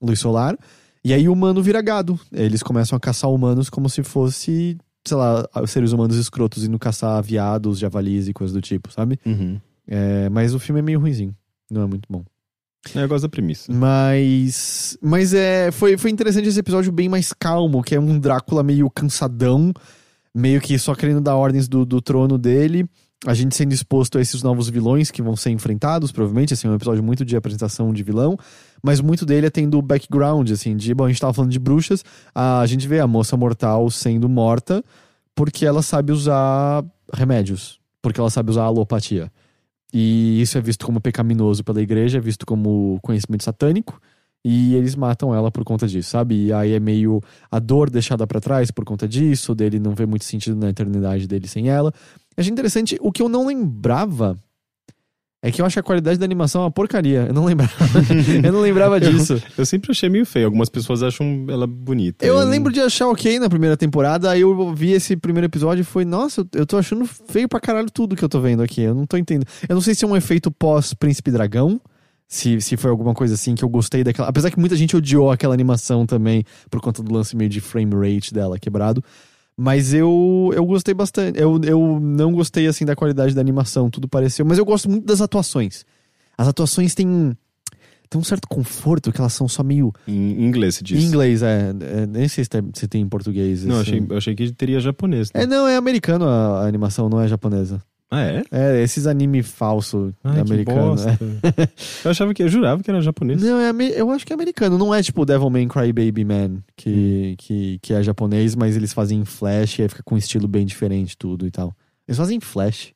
luz 0.00 0.20
solar. 0.20 0.56
E 1.06 1.14
aí 1.14 1.28
o 1.28 1.32
humano 1.32 1.62
vira 1.62 1.80
gado. 1.80 2.18
Eles 2.32 2.64
começam 2.64 2.96
a 2.96 3.00
caçar 3.00 3.30
humanos 3.30 3.70
como 3.70 3.88
se 3.88 4.02
fosse, 4.02 4.76
sei 5.06 5.16
lá, 5.16 5.48
seres 5.64 5.92
humanos 5.92 6.16
escrotos 6.16 6.64
indo 6.64 6.76
caçar 6.80 7.22
viados, 7.22 7.78
javalis 7.78 8.26
e 8.26 8.32
coisas 8.32 8.52
do 8.52 8.60
tipo, 8.60 8.90
sabe? 8.92 9.16
Uhum. 9.24 9.60
É, 9.86 10.28
mas 10.30 10.52
o 10.52 10.58
filme 10.58 10.80
é 10.80 10.82
meio 10.82 10.98
ruinzinho. 10.98 11.32
Não 11.70 11.82
é 11.82 11.86
muito 11.86 12.08
bom. 12.10 12.24
É, 12.92 13.04
eu 13.04 13.08
gosto 13.08 13.22
da 13.22 13.28
premissa. 13.28 13.72
Mas. 13.72 14.98
Mas 15.00 15.32
é. 15.32 15.70
Foi, 15.70 15.96
foi 15.96 16.10
interessante 16.10 16.48
esse 16.48 16.58
episódio 16.58 16.90
bem 16.90 17.08
mais 17.08 17.32
calmo, 17.32 17.84
que 17.84 17.94
é 17.94 18.00
um 18.00 18.18
Drácula 18.18 18.64
meio 18.64 18.90
cansadão, 18.90 19.72
meio 20.34 20.60
que 20.60 20.76
só 20.76 20.92
querendo 20.92 21.20
dar 21.20 21.36
ordens 21.36 21.68
do, 21.68 21.86
do 21.86 22.02
trono 22.02 22.36
dele. 22.36 22.84
A 23.24 23.32
gente 23.32 23.54
sendo 23.54 23.72
exposto 23.72 24.18
a 24.18 24.20
esses 24.20 24.42
novos 24.42 24.68
vilões 24.68 25.12
que 25.12 25.22
vão 25.22 25.36
ser 25.36 25.50
enfrentados, 25.50 26.10
provavelmente. 26.10 26.52
Assim, 26.52 26.66
é 26.66 26.70
um 26.72 26.74
episódio 26.74 27.04
muito 27.04 27.24
de 27.24 27.36
apresentação 27.36 27.92
de 27.92 28.02
vilão, 28.02 28.36
mas 28.82 29.00
muito 29.00 29.26
dele 29.26 29.46
é 29.46 29.50
tendo 29.50 29.80
background, 29.82 30.50
assim, 30.50 30.76
de. 30.76 30.94
Bom, 30.94 31.04
a 31.04 31.08
gente 31.08 31.20
tava 31.20 31.32
falando 31.32 31.50
de 31.50 31.58
bruxas, 31.58 32.04
a 32.34 32.64
gente 32.66 32.86
vê 32.86 33.00
a 33.00 33.06
moça 33.06 33.36
mortal 33.36 33.90
sendo 33.90 34.28
morta 34.28 34.84
porque 35.34 35.66
ela 35.66 35.82
sabe 35.82 36.12
usar 36.12 36.84
remédios, 37.12 37.78
porque 38.00 38.18
ela 38.18 38.30
sabe 38.30 38.50
usar 38.50 38.64
alopatia. 38.64 39.30
E 39.92 40.40
isso 40.40 40.58
é 40.58 40.60
visto 40.60 40.84
como 40.84 41.00
pecaminoso 41.00 41.62
pela 41.62 41.80
igreja, 41.80 42.18
é 42.18 42.20
visto 42.20 42.44
como 42.44 42.98
conhecimento 43.02 43.44
satânico. 43.44 44.00
E 44.44 44.74
eles 44.76 44.94
matam 44.94 45.34
ela 45.34 45.50
por 45.50 45.64
conta 45.64 45.88
disso, 45.88 46.10
sabe? 46.10 46.46
E 46.46 46.52
aí 46.52 46.72
é 46.72 46.80
meio 46.80 47.20
a 47.50 47.58
dor 47.58 47.90
deixada 47.90 48.26
pra 48.26 48.40
trás 48.40 48.70
por 48.70 48.84
conta 48.84 49.08
disso, 49.08 49.54
dele 49.54 49.80
não 49.80 49.92
vê 49.92 50.06
muito 50.06 50.24
sentido 50.24 50.56
na 50.56 50.70
eternidade 50.70 51.26
dele 51.26 51.48
sem 51.48 51.68
ela. 51.68 51.92
Achei 52.36 52.52
interessante, 52.52 52.96
o 53.00 53.10
que 53.10 53.20
eu 53.20 53.28
não 53.28 53.46
lembrava 53.46 54.36
é 55.48 55.50
que 55.52 55.60
eu 55.62 55.66
acho 55.66 55.74
que 55.74 55.80
a 55.80 55.82
qualidade 55.82 56.18
da 56.18 56.24
animação 56.24 56.62
é 56.62 56.64
uma 56.64 56.70
porcaria. 56.70 57.26
Eu 57.28 57.34
não 57.34 57.44
lembrava. 57.44 57.72
eu 58.44 58.52
não 58.52 58.60
lembrava 58.60 58.98
disso. 59.00 59.40
Eu 59.56 59.64
sempre 59.66 59.90
achei 59.92 60.08
meio 60.08 60.26
feio. 60.26 60.46
Algumas 60.46 60.68
pessoas 60.68 61.02
acham 61.02 61.46
ela 61.48 61.66
bonita. 61.66 62.24
Eu 62.24 62.38
lembro 62.44 62.72
de 62.72 62.80
achar 62.80 63.08
ok 63.08 63.38
na 63.38 63.48
primeira 63.48 63.76
temporada, 63.76 64.30
aí 64.30 64.40
eu 64.40 64.74
vi 64.74 64.92
esse 64.92 65.16
primeiro 65.16 65.46
episódio 65.46 65.80
e 65.82 65.84
foi, 65.84 66.04
nossa, 66.04 66.40
eu- 66.42 66.60
eu 66.60 66.66
tô 66.66 66.76
achando 66.76 67.04
feio 67.06 67.48
pra 67.48 67.60
caralho 67.60 67.88
tudo 67.90 68.14
que 68.16 68.24
eu 68.24 68.28
tô 68.28 68.40
vendo 68.40 68.62
aqui. 68.62 68.82
Eu 68.82 68.94
não 68.94 69.06
tô 69.06 69.16
entendendo. 69.16 69.46
Eu 69.68 69.74
não 69.74 69.80
sei 69.82 69.94
se 69.94 70.04
é 70.04 70.08
um 70.08 70.16
efeito 70.16 70.50
pós-Príncipe 70.50 71.30
Dragão, 71.30 71.80
se, 72.28 72.60
se 72.60 72.76
foi 72.76 72.90
alguma 72.90 73.14
coisa 73.14 73.34
assim 73.34 73.54
que 73.54 73.64
eu 73.64 73.68
gostei 73.68 74.02
daquela. 74.02 74.28
Apesar 74.28 74.50
que 74.50 74.58
muita 74.58 74.74
gente 74.76 74.96
odiou 74.96 75.30
aquela 75.30 75.54
animação 75.54 76.04
também, 76.06 76.44
por 76.68 76.80
conta 76.80 77.02
do 77.02 77.12
lance 77.12 77.36
meio 77.36 77.48
de 77.48 77.60
frame 77.60 77.94
rate 77.94 78.34
dela 78.34 78.58
quebrado. 78.58 79.02
Mas 79.56 79.94
eu, 79.94 80.50
eu 80.54 80.64
gostei 80.66 80.92
bastante. 80.92 81.40
Eu, 81.40 81.58
eu 81.64 81.98
não 81.98 82.32
gostei 82.32 82.66
assim 82.66 82.84
da 82.84 82.94
qualidade 82.94 83.34
da 83.34 83.40
animação, 83.40 83.88
tudo 83.88 84.06
pareceu. 84.06 84.44
Mas 84.44 84.58
eu 84.58 84.64
gosto 84.64 84.90
muito 84.90 85.06
das 85.06 85.20
atuações. 85.22 85.84
As 86.36 86.46
atuações 86.46 86.94
têm, 86.94 87.34
têm 88.10 88.20
um 88.20 88.24
certo 88.24 88.46
conforto, 88.46 89.10
que 89.10 89.18
elas 89.18 89.32
são 89.32 89.48
só 89.48 89.62
meio. 89.62 89.92
Em 90.06 90.44
inglês 90.44 90.74
se 90.74 90.84
diz. 90.84 91.02
Em 91.02 91.06
inglês, 91.06 91.42
é. 91.42 91.70
é, 91.70 92.06
Nem 92.06 92.28
sei 92.28 92.44
se 92.44 92.50
tem, 92.50 92.62
se 92.74 92.86
tem 92.86 93.00
em 93.00 93.08
português. 93.08 93.64
Não, 93.64 93.76
assim. 93.80 93.92
achei, 93.92 94.06
eu 94.10 94.16
achei 94.18 94.34
que 94.34 94.52
teria 94.52 94.78
japonês. 94.78 95.32
né? 95.32 95.44
É, 95.44 95.46
não, 95.46 95.66
é 95.66 95.76
americano 95.76 96.26
a, 96.26 96.64
a 96.64 96.66
animação, 96.66 97.08
não 97.08 97.18
é 97.20 97.26
japonesa. 97.26 97.82
Ah, 98.10 98.22
é? 98.22 98.44
É, 98.52 98.82
esses 98.82 99.06
anime 99.06 99.42
falso 99.42 100.14
Ai, 100.22 100.38
americano. 100.40 100.94
é. 101.00 101.68
eu 102.06 102.10
achava 102.12 102.32
que, 102.32 102.42
eu 102.42 102.48
jurava 102.48 102.80
que 102.82 102.88
era 102.90 103.00
japonês. 103.00 103.42
Não, 103.42 103.58
é, 103.58 103.70
eu 104.00 104.10
acho 104.10 104.24
que 104.24 104.32
é 104.32 104.34
americano. 104.34 104.78
Não 104.78 104.94
é 104.94 105.02
tipo 105.02 105.24
Devilman 105.26 105.66
Crybaby 105.66 106.24
Man, 106.24 106.58
que, 106.76 107.34
que, 107.36 107.78
que 107.82 107.92
é 107.92 108.02
japonês, 108.04 108.54
mas 108.54 108.76
eles 108.76 108.92
fazem 108.92 109.20
em 109.20 109.24
flash 109.24 109.78
e 109.78 109.82
aí 109.82 109.88
fica 109.88 110.02
com 110.04 110.14
um 110.14 110.18
estilo 110.18 110.46
bem 110.46 110.64
diferente 110.64 111.16
tudo 111.16 111.46
e 111.46 111.50
tal. 111.50 111.74
Eles 112.06 112.16
fazem 112.16 112.36
em 112.36 112.40
flash. 112.40 112.92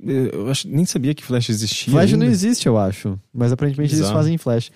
Eu 0.00 0.50
acho- 0.50 0.68
nem 0.68 0.84
sabia 0.84 1.14
que 1.14 1.22
Flash 1.22 1.50
existia. 1.50 1.92
Flash 1.92 2.12
ainda. 2.12 2.24
não 2.24 2.32
existe, 2.32 2.66
eu 2.66 2.76
acho. 2.76 3.18
Mas 3.32 3.52
aparentemente 3.52 3.92
eles 3.92 4.00
Bizarro. 4.00 4.18
fazem 4.18 4.34
em 4.34 4.38
flash. 4.38 4.70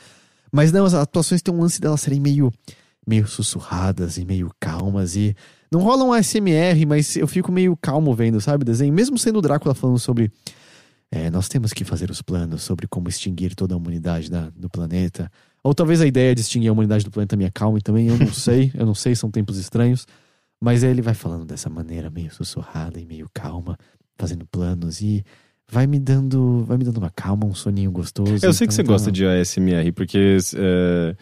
Mas 0.52 0.70
não, 0.72 0.84
as 0.84 0.94
atuações 0.94 1.42
têm 1.42 1.52
um 1.52 1.60
lance 1.60 1.80
delas 1.80 2.00
serem 2.00 2.20
meio, 2.20 2.52
meio 3.06 3.26
sussurradas 3.26 4.16
e 4.16 4.24
meio 4.24 4.50
calmas 4.60 5.16
e 5.16 5.34
não 5.70 5.80
rola 5.80 6.04
um 6.04 6.12
ASMR, 6.12 6.86
mas 6.86 7.16
eu 7.16 7.26
fico 7.26 7.52
meio 7.52 7.76
calmo 7.76 8.14
vendo, 8.14 8.40
sabe, 8.40 8.64
desenho, 8.64 8.92
mesmo 8.92 9.18
sendo 9.18 9.38
o 9.38 9.42
Drácula 9.42 9.74
falando 9.74 9.98
sobre 9.98 10.30
é, 11.10 11.30
nós 11.30 11.48
temos 11.48 11.72
que 11.72 11.84
fazer 11.84 12.10
os 12.10 12.20
planos 12.20 12.62
sobre 12.62 12.86
como 12.86 13.08
extinguir 13.08 13.54
toda 13.54 13.74
a 13.74 13.78
humanidade 13.78 14.30
da, 14.30 14.50
do 14.54 14.68
planeta. 14.68 15.30
Ou 15.62 15.74
talvez 15.74 16.00
a 16.00 16.06
ideia 16.06 16.34
de 16.34 16.42
extinguir 16.42 16.68
a 16.68 16.72
humanidade 16.72 17.04
do 17.04 17.10
planeta 17.10 17.36
me 17.36 17.46
acalme 17.46 17.80
também, 17.80 18.08
eu 18.08 18.18
não 18.18 18.32
sei, 18.32 18.70
eu 18.74 18.84
não 18.84 18.94
sei, 18.94 19.14
são 19.14 19.30
tempos 19.30 19.56
estranhos. 19.58 20.06
Mas 20.60 20.82
ele 20.82 21.00
vai 21.00 21.14
falando 21.14 21.44
dessa 21.44 21.70
maneira 21.70 22.10
meio 22.10 22.32
sussurrada 22.32 23.00
e 23.00 23.06
meio 23.06 23.28
calma, 23.32 23.78
fazendo 24.16 24.44
planos 24.46 25.00
e 25.00 25.24
vai 25.70 25.86
me 25.86 25.98
dando, 25.98 26.64
vai 26.64 26.76
me 26.76 26.84
dando 26.84 26.98
uma 26.98 27.10
calma, 27.10 27.46
um 27.46 27.54
soninho 27.54 27.90
gostoso. 27.90 28.32
Eu 28.32 28.38
sei 28.38 28.48
então, 28.48 28.66
que 28.66 28.74
você 28.74 28.82
então, 28.82 28.94
gosta 28.94 29.12
de 29.12 29.24
ASMR, 29.24 29.92
porque 29.94 30.38
é, 30.56 31.16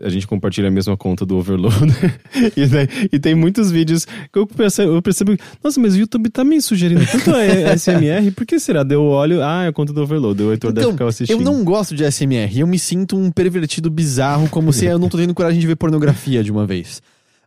a 0.00 0.08
gente 0.08 0.26
compartilha 0.26 0.68
a 0.68 0.70
mesma 0.70 0.96
conta 0.96 1.26
do 1.26 1.36
Overload. 1.36 1.76
e, 2.56 2.66
né, 2.66 2.88
e, 3.12 3.18
tem 3.18 3.34
muitos 3.34 3.70
vídeos 3.70 4.04
que 4.04 4.38
eu 4.38 4.46
percebo, 4.46 4.94
eu 4.94 5.02
percebo, 5.02 5.36
nossa, 5.62 5.80
mas 5.80 5.94
o 5.94 5.98
YouTube 5.98 6.30
tá 6.30 6.42
me 6.42 6.60
sugerindo 6.60 7.04
tanto 7.06 7.30
a 7.34 7.76
SMR, 7.76 8.30
por 8.32 8.46
que 8.46 8.58
será? 8.58 8.82
Deu 8.82 9.02
olho, 9.02 9.42
ah, 9.42 9.64
é 9.64 9.68
a 9.68 9.72
conta 9.72 9.92
do 9.92 10.02
Overload, 10.02 10.42
o 10.42 10.52
Heitor 10.52 10.70
então, 10.70 10.82
deve 10.82 10.92
ficar 10.92 11.06
assistindo. 11.06 11.38
Eu 11.38 11.44
não 11.44 11.64
gosto 11.64 11.94
de 11.94 12.10
SMR, 12.10 12.58
eu 12.58 12.66
me 12.66 12.78
sinto 12.78 13.16
um 13.16 13.30
pervertido 13.30 13.90
bizarro, 13.90 14.48
como 14.48 14.72
se 14.72 14.86
eu 14.86 14.98
não 14.98 15.08
tô 15.08 15.18
tendo 15.18 15.34
coragem 15.34 15.60
de 15.60 15.66
ver 15.66 15.76
pornografia 15.76 16.42
de 16.42 16.50
uma 16.50 16.66
vez. 16.66 17.02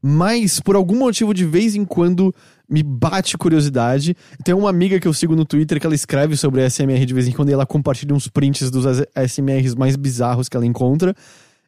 Mas, 0.05 0.59
por 0.59 0.75
algum 0.75 0.97
motivo, 0.97 1.33
de 1.33 1.45
vez 1.45 1.75
em 1.75 1.85
quando 1.85 2.33
me 2.69 2.81
bate 2.81 3.37
curiosidade. 3.37 4.15
Tem 4.43 4.55
uma 4.55 4.69
amiga 4.69 4.99
que 4.99 5.07
eu 5.07 5.13
sigo 5.13 5.35
no 5.35 5.45
Twitter 5.45 5.79
que 5.79 5.85
ela 5.85 5.95
escreve 5.95 6.35
sobre 6.35 6.67
SMR 6.67 7.05
de 7.05 7.13
vez 7.13 7.27
em 7.27 7.31
quando 7.31 7.49
e 7.49 7.53
ela 7.53 7.65
compartilha 7.65 8.15
uns 8.15 8.27
prints 8.27 8.71
dos 8.71 8.85
SMRs 9.15 9.75
mais 9.75 9.95
bizarros 9.95 10.49
que 10.49 10.57
ela 10.57 10.65
encontra. 10.65 11.15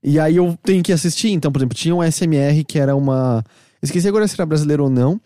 E 0.05 0.19
aí 0.19 0.35
eu 0.35 0.55
tenho 0.61 0.83
que 0.83 0.93
assistir. 0.93 1.29
Então, 1.31 1.51
por 1.51 1.57
exemplo, 1.57 1.75
tinha 1.75 1.95
um 1.95 2.03
SMR 2.03 2.63
que 2.63 2.77
era 2.77 2.95
uma. 2.95 3.43
Esqueci 3.81 4.07
agora 4.07 4.27
se 4.27 4.35
era 4.35 4.45
brasileiro 4.45 4.83
ou 4.83 4.89
não, 4.89 5.19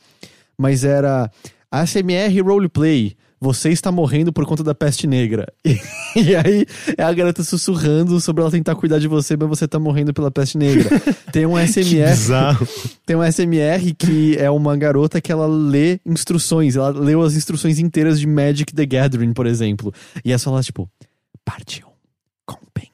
mas 0.57 0.85
era 0.85 1.29
ASMR 1.69 2.41
Roleplay. 2.41 3.13
Você 3.41 3.69
está 3.69 3.89
morrendo 3.89 4.33
por 4.33 4.45
conta 4.45 4.63
da 4.63 4.73
peste 4.73 5.05
negra. 5.05 5.45
E, 6.15 6.31
e, 6.31 6.35
aí 6.35 6.65
é 6.97 7.03
a 7.03 7.13
garota 7.13 7.43
sussurrando 7.43 8.19
sobre 8.19 8.41
ela 8.41 8.49
tentar 8.49 8.73
cuidar 8.73 8.97
de 8.97 9.07
você, 9.07 9.37
mas 9.37 9.47
você 9.47 9.65
está 9.65 9.77
morrendo 9.77 10.11
pela 10.11 10.31
peste 10.31 10.57
negra. 10.57 10.89
Tem 11.31 11.45
um 11.45 11.55
SMR. 11.55 12.17
tem 13.05 13.15
um 13.15 13.21
SMR 13.31 13.93
que 13.95 14.35
é 14.39 14.49
uma 14.49 14.75
garota 14.75 15.21
que 15.21 15.31
ela 15.31 15.45
lê 15.45 15.99
instruções. 16.03 16.75
Ela 16.75 16.89
leu 16.89 17.21
as 17.21 17.35
instruções 17.35 17.77
inteiras 17.77 18.19
de 18.19 18.25
Magic 18.25 18.73
the 18.73 18.87
Gathering, 18.87 19.33
por 19.33 19.45
exemplo. 19.45 19.93
E 20.25 20.31
é 20.31 20.37
só 20.39 20.49
lá, 20.49 20.63
tipo, 20.63 20.89
parte 21.45 21.83
1, 21.85 21.87
compêndio. 22.47 22.88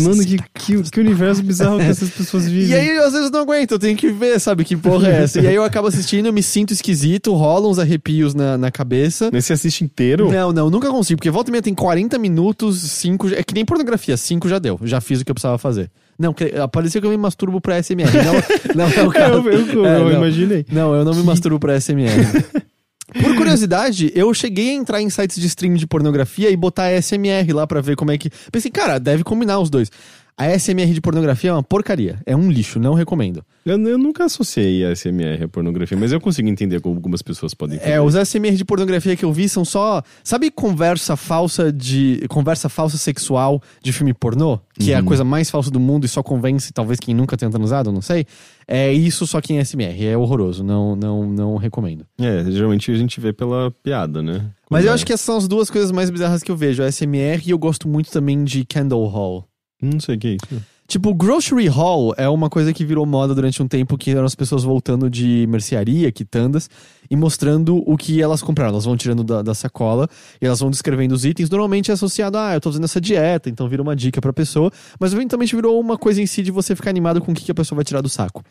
Mano, 0.00 0.24
que, 0.24 0.38
que, 0.54 0.82
que, 0.90 1.00
universo 1.00 1.42
bizarro 1.44 1.78
que 1.78 1.84
essas 1.84 2.10
pessoas 2.10 2.48
vivem. 2.48 2.70
E 2.70 2.74
aí, 2.74 2.98
às 2.98 3.12
vezes, 3.12 3.26
eu 3.26 3.30
não 3.30 3.40
aguento, 3.40 3.72
eu 3.72 3.78
tenho 3.78 3.96
que 3.96 4.10
ver, 4.10 4.40
sabe, 4.40 4.64
que 4.64 4.76
porra 4.76 5.08
é 5.08 5.22
essa. 5.22 5.40
e 5.40 5.46
aí 5.46 5.54
eu 5.54 5.64
acabo 5.64 5.88
assistindo, 5.88 6.26
eu 6.26 6.32
me 6.32 6.42
sinto 6.42 6.72
esquisito, 6.72 7.34
rolam 7.34 7.70
uns 7.70 7.78
arrepios 7.78 8.34
na, 8.34 8.56
na 8.56 8.70
cabeça. 8.70 9.30
Mas 9.32 9.44
você 9.44 9.52
assiste 9.52 9.84
inteiro? 9.84 10.30
Não, 10.30 10.52
não, 10.52 10.70
nunca 10.70 10.88
consigo, 10.88 11.18
porque 11.18 11.30
volta 11.30 11.50
e 11.50 11.52
meia 11.52 11.62
tem 11.62 11.74
40 11.74 12.18
minutos, 12.18 12.80
5. 12.80 13.34
É 13.34 13.42
que 13.42 13.54
nem 13.54 13.64
pornografia, 13.64 14.16
5 14.16 14.48
já 14.48 14.58
deu. 14.58 14.78
Já 14.82 15.00
fiz 15.00 15.20
o 15.20 15.24
que 15.24 15.30
eu 15.30 15.34
precisava 15.34 15.58
fazer. 15.58 15.90
Não, 16.18 16.34
parecia 16.70 17.00
que 17.00 17.06
eu 17.06 17.10
me 17.10 17.16
masturbo 17.16 17.60
pra 17.60 17.82
SMR. 17.82 18.10
Não, 18.24 18.76
não 18.76 18.92
é 18.92 19.02
o 19.02 19.10
caso. 19.10 19.48
eu, 19.48 19.52
eu, 19.52 19.66
eu, 19.72 19.86
é, 19.86 20.00
eu 20.00 20.12
imaginei. 20.12 20.64
Não, 20.70 20.94
eu 20.94 21.04
não 21.04 21.14
me 21.14 21.22
masturbo 21.22 21.58
pra 21.58 21.80
SMR. 21.80 22.12
Por 23.06 23.36
curiosidade, 23.36 24.12
eu 24.14 24.32
cheguei 24.32 24.70
a 24.70 24.74
entrar 24.74 25.02
em 25.02 25.10
sites 25.10 25.40
de 25.40 25.46
stream 25.46 25.74
de 25.74 25.86
pornografia 25.86 26.50
e 26.50 26.56
botar 26.56 26.90
SMR 27.02 27.52
lá 27.52 27.66
para 27.66 27.80
ver 27.80 27.96
como 27.96 28.10
é 28.10 28.18
que. 28.18 28.30
Pensei, 28.50 28.70
cara, 28.70 28.98
deve 28.98 29.24
combinar 29.24 29.58
os 29.58 29.68
dois. 29.68 29.90
A 30.36 30.58
SMR 30.58 30.92
de 30.92 31.00
pornografia 31.00 31.50
é 31.50 31.52
uma 31.52 31.62
porcaria. 31.62 32.18
É 32.24 32.34
um 32.34 32.50
lixo, 32.50 32.78
não 32.78 32.94
recomendo. 32.94 33.44
Eu, 33.64 33.78
eu 33.86 33.98
nunca 33.98 34.24
associei 34.24 34.84
a 34.84 34.94
SMR 34.96 35.44
à 35.44 35.48
pornografia, 35.48 35.96
mas 35.96 36.10
eu 36.10 36.20
consigo 36.20 36.48
entender 36.48 36.80
como 36.80 36.96
algumas 36.96 37.22
pessoas 37.22 37.54
podem 37.54 37.76
entender. 37.76 37.92
É, 37.92 38.00
os 38.00 38.14
SMR 38.14 38.56
de 38.56 38.64
pornografia 38.64 39.14
que 39.14 39.24
eu 39.24 39.32
vi 39.32 39.48
são 39.48 39.64
só. 39.64 40.02
Sabe 40.24 40.50
conversa 40.50 41.16
falsa 41.16 41.70
de. 41.70 42.24
Conversa 42.28 42.68
falsa 42.68 42.96
sexual 42.96 43.62
de 43.82 43.92
filme 43.92 44.14
pornô? 44.14 44.58
Que 44.74 44.86
uhum. 44.86 44.90
é 44.90 44.94
a 44.94 44.98
uhum. 45.00 45.04
coisa 45.04 45.22
mais 45.22 45.50
falsa 45.50 45.70
do 45.70 45.78
mundo 45.78 46.06
e 46.06 46.08
só 46.08 46.22
convence 46.22 46.72
talvez 46.72 46.98
quem 46.98 47.14
nunca 47.14 47.36
tenha 47.36 47.50
transado, 47.50 47.92
não 47.92 48.02
sei. 48.02 48.26
É 48.66 48.92
isso 48.92 49.26
só 49.26 49.40
que 49.40 49.52
em 49.52 49.62
SMR. 49.62 50.06
É 50.06 50.16
horroroso. 50.16 50.64
Não, 50.64 50.96
não, 50.96 51.26
não 51.26 51.56
recomendo. 51.56 52.06
É, 52.18 52.50
geralmente 52.50 52.90
a 52.90 52.94
gente 52.94 53.20
vê 53.20 53.32
pela 53.32 53.70
piada, 53.70 54.22
né? 54.22 54.38
Quando 54.66 54.70
mas 54.70 54.84
eu 54.86 54.90
é. 54.90 54.94
acho 54.94 55.04
que 55.04 55.12
essas 55.12 55.26
são 55.26 55.36
as 55.36 55.46
duas 55.46 55.68
coisas 55.68 55.92
mais 55.92 56.08
bizarras 56.10 56.42
que 56.42 56.50
eu 56.50 56.56
vejo. 56.56 56.82
A 56.82 56.90
SMR 56.90 57.42
e 57.44 57.50
eu 57.50 57.58
gosto 57.58 57.86
muito 57.86 58.10
também 58.10 58.42
de 58.42 58.64
Candle 58.64 59.06
Hall. 59.06 59.46
Não 59.82 59.98
sei 59.98 60.14
o 60.14 60.18
que 60.18 60.28
é 60.28 60.30
isso. 60.32 60.62
Tipo, 60.86 61.14
grocery 61.14 61.68
haul 61.68 62.12
é 62.18 62.28
uma 62.28 62.50
coisa 62.50 62.70
que 62.70 62.84
virou 62.84 63.06
moda 63.06 63.34
durante 63.34 63.62
um 63.62 63.66
tempo, 63.66 63.96
que 63.96 64.10
eram 64.10 64.26
as 64.26 64.34
pessoas 64.34 64.62
voltando 64.62 65.08
de 65.08 65.46
mercearia, 65.48 66.12
quitandas, 66.12 66.68
e 67.10 67.16
mostrando 67.16 67.82
o 67.90 67.96
que 67.96 68.20
elas 68.20 68.42
compraram. 68.42 68.72
Elas 68.72 68.84
vão 68.84 68.94
tirando 68.94 69.24
da, 69.24 69.40
da 69.40 69.54
sacola 69.54 70.06
e 70.40 70.44
elas 70.44 70.60
vão 70.60 70.70
descrevendo 70.70 71.12
os 71.12 71.24
itens. 71.24 71.48
Normalmente 71.48 71.90
é 71.90 71.94
associado 71.94 72.36
a, 72.36 72.50
ah, 72.50 72.54
eu 72.54 72.60
tô 72.60 72.68
fazendo 72.68 72.84
essa 72.84 73.00
dieta, 73.00 73.48
então 73.48 73.66
vira 73.68 73.80
uma 73.80 73.96
dica 73.96 74.20
pra 74.20 74.34
pessoa. 74.34 74.70
Mas 75.00 75.14
eventualmente 75.14 75.56
virou 75.56 75.80
uma 75.80 75.96
coisa 75.96 76.20
em 76.20 76.26
si 76.26 76.42
de 76.42 76.50
você 76.50 76.76
ficar 76.76 76.90
animado 76.90 77.22
com 77.22 77.32
o 77.32 77.34
que, 77.34 77.50
a 77.50 77.54
pessoa 77.54 77.76
vai 77.76 77.84
tirar 77.84 78.02
do 78.02 78.08
saco. 78.10 78.44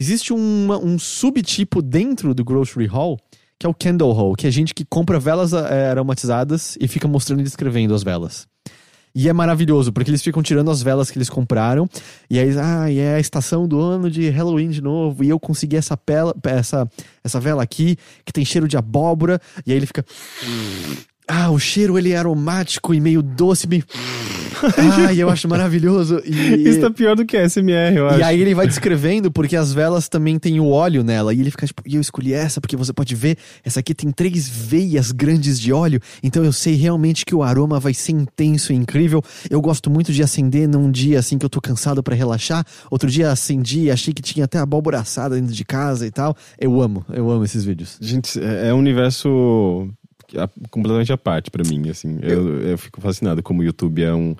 Existe 0.00 0.32
uma, 0.32 0.78
um 0.78 0.98
subtipo 0.98 1.82
dentro 1.82 2.34
do 2.34 2.42
grocery 2.42 2.88
haul, 2.90 3.18
que 3.58 3.66
é 3.66 3.68
o 3.68 3.74
candle 3.74 4.18
haul, 4.18 4.34
que 4.34 4.46
é 4.46 4.50
gente 4.50 4.72
que 4.72 4.84
compra 4.84 5.18
velas 5.18 5.52
é, 5.52 5.90
aromatizadas 5.90 6.78
e 6.80 6.88
fica 6.88 7.06
mostrando 7.06 7.40
e 7.40 7.42
descrevendo 7.42 7.94
as 7.94 8.02
velas. 8.02 8.46
E 9.14 9.28
é 9.28 9.32
maravilhoso, 9.32 9.92
porque 9.92 10.10
eles 10.10 10.22
ficam 10.22 10.42
tirando 10.42 10.70
as 10.70 10.82
velas 10.82 11.10
que 11.10 11.18
eles 11.18 11.28
compraram. 11.28 11.88
E 12.30 12.38
aí, 12.38 12.50
ah, 12.58 12.90
e 12.90 12.98
é 12.98 13.14
a 13.16 13.20
estação 13.20 13.68
do 13.68 13.78
ano 13.78 14.10
de 14.10 14.28
Halloween 14.30 14.70
de 14.70 14.80
novo. 14.80 15.22
E 15.22 15.28
eu 15.28 15.38
consegui 15.38 15.76
essa, 15.76 15.96
pela, 15.96 16.34
essa, 16.44 16.88
essa 17.22 17.38
vela 17.38 17.62
aqui, 17.62 17.96
que 18.24 18.32
tem 18.32 18.44
cheiro 18.44 18.66
de 18.66 18.76
abóbora. 18.76 19.40
E 19.66 19.72
aí 19.72 19.76
ele 19.76 19.86
fica. 19.86 20.04
Ah, 21.26 21.50
o 21.50 21.58
cheiro 21.58 21.96
ele 21.98 22.12
é 22.12 22.16
aromático 22.16 22.92
e 22.94 23.00
meio 23.00 23.22
doce, 23.22 23.66
meio. 23.66 23.84
Ai, 24.76 25.20
eu 25.20 25.28
acho 25.28 25.48
maravilhoso. 25.48 26.20
E... 26.24 26.54
Isso 26.68 26.80
tá 26.80 26.90
pior 26.90 27.16
do 27.16 27.24
que 27.24 27.36
SMR, 27.48 27.96
eu 27.96 28.08
acho. 28.08 28.18
E 28.18 28.22
aí 28.22 28.40
ele 28.40 28.54
vai 28.54 28.66
descrevendo, 28.66 29.30
porque 29.30 29.56
as 29.56 29.72
velas 29.72 30.08
também 30.08 30.38
tem 30.38 30.60
o 30.60 30.68
óleo 30.68 31.02
nela. 31.02 31.34
E 31.34 31.40
ele 31.40 31.50
fica 31.50 31.66
tipo, 31.66 31.82
e 31.86 31.96
eu 31.96 32.00
escolhi 32.00 32.32
essa, 32.32 32.60
porque 32.60 32.76
você 32.76 32.92
pode 32.92 33.14
ver, 33.14 33.36
essa 33.64 33.80
aqui 33.80 33.94
tem 33.94 34.10
três 34.10 34.48
veias 34.48 35.10
grandes 35.10 35.58
de 35.58 35.72
óleo. 35.72 36.00
Então 36.22 36.44
eu 36.44 36.52
sei 36.52 36.74
realmente 36.74 37.24
que 37.24 37.34
o 37.34 37.42
aroma 37.42 37.80
vai 37.80 37.94
ser 37.94 38.12
intenso 38.12 38.72
e 38.72 38.76
incrível. 38.76 39.22
Eu 39.50 39.60
gosto 39.60 39.90
muito 39.90 40.12
de 40.12 40.22
acender 40.22 40.68
num 40.68 40.90
dia 40.90 41.18
assim 41.18 41.38
que 41.38 41.44
eu 41.44 41.50
tô 41.50 41.60
cansado 41.60 42.02
para 42.02 42.14
relaxar. 42.14 42.64
Outro 42.90 43.10
dia 43.10 43.30
acendi 43.30 43.84
e 43.84 43.90
achei 43.90 44.12
que 44.12 44.22
tinha 44.22 44.44
até 44.44 44.58
abóbora 44.58 45.00
assada 45.00 45.34
dentro 45.34 45.54
de 45.54 45.64
casa 45.64 46.06
e 46.06 46.10
tal. 46.10 46.36
Eu 46.58 46.80
amo, 46.80 47.04
eu 47.12 47.30
amo 47.30 47.44
esses 47.44 47.64
vídeos. 47.64 47.96
Gente, 48.00 48.38
é, 48.40 48.68
é 48.68 48.74
um 48.74 48.78
universo 48.78 49.88
completamente 50.70 51.12
à 51.12 51.18
parte 51.18 51.50
para 51.50 51.62
mim, 51.68 51.88
assim. 51.88 52.18
Eu, 52.22 52.60
eu 52.60 52.78
fico 52.78 53.00
fascinado 53.00 53.42
como 53.42 53.60
o 53.60 53.64
YouTube 53.64 54.02
é 54.02 54.14
um 54.14 54.34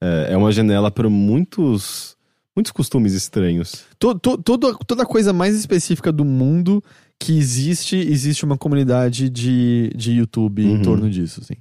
é, 0.00 0.32
é 0.32 0.36
uma 0.36 0.52
janela 0.52 0.90
para 0.90 1.08
muitos 1.08 2.16
muitos 2.54 2.72
costumes 2.72 3.12
estranhos. 3.12 3.84
Todo, 3.98 4.36
todo, 4.38 4.78
toda 4.78 5.06
coisa 5.06 5.32
mais 5.32 5.54
específica 5.54 6.10
do 6.10 6.24
mundo 6.24 6.82
que 7.18 7.38
existe, 7.38 7.96
existe 7.96 8.44
uma 8.44 8.58
comunidade 8.58 9.28
de, 9.28 9.92
de 9.94 10.12
YouTube 10.12 10.64
uhum. 10.64 10.76
em 10.76 10.82
torno 10.82 11.08
disso, 11.08 11.40
assim. 11.40 11.54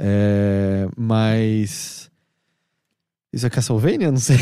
É, 0.00 0.88
mas... 0.96 2.10
Isso 3.32 3.46
é 3.46 3.50
Castlevania? 3.50 4.10
Não 4.10 4.18
sei. 4.18 4.36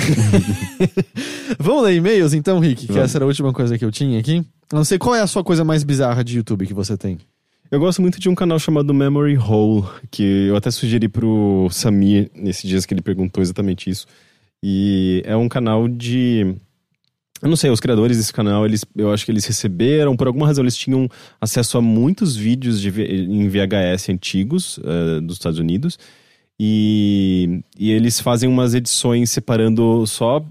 Vamos 1.61 1.85
ler 1.85 1.97
e-mails 1.97 2.33
então, 2.33 2.59
Rick? 2.59 2.87
Que 2.87 2.93
Vamos. 2.93 3.05
essa 3.05 3.19
era 3.19 3.25
a 3.25 3.29
última 3.29 3.53
coisa 3.53 3.79
que 3.79 3.85
eu 3.85 3.93
tinha 3.93 4.19
aqui. 4.19 4.45
Não 4.73 4.85
sei 4.85 4.99
qual 4.99 5.15
é 5.15 5.21
a 5.21 5.27
sua 5.27 5.45
coisa 5.45 5.65
mais 5.65 5.85
bizarra 5.85 6.25
de 6.25 6.39
YouTube 6.39 6.67
que 6.67 6.75
você 6.75 6.97
tem. 6.97 7.19
Eu 7.71 7.79
gosto 7.79 8.03
muito 8.03 8.19
de 8.19 8.29
um 8.29 8.35
canal 8.35 8.59
chamado 8.59 8.93
Memory 8.93 9.39
Hole, 9.39 9.87
que 10.11 10.49
eu 10.49 10.57
até 10.57 10.73
sugeri 10.73 11.09
pro 11.09 11.69
Samir 11.71 12.29
nesses 12.35 12.69
dias 12.69 12.85
que 12.85 12.93
ele 12.93 13.01
perguntou 13.01 13.41
exatamente 13.41 13.89
isso. 13.89 14.09
E 14.61 15.23
é 15.25 15.37
um 15.37 15.49
canal 15.49 15.87
de. 15.87 16.57
Eu 17.41 17.49
não 17.49 17.55
sei, 17.55 17.71
os 17.71 17.79
criadores 17.79 18.17
desse 18.17 18.33
canal, 18.33 18.67
eles, 18.67 18.85
eu 18.97 19.13
acho 19.13 19.25
que 19.25 19.31
eles 19.31 19.47
receberam, 19.47 20.17
por 20.17 20.27
alguma 20.27 20.49
razão, 20.49 20.65
eles 20.65 20.77
tinham 20.77 21.09
acesso 21.41 21.79
a 21.79 21.81
muitos 21.81 22.35
vídeos 22.35 22.81
de, 22.81 22.91
em 22.91 23.49
VHS 23.49 24.09
antigos 24.09 24.79
uh, 24.79 25.21
dos 25.23 25.37
Estados 25.37 25.61
Unidos. 25.61 25.97
E, 26.59 27.63
e 27.79 27.93
eles 27.93 28.19
fazem 28.19 28.49
umas 28.49 28.75
edições 28.75 29.31
separando 29.31 30.05
só 30.09 30.45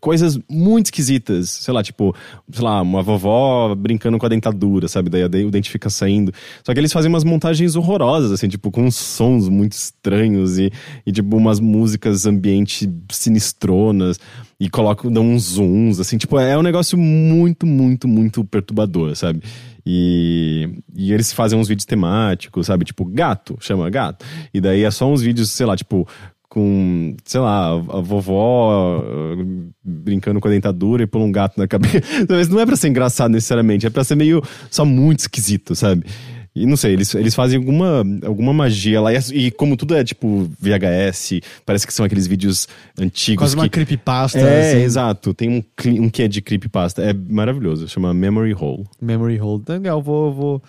coisas 0.00 0.38
muito 0.48 0.86
esquisitas. 0.86 1.50
Sei 1.50 1.72
lá, 1.72 1.82
tipo, 1.82 2.14
sei 2.50 2.64
lá, 2.64 2.80
uma 2.82 3.02
vovó 3.02 3.74
brincando 3.74 4.18
com 4.18 4.26
a 4.26 4.28
dentadura, 4.28 4.88
sabe? 4.88 5.10
Daí 5.10 5.44
o 5.44 5.50
dente 5.50 5.70
fica 5.70 5.90
saindo. 5.90 6.32
Só 6.64 6.72
que 6.72 6.80
eles 6.80 6.92
fazem 6.92 7.08
umas 7.08 7.24
montagens 7.24 7.76
horrorosas, 7.76 8.32
assim, 8.32 8.48
tipo, 8.48 8.70
com 8.70 8.90
sons 8.90 9.48
muito 9.48 9.72
estranhos 9.72 10.58
e, 10.58 10.72
e 11.06 11.12
tipo, 11.12 11.36
umas 11.36 11.60
músicas 11.60 12.26
ambiente 12.26 12.90
sinistronas 13.10 14.18
e 14.58 14.68
colocam, 14.68 15.10
dão 15.10 15.24
uns 15.24 15.54
zooms, 15.54 16.00
assim, 16.00 16.18
tipo, 16.18 16.38
é 16.38 16.56
um 16.56 16.62
negócio 16.62 16.98
muito, 16.98 17.66
muito, 17.66 18.06
muito 18.06 18.44
perturbador, 18.44 19.16
sabe? 19.16 19.42
E, 19.86 20.68
e 20.94 21.12
eles 21.12 21.32
fazem 21.32 21.58
uns 21.58 21.66
vídeos 21.66 21.86
temáticos, 21.86 22.66
sabe? 22.66 22.84
Tipo, 22.84 23.04
gato, 23.04 23.56
chama 23.60 23.88
gato. 23.88 24.24
E 24.52 24.60
daí 24.60 24.84
é 24.84 24.90
só 24.90 25.10
uns 25.10 25.22
vídeos, 25.22 25.50
sei 25.50 25.66
lá, 25.66 25.76
tipo, 25.76 26.06
com, 26.50 27.16
sei 27.24 27.40
lá, 27.40 27.68
a 27.68 28.00
vovó 28.00 28.98
uh, 28.98 29.72
brincando 29.82 30.40
com 30.40 30.48
a 30.48 30.50
dentadura 30.50 31.04
e 31.04 31.06
pula 31.06 31.24
um 31.24 31.30
gato 31.30 31.56
na 31.56 31.68
cabeça. 31.68 32.00
Mas 32.28 32.48
não 32.48 32.58
é 32.58 32.66
pra 32.66 32.74
ser 32.74 32.88
engraçado 32.88 33.30
necessariamente, 33.30 33.86
é 33.86 33.90
pra 33.90 34.02
ser 34.02 34.16
meio 34.16 34.42
só 34.68 34.84
muito 34.84 35.20
esquisito, 35.20 35.76
sabe? 35.76 36.04
E 36.52 36.66
não 36.66 36.76
sei, 36.76 36.94
eles, 36.94 37.14
eles 37.14 37.36
fazem 37.36 37.56
alguma, 37.56 38.02
alguma 38.26 38.52
magia 38.52 39.00
lá. 39.00 39.12
E, 39.12 39.18
e 39.32 39.50
como 39.52 39.76
tudo 39.76 39.94
é 39.94 40.02
tipo 40.02 40.50
VHS, 40.60 41.40
parece 41.64 41.86
que 41.86 41.94
são 41.94 42.04
aqueles 42.04 42.26
vídeos 42.26 42.66
antigos. 42.98 43.40
Quase 43.40 43.54
que... 43.54 43.62
uma 43.62 43.68
creepypasta. 43.68 44.40
É, 44.40 44.72
assim. 44.72 44.82
exato. 44.82 45.32
Tem 45.32 45.48
um, 45.48 45.62
um 46.02 46.10
que 46.10 46.24
é 46.24 46.28
de 46.28 46.42
creepypasta. 46.42 47.02
É 47.02 47.12
maravilhoso. 47.12 47.88
Chama 47.88 48.12
Memory 48.12 48.54
Hole. 48.54 48.84
Memory 49.00 49.36
Hold. 49.36 49.68
Legal, 49.68 50.02
vou, 50.02 50.34
vou, 50.34 50.62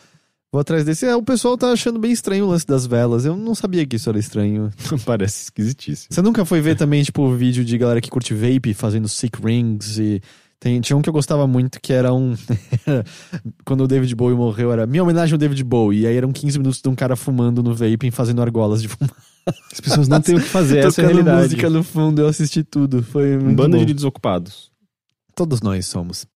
vou 0.52 0.60
atrás 0.62 0.84
desse. 0.86 1.06
É, 1.06 1.16
o 1.16 1.24
pessoal 1.24 1.58
tá 1.58 1.72
achando 1.72 1.98
bem 2.00 2.12
estranho 2.12 2.46
o 2.46 2.50
lance 2.50 2.66
das 2.66 2.86
velas. 2.86 3.26
Eu 3.26 3.36
não 3.36 3.56
sabia 3.56 3.86
que 3.86 3.96
isso 3.96 4.10
era 4.10 4.20
estranho. 4.20 4.70
Parece 5.06 5.44
esquisitíssimo. 5.44 6.08
Você 6.14 6.22
nunca 6.22 6.44
foi 6.46 6.62
ver 6.62 6.76
também, 6.76 7.04
tipo, 7.04 7.32
vídeo 7.34 7.64
de 7.64 7.78
galera 7.78 8.02
que 8.02 8.10
curte 8.10 8.34
vape 8.34 8.74
fazendo 8.74 9.08
sick 9.08 9.40
rings 9.44 9.98
e. 9.98 10.22
Tem, 10.60 10.80
tinha 10.80 10.96
um 10.96 11.02
que 11.02 11.10
eu 11.10 11.14
gostava 11.14 11.48
muito 11.48 11.82
que 11.82 11.92
era 11.92 12.14
um. 12.14 12.36
Quando 13.66 13.84
o 13.84 13.88
David 13.88 14.14
Bowie 14.14 14.36
morreu, 14.38 14.72
era 14.72 14.86
minha 14.86 15.02
homenagem 15.02 15.34
ao 15.34 15.40
David 15.40 15.64
Bowie. 15.64 16.02
E 16.02 16.06
aí 16.08 16.16
eram 16.16 16.32
15 16.32 16.60
minutos 16.60 16.80
de 16.80 16.88
um 16.88 16.94
cara 16.94 17.16
fumando 17.16 17.64
no 17.64 17.74
vaping, 17.74 18.12
fazendo 18.12 18.44
argolas 18.44 18.80
de 18.80 18.88
fumaça. 18.88 19.16
As 19.72 19.80
pessoas 19.80 20.08
não 20.08 20.22
têm 20.22 20.36
o 20.36 20.40
que 20.40 20.46
fazer, 20.48 20.86
essa 20.86 21.02
é 21.02 21.06
a 21.06 21.08
realidade. 21.08 21.42
música 21.42 21.68
no 21.68 21.82
fundo, 21.84 22.22
eu 22.22 22.28
assisti 22.28 22.64
tudo. 22.64 23.02
Foi 23.02 23.38
Um 23.38 23.56
bando 23.56 23.76
bom. 23.76 23.84
de 23.84 23.92
desocupados. 23.92 24.70
Todos 25.34 25.62
nós 25.62 25.88
somos. 25.88 26.28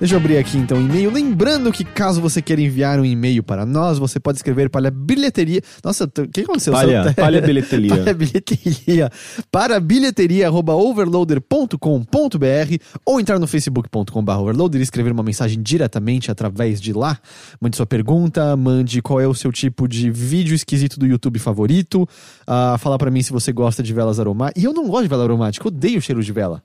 Deixa 0.00 0.14
eu 0.14 0.20
abrir 0.20 0.38
aqui 0.38 0.56
então 0.56 0.78
o 0.78 0.80
e-mail. 0.80 1.10
Lembrando 1.10 1.72
que 1.72 1.84
caso 1.84 2.20
você 2.20 2.40
queira 2.40 2.62
enviar 2.62 3.00
um 3.00 3.04
e-mail 3.04 3.42
para 3.42 3.66
nós, 3.66 3.98
você 3.98 4.20
pode 4.20 4.38
escrever 4.38 4.70
para 4.70 4.86
a 4.86 4.92
bilheteria. 4.92 5.60
Nossa, 5.82 6.04
o 6.04 6.28
que 6.28 6.42
aconteceu? 6.42 6.72
Palha, 6.72 7.12
palha 7.18 7.40
bilheteria. 7.40 7.96
para 7.96 8.14
bilheteria. 8.14 9.10
Para 9.50 9.80
bilheteria@overloader.com.br 9.80 12.76
ou 13.04 13.18
entrar 13.18 13.40
no 13.40 13.48
facebook.com/overloader 13.48 14.80
e 14.80 14.84
escrever 14.84 15.10
uma 15.10 15.24
mensagem 15.24 15.60
diretamente 15.60 16.30
através 16.30 16.80
de 16.80 16.92
lá. 16.92 17.18
Mande 17.60 17.76
sua 17.76 17.86
pergunta, 17.86 18.56
mande 18.56 19.02
qual 19.02 19.20
é 19.20 19.26
o 19.26 19.34
seu 19.34 19.50
tipo 19.50 19.88
de 19.88 20.12
vídeo 20.12 20.54
esquisito 20.54 20.96
do 20.96 21.06
YouTube 21.06 21.40
favorito. 21.40 22.08
ah, 22.46 22.76
fala 22.78 22.96
para 22.98 23.10
mim 23.10 23.20
se 23.20 23.32
você 23.32 23.52
gosta 23.52 23.82
de 23.82 23.92
velas 23.92 24.20
aromáticas. 24.20 24.62
E 24.62 24.66
eu 24.66 24.72
não 24.72 24.86
gosto 24.86 25.02
de 25.02 25.08
vela 25.08 25.24
aromática, 25.24 25.66
eu 25.66 25.72
odeio 25.72 25.98
o 25.98 26.00
cheiro 26.00 26.22
de 26.22 26.32
vela. 26.32 26.62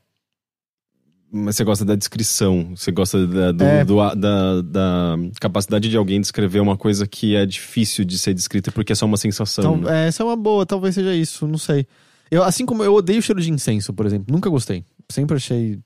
Mas 1.36 1.56
você 1.56 1.64
gosta 1.64 1.84
da 1.84 1.96
descrição, 1.96 2.74
você 2.76 2.92
gosta 2.92 3.26
da, 3.26 3.52
do- 3.52 3.64
É. 3.64 3.84
do- 3.84 4.16
da, 4.16 4.62
da 4.62 5.16
capacidade 5.42 5.90
de 5.90 5.98
alguém 5.98 6.22
descrever 6.22 6.60
uma 6.60 6.78
coisa 6.78 7.08
que 7.08 7.36
é 7.36 7.44
difícil 7.46 8.06
de 8.06 8.20
ser 8.20 8.34
descrita 8.36 8.72
porque 8.72 8.94
é 8.94 8.96
só 8.96 9.06
uma 9.08 9.18
sensação. 9.18 9.78
Então, 9.78 9.92
é, 9.92 10.08
essa 10.08 10.22
é 10.22 10.26
uma 10.26 10.36
boa, 10.36 10.66
talvez 10.66 10.94
seja 10.94 11.14
isso, 11.16 11.48
não 11.48 11.58
sei. 11.58 11.88
Eu, 12.30 12.44
assim 12.44 12.66
como 12.66 12.84
eu 12.84 12.94
odeio 12.94 13.20
o 13.20 13.22
cheiro 13.22 13.42
de 13.42 13.52
incenso, 13.52 13.94
por 13.94 14.06
exemplo. 14.06 14.28
Nunca 14.34 14.50
gostei. 14.50 14.84
Sempre 15.12 15.36
achei. 15.36 15.80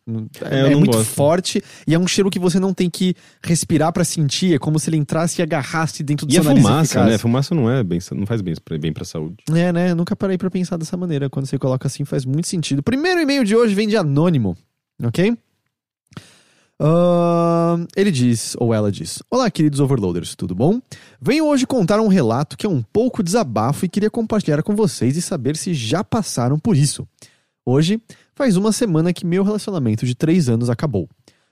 É, 0.50 0.60
É, 0.68 0.72
é 0.72 0.76
muito 0.76 0.92
gosto. 0.96 1.10
forte 1.10 1.62
e 1.88 1.94
é 1.94 2.00
um 2.00 2.08
cheiro 2.08 2.30
que 2.30 2.38
você 2.40 2.60
não 2.60 2.74
tem 2.74 2.90
que 2.90 3.16
respirar 3.44 3.92
pra 3.92 4.04
sentir. 4.06 4.54
É 4.54 4.60
como 4.60 4.80
se 4.80 4.90
ele 4.90 4.96
entrasse 4.98 5.42
e 5.42 5.44
agarrasse 5.44 6.04
dentro 6.04 6.26
do 6.26 6.30
E 6.32 6.34
seu 6.34 6.42
a 6.44 6.46
nariz 6.46 6.62
fumaça, 6.64 6.84
eficaz. 6.86 7.08
né? 7.12 7.18
Fumaça 7.18 7.56
não 7.56 7.70
é 7.70 7.84
bem, 7.84 8.00
não 8.14 8.26
faz 8.26 8.42
bem 8.42 8.54
pra, 8.64 8.78
bem 8.78 8.94
pra 8.94 9.04
saúde. 9.04 9.38
É, 9.54 9.74
né? 9.74 9.92
Eu 9.92 9.96
nunca 9.96 10.16
parei 10.16 10.38
pra 10.38 10.50
pensar 10.52 10.78
dessa 10.78 10.96
maneira. 10.96 11.30
Quando 11.30 11.46
você 11.48 11.58
coloca 11.58 11.88
assim, 11.88 12.06
faz 12.06 12.24
muito 12.26 12.48
sentido. 12.48 12.84
Primeiro 12.84 13.20
e-mail 13.20 13.44
de 13.44 13.56
hoje 13.56 13.74
vem 13.74 13.88
de 13.88 13.98
anônimo, 13.98 14.56
ok? 15.04 15.38
Ahn, 16.80 17.88
ele 17.96 18.12
diz, 18.12 18.56
ou 18.60 18.74
ela 18.74 18.92
diz: 18.92 19.24
Olá, 19.32 19.50
queridos 19.50 19.80
overloaders, 19.80 20.36
tudo 20.36 20.54
bom? 20.54 20.80
Venho 21.20 21.46
hoje 21.48 21.66
contar 21.66 22.00
um 22.00 22.08
relato 22.08 22.56
que 22.56 22.68
é 22.68 22.70
um 22.70 22.84
pouco 22.84 23.24
desabafo 23.24 23.86
e 23.86 23.90
queria 23.90 24.12
compartilhar 24.12 24.62
com 24.62 24.76
vocês 24.76 25.18
e 25.18 25.22
saber 25.22 25.58
se 25.58 25.74
já 25.74 26.04
passaram 26.04 26.60
por 26.60 26.78
isso. 26.78 27.08
Hoje, 27.66 28.00
faz 28.36 28.56
uma 28.56 28.72
semana 28.72 29.12
que 29.12 29.26
meu 29.26 29.44
relacionamento 29.44 30.06
de 30.06 30.14
três 30.14 30.48
anos 30.48 30.70
acabou. 30.70 31.10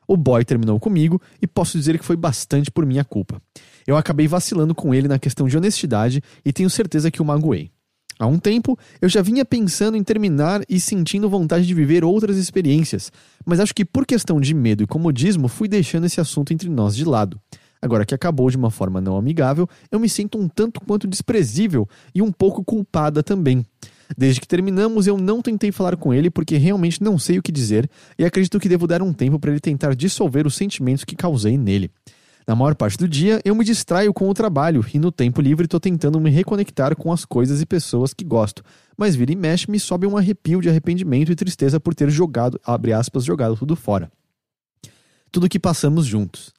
O 0.08 0.16
boy 0.16 0.46
terminou 0.46 0.80
comigo 0.80 1.20
e 1.42 1.48
posso 1.48 1.78
dizer 1.78 1.98
que 1.98 2.06
foi 2.06 2.16
bastante 2.16 2.70
por 2.70 2.86
minha 2.86 3.04
culpa. 3.04 3.42
Eu 3.88 3.98
acabei 3.98 4.28
vacilando 4.28 4.76
com 4.76 4.94
ele 4.94 5.08
na 5.08 5.18
questão 5.18 5.48
de 5.48 5.58
honestidade 5.58 6.22
e 6.46 6.54
tenho 6.54 6.70
certeza 6.70 7.10
que 7.10 7.22
o 7.22 7.26
magoei. 7.26 7.72
Há 8.18 8.26
um 8.28 8.40
tempo, 8.40 8.80
eu 9.02 9.10
já 9.10 9.22
vinha 9.22 9.44
pensando 9.44 9.98
em 9.98 10.04
terminar 10.04 10.62
e 10.70 10.80
sentindo 10.80 11.30
vontade 11.30 11.68
de 11.68 11.74
viver 11.74 12.06
outras 12.06 12.38
experiências, 12.38 13.12
mas 13.46 13.60
acho 13.60 13.76
que 13.76 13.84
por 13.84 14.06
questão 14.06 14.40
de 14.40 14.54
medo 14.54 14.84
e 14.84 14.88
comodismo 14.88 15.50
fui 15.50 15.68
deixando 15.68 16.06
esse 16.06 16.22
assunto 16.22 16.54
entre 16.54 16.70
nós 16.70 16.96
de 16.96 17.04
lado. 17.04 17.40
Agora 17.82 18.06
que 18.06 18.16
acabou 18.16 18.50
de 18.50 18.56
uma 18.56 18.72
forma 18.72 19.02
não 19.02 19.18
amigável, 19.18 19.68
eu 19.92 20.00
me 20.00 20.08
sinto 20.08 20.40
um 20.40 20.48
tanto 20.48 20.80
quanto 20.80 21.08
desprezível 21.08 21.88
e 22.16 22.22
um 22.22 22.32
pouco 22.32 22.64
culpada 22.64 23.22
também. 23.22 23.66
Desde 24.18 24.40
que 24.40 24.48
terminamos, 24.48 25.08
eu 25.08 25.18
não 25.18 25.42
tentei 25.42 25.72
falar 25.72 25.98
com 25.98 26.14
ele 26.14 26.30
porque 26.30 26.58
realmente 26.58 27.04
não 27.04 27.20
sei 27.20 27.38
o 27.38 27.44
que 27.44 27.52
dizer 27.52 27.90
e 28.18 28.24
acredito 28.24 28.60
que 28.60 28.70
devo 28.70 28.88
dar 28.88 29.02
um 29.02 29.12
tempo 29.12 29.38
para 29.38 29.52
ele 29.52 29.60
tentar 29.60 29.94
dissolver 29.94 30.48
os 30.48 30.56
sentimentos 30.56 31.04
que 31.04 31.16
causei 31.16 31.58
nele. 31.58 31.92
Na 32.48 32.56
maior 32.56 32.76
parte 32.76 32.98
do 32.98 33.08
dia, 33.08 33.42
eu 33.44 33.56
me 33.56 33.66
distraio 33.66 34.14
com 34.14 34.30
o 34.30 34.34
trabalho 34.34 34.86
e 34.94 35.00
no 35.00 35.12
tempo 35.12 35.42
livre 35.42 35.68
tô 35.68 35.80
tentando 35.80 36.20
me 36.20 36.30
reconectar 36.30 36.96
com 36.96 37.12
as 37.12 37.26
coisas 37.26 37.60
e 37.60 37.66
pessoas 37.66 38.14
que 38.14 38.24
gosto. 38.24 38.64
Mas 38.96 39.16
vira 39.16 39.32
e 39.32 39.36
mexe 39.36 39.70
me 39.70 39.80
sobe 39.80 40.06
um 40.06 40.16
arrepio 40.16 40.62
de 40.62 40.70
arrependimento 40.70 41.32
e 41.32 41.36
tristeza 41.36 41.80
por 41.80 41.96
ter 41.96 42.10
jogado, 42.12 42.60
abre 42.64 42.94
aspas, 42.94 43.26
jogado 43.26 43.56
tudo 43.56 43.76
fora. 43.76 44.12
Tudo 45.32 45.50
que 45.50 45.60
passamos 45.60 46.06
juntos. 46.06 46.54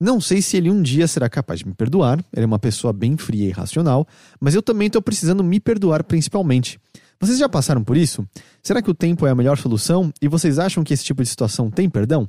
Não 0.00 0.20
sei 0.20 0.42
se 0.42 0.56
ele 0.56 0.70
um 0.70 0.82
dia 0.82 1.06
será 1.06 1.28
capaz 1.28 1.60
de 1.60 1.66
me 1.66 1.74
perdoar, 1.74 2.18
ele 2.32 2.44
é 2.44 2.46
uma 2.46 2.58
pessoa 2.58 2.92
bem 2.92 3.16
fria 3.16 3.48
e 3.48 3.52
racional, 3.52 4.06
mas 4.40 4.54
eu 4.54 4.62
também 4.62 4.90
tô 4.90 5.00
precisando 5.00 5.42
me 5.42 5.60
perdoar 5.60 6.04
principalmente. 6.04 6.80
Vocês 7.20 7.38
já 7.38 7.48
passaram 7.48 7.82
por 7.82 7.96
isso? 7.96 8.26
Será 8.62 8.80
que 8.80 8.90
o 8.90 8.94
tempo 8.94 9.26
é 9.26 9.30
a 9.30 9.34
melhor 9.34 9.58
solução 9.58 10.12
e 10.22 10.28
vocês 10.28 10.58
acham 10.58 10.84
que 10.84 10.94
esse 10.94 11.04
tipo 11.04 11.22
de 11.22 11.28
situação 11.28 11.68
tem 11.68 11.90
perdão? 11.90 12.28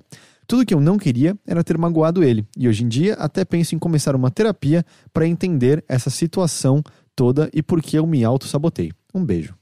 Tudo 0.50 0.66
que 0.66 0.74
eu 0.74 0.82
não 0.82 0.98
queria 0.98 1.38
era 1.46 1.64
ter 1.64 1.78
magoado 1.78 2.24
ele, 2.24 2.44
e 2.58 2.68
hoje 2.68 2.84
em 2.84 2.88
dia 2.88 3.14
até 3.14 3.46
penso 3.46 3.76
em 3.76 3.78
começar 3.78 4.16
uma 4.16 4.32
terapia 4.32 4.84
para 5.14 5.28
entender 5.28 5.86
essa 5.88 6.10
situação 6.10 6.82
toda 7.16 7.52
e 7.54 7.62
por 7.62 7.84
que 7.84 8.00
eu 8.00 8.08
me 8.08 8.24
auto-sabotei. 8.24 8.92
Um 9.14 9.24
beijo. 9.24 9.54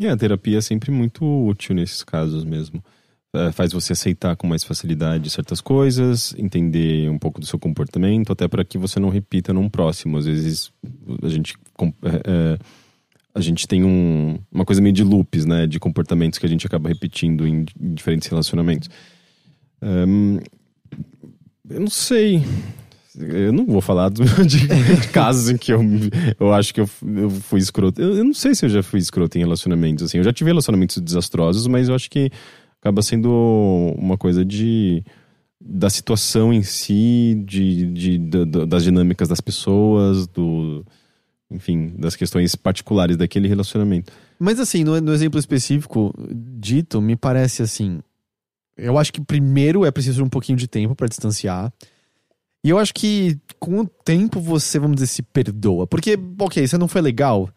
E 0.00 0.08
a 0.08 0.16
terapia 0.16 0.56
é 0.56 0.60
sempre 0.62 0.90
muito 0.90 1.22
útil 1.46 1.74
nesses 1.74 2.02
casos 2.02 2.42
mesmo. 2.42 2.82
É, 3.36 3.52
faz 3.52 3.70
você 3.72 3.92
aceitar 3.92 4.34
com 4.34 4.46
mais 4.46 4.64
facilidade 4.64 5.28
certas 5.28 5.60
coisas, 5.60 6.34
entender 6.38 7.10
um 7.10 7.18
pouco 7.18 7.38
do 7.38 7.44
seu 7.44 7.58
comportamento, 7.58 8.32
até 8.32 8.48
para 8.48 8.64
que 8.64 8.78
você 8.78 8.98
não 8.98 9.10
repita 9.10 9.52
num 9.52 9.68
próximo. 9.68 10.16
Às 10.16 10.24
vezes 10.24 10.72
a 11.22 11.28
gente, 11.28 11.54
é, 12.02 12.08
é, 12.24 12.58
a 13.34 13.40
gente 13.42 13.68
tem 13.68 13.84
um- 13.84 14.38
uma 14.50 14.64
coisa 14.64 14.80
meio 14.80 14.94
de 14.94 15.04
loops, 15.04 15.44
né? 15.44 15.66
De 15.66 15.78
comportamentos 15.78 16.38
que 16.38 16.46
a 16.46 16.48
gente 16.48 16.66
acaba 16.66 16.88
repetindo 16.88 17.46
em 17.46 17.66
diferentes 17.78 18.26
relacionamentos. 18.28 18.88
Hum, 19.84 20.38
eu 21.68 21.80
não 21.80 21.90
sei. 21.90 22.42
Eu 23.16 23.52
não 23.52 23.64
vou 23.66 23.80
falar 23.80 24.10
de, 24.10 24.24
de 24.24 25.08
casos 25.12 25.48
em 25.50 25.56
que 25.56 25.72
eu, 25.72 25.80
eu 26.40 26.52
acho 26.52 26.74
que 26.74 26.80
eu, 26.80 26.88
eu 27.16 27.30
fui 27.30 27.60
escroto. 27.60 28.00
Eu, 28.00 28.16
eu 28.16 28.24
não 28.24 28.34
sei 28.34 28.54
se 28.54 28.64
eu 28.66 28.70
já 28.70 28.82
fui 28.82 28.98
escroto 28.98 29.36
em 29.38 29.42
relacionamentos. 29.42 30.04
Assim. 30.04 30.18
Eu 30.18 30.24
já 30.24 30.32
tive 30.32 30.50
relacionamentos 30.50 30.98
desastrosos, 30.98 31.66
mas 31.66 31.88
eu 31.88 31.94
acho 31.94 32.10
que 32.10 32.30
acaba 32.80 33.02
sendo 33.02 33.30
uma 33.98 34.16
coisa 34.18 34.44
de 34.44 35.02
da 35.66 35.88
situação 35.88 36.52
em 36.52 36.62
si, 36.62 37.42
de, 37.46 37.86
de, 37.86 38.18
da- 38.18 38.64
das 38.66 38.82
dinâmicas 38.84 39.28
das 39.28 39.40
pessoas, 39.40 40.26
do 40.26 40.84
enfim, 41.50 41.94
das 41.98 42.16
questões 42.16 42.54
particulares 42.56 43.16
daquele 43.16 43.48
relacionamento. 43.48 44.12
Mas 44.38 44.58
assim, 44.60 44.82
no, 44.84 45.00
no 45.00 45.14
exemplo 45.14 45.38
específico 45.38 46.12
dito, 46.58 47.00
me 47.00 47.16
parece 47.16 47.62
assim. 47.62 48.00
Eu 48.76 48.98
acho 48.98 49.12
que 49.12 49.20
primeiro 49.20 49.84
é 49.84 49.90
preciso 49.90 50.22
um 50.24 50.28
pouquinho 50.28 50.58
de 50.58 50.66
tempo 50.66 50.94
para 50.94 51.06
distanciar. 51.08 51.72
E 52.64 52.70
eu 52.70 52.78
acho 52.78 52.94
que 52.94 53.38
com 53.60 53.80
o 53.80 53.86
tempo 53.86 54.40
você, 54.40 54.78
vamos 54.78 54.96
dizer, 54.96 55.06
se 55.06 55.22
perdoa. 55.22 55.86
Porque, 55.86 56.18
ok, 56.38 56.66
você 56.66 56.78
não 56.78 56.88
foi 56.88 57.02
legal, 57.02 57.48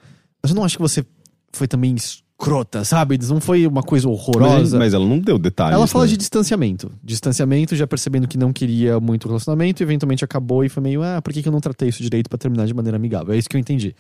mas 0.43 0.51
eu 0.51 0.55
não 0.55 0.63
acho 0.63 0.75
que 0.75 0.81
você 0.81 1.05
foi 1.53 1.67
também 1.67 1.95
escrota, 1.95 2.83
sabe? 2.83 3.17
Não 3.27 3.39
foi 3.39 3.65
uma 3.65 3.81
coisa 3.81 4.07
Mas, 4.07 4.19
horrorosa. 4.19 4.77
mas 4.77 4.93
ela 4.93 5.05
não 5.05 5.19
deu 5.19 5.39
detalhes. 5.39 5.75
Ela 5.75 5.87
fala 5.87 6.03
né? 6.03 6.11
de 6.11 6.17
distanciamento. 6.17 6.91
Distanciamento, 7.01 7.75
já 7.75 7.87
percebendo 7.87 8.27
que 8.27 8.37
não 8.37 8.51
queria 8.51 8.99
muito 8.99 9.25
o 9.25 9.27
relacionamento, 9.29 9.81
e 9.81 9.83
eventualmente 9.83 10.23
acabou 10.25 10.63
e 10.63 10.69
foi 10.69 10.83
meio, 10.83 11.01
ah, 11.01 11.21
por 11.21 11.33
que 11.33 11.41
que 11.41 11.47
eu 11.47 11.53
não 11.53 11.61
tratei 11.61 11.89
isso 11.89 12.03
direito 12.03 12.29
pra 12.29 12.37
terminar 12.37 12.67
de 12.67 12.73
maneira 12.73 12.97
amigável? 12.97 13.33
É 13.33 13.37
isso 13.37 13.49
que 13.49 13.55
eu 13.55 13.59
entendi. 13.59 13.95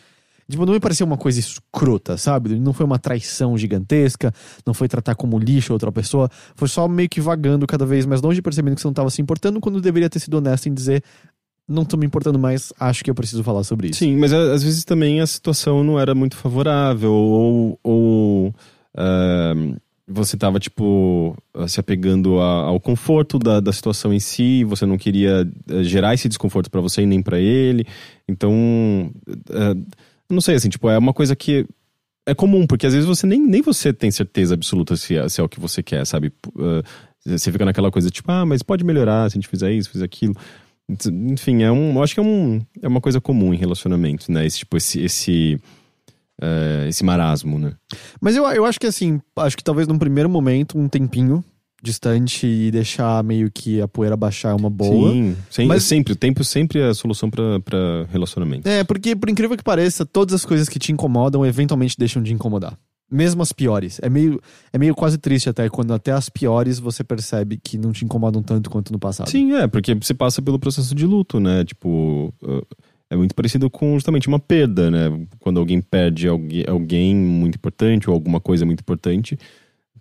Tipo, 0.49 0.65
não 0.65 0.73
me 0.73 0.79
pareceu 0.79 1.05
uma 1.05 1.17
coisa 1.17 1.39
escrota, 1.39 2.17
sabe? 2.17 2.57
Não 2.57 2.71
foi 2.71 2.85
uma 2.85 2.97
traição 2.97 3.57
gigantesca, 3.57 4.33
não 4.65 4.73
foi 4.73 4.87
tratar 4.87 5.13
como 5.15 5.37
lixo 5.37 5.73
outra 5.73 5.91
pessoa, 5.91 6.29
foi 6.55 6.67
só 6.67 6.87
meio 6.87 7.09
que 7.09 7.19
vagando 7.19 7.67
cada 7.67 7.85
vez 7.85 8.05
mais 8.05 8.21
longe, 8.21 8.41
percebendo 8.41 8.75
que 8.75 8.81
você 8.81 8.87
não 8.87 8.93
tava 8.93 9.09
se 9.09 9.21
importando, 9.21 9.59
quando 9.59 9.81
deveria 9.81 10.09
ter 10.09 10.19
sido 10.19 10.35
honesto 10.37 10.67
em 10.69 10.73
dizer, 10.73 11.03
não 11.67 11.83
tô 11.83 11.97
me 11.97 12.05
importando 12.05 12.39
mais, 12.39 12.71
acho 12.79 13.03
que 13.03 13.09
eu 13.11 13.15
preciso 13.15 13.43
falar 13.43 13.63
sobre 13.65 13.89
isso. 13.89 13.99
Sim, 13.99 14.15
mas 14.15 14.31
às 14.31 14.63
vezes 14.63 14.85
também 14.85 15.19
a 15.19 15.27
situação 15.27 15.83
não 15.83 15.99
era 15.99 16.15
muito 16.15 16.37
favorável, 16.37 17.11
ou, 17.11 17.77
ou 17.83 18.55
ah, 18.95 19.53
você 20.07 20.37
tava, 20.37 20.57
tipo, 20.61 21.35
se 21.67 21.81
apegando 21.81 22.39
a- 22.39 22.61
ao 22.67 22.79
conforto 22.79 23.37
da, 23.37 23.59
da 23.59 23.73
situação 23.73 24.13
em 24.13 24.19
si, 24.21 24.63
você 24.63 24.85
não 24.85 24.97
queria 24.97 25.45
eh, 25.69 25.83
gerar 25.83 26.13
esse 26.13 26.29
desconforto 26.29 26.71
pra 26.71 26.79
você 26.79 27.01
e 27.01 27.05
nem 27.05 27.21
pra 27.21 27.37
ele. 27.37 27.85
Então, 28.25 29.11
eu 29.49 29.75
não 30.29 30.41
sei, 30.41 30.55
assim, 30.55 30.69
tipo, 30.69 30.89
é 30.89 30.97
uma 30.97 31.13
coisa 31.13 31.35
que 31.35 31.65
é 32.25 32.35
comum, 32.35 32.67
porque 32.67 32.85
às 32.85 32.93
vezes 32.93 33.07
você 33.07 33.25
nem, 33.25 33.39
nem 33.39 33.61
você 33.61 33.93
tem 33.93 34.11
certeza 34.11 34.53
absoluta 34.53 34.95
se 34.97 35.15
é, 35.15 35.27
se 35.29 35.39
é 35.39 35.43
o 35.43 35.49
que 35.49 35.59
você 35.59 35.81
quer, 35.81 36.05
sabe? 36.05 36.31
Ah, 36.59 36.83
você 37.25 37.51
fica 37.51 37.65
naquela 37.65 37.89
coisa, 37.89 38.09
tipo, 38.09 38.31
ah, 38.31 38.45
mas 38.45 38.61
pode 38.61 38.83
melhorar 38.83 39.29
se 39.29 39.35
a 39.35 39.37
gente 39.37 39.47
fizer 39.47 39.71
isso, 39.71 39.89
fizer 39.89 40.05
aquilo. 40.05 40.35
Enfim, 41.29 41.63
é 41.63 41.71
um, 41.71 41.95
eu 41.95 42.03
acho 42.03 42.13
que 42.13 42.19
é, 42.19 42.23
um, 42.23 42.61
é 42.81 42.87
uma 42.87 43.01
coisa 43.01 43.19
comum 43.19 43.53
em 43.53 43.57
relacionamento, 43.57 44.31
né? 44.31 44.45
Esse, 44.45 44.59
tipo, 44.59 44.77
esse, 44.77 45.01
esse, 45.01 45.59
eh, 46.41 46.85
esse 46.87 47.03
marasmo, 47.03 47.59
né? 47.59 47.73
Mas 48.21 48.35
eu, 48.35 48.45
eu 48.45 48.65
acho 48.65 48.79
que 48.79 48.87
assim, 48.87 49.19
acho 49.37 49.57
que 49.57 49.63
talvez 49.63 49.87
num 49.87 49.97
primeiro 49.97 50.29
momento, 50.29 50.77
um 50.77 50.87
tempinho 50.87 51.43
distante 51.83 52.45
e 52.47 52.71
deixar 52.71 53.23
meio 53.23 53.51
que 53.51 53.81
a 53.81 53.87
poeira 53.87 54.15
baixar 54.17 54.49
é 54.51 54.53
uma 54.55 54.69
boa. 54.69 55.11
Sim, 55.11 55.35
sem- 55.49 55.67
Mas- 55.67 55.83
sempre, 55.83 56.13
o 56.13 56.15
tempo 56.15 56.43
sempre 56.43 56.79
é 56.79 56.87
a 56.89 56.93
solução 56.93 57.29
pra 57.29 57.45
relacionamento. 58.11 58.67
É, 58.67 58.83
porque 58.83 59.15
por 59.15 59.29
incrível 59.29 59.55
que 59.57 59.63
pareça, 59.63 60.05
todas 60.05 60.33
as 60.33 60.45
coisas 60.45 60.67
que 60.67 60.79
te 60.79 60.91
incomodam 60.91 61.45
eventualmente 61.45 61.95
deixam 61.97 62.21
de 62.21 62.33
incomodar. 62.33 62.77
Mesmo 63.09 63.41
as 63.41 63.53
piores. 63.53 63.99
É 64.03 64.09
meio, 64.09 64.41
é 64.73 64.77
meio 64.77 64.93
quase 64.93 65.17
triste 65.17 65.47
até 65.47 65.69
quando 65.69 65.93
até 65.93 66.11
as 66.11 66.27
piores 66.27 66.77
você 66.77 67.05
percebe 67.05 67.57
que 67.63 67.77
não 67.77 67.93
te 67.93 68.03
incomodam 68.03 68.43
tanto 68.43 68.69
quanto 68.69 68.91
no 68.91 68.99
passado. 68.99 69.29
Sim, 69.29 69.53
é, 69.53 69.65
porque 69.65 69.95
você 69.95 70.13
passa 70.13 70.41
pelo 70.41 70.59
processo 70.59 70.93
de 70.93 71.05
luto, 71.05 71.39
né? 71.39 71.63
Tipo, 71.63 72.33
uh, 72.43 72.65
é 73.09 73.15
muito 73.15 73.33
parecido 73.33 73.69
com 73.69 73.93
justamente 73.93 74.27
uma 74.27 74.39
perda, 74.39 74.91
né? 74.91 75.25
Quando 75.39 75.57
alguém 75.57 75.79
perde 75.79 76.27
alguém 76.27 77.15
muito 77.15 77.55
importante 77.55 78.09
ou 78.09 78.13
alguma 78.13 78.41
coisa 78.41 78.65
muito 78.65 78.81
importante, 78.81 79.39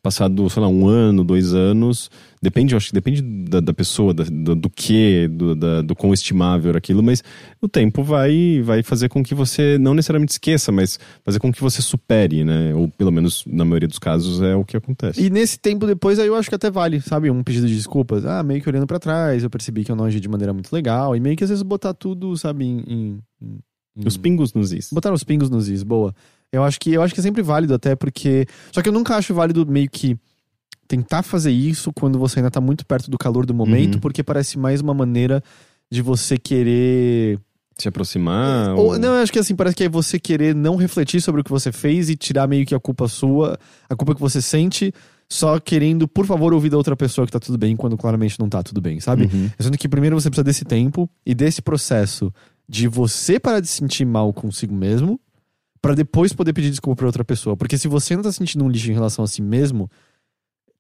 passado, 0.07 0.49
sei 0.49 0.63
lá, 0.63 0.69
um 0.69 0.87
ano, 0.87 1.25
dois 1.25 1.53
anos, 1.53 2.09
depende, 2.41 2.75
eu 2.75 2.77
acho 2.77 2.89
que 2.89 2.93
depende 2.95 3.21
da, 3.23 3.59
da 3.59 3.75
pessoa, 3.75 4.15
da- 4.15 4.23
do, 4.25 4.55
do 4.55 4.71
que, 4.71 5.27
do, 5.29 5.55
da- 5.57 5.83
do 5.83 5.97
quão 5.97 6.15
estimável 6.15 6.69
era 6.69 6.79
aquilo, 6.79 7.03
mas 7.03 7.25
o 7.61 7.67
tempo 7.69 8.05
vai, 8.05 8.63
vai 8.63 8.83
fazer 8.85 9.09
com 9.09 9.21
que 9.23 9.35
você 9.35 9.77
não 9.79 9.95
necessariamente 9.95 10.33
esqueça, 10.33 10.71
mas 10.71 10.99
fazer 11.25 11.41
com 11.41 11.53
que 11.53 11.61
você 11.61 11.83
supere, 11.83 12.45
né? 12.45 12.73
Ou 12.75 12.89
pelo 12.89 13.11
menos 13.11 13.43
na 13.47 13.65
maioria 13.65 13.89
dos 13.89 13.99
casos 13.99 14.41
é 14.41 14.55
o 14.55 14.65
que 14.65 14.77
acontece. 14.77 15.21
E 15.21 15.29
nesse 15.29 15.59
tempo 15.59 15.87
depois, 15.87 16.19
aí 16.21 16.29
eu 16.29 16.37
acho 16.37 16.49
que 16.49 16.55
até 16.55 16.71
vale, 16.71 17.01
sabe? 17.01 17.29
Um 17.31 17.43
pedido 17.43 17.67
de 17.67 17.75
desculpas. 17.75 18.25
Ah, 18.25 18.43
meio 18.45 18.63
que 18.63 18.69
olhando 18.69 18.87
pra 18.87 19.01
trás, 19.01 19.43
eu 19.43 19.51
percebi 19.51 19.83
que 19.85 19.91
eu 19.91 19.97
não 19.97 20.05
agi 20.05 20.21
de 20.21 20.29
maneira 20.29 20.53
muito 20.53 20.73
legal. 20.73 21.17
E 21.17 21.21
meio 21.21 21.37
que 21.37 21.43
às 21.43 21.51
vezes 21.51 21.63
botar 21.65 21.95
tudo, 21.95 22.37
sabe, 22.37 22.65
em- 22.65 22.85
em- 22.87 23.19
em- 23.43 24.07
Os 24.07 24.17
pingos 24.17 24.53
nos 24.55 24.73
is. 24.73 24.91
Botar 24.93 25.13
os 25.13 25.25
pingos 25.25 25.51
nos 25.51 25.69
is, 25.69 25.83
boa. 25.83 26.15
Eu 26.57 26.65
acho 26.65 26.79
que 26.81 26.93
eu 26.93 27.03
acho 27.03 27.15
que 27.15 27.21
é 27.21 27.23
sempre 27.23 27.43
válido 27.43 27.75
até 27.75 27.95
porque, 27.95 28.47
só 28.73 28.83
que 28.83 28.89
eu 28.89 28.93
nunca 28.93 29.17
acho 29.17 29.33
válido 29.35 29.65
meio 29.67 29.89
que 29.91 30.17
tentar 30.89 31.23
fazer 31.23 31.51
isso 31.51 31.93
quando 31.93 32.19
você 32.19 32.39
ainda 32.39 32.51
tá 32.51 32.61
muito 32.61 32.87
perto 32.87 33.11
do 33.11 33.19
calor 33.19 33.45
do 33.45 33.53
momento, 33.55 33.95
Uhum. 33.95 34.01
porque 34.01 34.23
parece 34.23 34.59
mais 34.59 34.81
uma 34.81 34.95
maneira 34.95 35.43
de 35.91 36.01
você 36.03 36.37
querer 36.39 37.39
Se 37.79 37.89
aproximar. 37.89 38.75
ou, 38.77 38.99
não, 38.99 39.15
eu 39.17 39.23
acho 39.23 39.33
que 39.33 39.39
assim, 39.39 39.55
parece 39.57 39.75
que 39.77 39.85
é 39.85 39.89
você 39.89 40.19
querer 40.19 40.55
não 40.55 40.77
refletir 40.77 41.21
sobre 41.21 41.41
o 41.41 41.45
que 41.45 41.51
você 41.51 41.73
fez 41.73 42.09
e 42.09 42.17
tirar 42.17 42.47
meio 42.47 42.65
que 42.65 42.75
a 42.75 42.81
culpa 42.81 43.09
sua, 43.09 43.59
a 43.89 43.97
culpa 43.97 44.15
que 44.15 44.21
você 44.21 44.41
sente, 44.41 44.93
só 45.29 45.59
querendo, 45.59 46.07
por 46.07 46.25
favor, 46.25 46.55
ouvir 46.55 46.71
da 46.71 46.77
outra 46.77 46.95
pessoa 46.97 47.27
que 47.27 47.33
tá 47.33 47.41
tudo 47.41 47.59
bem, 47.59 47.75
quando 47.75 47.97
claramente 47.97 48.39
não 48.39 48.49
tá 48.49 48.63
tudo 48.63 48.81
bem, 48.81 49.01
sabe? 49.01 49.25
Uhum. 49.33 49.51
Sendo 49.59 49.77
que 49.77 49.89
primeiro 49.89 50.15
você 50.19 50.31
precisa 50.31 50.45
desse 50.45 50.65
tempo 50.65 51.11
e 51.27 51.35
desse 51.35 51.61
processo 51.61 52.33
de 52.69 52.87
você 52.87 53.41
parar 53.41 53.59
de 53.61 53.67
se 53.67 53.75
sentir 53.79 54.05
mal 54.05 54.33
consigo 54.33 54.73
mesmo, 54.75 55.19
pra 55.81 55.95
depois 55.95 56.33
poder 56.33 56.53
pedir 56.53 56.71
desculpa 56.71 56.97
pra 56.97 57.07
outra 57.07 57.25
pessoa. 57.25 57.57
Porque 57.57 57.79
se 57.79 57.89
você 57.89 58.17
não 58.17 58.23
tá 58.23 58.33
sentindo 58.33 58.65
um 58.65 58.69
lixo 58.69 58.91
em 58.91 58.95
relação 58.95 59.25
a 59.25 59.29
si 59.29 59.43
mesmo, 59.43 59.91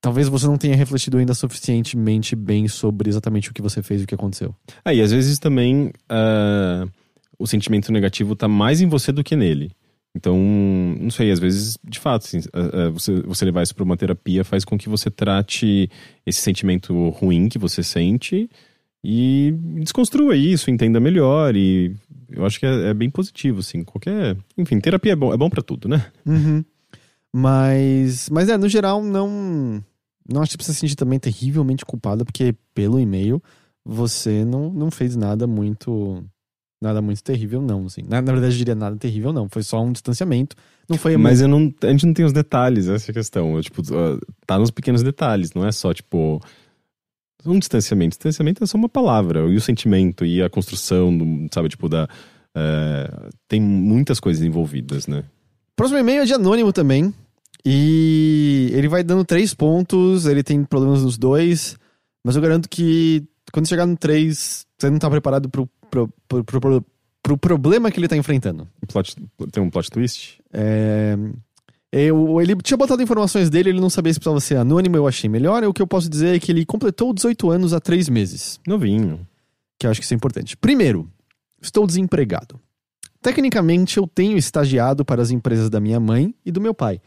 talvez 0.00 0.28
você 0.28 0.46
não 0.46 0.56
tenha 0.56 0.76
refletido 0.76 1.18
ainda 1.18 1.34
suficientemente 1.34 2.36
bem 2.36 2.68
sobre 2.68 3.08
exatamente 3.08 3.50
o 3.50 3.54
que 3.54 3.62
você 3.62 3.82
fez 3.82 4.00
e 4.00 4.04
o 4.04 4.06
que 4.06 4.14
aconteceu. 4.14 4.54
Ah, 4.84 4.94
e 4.94 5.00
às 5.00 5.10
vezes 5.10 5.38
também 5.38 5.92
ah, 6.08 6.86
o 7.38 7.46
sentimento 7.46 7.92
negativo 7.92 8.34
tá 8.36 8.48
mais 8.48 8.80
em 8.80 8.86
você 8.86 9.12
do 9.12 9.24
que 9.24 9.36
nele. 9.36 9.70
Então, 10.14 10.38
não 10.98 11.10
sei, 11.10 11.30
às 11.30 11.38
vezes, 11.38 11.76
de 11.84 11.98
fato, 12.00 12.24
assim, 12.24 12.40
ah, 12.52 12.88
você, 12.88 13.20
você 13.20 13.44
levar 13.44 13.62
isso 13.62 13.74
pra 13.74 13.84
uma 13.84 13.96
terapia 13.96 14.44
faz 14.44 14.64
com 14.64 14.78
que 14.78 14.88
você 14.88 15.10
trate 15.10 15.90
esse 16.24 16.40
sentimento 16.40 17.10
ruim 17.10 17.48
que 17.48 17.58
você 17.58 17.82
sente 17.82 18.48
e 19.04 19.54
desconstrua 19.80 20.34
isso, 20.34 20.70
entenda 20.70 20.98
melhor 20.98 21.54
e 21.54 21.94
eu 22.30 22.44
acho 22.44 22.58
que 22.58 22.66
é, 22.66 22.88
é 22.88 22.94
bem 22.94 23.10
positivo, 23.10 23.60
assim, 23.60 23.82
qualquer... 23.84 24.36
Enfim, 24.56 24.78
terapia 24.80 25.12
é 25.12 25.16
bom, 25.16 25.32
é 25.32 25.36
bom 25.36 25.48
para 25.48 25.62
tudo, 25.62 25.88
né? 25.88 26.06
Uhum. 26.24 26.64
Mas, 27.38 28.30
mas 28.30 28.48
é, 28.48 28.56
no 28.56 28.66
geral, 28.68 29.02
não. 29.02 29.84
Não 30.26 30.42
acho 30.42 30.56
que 30.56 30.64
você 30.64 30.72
se 30.72 30.80
sentir 30.80 30.96
também 30.96 31.18
terrivelmente 31.18 31.84
culpada, 31.84 32.24
porque 32.24 32.54
pelo 32.74 32.98
e-mail 32.98 33.42
você 33.84 34.44
não, 34.44 34.70
não 34.70 34.90
fez 34.90 35.14
nada 35.14 35.46
muito. 35.46 36.24
Nada 36.80 37.00
muito 37.02 37.22
terrível, 37.22 37.60
não. 37.60 37.86
Assim. 37.86 38.02
Na, 38.08 38.22
na 38.22 38.32
verdade, 38.32 38.54
eu 38.54 38.58
diria 38.58 38.74
nada 38.74 38.96
terrível, 38.96 39.32
não. 39.32 39.48
Foi 39.50 39.62
só 39.62 39.82
um 39.82 39.92
distanciamento. 39.92 40.56
Não 40.88 40.96
foi 40.96 41.16
Mas 41.16 41.40
eu 41.40 41.48
não, 41.48 41.72
a 41.82 41.88
gente 41.88 42.06
não 42.06 42.14
tem 42.14 42.24
os 42.24 42.32
detalhes, 42.32 42.88
essa 42.88 43.10
é 43.10 43.12
a 43.12 43.14
questão. 43.14 43.56
Eu, 43.56 43.62
tipo, 43.62 43.82
ah, 43.94 44.18
tá 44.46 44.58
nos 44.58 44.70
pequenos 44.70 45.02
detalhes, 45.02 45.52
não 45.52 45.66
é 45.66 45.72
só, 45.72 45.92
tipo, 45.92 46.40
um 47.50 47.58
distanciamento. 47.58 48.16
Distanciamento 48.16 48.62
é 48.62 48.66
só 48.66 48.76
uma 48.76 48.88
palavra, 48.88 49.40
e 49.40 49.56
o 49.56 49.60
sentimento, 49.60 50.24
e 50.24 50.42
a 50.42 50.50
construção, 50.50 51.16
do, 51.16 51.46
sabe, 51.52 51.68
tipo, 51.68 51.88
da. 51.88 52.08
é, 52.54 53.28
tem 53.48 53.60
muitas 53.60 54.18
coisas 54.20 54.42
envolvidas, 54.44 55.06
né? 55.06 55.24
Próximo 55.74 55.98
e-mail 55.98 56.22
é 56.22 56.24
de 56.24 56.34
anônimo 56.34 56.72
também. 56.72 57.12
E 57.68 58.70
ele 58.72 58.88
vai 58.88 59.02
dando 59.02 59.24
três 59.24 59.52
pontos, 59.52 60.24
ele 60.26 60.42
tem 60.42 60.62
problemas 60.62 61.02
nos 61.02 61.18
dois, 61.18 61.76
mas 62.24 62.36
eu 62.36 62.42
garanto 62.42 62.68
que 62.68 63.24
quando 63.52 63.66
chegar 63.68 63.86
no 63.86 63.96
três, 63.96 64.64
você 64.78 64.88
não 64.88 64.98
tá 64.98 65.10
preparado 65.10 65.48
pro, 65.48 65.68
pro, 65.90 66.08
pro, 66.28 66.44
pro, 66.44 66.60
pro, 66.60 66.84
pro 67.22 67.36
problema 67.38 67.90
que 67.90 67.98
ele 67.98 68.06
tá 68.06 68.16
enfrentando. 68.16 68.68
Plot- 68.86 69.16
tem 69.50 69.62
um 69.62 69.68
plot 69.68 69.90
twist? 69.90 70.40
É, 70.52 71.16
eu, 72.00 72.40
ele 72.40 72.54
tinha 72.56 72.76
botado 72.76 73.02
informações 73.02 73.48
dele, 73.50 73.70
ele 73.70 73.80
não 73.80 73.88
sabia 73.90 74.12
se 74.12 74.18
precisava 74.18 74.40
ser 74.40 74.56
anônimo, 74.56 74.96
eu 74.96 75.06
achei 75.06 75.28
melhor. 75.30 75.62
E 75.62 75.66
o 75.66 75.72
que 75.72 75.80
eu 75.82 75.86
posso 75.86 76.08
dizer 76.08 76.34
é 76.34 76.38
que 76.38 76.50
ele 76.52 76.64
completou 76.66 77.12
18 77.12 77.50
anos 77.50 77.72
há 77.72 77.80
três 77.80 78.08
meses, 78.08 78.60
Novinho. 78.66 79.26
que 79.78 79.86
eu 79.86 79.90
acho 79.90 80.00
que 80.00 80.04
isso 80.04 80.14
é 80.14 80.16
importante. 80.16 80.56
Primeiro, 80.56 81.08
estou 81.60 81.86
desempregado. 81.86 82.58
Tecnicamente, 83.22 83.96
eu 83.98 84.06
tenho 84.06 84.36
estagiado 84.36 85.04
para 85.04 85.20
as 85.22 85.30
empresas 85.30 85.68
da 85.70 85.80
minha 85.80 85.98
mãe 85.98 86.34
e 86.44 86.50
do 86.52 86.60
meu 86.60 86.74
pai. 86.74 87.00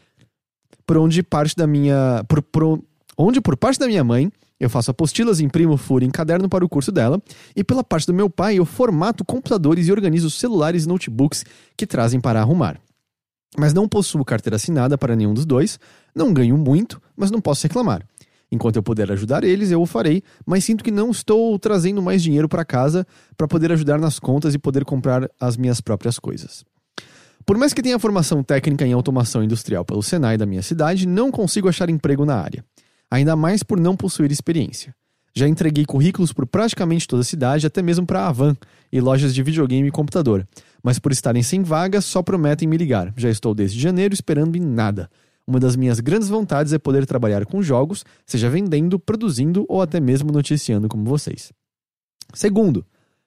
Por 0.86 0.96
onde 0.98 1.22
parte 1.22 1.56
da 1.56 1.66
minha. 1.66 2.24
Por, 2.28 2.42
por- 2.42 2.82
onde, 3.16 3.40
por 3.40 3.56
parte 3.56 3.78
da 3.78 3.86
minha 3.86 4.02
mãe, 4.04 4.30
eu 4.58 4.68
faço 4.68 4.90
apostilas, 4.90 5.40
imprimo, 5.40 5.76
furo 5.76 6.04
em 6.04 6.10
caderno 6.10 6.48
para 6.48 6.64
o 6.64 6.68
curso 6.68 6.90
dela, 6.92 7.22
e 7.56 7.62
pela 7.64 7.82
parte 7.84 8.06
do 8.06 8.12
meu 8.14 8.28
pai, 8.28 8.58
eu 8.58 8.66
formato 8.66 9.24
computadores 9.24 9.86
e 9.88 9.92
organizo 9.92 10.28
celulares 10.30 10.84
e 10.84 10.88
notebooks 10.88 11.44
que 11.76 11.86
trazem 11.86 12.20
para 12.20 12.40
arrumar. 12.40 12.78
Mas 13.58 13.74
não 13.74 13.88
possuo 13.88 14.24
carteira 14.24 14.56
assinada 14.56 14.96
para 14.96 15.16
nenhum 15.16 15.34
dos 15.34 15.44
dois, 15.44 15.78
não 16.14 16.32
ganho 16.32 16.56
muito, 16.56 17.00
mas 17.16 17.30
não 17.30 17.40
posso 17.40 17.66
reclamar. 17.66 18.06
Enquanto 18.52 18.76
eu 18.76 18.82
puder 18.82 19.10
ajudar 19.12 19.44
eles, 19.44 19.70
eu 19.70 19.80
o 19.80 19.86
farei, 19.86 20.22
mas 20.44 20.64
sinto 20.64 20.82
que 20.82 20.90
não 20.90 21.10
estou 21.10 21.56
trazendo 21.58 22.02
mais 22.02 22.22
dinheiro 22.22 22.48
para 22.48 22.64
casa 22.64 23.06
para 23.36 23.46
poder 23.46 23.70
ajudar 23.72 23.98
nas 23.98 24.18
contas 24.18 24.54
e 24.54 24.58
poder 24.58 24.84
comprar 24.84 25.30
as 25.40 25.56
minhas 25.56 25.80
próprias 25.80 26.18
coisas. 26.18 26.64
Por 27.46 27.56
mais 27.56 27.72
que 27.72 27.82
tenha 27.82 27.98
formação 27.98 28.42
técnica 28.42 28.86
em 28.86 28.92
automação 28.92 29.42
industrial 29.42 29.84
pelo 29.84 30.02
Senai 30.02 30.36
da 30.36 30.46
minha 30.46 30.62
cidade, 30.62 31.06
não 31.06 31.30
consigo 31.30 31.68
achar 31.68 31.88
emprego 31.88 32.24
na 32.24 32.36
área. 32.36 32.64
Ainda 33.10 33.34
mais 33.36 33.62
por 33.62 33.78
não 33.80 33.96
possuir 33.96 34.30
experiência. 34.30 34.94
Já 35.34 35.46
entreguei 35.46 35.84
currículos 35.84 36.32
por 36.32 36.46
praticamente 36.46 37.06
toda 37.06 37.22
a 37.22 37.24
cidade, 37.24 37.66
até 37.66 37.82
mesmo 37.82 38.06
para 38.06 38.20
a 38.20 38.28
Avan 38.28 38.56
e 38.92 39.00
lojas 39.00 39.34
de 39.34 39.42
videogame 39.42 39.88
e 39.88 39.92
computador. 39.92 40.46
Mas 40.82 40.98
por 40.98 41.12
estarem 41.12 41.42
sem 41.42 41.62
vagas, 41.62 42.04
só 42.04 42.22
prometem 42.22 42.66
me 42.66 42.76
ligar. 42.76 43.12
Já 43.16 43.30
estou 43.30 43.54
desde 43.54 43.78
janeiro 43.78 44.14
esperando 44.14 44.56
em 44.56 44.60
nada. 44.60 45.08
Uma 45.46 45.60
das 45.60 45.76
minhas 45.76 46.00
grandes 46.00 46.28
vontades 46.28 46.72
é 46.72 46.78
poder 46.78 47.06
trabalhar 47.06 47.44
com 47.44 47.62
jogos, 47.62 48.04
seja 48.26 48.48
vendendo, 48.48 48.98
produzindo 48.98 49.64
ou 49.68 49.82
até 49.82 50.00
mesmo 50.00 50.32
noticiando 50.32 50.88
como 50.88 51.04
vocês. 51.04 51.52
Segundo, 52.34 52.86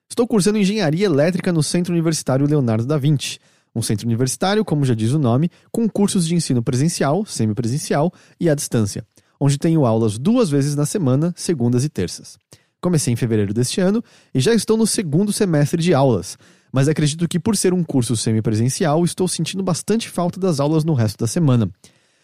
estou 0.10 0.28
cursando 0.28 0.58
engenharia 0.58 1.06
elétrica 1.06 1.52
no 1.52 1.62
Centro 1.62 1.94
Universitário 1.94 2.48
Leonardo 2.48 2.86
da 2.86 2.98
Vinci. 2.98 3.40
Um 3.76 3.82
centro 3.82 4.06
universitário, 4.06 4.64
como 4.64 4.86
já 4.86 4.94
diz 4.94 5.12
o 5.14 5.20
nome, 5.20 5.50
com 5.72 5.90
cursos 5.90 6.28
de 6.28 6.36
ensino 6.36 6.62
presencial, 6.62 7.26
semipresencial 7.26 8.14
e 8.40 8.48
à 8.48 8.54
distância, 8.54 9.04
onde 9.44 9.58
tenho 9.58 9.86
aulas 9.86 10.18
duas 10.18 10.50
vezes 10.50 10.74
na 10.74 10.86
semana, 10.86 11.34
segundas 11.36 11.84
e 11.84 11.90
terças. 11.90 12.38
Comecei 12.82 13.12
em 13.12 13.18
fevereiro 13.18 13.54
deste 13.54 13.82
ano 13.82 14.02
e 14.34 14.40
já 14.40 14.54
estou 14.54 14.78
no 14.78 14.88
segundo 14.88 15.34
semestre 15.34 15.84
de 15.84 15.94
aulas, 15.94 16.38
mas 16.72 16.88
acredito 16.88 17.28
que 17.28 17.38
por 17.38 17.58
ser 17.58 17.74
um 17.74 17.84
curso 17.84 18.16
semipresencial, 18.16 19.04
estou 19.04 19.28
sentindo 19.28 19.62
bastante 19.62 20.08
falta 20.08 20.40
das 20.40 20.62
aulas 20.62 20.86
no 20.86 20.94
resto 20.94 21.18
da 21.18 21.28
semana. 21.28 21.70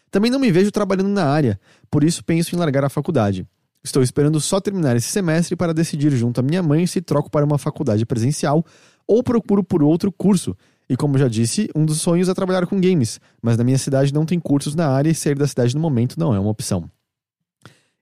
Também 0.10 0.32
não 0.32 0.40
me 0.40 0.50
vejo 0.50 0.72
trabalhando 0.72 1.10
na 1.10 1.26
área, 1.26 1.60
por 1.91 2.06
isso 2.06 2.24
penso 2.24 2.56
em 2.56 2.58
largar 2.58 2.86
a 2.86 2.90
faculdade. 2.90 3.46
Estou 3.84 4.02
esperando 4.02 4.40
só 4.40 4.62
terminar 4.62 4.96
esse 4.96 5.10
semestre 5.10 5.58
para 5.58 5.74
decidir 5.74 6.12
junto 6.12 6.40
à 6.40 6.41
minha 6.41 6.64
mãe 6.64 6.88
se 6.88 7.02
troco 7.02 7.30
para 7.30 7.46
uma 7.46 7.58
faculdade 7.58 8.06
presencial 8.06 8.66
ou 9.06 9.22
procuro 9.22 9.62
por 9.62 9.84
outro 9.84 10.10
curso. 10.10 10.56
E 10.90 10.96
como 10.96 11.18
já 11.18 11.28
disse, 11.28 11.70
um 11.76 11.86
dos 11.86 12.00
sonhos 12.00 12.30
é 12.30 12.34
trabalhar 12.34 12.66
com 12.66 12.80
games, 12.80 13.20
mas 13.41 13.58
na 13.58 13.64
minha 13.66 13.78
cidade 13.78 14.14
não 14.14 14.26
tem 14.26 14.40
cursos 14.40 14.74
na 14.74 14.88
área 14.88 15.10
e 15.10 15.16
sair 15.16 15.36
da 15.36 15.48
cidade 15.48 15.76
no 15.76 15.82
momento 15.82 16.18
não 16.18 16.34
é 16.34 16.40
uma 16.40 16.50
opção. 16.50 16.90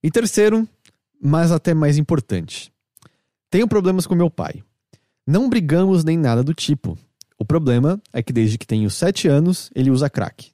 E 0.04 0.12
terceiro, 0.12 0.68
mas 1.22 1.52
até 1.52 1.74
mais 1.74 1.98
importante. 1.98 2.72
Tenho 3.50 3.68
problemas 3.68 4.06
com 4.06 4.16
meu 4.16 4.30
pai. 4.30 4.64
Não 5.26 5.50
brigamos 5.50 6.04
nem 6.04 6.18
nada 6.18 6.44
do 6.44 6.54
tipo. 6.54 6.98
O 7.38 7.46
problema 7.46 8.02
é 8.14 8.22
que 8.24 8.34
desde 8.34 8.58
que 8.58 8.68
tenho 8.68 8.90
7 8.90 9.28
anos, 9.28 9.70
ele 9.76 9.92
usa 9.92 10.10
crack. 10.10 10.52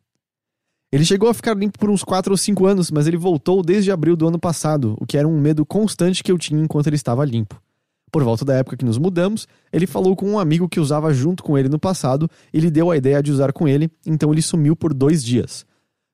Ele 0.92 1.04
chegou 1.04 1.28
a 1.28 1.34
ficar 1.34 1.58
limpo 1.58 1.80
por 1.80 1.90
uns 1.90 2.04
4 2.04 2.32
ou 2.32 2.38
5 2.38 2.66
anos, 2.66 2.92
mas 2.92 3.08
ele 3.08 3.18
voltou 3.18 3.64
desde 3.64 3.92
abril 3.92 4.16
do 4.16 4.28
ano 4.28 4.38
passado, 4.38 4.96
o 5.00 5.08
que 5.08 5.18
era 5.18 5.28
um 5.28 5.40
medo 5.40 5.66
constante 5.66 6.24
que 6.24 6.32
eu 6.32 6.38
tinha 6.38 6.62
enquanto 6.62 6.88
ele 6.88 6.96
estava 6.96 7.26
limpo. 7.26 7.60
Por 8.12 8.24
volta 8.24 8.46
da 8.46 8.54
época 8.54 8.78
que 8.78 8.86
nos 8.86 9.00
mudamos, 9.00 9.48
ele 9.72 9.88
falou 9.88 10.16
com 10.16 10.30
um 10.30 10.38
amigo 10.38 10.70
que 10.70 10.80
usava 10.80 11.12
junto 11.12 11.42
com 11.42 11.58
ele 11.58 11.68
no 11.68 11.80
passado 11.80 12.30
e 12.54 12.60
lhe 12.60 12.70
deu 12.70 12.92
a 12.92 12.98
ideia 12.98 13.24
de 13.24 13.32
usar 13.32 13.52
com 13.52 13.68
ele, 13.68 13.90
então 14.06 14.32
ele 14.32 14.42
sumiu 14.42 14.76
por 14.76 14.94
dois 14.94 15.24
dias. 15.24 15.66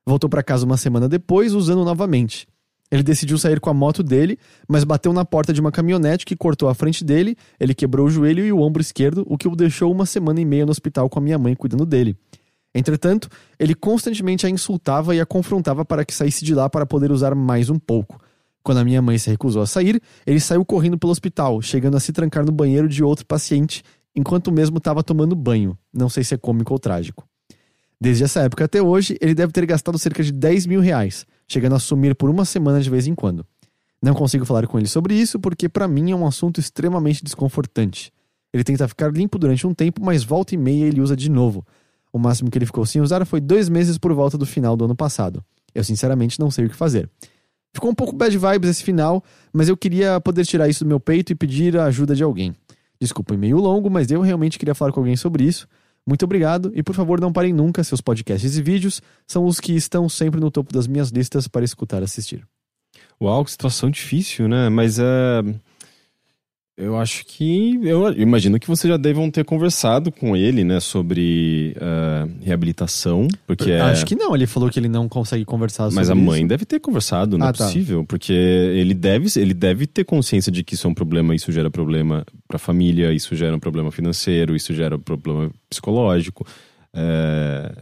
Voltou 0.06 0.30
para 0.30 0.42
casa 0.42 0.64
uma 0.64 0.78
semana 0.78 1.08
depois, 1.10 1.52
usando 1.52 1.84
novamente. 1.84 2.48
Ele 2.90 3.02
decidiu 3.02 3.38
sair 3.38 3.60
com 3.60 3.70
a 3.70 3.74
moto 3.74 4.02
dele, 4.02 4.36
mas 4.68 4.82
bateu 4.82 5.12
na 5.12 5.24
porta 5.24 5.52
de 5.52 5.60
uma 5.60 5.70
caminhonete 5.70 6.26
que 6.26 6.34
cortou 6.34 6.68
a 6.68 6.74
frente 6.74 7.04
dele, 7.04 7.36
ele 7.58 7.72
quebrou 7.72 8.06
o 8.06 8.10
joelho 8.10 8.44
e 8.44 8.52
o 8.52 8.60
ombro 8.60 8.82
esquerdo, 8.82 9.24
o 9.28 9.38
que 9.38 9.46
o 9.46 9.54
deixou 9.54 9.92
uma 9.92 10.04
semana 10.04 10.40
e 10.40 10.44
meia 10.44 10.66
no 10.66 10.72
hospital 10.72 11.08
com 11.08 11.18
a 11.20 11.22
minha 11.22 11.38
mãe 11.38 11.54
cuidando 11.54 11.86
dele. 11.86 12.16
Entretanto, 12.74 13.28
ele 13.58 13.74
constantemente 13.74 14.46
a 14.46 14.50
insultava 14.50 15.14
e 15.14 15.20
a 15.20 15.26
confrontava 15.26 15.84
para 15.84 16.04
que 16.04 16.14
saísse 16.14 16.44
de 16.44 16.54
lá 16.54 16.68
para 16.68 16.86
poder 16.86 17.12
usar 17.12 17.34
mais 17.34 17.70
um 17.70 17.78
pouco. 17.78 18.20
Quando 18.62 18.78
a 18.78 18.84
minha 18.84 19.00
mãe 19.00 19.18
se 19.18 19.30
recusou 19.30 19.62
a 19.62 19.66
sair, 19.66 20.00
ele 20.26 20.38
saiu 20.38 20.64
correndo 20.64 20.98
pelo 20.98 21.12
hospital, 21.12 21.62
chegando 21.62 21.96
a 21.96 22.00
se 22.00 22.12
trancar 22.12 22.44
no 22.44 22.52
banheiro 22.52 22.88
de 22.88 23.02
outro 23.02 23.24
paciente, 23.24 23.82
enquanto 24.14 24.48
o 24.48 24.52
mesmo 24.52 24.78
estava 24.78 25.02
tomando 25.02 25.34
banho. 25.34 25.78
Não 25.92 26.08
sei 26.08 26.22
se 26.22 26.34
é 26.34 26.36
cômico 26.36 26.72
ou 26.72 26.78
trágico. 26.78 27.26
Desde 28.00 28.24
essa 28.24 28.40
época 28.40 28.64
até 28.64 28.80
hoje, 28.80 29.16
ele 29.20 29.34
deve 29.34 29.52
ter 29.52 29.66
gastado 29.66 29.98
cerca 29.98 30.22
de 30.22 30.32
10 30.32 30.66
mil 30.66 30.80
reais, 30.80 31.26
chegando 31.50 31.74
a 31.74 31.78
sumir 31.78 32.14
por 32.14 32.30
uma 32.30 32.44
semana 32.44 32.80
de 32.80 32.88
vez 32.88 33.06
em 33.06 33.14
quando. 33.14 33.44
Não 34.02 34.14
consigo 34.14 34.44
falar 34.44 34.66
com 34.66 34.78
ele 34.78 34.88
sobre 34.88 35.14
isso 35.14 35.38
porque, 35.40 35.68
para 35.68 35.88
mim, 35.88 36.10
é 36.10 36.16
um 36.16 36.26
assunto 36.26 36.60
extremamente 36.60 37.24
desconfortante. 37.24 38.12
Ele 38.52 38.64
tenta 38.64 38.86
ficar 38.88 39.12
limpo 39.12 39.38
durante 39.38 39.66
um 39.66 39.74
tempo, 39.74 40.02
mas 40.02 40.22
volta 40.22 40.54
e 40.54 40.58
meia 40.58 40.86
ele 40.86 41.00
usa 41.00 41.16
de 41.16 41.30
novo, 41.30 41.64
o 42.12 42.18
máximo 42.18 42.50
que 42.50 42.58
ele 42.58 42.66
ficou 42.66 42.84
sem 42.84 43.00
usar 43.00 43.24
foi 43.24 43.40
dois 43.40 43.68
meses 43.68 43.96
por 43.96 44.12
volta 44.12 44.36
do 44.36 44.44
final 44.44 44.76
do 44.76 44.84
ano 44.84 44.96
passado. 44.96 45.44
Eu 45.74 45.84
sinceramente 45.84 46.40
não 46.40 46.50
sei 46.50 46.66
o 46.66 46.68
que 46.68 46.74
fazer. 46.74 47.08
Ficou 47.72 47.90
um 47.90 47.94
pouco 47.94 48.14
bad 48.16 48.36
vibes 48.36 48.70
esse 48.70 48.82
final, 48.82 49.22
mas 49.52 49.68
eu 49.68 49.76
queria 49.76 50.20
poder 50.20 50.44
tirar 50.44 50.68
isso 50.68 50.84
do 50.84 50.88
meu 50.88 50.98
peito 50.98 51.30
e 51.30 51.36
pedir 51.36 51.76
a 51.76 51.84
ajuda 51.84 52.14
de 52.14 52.24
alguém. 52.24 52.54
Desculpa, 53.00 53.36
meio 53.36 53.58
longo, 53.58 53.88
mas 53.88 54.10
eu 54.10 54.20
realmente 54.20 54.58
queria 54.58 54.74
falar 54.74 54.92
com 54.92 55.00
alguém 55.00 55.16
sobre 55.16 55.44
isso. 55.44 55.68
Muito 56.10 56.24
obrigado 56.24 56.72
e 56.74 56.82
por 56.82 56.92
favor 56.92 57.20
não 57.20 57.32
parem 57.32 57.52
nunca, 57.52 57.84
seus 57.84 58.00
podcasts 58.00 58.56
e 58.56 58.60
vídeos 58.60 59.00
são 59.28 59.44
os 59.44 59.60
que 59.60 59.76
estão 59.76 60.08
sempre 60.08 60.40
no 60.40 60.50
topo 60.50 60.72
das 60.72 60.88
minhas 60.88 61.10
listas 61.10 61.46
para 61.46 61.64
escutar 61.64 62.00
e 62.00 62.04
assistir. 62.04 62.44
Uau, 63.22 63.44
que 63.44 63.52
situação 63.52 63.88
difícil, 63.88 64.48
né? 64.48 64.68
Mas 64.68 64.98
é. 64.98 65.04
Uh 65.40 65.69
eu 66.80 66.96
acho 66.96 67.26
que. 67.26 67.78
Eu 67.82 68.12
imagino 68.14 68.58
que 68.58 68.66
vocês 68.66 68.90
já 68.90 68.96
devam 68.96 69.30
ter 69.30 69.44
conversado 69.44 70.10
com 70.10 70.34
ele, 70.34 70.64
né, 70.64 70.80
sobre 70.80 71.76
uh, 71.76 72.30
reabilitação. 72.42 73.28
Porque 73.46 73.72
Acho 73.72 74.02
é... 74.02 74.06
que 74.06 74.16
não, 74.16 74.34
ele 74.34 74.46
falou 74.46 74.70
que 74.70 74.78
ele 74.78 74.88
não 74.88 75.08
consegue 75.08 75.44
conversar 75.44 75.84
sobre 75.84 75.96
Mas 75.96 76.10
a 76.10 76.14
mãe 76.14 76.40
isso. 76.40 76.48
deve 76.48 76.64
ter 76.64 76.80
conversado, 76.80 77.36
não 77.36 77.46
é 77.46 77.50
ah, 77.50 77.52
é 77.52 77.52
possível. 77.52 78.00
Tá. 78.00 78.06
Porque 78.08 78.32
ele 78.32 78.94
deve, 78.94 79.28
ele 79.38 79.52
deve 79.52 79.86
ter 79.86 80.04
consciência 80.04 80.50
de 80.50 80.64
que 80.64 80.74
isso 80.74 80.86
é 80.86 80.90
um 80.90 80.94
problema, 80.94 81.34
isso 81.34 81.52
gera 81.52 81.70
problema 81.70 82.24
para 82.48 82.56
a 82.56 82.58
família, 82.58 83.12
isso 83.12 83.36
gera 83.36 83.54
um 83.54 83.60
problema 83.60 83.90
financeiro, 83.92 84.56
isso 84.56 84.72
gera 84.72 84.96
um 84.96 85.00
problema 85.00 85.50
psicológico. 85.68 86.46
É, 86.94 87.72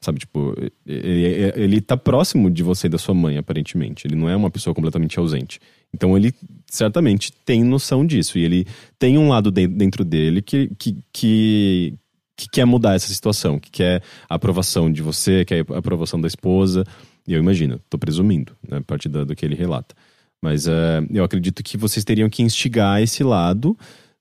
sabe, 0.00 0.18
tipo, 0.18 0.54
ele, 0.86 1.52
ele 1.54 1.80
tá 1.80 1.96
próximo 1.96 2.50
de 2.50 2.62
você 2.62 2.86
e 2.86 2.90
da 2.90 2.98
sua 2.98 3.14
mãe, 3.14 3.38
aparentemente. 3.38 4.06
Ele 4.06 4.16
não 4.16 4.28
é 4.28 4.34
uma 4.34 4.50
pessoa 4.50 4.74
completamente 4.74 5.18
ausente. 5.18 5.60
Então 5.94 6.16
ele 6.16 6.34
certamente 6.66 7.32
tem 7.44 7.62
noção 7.62 8.04
disso. 8.06 8.38
E 8.38 8.44
ele 8.44 8.66
tem 8.98 9.18
um 9.18 9.28
lado 9.28 9.50
dentro 9.50 10.04
dele 10.04 10.40
que, 10.40 10.70
que, 10.78 10.98
que, 11.12 11.94
que 12.36 12.48
quer 12.50 12.64
mudar 12.64 12.94
essa 12.94 13.12
situação, 13.12 13.58
que 13.58 13.70
quer 13.70 14.02
a 14.28 14.34
aprovação 14.34 14.90
de 14.90 15.02
você, 15.02 15.44
quer 15.44 15.64
a 15.68 15.78
aprovação 15.78 16.20
da 16.20 16.26
esposa. 16.26 16.84
E 17.26 17.34
eu 17.34 17.38
imagino, 17.38 17.80
tô 17.90 17.98
presumindo, 17.98 18.56
né, 18.68 18.78
a 18.78 18.82
partir 18.82 19.08
do, 19.08 19.24
do 19.24 19.36
que 19.36 19.44
ele 19.44 19.54
relata. 19.54 19.94
Mas 20.42 20.66
uh, 20.66 21.06
eu 21.10 21.22
acredito 21.22 21.62
que 21.62 21.76
vocês 21.76 22.04
teriam 22.04 22.28
que 22.28 22.42
instigar 22.42 23.00
esse 23.00 23.22
lado 23.22 23.78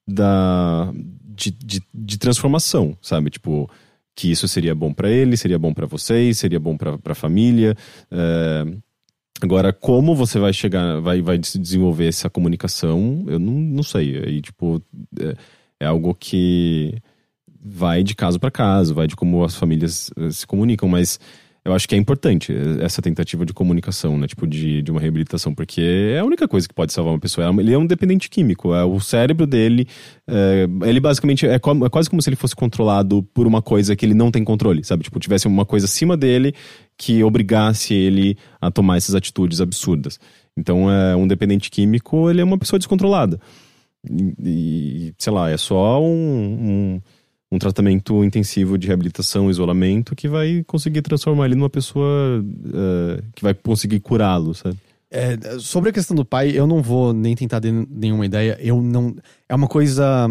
da, 0.07 0.93
de, 1.23 1.49
de, 1.51 1.81
de 1.91 2.17
transformação, 2.19 2.95
sabe? 3.01 3.31
Tipo, 3.31 3.67
que 4.15 4.29
isso 4.29 4.47
seria 4.47 4.75
bom 4.75 4.93
para 4.93 5.09
ele, 5.09 5.35
seria 5.35 5.57
bom 5.57 5.73
para 5.73 5.87
vocês, 5.87 6.37
seria 6.37 6.59
bom 6.59 6.77
para 6.77 6.99
a 7.03 7.15
família. 7.15 7.75
Uh, 8.11 8.79
agora, 9.41 9.73
como 9.73 10.15
você 10.15 10.39
vai 10.39 10.53
chegar, 10.53 10.99
vai, 10.99 11.21
vai 11.21 11.37
desenvolver 11.37 12.07
essa 12.07 12.29
comunicação, 12.29 13.25
eu 13.27 13.39
não, 13.39 13.53
não 13.53 13.83
sei. 13.83 14.23
Aí, 14.23 14.41
tipo, 14.41 14.81
é, 15.19 15.35
é 15.81 15.85
algo 15.85 16.13
que 16.13 16.93
vai 17.63 18.03
de 18.03 18.15
caso 18.15 18.39
para 18.39 18.51
caso, 18.51 18.93
vai 18.93 19.07
de 19.07 19.15
como 19.15 19.43
as 19.43 19.55
famílias 19.55 20.09
eh, 20.17 20.31
se 20.31 20.47
comunicam, 20.47 20.89
mas 20.89 21.19
eu 21.63 21.73
acho 21.73 21.87
que 21.87 21.93
é 21.93 21.97
importante 21.97 22.51
essa 22.79 23.03
tentativa 23.03 23.45
de 23.45 23.53
comunicação, 23.53 24.17
né? 24.17 24.25
Tipo, 24.25 24.47
de, 24.47 24.81
de 24.81 24.89
uma 24.89 24.99
reabilitação, 24.99 25.53
porque 25.53 25.81
é 26.15 26.19
a 26.19 26.25
única 26.25 26.47
coisa 26.47 26.67
que 26.67 26.73
pode 26.73 26.91
salvar 26.91 27.13
uma 27.13 27.19
pessoa. 27.19 27.45
É 27.47 27.49
ele 27.61 27.71
é 27.71 27.77
um 27.77 27.85
dependente 27.85 28.29
químico, 28.29 28.73
é 28.73 28.83
o 28.83 28.99
cérebro 28.99 29.45
dele. 29.45 29.87
É, 30.27 30.67
ele 30.87 30.99
basicamente 30.99 31.45
é, 31.45 31.53
é, 31.53 31.59
quase 31.59 32.09
como 32.09 32.19
se 32.19 32.29
ele 32.29 32.35
fosse 32.35 32.55
controlado 32.55 33.21
por 33.31 33.45
uma 33.45 33.61
coisa 33.61 33.95
que 33.95 34.03
ele 34.03 34.15
não 34.15 34.31
tem 34.31 34.43
controle, 34.43 34.83
sabe? 34.83 35.03
Tipo, 35.03 35.19
tivesse 35.19 35.47
uma 35.47 35.65
coisa 35.65 35.85
acima 35.85 36.17
dele 36.17 36.55
que 36.97 37.23
obrigasse 37.23 37.93
ele 37.93 38.37
a 38.59 38.71
tomar 38.71 38.97
essas 38.97 39.13
atitudes 39.13 39.61
absurdas. 39.61 40.19
Então, 40.57 40.91
é 40.91 41.15
um 41.15 41.27
dependente 41.27 41.69
químico, 41.69 42.27
ele 42.29 42.41
é 42.41 42.43
uma 42.43 42.57
pessoa 42.57 42.79
descontrolada. 42.79 43.39
E, 44.09 44.33
e 44.39 45.13
sei 45.15 45.31
lá, 45.31 45.51
é 45.51 45.57
só 45.57 46.01
um, 46.01 46.07
um 46.97 47.01
um 47.51 47.59
tratamento 47.59 48.23
intensivo 48.23 48.77
de 48.77 48.87
reabilitação, 48.87 49.49
isolamento, 49.49 50.15
que 50.15 50.27
vai 50.27 50.63
conseguir 50.65 51.01
transformar 51.01 51.45
ele 51.45 51.55
numa 51.55 51.69
pessoa 51.69 52.41
uh, 52.41 53.23
que 53.35 53.43
vai 53.43 53.53
conseguir 53.53 53.99
curá-lo, 53.99 54.53
sabe? 54.53 54.77
É, 55.13 55.37
sobre 55.59 55.89
a 55.89 55.93
questão 55.93 56.15
do 56.15 56.23
pai, 56.23 56.51
eu 56.57 56.65
não 56.65 56.81
vou 56.81 57.11
nem 57.11 57.35
tentar 57.35 57.59
dar 57.59 57.69
nenhuma 57.69 58.25
ideia. 58.25 58.57
Eu 58.61 58.81
não. 58.81 59.13
É 59.49 59.53
uma 59.53 59.67
coisa 59.67 60.29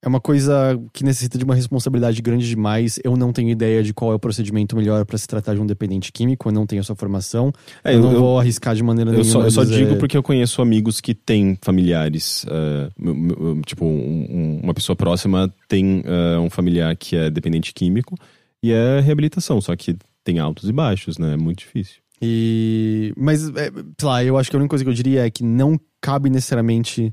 é 0.00 0.06
uma 0.06 0.20
coisa 0.20 0.80
que 0.92 1.02
necessita 1.02 1.36
de 1.36 1.44
uma 1.44 1.56
responsabilidade 1.56 2.22
grande 2.22 2.48
demais. 2.48 3.00
Eu 3.02 3.16
não 3.16 3.32
tenho 3.32 3.50
ideia 3.50 3.82
de 3.82 3.92
qual 3.92 4.12
é 4.12 4.14
o 4.14 4.18
procedimento 4.18 4.76
melhor 4.76 5.04
para 5.04 5.18
se 5.18 5.26
tratar 5.26 5.54
de 5.54 5.60
um 5.60 5.66
dependente 5.66 6.12
químico. 6.12 6.48
Eu 6.48 6.52
não 6.52 6.66
tenho 6.66 6.78
essa 6.78 6.94
formação. 6.94 7.52
É, 7.82 7.94
eu, 7.94 7.96
eu, 7.96 8.02
não 8.02 8.14
vou 8.14 8.38
arriscar 8.38 8.76
de 8.76 8.82
maneira 8.82 9.10
eu 9.10 9.24
nenhuma. 9.24 9.32
Só, 9.32 9.42
eu 9.42 9.50
só 9.50 9.64
digo 9.64 9.96
porque 9.96 10.16
eu 10.16 10.22
conheço 10.22 10.62
amigos 10.62 11.00
que 11.00 11.14
têm 11.14 11.58
familiares. 11.60 12.44
Uh, 12.44 13.60
tipo, 13.66 13.84
um, 13.84 14.60
uma 14.62 14.72
pessoa 14.72 14.94
próxima 14.94 15.52
tem 15.66 16.00
uh, 16.00 16.40
um 16.40 16.48
familiar 16.48 16.94
que 16.96 17.16
é 17.16 17.28
dependente 17.28 17.74
químico 17.74 18.14
e 18.62 18.70
é 18.70 19.00
reabilitação. 19.00 19.60
Só 19.60 19.74
que 19.74 19.96
tem 20.22 20.38
altos 20.38 20.68
e 20.68 20.72
baixos, 20.72 21.18
né? 21.18 21.34
É 21.34 21.36
muito 21.36 21.58
difícil. 21.58 21.96
E. 22.22 23.12
Mas, 23.16 23.48
é, 23.48 23.72
sei 23.98 24.08
lá, 24.08 24.22
eu 24.22 24.38
acho 24.38 24.48
que 24.48 24.54
a 24.54 24.60
única 24.60 24.70
coisa 24.70 24.84
que 24.84 24.90
eu 24.90 24.94
diria 24.94 25.26
é 25.26 25.30
que 25.30 25.42
não 25.42 25.78
cabe 26.00 26.30
necessariamente 26.30 27.12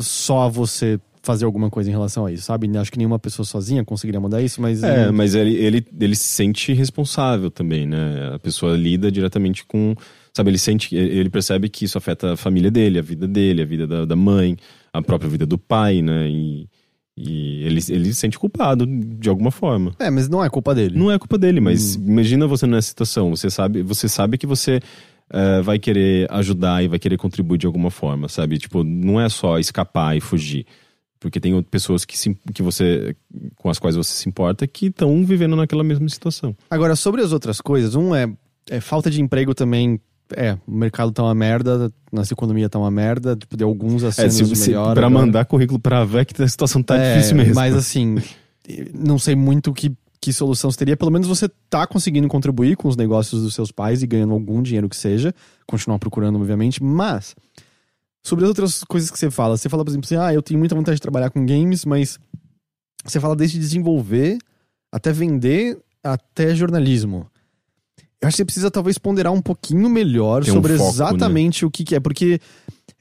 só 0.00 0.42
a 0.42 0.48
você 0.48 0.98
fazer 1.28 1.44
alguma 1.44 1.68
coisa 1.68 1.90
em 1.90 1.92
relação 1.92 2.24
a 2.24 2.32
isso, 2.32 2.44
sabe? 2.44 2.74
Acho 2.78 2.90
que 2.90 2.96
nenhuma 2.96 3.18
pessoa 3.18 3.44
sozinha 3.44 3.84
conseguiria 3.84 4.18
mudar 4.18 4.40
isso, 4.40 4.62
mas. 4.62 4.82
É, 4.82 5.10
mas 5.10 5.34
ele, 5.34 5.54
ele, 5.56 5.86
ele 6.00 6.16
se 6.16 6.24
sente 6.24 6.72
responsável 6.72 7.50
também, 7.50 7.84
né? 7.84 8.32
A 8.34 8.38
pessoa 8.38 8.74
lida 8.74 9.12
diretamente 9.12 9.66
com. 9.66 9.94
Sabe, 10.34 10.50
ele 10.50 10.58
sente, 10.58 10.96
ele 10.96 11.28
percebe 11.28 11.68
que 11.68 11.84
isso 11.84 11.98
afeta 11.98 12.32
a 12.32 12.36
família 12.36 12.70
dele, 12.70 12.98
a 12.98 13.02
vida 13.02 13.28
dele, 13.28 13.60
a 13.60 13.66
vida 13.66 13.86
da, 13.86 14.06
da 14.06 14.16
mãe, 14.16 14.56
a 14.90 15.02
própria 15.02 15.28
vida 15.28 15.44
do 15.44 15.58
pai, 15.58 16.00
né? 16.00 16.30
E, 16.30 16.66
e 17.14 17.64
ele, 17.64 17.80
ele 17.90 18.04
se 18.06 18.14
sente 18.14 18.38
culpado 18.38 18.86
de 18.86 19.28
alguma 19.28 19.50
forma. 19.50 19.94
É, 19.98 20.08
mas 20.08 20.30
não 20.30 20.42
é 20.42 20.48
culpa 20.48 20.74
dele. 20.74 20.98
Não 20.98 21.10
é 21.10 21.18
culpa 21.18 21.36
dele, 21.36 21.60
mas 21.60 21.94
hum. 21.96 22.04
imagina 22.06 22.46
você 22.46 22.66
nessa 22.66 22.88
situação. 22.88 23.36
Você 23.36 23.50
sabe, 23.50 23.82
você 23.82 24.08
sabe 24.08 24.38
que 24.38 24.46
você 24.46 24.80
uh, 25.30 25.62
vai 25.62 25.78
querer 25.78 26.26
ajudar 26.30 26.82
e 26.82 26.88
vai 26.88 26.98
querer 26.98 27.18
contribuir 27.18 27.58
de 27.58 27.66
alguma 27.66 27.90
forma, 27.90 28.28
sabe? 28.28 28.56
Tipo, 28.56 28.82
não 28.82 29.20
é 29.20 29.28
só 29.28 29.58
escapar 29.58 30.16
e 30.16 30.22
fugir 30.22 30.64
porque 31.20 31.40
tem 31.40 31.60
pessoas 31.62 32.04
que, 32.04 32.16
se, 32.16 32.36
que 32.54 32.62
você 32.62 33.16
com 33.56 33.68
as 33.68 33.78
quais 33.78 33.96
você 33.96 34.12
se 34.12 34.28
importa 34.28 34.66
que 34.66 34.86
estão 34.86 35.24
vivendo 35.24 35.56
naquela 35.56 35.84
mesma 35.84 36.08
situação. 36.08 36.56
Agora, 36.70 36.94
sobre 36.96 37.22
as 37.22 37.32
outras 37.32 37.60
coisas, 37.60 37.94
um 37.94 38.14
é, 38.14 38.32
é, 38.70 38.80
falta 38.80 39.10
de 39.10 39.20
emprego 39.20 39.54
também. 39.54 40.00
É, 40.36 40.58
o 40.66 40.72
mercado 40.72 41.10
tá 41.10 41.22
uma 41.22 41.34
merda, 41.34 41.90
nossa 42.12 42.34
economia 42.34 42.68
tá 42.68 42.78
uma 42.78 42.90
merda, 42.90 43.34
tipo, 43.34 43.56
de 43.56 43.64
alguns 43.64 44.04
acenos 44.04 44.40
é, 44.40 44.44
se, 44.44 44.56
se, 44.56 44.72
Pra 44.72 45.08
mandar 45.08 45.46
currículo 45.46 45.78
pra 45.78 46.04
VEC, 46.04 46.42
a 46.42 46.48
situação 46.48 46.82
tá 46.82 46.98
é, 46.98 47.14
difícil 47.14 47.34
mesmo. 47.34 47.54
Mas 47.54 47.74
assim, 47.74 48.16
não 48.92 49.18
sei 49.18 49.34
muito 49.34 49.72
que 49.72 49.96
que 50.20 50.32
solução 50.32 50.70
teria. 50.70 50.96
Pelo 50.96 51.10
menos 51.10 51.26
você 51.26 51.48
tá 51.70 51.86
conseguindo 51.86 52.28
contribuir 52.28 52.76
com 52.76 52.88
os 52.88 52.96
negócios 52.96 53.42
dos 53.42 53.54
seus 53.54 53.70
pais 53.70 54.02
e 54.02 54.06
ganhando 54.06 54.32
algum 54.32 54.62
dinheiro 54.62 54.88
que 54.88 54.96
seja. 54.96 55.34
Continuar 55.66 55.98
procurando, 55.98 56.36
obviamente. 56.36 56.82
Mas, 56.82 57.36
sobre 58.24 58.44
as 58.44 58.48
outras 58.48 58.84
coisas 58.84 59.10
que 59.10 59.18
você 59.18 59.30
fala. 59.30 59.56
Você 59.56 59.68
fala, 59.68 59.84
por 59.84 59.90
exemplo, 59.90 60.06
assim, 60.06 60.16
ah, 60.16 60.32
eu 60.32 60.42
tenho 60.42 60.58
muita 60.58 60.74
vontade 60.74 60.96
de 60.96 61.02
trabalhar 61.02 61.30
com 61.30 61.44
games, 61.44 61.84
mas 61.84 62.18
você 63.04 63.20
fala 63.20 63.36
desde 63.36 63.58
desenvolver 63.58 64.38
até 64.92 65.12
vender 65.12 65.78
até 66.02 66.54
jornalismo. 66.54 67.26
Eu 68.20 68.26
acho 68.26 68.34
que 68.34 68.38
você 68.38 68.44
precisa 68.44 68.70
talvez 68.70 68.98
ponderar 68.98 69.32
um 69.32 69.40
pouquinho 69.40 69.88
melhor 69.88 70.42
Tem 70.42 70.52
um 70.52 70.56
sobre 70.56 70.72
foco, 70.72 70.84
né? 70.84 70.90
exatamente 70.90 71.64
o 71.64 71.70
que, 71.70 71.84
que 71.84 71.94
é, 71.94 72.00
porque 72.00 72.40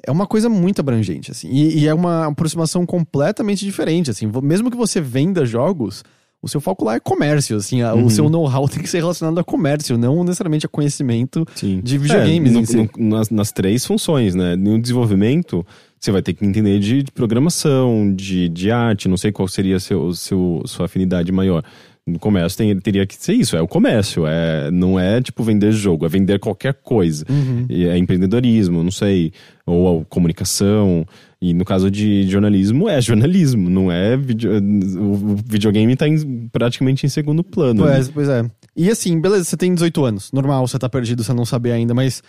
é 0.05 0.11
uma 0.11 0.27
coisa 0.27 0.47
muito 0.47 0.79
abrangente, 0.79 1.31
assim, 1.31 1.49
e, 1.49 1.79
e 1.79 1.87
é 1.87 1.93
uma 1.93 2.27
aproximação 2.27 2.85
completamente 2.85 3.65
diferente, 3.65 4.11
assim, 4.11 4.31
mesmo 4.43 4.69
que 4.69 4.77
você 4.77 5.01
venda 5.01 5.43
jogos, 5.43 6.03
o 6.41 6.47
seu 6.47 6.61
foco 6.61 6.85
lá 6.85 6.95
é 6.95 6.99
comércio, 6.99 7.57
assim, 7.57 7.81
a- 7.81 7.93
Uhum. 7.93 8.05
o 8.05 8.09
seu 8.09 8.29
know-how 8.29 8.67
tem 8.69 8.81
que 8.81 8.89
ser 8.89 8.97
relacionado 8.99 9.37
a 9.39 9.43
comércio, 9.43 9.97
não 9.97 10.23
necessariamente 10.23 10.65
a 10.65 10.69
conhecimento 10.69 11.45
Sim. 11.55 11.81
de 11.83 11.97
videogames 11.97 12.51
É, 12.51 12.53
no- 12.59 12.65
si. 12.65 12.77
no- 12.77 12.89
nas, 13.09 13.29
nas 13.29 13.51
três 13.51 13.85
funções, 13.85 14.35
né? 14.35 14.55
No 14.55 14.79
desenvolvimento, 14.79 15.65
você 15.99 16.11
vai 16.11 16.21
ter 16.21 16.33
que 16.33 16.45
entender 16.45 16.79
de, 16.79 17.03
de 17.03 17.11
programação, 17.11 18.13
de, 18.15 18.49
de 18.49 18.69
arte, 18.71 19.07
não 19.07 19.17
sei 19.17 19.31
qual 19.31 19.47
seria 19.47 19.79
seu, 19.79 20.13
seu, 20.13 20.61
sua 20.65 20.85
afinidade 20.85 21.31
maior. 21.31 21.63
No 22.05 22.17
comércio 22.19 22.57
tem, 22.57 22.79
teria 22.79 23.05
que 23.05 23.15
ser 23.15 23.33
isso, 23.33 23.57
é 23.57 23.61
o 23.61 23.67
comércio, 23.67 24.25
é, 24.25 24.71
não 24.71 24.97
é 24.97 25.21
tipo 25.21 25.43
vender 25.43 25.73
jogo, 25.73 26.05
é 26.05 26.09
vender 26.09 26.39
qualquer 26.39 26.73
coisa. 26.75 27.25
Uhum. 27.29 27.65
É 27.69 27.97
empreendedorismo, 27.97 28.81
não 28.81 28.91
sei, 28.91 29.33
ou 29.67 29.99
a 30.01 30.05
comunicação. 30.05 31.05
E 31.39 31.53
no 31.53 31.63
caso 31.63 31.91
de 31.91 32.23
jornalismo, 32.27 32.89
é 32.89 32.99
jornalismo, 32.99 33.69
não 33.69 33.91
é. 33.91 34.17
Video, 34.17 34.51
o 34.99 35.35
videogame 35.45 35.95
tá 35.95 36.07
em- 36.07 36.47
praticamente 36.47 37.05
em 37.05 37.09
segundo 37.09 37.43
plano. 37.43 37.85
né? 37.85 37.91
Pois, 37.93 38.09
pois 38.09 38.29
é. 38.29 38.49
E 38.75 38.89
assim, 38.89 39.19
beleza, 39.21 39.43
você 39.43 39.55
tem 39.57 39.73
18 39.73 40.03
anos. 40.05 40.31
Normal, 40.31 40.67
você 40.67 40.79
tá 40.79 40.89
perdido, 40.89 41.23
você 41.23 41.33
não 41.33 41.45
saber 41.45 41.73
ainda, 41.73 41.93
mas 41.93 42.23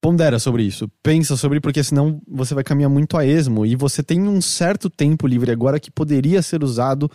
pondera 0.00 0.38
sobre 0.40 0.64
isso. 0.64 0.88
Pensa 1.02 1.36
sobre, 1.36 1.60
porque 1.60 1.84
senão 1.84 2.20
você 2.28 2.54
vai 2.54 2.64
caminhar 2.64 2.90
muito 2.90 3.16
a 3.16 3.24
esmo. 3.24 3.64
E 3.64 3.76
você 3.76 4.02
tem 4.02 4.20
um 4.22 4.40
certo 4.40 4.90
tempo 4.90 5.26
livre 5.26 5.52
agora 5.52 5.78
que 5.78 5.90
poderia 5.90 6.42
ser 6.42 6.64
usado 6.64 7.08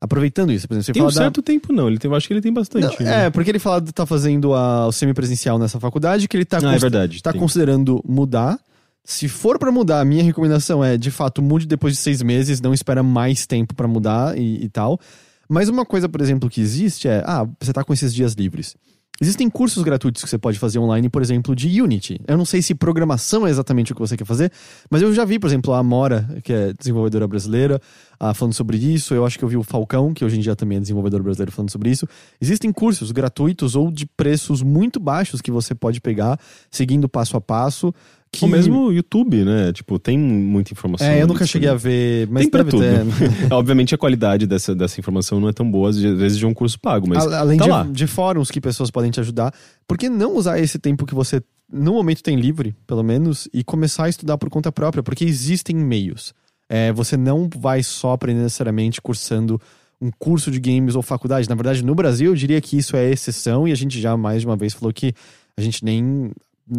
aproveitando 0.00 0.52
isso. 0.52 0.68
Por 0.68 0.74
exemplo, 0.74 0.84
você 0.84 0.92
Tem 0.92 1.02
um 1.02 1.06
fala 1.06 1.14
da- 1.14 1.20
certo 1.22 1.40
tempo, 1.40 1.72
não. 1.72 1.88
Ele 1.88 1.98
tem, 1.98 2.10
eu 2.10 2.14
acho 2.14 2.26
que 2.28 2.34
ele 2.34 2.42
tem 2.42 2.52
bastante. 2.52 3.02
Não, 3.02 3.06
né? 3.06 3.26
É, 3.26 3.30
porque 3.30 3.50
ele 3.50 3.58
fala 3.58 3.80
de 3.80 3.90
tá 3.92 4.04
fazendo 4.04 4.52
a- 4.52 4.86
o 4.86 4.92
semipresencial 4.92 5.58
nessa 5.58 5.80
faculdade, 5.80 6.28
que 6.28 6.36
ele 6.36 6.44
tá, 6.44 6.58
Ah, 6.62 6.74
é 6.74 6.78
verdade. 6.78 7.22
tá 7.22 7.32
tem. 7.32 7.40
considerando 7.40 8.02
mudar. 8.06 8.58
Se 9.04 9.28
for 9.28 9.58
pra 9.58 9.70
mudar, 9.70 10.00
a 10.00 10.04
minha 10.04 10.24
recomendação 10.24 10.82
é, 10.82 10.96
de 10.96 11.10
fato, 11.10 11.42
mude 11.42 11.66
depois 11.66 11.92
de 11.92 12.00
seis 12.00 12.22
meses, 12.22 12.60
não 12.60 12.72
espera 12.72 13.02
mais 13.02 13.46
tempo 13.46 13.74
pra 13.74 13.86
mudar 13.86 14.36
e, 14.38 14.64
e 14.64 14.68
tal. 14.70 14.98
Mas 15.46 15.68
uma 15.68 15.84
coisa, 15.84 16.08
por 16.08 16.22
exemplo, 16.22 16.48
que 16.48 16.60
existe 16.60 17.06
é, 17.06 17.22
ah, 17.26 17.46
você 17.60 17.72
tá 17.72 17.84
com 17.84 17.92
esses 17.92 18.14
dias 18.14 18.32
livres. 18.32 18.74
Existem 19.20 19.48
cursos 19.48 19.84
gratuitos 19.84 20.24
que 20.24 20.28
você 20.28 20.36
pode 20.36 20.58
fazer 20.58 20.80
online, 20.80 21.08
por 21.08 21.22
exemplo, 21.22 21.54
de 21.54 21.80
Unity. 21.80 22.20
Eu 22.26 22.36
não 22.36 22.44
sei 22.44 22.60
se 22.60 22.74
programação 22.74 23.46
é 23.46 23.50
exatamente 23.50 23.92
o 23.92 23.94
que 23.94 24.00
você 24.00 24.16
quer 24.16 24.24
fazer, 24.24 24.50
mas 24.90 25.02
eu 25.02 25.14
já 25.14 25.24
vi, 25.24 25.38
por 25.38 25.46
exemplo, 25.46 25.72
a 25.72 25.78
Amora, 25.78 26.26
que 26.42 26.52
é 26.52 26.72
desenvolvedora 26.72 27.28
brasileira, 27.28 27.80
ah, 28.18 28.34
falando 28.34 28.54
sobre 28.54 28.76
isso. 28.76 29.14
Eu 29.14 29.24
acho 29.24 29.38
que 29.38 29.44
eu 29.44 29.48
vi 29.48 29.56
o 29.56 29.62
Falcão, 29.62 30.12
que 30.12 30.24
hoje 30.24 30.36
em 30.36 30.40
dia 30.40 30.56
também 30.56 30.78
é 30.78 30.80
desenvolvedor 30.80 31.22
brasileiro, 31.22 31.52
falando 31.52 31.70
sobre 31.70 31.90
isso. 31.90 32.08
Existem 32.40 32.72
cursos 32.72 33.12
gratuitos 33.12 33.76
ou 33.76 33.88
de 33.92 34.04
preços 34.04 34.62
muito 34.62 34.98
baixos 34.98 35.40
que 35.40 35.50
você 35.50 35.76
pode 35.76 36.00
pegar, 36.00 36.36
seguindo 36.68 37.08
passo 37.08 37.36
a 37.36 37.40
passo. 37.40 37.94
Que... 38.38 38.44
Ou 38.44 38.50
mesmo 38.50 38.86
o 38.86 38.92
YouTube, 38.92 39.44
né? 39.44 39.72
Tipo, 39.72 39.98
tem 39.98 40.18
muita 40.18 40.72
informação. 40.72 41.06
É, 41.06 41.22
eu 41.22 41.26
nunca 41.26 41.46
cheguei 41.46 41.68
né? 41.68 41.74
a 41.74 41.76
ver, 41.78 42.26
mas 42.28 42.42
Tem 42.42 42.50
pra 42.50 42.64
tudo. 42.64 42.80
ter. 42.82 43.04
Obviamente 43.52 43.94
a 43.94 43.98
qualidade 43.98 44.46
dessa, 44.46 44.74
dessa 44.74 44.98
informação 45.00 45.40
não 45.40 45.48
é 45.48 45.52
tão 45.52 45.70
boa, 45.70 45.90
às 45.90 45.96
vezes 45.98 46.36
de 46.38 46.44
um 46.46 46.52
curso 46.54 46.78
pago, 46.80 47.08
mas 47.08 47.26
A- 47.26 47.40
Além 47.40 47.58
tá 47.58 47.64
de, 47.64 47.70
lá. 47.70 47.82
de 47.90 48.06
fóruns 48.06 48.50
que 48.50 48.60
pessoas 48.60 48.90
podem 48.90 49.10
te 49.10 49.20
ajudar, 49.20 49.54
por 49.86 49.96
que 49.98 50.08
não 50.08 50.36
usar 50.36 50.58
esse 50.58 50.78
tempo 50.78 51.06
que 51.06 51.14
você, 51.14 51.42
no 51.72 51.92
momento, 51.94 52.22
tem 52.22 52.36
livre, 52.36 52.74
pelo 52.86 53.02
menos, 53.02 53.48
e 53.52 53.62
começar 53.64 54.04
a 54.04 54.08
estudar 54.08 54.36
por 54.38 54.50
conta 54.50 54.70
própria? 54.72 55.02
Porque 55.02 55.24
existem 55.24 55.76
meios. 55.76 56.34
É, 56.68 56.92
você 56.92 57.16
não 57.16 57.48
vai 57.56 57.82
só 57.82 58.12
aprender 58.12 58.40
necessariamente 58.42 59.00
cursando 59.00 59.60
um 60.00 60.10
curso 60.18 60.50
de 60.50 60.58
games 60.58 60.94
ou 60.96 61.02
faculdade. 61.02 61.48
Na 61.48 61.54
verdade, 61.54 61.84
no 61.84 61.94
Brasil, 61.94 62.30
eu 62.32 62.34
diria 62.34 62.60
que 62.60 62.76
isso 62.76 62.96
é 62.96 63.10
exceção, 63.10 63.66
e 63.68 63.72
a 63.72 63.74
gente 63.74 64.00
já 64.00 64.16
mais 64.16 64.40
de 64.40 64.46
uma 64.46 64.56
vez 64.56 64.72
falou 64.74 64.92
que 64.92 65.12
a 65.56 65.60
gente 65.62 65.84
nem, 65.84 66.30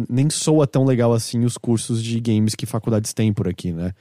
nem 0.08 0.28
soa 0.30 0.66
tão 0.66 0.84
legal 0.84 1.12
assim 1.12 1.44
os 1.44 1.56
cursos 1.56 2.02
de 2.02 2.18
games 2.20 2.54
que 2.54 2.66
faculdades 2.66 3.12
têm 3.14 3.32
por 3.32 3.48
aqui, 3.48 3.72
né? 3.72 3.92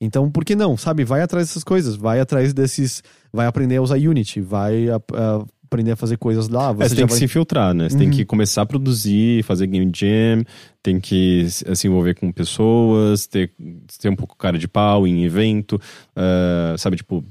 Então, 0.00 0.30
por 0.30 0.44
que 0.44 0.54
não? 0.54 0.76
Sabe, 0.76 1.04
vai 1.04 1.20
atrás 1.22 1.48
dessas 1.48 1.64
coisas, 1.64 1.96
vai 1.96 2.20
atrás 2.20 2.52
desses. 2.54 3.02
Vai 3.32 3.46
aprender 3.46 3.76
a 3.76 3.82
usar 3.82 3.96
Unity, 3.96 4.40
vai 4.40 4.88
a- 4.88 4.96
a- 4.96 5.44
aprender 5.64 5.90
a 5.92 5.96
fazer 5.96 6.16
coisas 6.16 6.48
lá. 6.48 6.72
Você 6.72 6.84
É, 6.84 6.88
você 6.88 6.94
já 6.94 6.96
tem 6.96 7.06
que 7.06 7.10
vai... 7.10 7.18
se 7.18 7.24
infiltrar, 7.24 7.74
né? 7.74 7.88
Você 7.88 7.94
Uhum. 7.94 7.98
tem 8.00 8.10
que 8.10 8.24
começar 8.24 8.62
a 8.62 8.66
produzir, 8.66 9.42
fazer 9.42 9.66
game 9.66 9.90
jam, 9.94 10.44
tem 10.82 10.98
que 11.00 11.46
se 11.50 11.86
envolver 11.88 12.14
com 12.14 12.30
pessoas, 12.32 13.26
ter, 13.26 13.52
ter 14.00 14.08
um 14.08 14.16
pouco 14.16 14.36
cara 14.36 14.56
de 14.56 14.66
pau 14.68 15.06
em 15.06 15.24
evento, 15.24 15.80
ah, 16.16 16.74
sabe? 16.78 16.96
Tipo, 16.96 17.22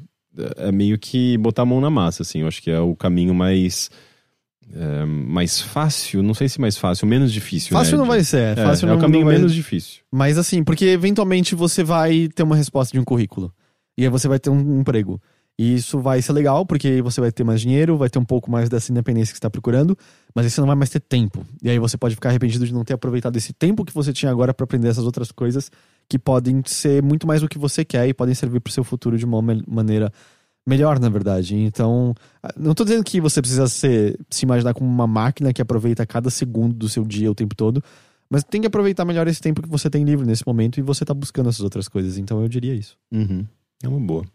é 0.57 0.71
meio 0.71 0.99
que 0.99 1.37
botar 1.37 1.61
a 1.63 1.65
mão 1.65 1.81
na 1.81 1.89
massa, 1.89 2.21
assim. 2.21 2.41
Eu 2.41 2.47
acho 2.47 2.61
que 2.61 2.69
é 2.69 2.79
o 2.79 2.95
caminho 2.95 3.33
mais. 3.33 3.89
É, 4.73 5.05
mais 5.05 5.61
fácil, 5.61 6.21
não 6.21 6.33
sei 6.33 6.49
se 6.49 6.59
mais 6.59 6.77
fácil, 6.77 7.07
menos 7.07 7.31
difícil. 7.31 7.71
Fácil 7.71 7.93
né? 7.93 7.97
não 7.99 8.05
vai 8.05 8.23
ser, 8.23 8.57
É, 8.57 8.63
fácil 8.63 8.85
é 8.85 8.89
não, 8.89 8.97
o 8.97 9.01
caminho 9.01 9.25
vai... 9.25 9.35
menos 9.35 9.53
difícil. 9.53 10.01
Mas 10.11 10.37
assim, 10.37 10.63
porque 10.63 10.85
eventualmente 10.85 11.55
você 11.55 11.83
vai 11.83 12.27
ter 12.33 12.43
uma 12.43 12.55
resposta 12.55 12.91
de 12.91 12.99
um 12.99 13.03
currículo. 13.03 13.53
E 13.97 14.03
aí 14.03 14.09
você 14.09 14.27
vai 14.27 14.39
ter 14.39 14.49
um 14.49 14.79
emprego. 14.79 15.21
E 15.59 15.73
isso 15.73 15.99
vai 15.99 16.21
ser 16.21 16.33
legal, 16.33 16.63
porque 16.67 17.01
você 17.01 17.19
vai 17.19 17.31
ter 17.31 17.43
mais 17.43 17.61
dinheiro, 17.61 17.97
vai 17.97 18.09
ter 18.09 18.19
um 18.19 18.25
pouco 18.25 18.51
mais 18.51 18.69
dessa 18.69 18.91
independência 18.91 19.31
que 19.33 19.37
você 19.37 19.39
está 19.39 19.49
procurando, 19.49 19.97
mas 20.35 20.45
aí 20.45 20.51
você 20.51 20.61
não 20.61 20.67
vai 20.67 20.75
mais 20.75 20.91
ter 20.91 20.99
tempo. 20.99 21.43
E 21.63 21.69
aí 21.69 21.79
você 21.79 21.97
pode 21.97 22.13
ficar 22.13 22.29
arrependido 22.29 22.63
de 22.63 22.71
não 22.71 22.83
ter 22.83 22.93
aproveitado 22.93 23.35
esse 23.37 23.53
tempo 23.53 23.83
que 23.83 23.91
você 23.91 24.13
tinha 24.13 24.31
agora 24.31 24.53
para 24.53 24.65
aprender 24.65 24.89
essas 24.89 25.03
outras 25.03 25.31
coisas 25.31 25.71
que 26.07 26.19
podem 26.19 26.61
ser 26.63 27.01
muito 27.01 27.25
mais 27.25 27.41
do 27.41 27.49
que 27.49 27.57
você 27.57 27.83
quer 27.83 28.07
e 28.07 28.13
podem 28.13 28.35
servir 28.35 28.59
para 28.59 28.69
o 28.69 28.73
seu 28.73 28.83
futuro 28.83 29.17
de 29.17 29.25
uma 29.25 29.41
maneira 29.67 30.13
melhor, 30.67 30.99
na 30.99 31.07
verdade. 31.07 31.55
Então, 31.55 32.13
ah, 32.43 32.53
não 32.57 32.75
tô 32.75 32.83
dizendo 32.83 33.03
que 33.03 33.21
você 33.21 33.41
precisa 33.41 33.67
ser, 33.67 34.19
se 34.29 34.43
imaginar 34.43 34.73
como 34.73 34.89
uma 34.89 35.07
máquina 35.07 35.53
que 35.53 35.61
aproveita 35.61 36.05
cada 36.05 36.29
segundo 36.29 36.73
do 36.73 36.89
seu 36.89 37.05
dia 37.05 37.31
o 37.31 37.35
tempo 37.35 37.55
todo, 37.55 37.81
mas 38.29 38.43
tem 38.43 38.59
que 38.59 38.67
aproveitar 38.67 39.05
melhor 39.05 39.27
esse 39.27 39.39
tempo 39.39 39.61
que 39.61 39.69
você 39.69 39.89
tem 39.89 40.03
livre 40.03 40.27
nesse 40.27 40.45
momento 40.45 40.77
e 40.77 40.83
você 40.83 41.05
tá 41.05 41.13
buscando 41.13 41.47
essas 41.47 41.61
outras 41.61 41.87
coisas. 41.87 42.17
Então 42.17 42.41
eu 42.41 42.49
diria 42.49 42.75
isso. 42.75 42.97
É 43.81 43.87
uma 43.87 43.99
boa. 43.99 44.25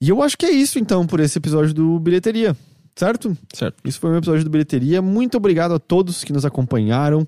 E 0.00 0.08
eu 0.08 0.20
acho 0.22 0.36
que 0.36 0.46
é 0.46 0.50
isso 0.50 0.78
então 0.78 1.06
por 1.06 1.20
esse 1.20 1.38
episódio 1.38 1.72
do 1.72 2.00
Bilheteria, 2.00 2.56
certo? 2.96 3.36
Certo. 3.52 3.76
Isso 3.84 4.00
foi 4.00 4.10
o 4.10 4.16
episódio 4.16 4.42
do 4.42 4.50
Bilheteria. 4.50 5.00
Muito 5.00 5.36
obrigado 5.36 5.74
a 5.74 5.78
todos 5.78 6.24
que 6.24 6.32
nos 6.32 6.44
acompanharam 6.44 7.26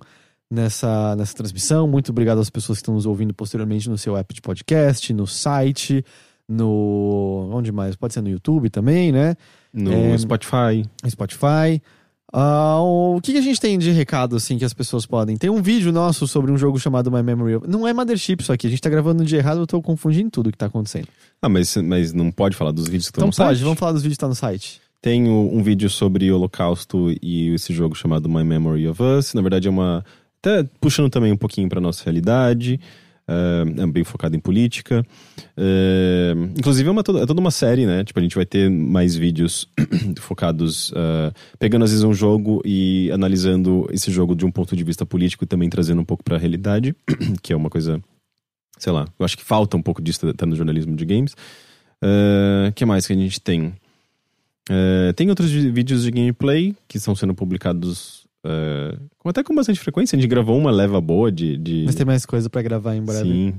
nessa, 0.51 1.15
nessa 1.15 1.35
transmissão. 1.35 1.87
Muito 1.87 2.11
obrigado 2.11 2.41
às 2.41 2.51
pessoas 2.51 2.79
que 2.79 2.83
estão 2.83 2.95
nos 2.95 3.07
ouvindo 3.07 3.33
posteriormente 3.33 3.89
no 3.89 3.97
seu 3.97 4.17
app 4.17 4.35
de 4.35 4.41
podcast, 4.41 5.13
no 5.13 5.27
site, 5.27 6.05
no. 6.51 7.49
Onde 7.53 7.71
mais? 7.73 7.97
Pode 7.97 8.13
ser 8.15 8.21
no 8.21 8.29
YouTube 8.29 8.69
também, 8.71 9.13
né? 9.13 9.37
No 9.73 9.93
É, 9.93 10.19
Spotify. 10.19 10.85
Spotify. 11.09 11.81
Ah, 12.33 12.79
o 12.81 13.21
que, 13.21 13.33
que 13.33 13.39
a 13.39 13.43
gente 13.43 13.61
tem 13.61 13.77
de 13.77 13.91
recado, 13.91 14.37
assim, 14.37 14.57
que 14.57 14.65
as 14.65 14.73
pessoas 14.73 15.05
podem? 15.05 15.37
Tem 15.37 15.51
um 15.51 15.61
vídeo 15.61 15.91
nosso 15.91 16.29
sobre 16.29 16.53
um 16.53 16.57
jogo 16.57 16.79
chamado 16.79 17.11
My 17.11 17.25
Memory 17.25 17.57
of... 17.57 17.69
Não 17.69 17.89
é 17.89 17.93
Mothership 17.93 18.41
isso 18.41 18.53
aqui, 18.53 18.69
a 18.69 18.71
gente 18.71 18.81
tá 18.81 18.89
gravando 18.89 19.25
dia 19.25 19.39
errado, 19.39 19.59
eu 19.59 19.67
tô 19.67 19.83
confundindo 19.83 20.31
tudo 20.31 20.53
que 20.53 20.57
tá 20.59 20.67
acontecendo. 20.67 21.09
Ah, 21.43 21.49
mas, 21.49 21.77
mas 21.79 22.13
não 22.13 22.31
pode 22.31 22.55
falar 22.57 22.71
dos 22.71 22.85
vídeos 22.85 23.07
que 23.11 23.17
estão 23.19 23.27
Então 23.27 23.45
no 23.45 23.49
pode, 23.49 23.59
site? 23.59 23.65
vamos 23.65 23.79
falar 23.81 23.93
dos 23.93 24.03
vídeos 24.03 24.17
que 24.17 24.21
tá 24.21 24.29
no 24.29 24.35
site. 24.37 24.81
Tem 25.03 25.27
um 25.29 25.61
vídeo 25.61 25.91
sobre 25.91 26.31
o 26.31 26.37
Holocausto 26.37 27.11
e 27.21 27.53
esse 27.55 27.73
jogo 27.73 27.97
chamado 27.97 28.29
My 28.29 28.45
Memory 28.45 28.87
of 28.87 29.03
Us. 29.03 29.35
Na 29.35 29.41
verdade, 29.43 29.67
é 29.67 29.71
uma. 29.71 30.05
Até 30.41 30.63
puxando 30.81 31.11
também 31.11 31.33
um 31.33 31.37
pouquinho 31.37 31.69
para 31.69 31.81
nossa 31.81 32.05
realidade. 32.05 32.79
É, 33.31 33.83
é 33.83 33.87
bem 33.87 34.03
focado 34.03 34.35
em 34.35 34.41
política. 34.41 35.07
É, 35.57 36.35
inclusive, 36.59 36.89
é, 36.89 36.91
uma, 36.91 37.01
é 37.01 37.27
toda 37.27 37.41
uma 37.41 37.53
série, 37.53 37.87
né? 37.87 38.03
Tipo, 38.03 38.19
a 38.19 38.23
gente 38.23 38.35
vai 38.35 38.45
ter 38.45 38.69
mais 38.69 39.15
vídeos 39.15 39.69
focados. 40.19 40.93
é, 40.97 41.33
pegando 41.59 41.85
às 41.85 41.91
vezes 41.91 42.05
um 42.05 42.13
jogo 42.13 42.61
e 42.65 43.09
analisando 43.13 43.87
esse 43.93 44.11
jogo 44.11 44.35
de 44.35 44.45
um 44.45 44.51
ponto 44.51 44.75
de 44.75 44.83
vista 44.83 45.07
político 45.07 45.45
e 45.45 45.47
também 45.47 45.71
trazendo 45.71 46.01
um 46.01 46.05
pouco 46.05 46.25
para 46.25 46.37
a 46.37 46.39
realidade, 46.39 46.95
que 47.41 47.53
é 47.53 47.57
uma 47.57 47.71
coisa. 47.71 48.03
Sei 48.79 48.93
lá, 48.93 49.07
eu 49.19 49.25
acho 49.25 49.37
que 49.37 49.45
falta 49.45 49.77
um 49.77 49.83
pouco 49.83 50.03
disso 50.03 50.27
até 50.27 50.47
no 50.47 50.57
jornalismo 50.57 50.97
de 50.97 51.05
games. 51.05 51.37
O 52.03 52.73
que 52.73 52.87
mais 52.87 53.07
que 53.07 53.13
a 53.13 53.17
gente 53.17 53.39
tem? 53.39 53.75
Tem 55.15 55.29
outros 55.29 55.51
vídeos 55.51 56.05
de 56.05 56.11
gameplay 56.11 56.75
que 56.89 56.97
estão 56.97 57.15
sendo 57.15 57.35
publicados 57.35 58.20
com- 59.19 59.29
até 59.29 59.43
com 59.43 59.55
bastante 59.55 59.81
frequência. 59.81 60.17
A 60.17 60.21
gente 60.21 60.29
gravou 60.31 60.57
uma 60.57 60.71
leva 60.71 61.01
boa 61.01 61.31
de. 61.31 61.57
de... 61.57 61.83
Mas 61.87 61.95
tem 61.95 62.07
mais 62.07 62.25
coisa 62.25 62.49
pra 62.49 62.63
gravar 62.63 62.95
em 62.97 63.03
breve. 63.03 63.23
Sim. 63.29 63.55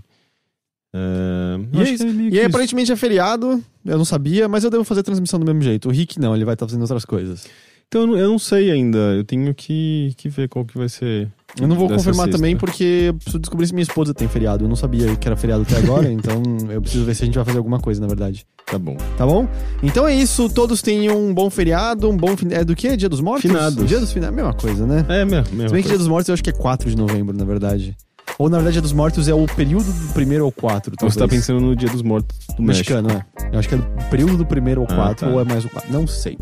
É, 0.94 1.58
E 1.74 2.04
é 2.04 2.06
meio 2.06 2.34
E 2.34 2.40
aí, 2.40 2.46
aparentemente 2.46 2.92
é 2.92 2.96
feriado, 2.96 3.64
eu 3.86 3.98
não 3.98 4.06
sabia, 4.06 4.48
mas 4.50 4.64
eu 4.64 4.70
devo 4.70 4.84
fazer 4.84 5.04
transmissão 5.04 5.40
do 5.40 5.46
mesmo 5.46 5.62
jeito. 5.62 5.88
O 5.88 5.92
Rick 5.92 6.20
não, 6.20 6.36
ele 6.36 6.44
vai 6.46 6.54
estar 6.56 6.68
fazendo 6.68 6.82
outras 6.82 7.06
coisas. 7.06 7.48
Então 7.88 8.02
eu 8.02 8.08
não, 8.08 8.18
eu 8.18 8.30
não 8.30 8.40
sei 8.40 8.72
ainda. 8.72 8.98
Eu 8.98 9.24
tenho 9.24 9.54
que, 9.54 10.14
que 10.18 10.30
ver 10.30 10.48
qual 10.50 10.66
que 10.66 10.78
vai 10.78 10.90
ser. 10.90 11.30
Eu 11.60 11.68
não 11.68 11.76
vou 11.76 11.88
confirmar 11.90 12.26
sexta. 12.26 12.38
também 12.38 12.56
porque 12.56 13.06
eu 13.08 13.14
preciso 13.16 13.40
descobrir 13.40 13.68
se 13.68 13.74
minha 13.74 13.84
esposa 13.84 14.14
tem 14.14 14.28
feriado. 14.28 14.64
Eu 14.66 14.70
não 14.70 14.76
sabia 14.76 15.16
que 15.16 15.28
era 15.28 15.36
feriado 15.36 15.64
até 15.64 15.78
agora, 15.78 16.10
então 16.12 16.42
eu 16.70 16.82
preciso 16.82 17.04
ver 17.06 17.16
se 17.16 17.24
a 17.24 17.26
gente 17.26 17.36
vai 17.36 17.44
fazer 17.46 17.58
alguma 17.58 17.80
coisa, 17.80 18.00
na 18.00 18.08
verdade. 18.08 18.46
Tá 18.66 18.80
bom. 18.80 18.96
Tá 19.18 19.26
bom? 19.26 19.48
Então 19.84 20.08
é 20.08 20.16
isso. 20.16 20.48
Todos 20.50 20.82
tenham 20.82 21.18
um 21.22 21.34
bom 21.34 21.50
feriado, 21.50 22.10
um 22.10 22.16
bom. 22.16 22.38
Fin... 22.38 22.48
É 22.52 22.64
do 22.64 22.74
que? 22.76 22.96
Dia 22.96 23.10
dos 23.10 23.20
Mortos? 23.20 23.42
Finados. 23.52 23.86
Dia 23.86 24.00
dos 24.00 24.12
Finados. 24.14 24.36
Mesma 24.36 24.54
coisa, 24.54 24.86
né? 24.86 25.06
É 25.10 25.26
mesmo. 25.26 25.68
Se 25.68 25.74
bem 25.74 25.82
que 25.84 25.90
Dia 25.90 25.98
dos 25.98 26.08
Mortos 26.08 26.30
eu 26.30 26.34
acho 26.34 26.44
que 26.44 26.50
é 26.52 26.54
4 26.54 26.90
de 26.90 26.96
novembro, 26.96 27.36
na 27.36 27.44
verdade. 27.44 27.96
Ou 28.40 28.50
na 28.50 28.58
verdade, 28.58 28.76
Dia 28.76 28.82
dos 28.82 28.94
Mortos 28.94 29.28
é 29.28 29.34
o 29.34 29.46
período 29.46 29.92
do 29.92 30.14
primeiro 30.14 30.46
ao 30.46 30.52
4. 30.54 30.94
Ou 31.02 31.10
você 31.12 31.20
tá 31.20 31.28
pensando 31.28 31.60
no 31.60 31.76
Dia 31.76 31.90
dos 31.90 32.02
Mortos 32.02 32.38
do 32.56 32.64
México. 32.64 32.94
Mexicano, 32.94 33.10
é. 33.12 33.26
Eu 33.52 33.60
acho 33.60 33.68
que 33.68 33.76
é 33.76 33.78
do 33.78 33.84
período 34.10 34.38
do 34.38 34.46
primeiro 34.46 34.82
ao 34.82 34.88
Ah, 34.90 34.96
4, 34.96 35.28
tá. 35.28 35.34
ou 35.34 35.42
é 35.42 35.44
mais 35.44 35.66
o 35.66 35.70
4. 35.70 35.92
Não 35.92 36.08
sei. 36.08 36.38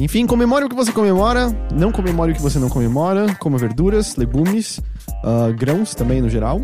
Enfim, 0.00 0.26
comemore 0.26 0.64
o 0.64 0.68
que 0.68 0.74
você 0.74 0.90
comemora, 0.90 1.54
não 1.72 1.92
comemore 1.92 2.32
o 2.32 2.34
que 2.34 2.40
você 2.40 2.58
não 2.58 2.70
comemora, 2.70 3.34
coma 3.38 3.58
verduras, 3.58 4.16
legumes, 4.16 4.80
ah, 5.22 5.52
grãos 5.56 5.94
também 5.94 6.22
no 6.22 6.28
geral. 6.30 6.60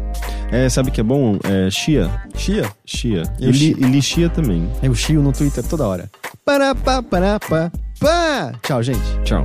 É, 0.50 0.68
sabe 0.70 0.88
o 0.88 0.92
que 0.92 1.00
é 1.00 1.04
bom? 1.04 1.38
É 1.44 1.70
chia. 1.70 2.10
Chia. 2.34 2.64
Chia. 2.84 3.22
Eu 3.38 3.50
E, 3.50 3.52
li, 3.52 3.70
e 3.72 3.84
lixia 3.84 4.30
também. 4.30 4.66
Eu 4.82 4.94
chio 4.94 5.22
no 5.22 5.32
Twitter 5.32 5.62
toda 5.64 5.86
hora. 5.86 6.10
Pará, 6.44 6.74
pá, 6.74 7.02
pará, 7.02 7.38
pá, 7.38 7.70
pá. 8.00 8.52
Tchau, 8.62 8.82
gente. 8.82 9.20
Tchau. 9.24 9.44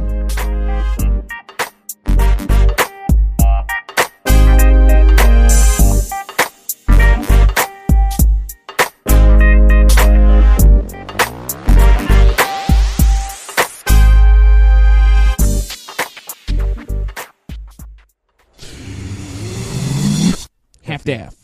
Daff 21.03 21.31
Daff. 21.31 21.40